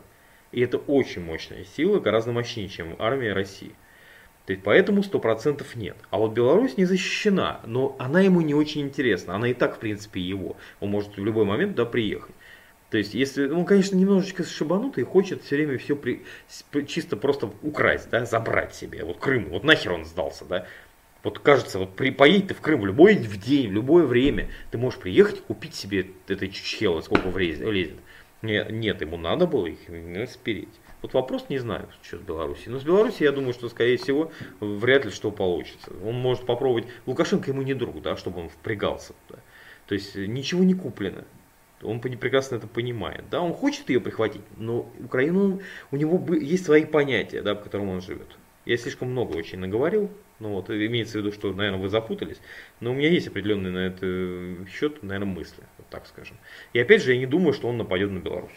И 0.52 0.60
это 0.60 0.78
очень 0.78 1.22
мощная 1.22 1.64
сила, 1.64 2.00
гораздо 2.00 2.32
мощнее, 2.32 2.68
чем 2.68 2.96
армия 2.98 3.32
России. 3.32 3.72
То 4.46 4.52
есть 4.52 4.64
поэтому 4.64 5.02
100% 5.02 5.64
нет. 5.76 5.96
А 6.10 6.18
вот 6.18 6.32
Беларусь 6.32 6.76
не 6.76 6.84
защищена, 6.84 7.60
но 7.66 7.94
она 7.98 8.20
ему 8.20 8.40
не 8.40 8.54
очень 8.54 8.82
интересна. 8.82 9.36
Она 9.36 9.48
и 9.48 9.54
так, 9.54 9.76
в 9.76 9.78
принципе, 9.78 10.20
его. 10.20 10.56
Он 10.80 10.90
может 10.90 11.16
в 11.16 11.24
любой 11.24 11.44
момент 11.44 11.76
туда 11.76 11.88
приехать. 11.88 12.34
То 12.90 12.98
есть, 12.98 13.14
если 13.14 13.48
он, 13.48 13.64
конечно, 13.64 13.94
немножечко 13.94 14.42
шибанутый 14.42 15.02
и 15.02 15.06
хочет 15.06 15.44
все 15.44 15.56
время 15.56 15.78
все 15.78 15.94
при, 15.94 16.24
чисто 16.86 17.16
просто 17.16 17.50
украсть, 17.62 18.10
да, 18.10 18.24
забрать 18.24 18.74
себе. 18.74 19.04
Вот 19.04 19.18
Крым, 19.18 19.50
вот 19.50 19.62
нахер 19.62 19.92
он 19.92 20.04
сдался, 20.04 20.44
да. 20.44 20.66
Вот 21.22 21.38
кажется, 21.38 21.78
вот 21.78 21.94
при, 21.94 22.10
поедь 22.10 22.48
ты 22.48 22.54
в 22.54 22.60
Крым 22.60 22.80
в 22.80 22.86
любой 22.86 23.14
в 23.14 23.36
день, 23.36 23.68
в 23.68 23.72
любое 23.72 24.06
время, 24.06 24.50
ты 24.72 24.78
можешь 24.78 24.98
приехать 24.98 25.40
купить 25.42 25.74
себе 25.74 26.06
этой 26.26 26.48
чучхелы, 26.48 27.02
сколько 27.02 27.28
влезет. 27.28 27.94
Нет, 28.42 28.70
нет, 28.70 29.00
ему 29.02 29.16
надо 29.16 29.46
было 29.46 29.66
их 29.66 29.78
спереть. 30.30 30.80
Вот 31.02 31.14
вопрос 31.14 31.46
не 31.48 31.58
знаю, 31.58 31.88
что 32.02 32.18
с 32.18 32.20
Беларусью. 32.20 32.72
Но 32.72 32.80
с 32.80 32.82
Беларусью 32.82 33.24
я 33.24 33.32
думаю, 33.32 33.52
что, 33.52 33.68
скорее 33.68 33.98
всего, 33.98 34.32
вряд 34.60 35.04
ли 35.04 35.10
что 35.10 35.30
получится. 35.30 35.92
Он 36.04 36.14
может 36.14 36.44
попробовать... 36.44 36.86
Лукашенко 37.06 37.50
ему 37.50 37.62
не 37.62 37.74
друг, 37.74 38.02
да, 38.02 38.16
чтобы 38.16 38.40
он 38.40 38.48
впрягался. 38.48 39.14
Да. 39.28 39.36
То 39.86 39.94
есть 39.94 40.14
ничего 40.16 40.62
не 40.62 40.74
куплено. 40.74 41.24
Он 41.82 42.00
прекрасно 42.00 42.56
это 42.56 42.66
понимает. 42.66 43.24
Да, 43.30 43.40
он 43.40 43.54
хочет 43.54 43.88
ее 43.88 44.00
прихватить, 44.00 44.42
но 44.58 44.90
Украину, 44.98 45.60
у 45.90 45.96
него 45.96 46.34
есть 46.34 46.64
свои 46.64 46.84
понятия, 46.84 47.42
да, 47.42 47.54
по 47.54 47.64
которым 47.64 47.88
он 47.88 48.00
живет. 48.00 48.36
Я 48.66 48.76
слишком 48.76 49.10
много 49.10 49.36
очень 49.36 49.58
наговорил, 49.58 50.10
ну 50.38 50.50
вот, 50.50 50.68
имеется 50.70 51.18
в 51.18 51.22
виду, 51.22 51.32
что, 51.32 51.52
наверное, 51.52 51.80
вы 51.80 51.88
запутались, 51.88 52.40
но 52.80 52.92
у 52.92 52.94
меня 52.94 53.08
есть 53.08 53.28
определенные 53.28 53.72
на 53.72 53.86
этот 53.86 54.68
счет, 54.68 55.02
наверное, 55.02 55.32
мысли, 55.32 55.62
вот 55.78 55.86
так 55.88 56.06
скажем. 56.06 56.36
И 56.74 56.78
опять 56.78 57.02
же, 57.02 57.14
я 57.14 57.18
не 57.18 57.26
думаю, 57.26 57.54
что 57.54 57.68
он 57.68 57.78
нападет 57.78 58.10
на 58.10 58.18
Беларусь. 58.18 58.50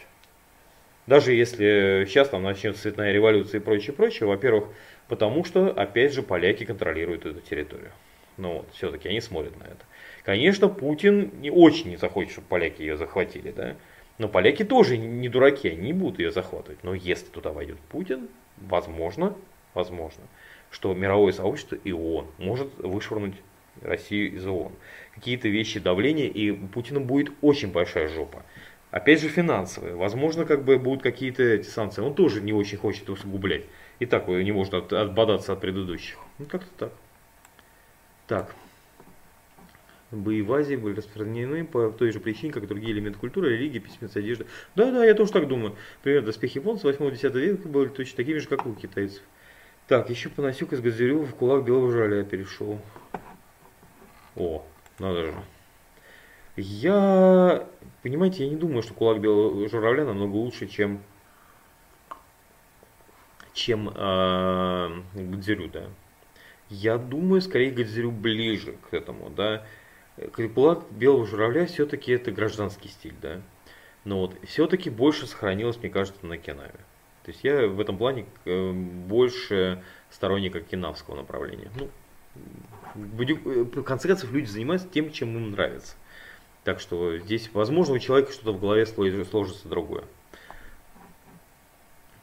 Даже 1.07 1.33
если 1.33 2.05
сейчас 2.07 2.29
там 2.29 2.43
начнется 2.43 2.81
цветная 2.81 3.11
революция 3.11 3.59
и 3.59 3.63
прочее, 3.63 3.93
прочее, 3.93 4.27
во-первых, 4.27 4.69
потому 5.07 5.43
что, 5.43 5.69
опять 5.69 6.13
же, 6.13 6.23
поляки 6.23 6.65
контролируют 6.65 7.25
эту 7.25 7.41
территорию. 7.41 7.91
Ну 8.37 8.53
вот, 8.53 8.69
все-таки 8.73 9.09
они 9.09 9.21
смотрят 9.21 9.57
на 9.59 9.65
это. 9.65 9.85
Конечно, 10.23 10.69
Путин 10.69 11.31
не 11.41 11.51
очень 11.51 11.89
не 11.89 11.97
захочет, 11.97 12.31
чтобы 12.31 12.47
поляки 12.47 12.81
ее 12.81 12.95
захватили, 12.95 13.51
да. 13.51 13.75
Но 14.17 14.29
поляки 14.29 14.63
тоже 14.63 14.97
не 14.97 15.27
дураки, 15.27 15.67
они 15.67 15.87
не 15.87 15.93
будут 15.93 16.19
ее 16.19 16.31
захватывать. 16.31 16.83
Но 16.83 16.93
если 16.93 17.25
туда 17.25 17.51
войдет 17.51 17.79
Путин, 17.89 18.29
возможно, 18.57 19.35
возможно, 19.73 20.23
что 20.71 20.93
мировое 20.93 21.33
сообщество 21.33 21.75
и 21.75 21.91
ООН 21.91 22.27
может 22.37 22.69
вышвырнуть 22.77 23.35
Россию 23.81 24.33
из 24.35 24.45
ООН. 24.45 24.71
Какие-то 25.13 25.49
вещи 25.49 25.79
давления, 25.79 26.27
и 26.27 26.51
у 26.51 26.67
Путина 26.67 27.01
будет 27.01 27.31
очень 27.41 27.71
большая 27.71 28.07
жопа. 28.07 28.43
Опять 28.91 29.19
же 29.19 29.27
финансовые. 29.27 29.95
Возможно, 29.95 30.45
как 30.45 30.63
бы 30.63 30.77
будут 30.77 31.01
какие-то 31.01 31.43
эти 31.43 31.67
санкции. 31.67 32.01
Он 32.01 32.13
тоже 32.13 32.41
не 32.41 32.53
очень 32.53 32.77
хочет 32.77 33.09
усугублять. 33.09 33.63
И 33.99 34.05
так 34.05 34.27
не 34.27 34.51
может 34.51 34.93
отбодаться 34.93 35.53
от 35.53 35.59
предыдущих. 35.61 36.17
Ну, 36.37 36.45
как-то 36.45 36.69
так. 36.77 36.93
Так 38.27 38.55
Азии 40.13 40.75
были 40.75 40.95
распространены 40.95 41.65
по 41.65 41.89
той 41.89 42.11
же 42.11 42.19
причине, 42.19 42.53
как 42.53 42.67
другие 42.67 42.93
элементы 42.93 43.19
культуры, 43.19 43.51
религии, 43.51 43.79
письменность, 43.79 44.17
одежда. 44.17 44.45
Да, 44.75 44.91
да, 44.91 45.05
я 45.05 45.13
тоже 45.13 45.31
так 45.31 45.47
думаю. 45.47 45.75
Например, 45.97 46.23
доспехи 46.23 46.57
японцев 46.57 46.99
8-10 46.99 47.31
века 47.39 47.67
были 47.67 47.89
точно 47.89 48.17
такими 48.17 48.37
же, 48.37 48.47
как 48.47 48.65
у 48.65 48.73
китайцев. 48.73 49.21
Так, 49.87 50.09
еще 50.09 50.29
Панасюк 50.29 50.73
из 50.73 50.81
Газирю 50.81 51.23
в 51.23 51.35
кулак 51.35 51.65
белого 51.65 51.91
жаля 51.91 52.23
перешел. 52.23 52.79
О, 54.35 54.65
надо 54.99 55.25
же. 55.25 55.33
Я, 56.55 57.67
понимаете, 58.01 58.45
я 58.45 58.49
не 58.49 58.55
думаю, 58.55 58.83
что 58.83 58.93
кулак 58.93 59.19
белого 59.19 59.67
журавля 59.67 60.05
намного 60.05 60.35
лучше, 60.35 60.67
чем 60.67 61.01
чем 63.53 63.89
э, 63.89 65.01
Гадзирю, 65.13 65.69
да. 65.69 65.83
Я 66.69 66.97
думаю, 66.97 67.41
скорее 67.41 67.71
Гадзирю 67.71 68.11
ближе 68.11 68.75
к 68.89 68.93
этому, 68.93 69.29
да. 69.29 69.65
Кулак 70.33 70.83
белого 70.91 71.25
журавля 71.25 71.65
все-таки 71.65 72.11
это 72.11 72.31
гражданский 72.31 72.89
стиль, 72.89 73.15
да. 73.21 73.41
Но 74.05 74.19
вот 74.19 74.35
все-таки 74.43 74.89
больше 74.89 75.27
сохранилось, 75.27 75.77
мне 75.77 75.89
кажется, 75.89 76.25
на 76.25 76.37
Кенаве. 76.37 76.75
То 77.23 77.31
есть 77.31 77.43
я 77.43 77.67
в 77.67 77.79
этом 77.79 77.97
плане 77.97 78.25
э, 78.45 78.71
больше 78.71 79.81
сторонник 80.09 80.67
кенавского 80.67 81.15
направления. 81.15 81.71
Ну, 81.75 81.89
э, 82.95 83.63
в 83.63 83.83
конце 83.83 84.09
концов, 84.09 84.31
люди 84.31 84.47
занимаются 84.47 84.87
тем, 84.89 85.11
чем 85.11 85.35
им 85.37 85.51
нравится. 85.51 85.95
Так 86.65 86.79
что 86.79 87.17
здесь, 87.17 87.49
возможно, 87.53 87.95
у 87.95 87.99
человека 87.99 88.33
что-то 88.33 88.51
в 88.53 88.59
голове 88.59 88.85
сложится 88.85 89.67
другое. 89.67 90.03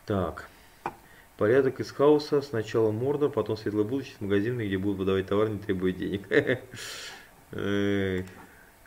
Так. 0.07 0.49
Порядок 1.39 1.81
из 1.81 1.91
хаоса. 1.91 2.43
Сначала 2.43 2.91
Мордор, 2.91 3.31
потом 3.31 3.57
светлое 3.57 3.85
будущее 3.85 4.17
с 4.19 4.21
магазинами, 4.21 4.67
где 4.67 4.77
будут 4.77 4.99
выдавать 4.99 5.27
товар, 5.27 5.49
не 5.49 5.59
требуя 5.59 5.93
денег. 5.93 6.27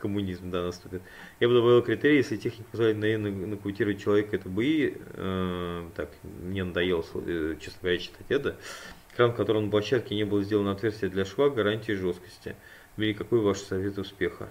коммунизм, 0.04 0.50
да, 0.50 0.62
наступит. 0.62 1.00
Я 1.40 1.48
бы 1.48 1.54
добавил 1.54 1.80
критерии, 1.80 2.18
если 2.18 2.36
техник 2.36 2.66
позволяет 2.66 2.98
наивно 2.98 3.30
нокаутировать 3.30 4.02
человека, 4.02 4.36
это 4.36 4.50
бы 4.50 5.00
э, 5.02 5.88
так, 5.96 6.10
мне 6.22 6.62
надоело, 6.62 7.02
э, 7.26 7.56
честно 7.58 7.78
говоря, 7.80 7.98
читать 7.98 8.26
это. 8.28 8.56
Кран, 9.16 9.32
в 9.32 9.34
котором 9.36 9.64
на 9.64 9.70
площадке 9.70 10.14
не 10.14 10.24
было 10.24 10.42
сделано 10.42 10.72
отверстие 10.72 11.10
для 11.10 11.24
шва, 11.24 11.48
гарантии 11.48 11.92
жесткости. 11.92 12.54
Бери, 12.98 13.14
какой 13.14 13.40
ваш 13.40 13.58
совет 13.58 13.96
успеха? 13.96 14.50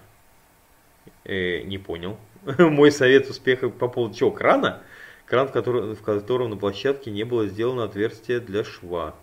Э, 1.24 1.62
не 1.62 1.78
понял. 1.78 2.18
Мой 2.58 2.90
совет 2.90 3.30
успеха 3.30 3.68
по 3.68 3.86
поводу 3.86 4.14
чего? 4.14 4.32
Крана? 4.32 4.82
Кран, 5.26 5.46
в 5.46 5.52
котором, 5.52 5.94
в 5.94 6.02
котором 6.02 6.50
на 6.50 6.56
площадке 6.56 7.12
не 7.12 7.22
было 7.22 7.46
сделано 7.46 7.84
отверстие 7.84 8.40
для 8.40 8.64
шва. 8.64 9.14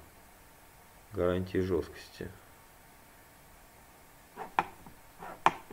Гарантии 1.12 1.58
жесткости. 1.58 2.30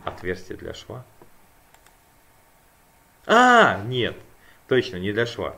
Отверстие 0.09 0.59
для 0.59 0.75
шва? 0.75 1.05
А, 3.27 3.83
нет, 3.85 4.17
точно, 4.69 4.97
не 4.97 5.13
для 5.13 5.27
шва. 5.27 5.57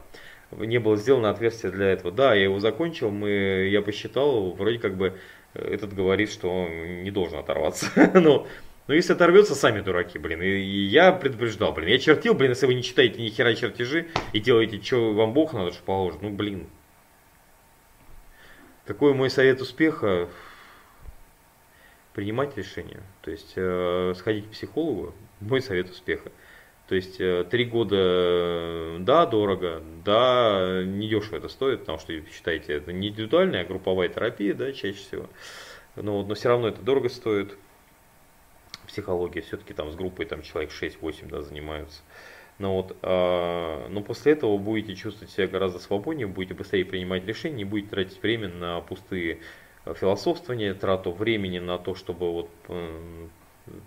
Не 0.50 0.78
было 0.78 0.96
сделано 0.96 1.30
отверстие 1.30 1.70
для 1.70 1.86
этого. 1.86 2.12
Да, 2.12 2.34
я 2.34 2.44
его 2.44 2.58
закончил, 2.58 3.10
мы, 3.10 3.68
я 3.70 3.82
посчитал, 3.82 4.50
вроде 4.52 4.78
как 4.78 4.96
бы 4.96 5.18
этот 5.54 5.94
говорит, 5.94 6.30
что 6.30 6.64
он 6.64 7.02
не 7.04 7.10
должен 7.10 7.38
оторваться. 7.38 7.86
Но 8.14 8.46
но 8.90 8.94
если 8.94 9.12
оторвется, 9.12 9.54
сами 9.54 9.82
дураки, 9.82 10.18
блин. 10.18 10.42
И, 10.42 10.48
и 10.48 10.86
я 10.86 11.12
предупреждал, 11.12 11.72
блин. 11.72 11.90
Я 11.90 11.98
чертил, 12.00 12.34
блин, 12.34 12.50
если 12.50 12.66
вы 12.66 12.74
не 12.74 12.82
читаете 12.82 13.22
ни 13.22 13.28
хера 13.28 13.54
чертежи 13.54 14.08
и 14.32 14.40
делаете, 14.40 14.82
что 14.82 15.12
вам 15.12 15.32
Бог 15.32 15.52
надо, 15.52 15.70
что 15.70 15.84
положит. 15.84 16.22
Ну, 16.22 16.30
блин. 16.30 16.66
Какой 18.86 19.14
мой 19.14 19.30
совет 19.30 19.60
успеха? 19.60 20.28
Принимать 22.14 22.56
решение. 22.56 23.02
То 23.22 23.30
есть, 23.30 23.52
э, 23.56 24.14
сходить 24.16 24.46
к 24.46 24.50
психологу. 24.50 25.14
Мой 25.40 25.60
совет 25.60 25.90
успеха. 25.90 26.32
То 26.88 26.96
есть, 26.96 27.20
э, 27.20 27.44
три 27.48 27.66
года, 27.66 28.96
да, 28.98 29.24
дорого, 29.26 29.80
да, 30.04 30.82
недешево 30.84 31.36
это 31.36 31.48
стоит, 31.48 31.80
потому 31.80 31.98
что, 31.98 32.12
считаете, 32.26 32.72
это 32.72 32.92
не 32.92 33.08
индивидуальная, 33.08 33.62
а 33.62 33.64
групповая 33.64 34.08
терапия, 34.08 34.54
да, 34.54 34.72
чаще 34.72 34.98
всего. 34.98 35.30
Но, 35.94 36.24
но 36.24 36.34
все 36.34 36.48
равно 36.48 36.68
это 36.68 36.82
дорого 36.82 37.08
стоит 37.08 37.56
психология, 38.88 39.40
все-таки 39.40 39.72
там 39.72 39.90
с 39.92 39.94
группой 39.94 40.26
там 40.26 40.42
человек 40.42 40.72
6-8 40.72 41.28
да, 41.28 41.42
занимаются. 41.42 42.02
Но, 42.58 42.74
вот, 42.76 42.96
а, 43.02 43.88
но 43.88 44.02
после 44.02 44.32
этого 44.32 44.58
будете 44.58 44.94
чувствовать 44.94 45.32
себя 45.32 45.46
гораздо 45.46 45.78
свободнее, 45.78 46.26
будете 46.26 46.54
быстрее 46.54 46.84
принимать 46.84 47.24
решения, 47.24 47.56
не 47.56 47.64
будете 47.64 47.88
тратить 47.88 48.22
время 48.22 48.48
на 48.48 48.80
пустые 48.80 49.38
философствования, 49.94 50.74
трату 50.74 51.12
времени 51.12 51.58
на 51.58 51.78
то, 51.78 51.94
чтобы 51.94 52.32
вот, 52.32 52.50
э, 52.68 53.26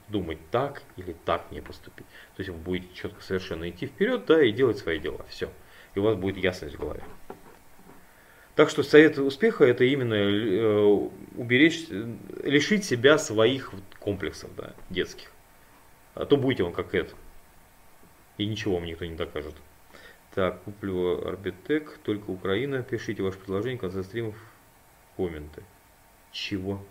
думать 0.07 0.39
так 0.51 0.83
или 0.97 1.15
так 1.25 1.51
не 1.51 1.61
поступить. 1.61 2.05
То 2.35 2.41
есть 2.41 2.49
вы 2.49 2.57
будете 2.57 2.93
четко 2.93 3.21
совершенно 3.21 3.69
идти 3.69 3.87
вперед, 3.87 4.25
да, 4.25 4.43
и 4.43 4.51
делать 4.51 4.77
свои 4.77 4.99
дела. 4.99 5.25
Все. 5.29 5.49
И 5.95 5.99
у 5.99 6.03
вас 6.03 6.15
будет 6.15 6.37
ясность 6.37 6.75
в 6.75 6.79
голове. 6.79 7.03
Так 8.55 8.69
что 8.69 8.83
совет 8.83 9.17
успеха 9.17 9.65
это 9.65 9.83
именно 9.83 10.13
э, 10.13 11.09
уберечь, 11.35 11.87
лишить 12.43 12.85
себя 12.85 13.17
своих 13.17 13.73
комплексов 13.99 14.55
да, 14.55 14.73
детских. 14.89 15.31
А 16.13 16.25
то 16.25 16.37
будете 16.37 16.63
он 16.63 16.73
как 16.73 16.93
это. 16.93 17.15
И 18.37 18.45
ничего 18.45 18.75
вам 18.75 18.85
никто 18.85 19.05
не 19.05 19.15
докажет. 19.15 19.55
Так, 20.35 20.61
куплю 20.63 21.27
Арбитек, 21.27 21.99
только 22.03 22.29
Украина. 22.29 22.83
Пишите 22.83 23.23
ваше 23.23 23.37
предложение 23.37 23.79
конце 23.79 24.03
стримов 24.03 24.35
комменты. 25.15 25.63
Чего? 26.33 26.83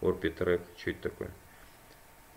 Орбитрек, 0.00 0.62
что 0.78 0.90
это 0.90 1.10
такое? 1.10 1.30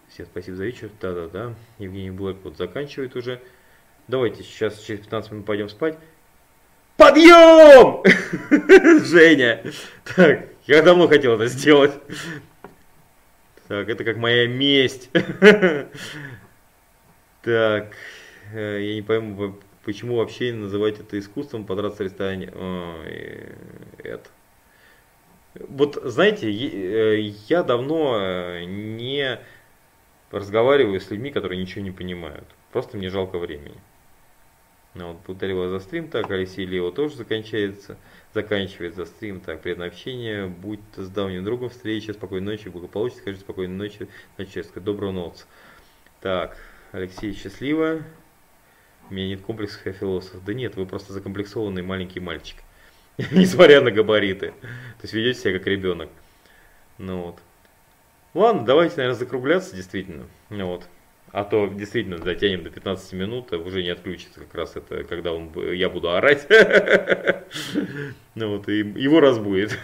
Всем 0.10 0.26
спасибо 0.26 0.58
за 0.58 0.66
вечер. 0.66 0.90
Да-да-да. 1.00 1.54
Евгений 1.78 2.10
Блэк 2.10 2.38
вот 2.44 2.58
заканчивает 2.58 3.16
уже. 3.16 3.40
Давайте 4.08 4.44
сейчас 4.44 4.80
через 4.80 5.02
15 5.02 5.32
минут 5.32 5.46
пойдем 5.46 5.70
спать. 5.70 5.98
Подъем! 6.98 8.04
Женя. 9.06 9.64
Так, 10.16 10.50
я 10.66 10.82
давно 10.82 11.08
хотел 11.08 11.36
это 11.36 11.46
сделать. 11.46 11.94
Так, 13.68 13.88
это 13.88 14.04
как 14.04 14.18
моя 14.18 14.48
месть. 14.48 15.10
Так, 17.44 17.96
э, 18.54 18.82
я 18.84 18.94
не 18.94 19.02
пойму, 19.02 19.56
почему 19.84 20.18
вообще 20.18 20.54
называть 20.54 21.00
это 21.00 21.18
искусством 21.18 21.66
подраться 21.66 22.04
в 22.04 22.06
ресторане. 22.06 22.54
это. 23.98 24.30
Вот, 25.56 26.00
знаете, 26.04 26.50
э, 26.50 27.20
я 27.50 27.64
давно 27.64 28.18
э, 28.18 28.64
не 28.64 29.40
разговариваю 30.32 31.02
с 31.02 31.12
людьми, 31.12 31.30
которые 31.30 31.60
ничего 31.62 31.84
не 31.84 31.92
понимают. 31.92 32.46
Просто 32.72 32.98
мне 32.98 33.10
жалко 33.10 33.38
времени. 33.38 33.78
Ну, 34.94 35.10
вот, 35.10 35.18
благодарю 35.26 35.58
вас 35.58 35.72
за 35.72 35.80
стрим. 35.80 36.10
Так, 36.10 36.32
Алексей 36.32 36.66
Лео 36.66 36.92
тоже 36.92 37.16
заканчивается. 37.16 37.98
Заканчивает 38.34 38.96
за 38.96 39.06
стрим. 39.06 39.42
Так, 39.42 39.62
приятное 39.62 39.88
общение. 39.88 40.48
Будь 40.48 40.80
с 40.96 41.10
давним 41.10 41.44
другом 41.44 41.70
встречи. 41.70 42.12
Спокойной 42.12 42.54
ночи, 42.54 42.70
благополучия. 42.70 43.18
Скажи 43.18 43.38
спокойной 43.40 43.76
ночи. 43.76 44.08
Ночи, 44.38 44.64
доброго 44.76 45.12
ночи. 45.12 45.44
Так, 46.22 46.58
Алексей, 46.94 47.34
счастливо. 47.34 48.04
У 49.10 49.14
меня 49.14 49.28
нет 49.28 49.42
комплексов, 49.42 49.86
я 49.86 49.92
философ. 49.92 50.44
Да 50.46 50.54
нет, 50.54 50.76
вы 50.76 50.86
просто 50.86 51.12
закомплексованный 51.12 51.82
маленький 51.82 52.22
мальчик. 52.22 52.58
Несмотря 53.32 53.82
на 53.82 53.92
габариты. 53.92 54.52
То 54.52 55.04
есть 55.04 55.14
ведете 55.14 55.40
себя 55.40 55.58
как 55.58 55.68
ребенок. 55.68 56.10
Ну 56.98 57.24
вот. 57.24 57.40
Ладно, 58.34 58.66
давайте, 58.66 58.98
наверное, 58.98 59.20
закругляться 59.20 59.76
действительно. 59.76 60.28
Ну 60.50 60.68
вот. 60.68 60.86
А 61.32 61.46
то 61.46 61.68
действительно 61.68 62.18
дотянем 62.18 62.64
до 62.64 62.70
15 62.70 63.14
минут, 63.14 63.54
а 63.54 63.58
уже 63.58 63.84
не 63.84 63.90
отключится 63.90 64.42
как 64.42 64.54
раз 64.54 64.76
это, 64.76 65.04
когда 65.06 65.32
он, 65.34 65.52
я 65.74 65.90
буду 65.90 66.12
орать. 66.12 66.48
Ну 68.34 68.56
вот, 68.56 68.70
и 68.70 68.78
его 68.78 69.20
разбудит. 69.20 69.78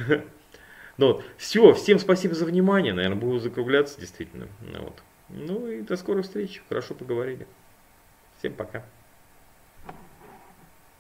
Ну 0.98 1.08
вот, 1.08 1.26
все, 1.38 1.74
всем 1.74 2.00
спасибо 2.00 2.34
за 2.34 2.46
внимание, 2.46 2.94
наверное, 2.94 3.20
буду 3.20 3.40
закругляться 3.40 4.00
действительно. 4.00 4.48
Ну 4.62 4.84
вот. 4.84 5.04
Ну 5.30 5.68
и 5.68 5.82
до 5.82 5.98
скорой 5.98 6.24
встречи, 6.24 6.62
хорошо 6.70 6.94
поговорили. 6.94 7.46
Всем 8.40 8.54
пока. 8.54 8.86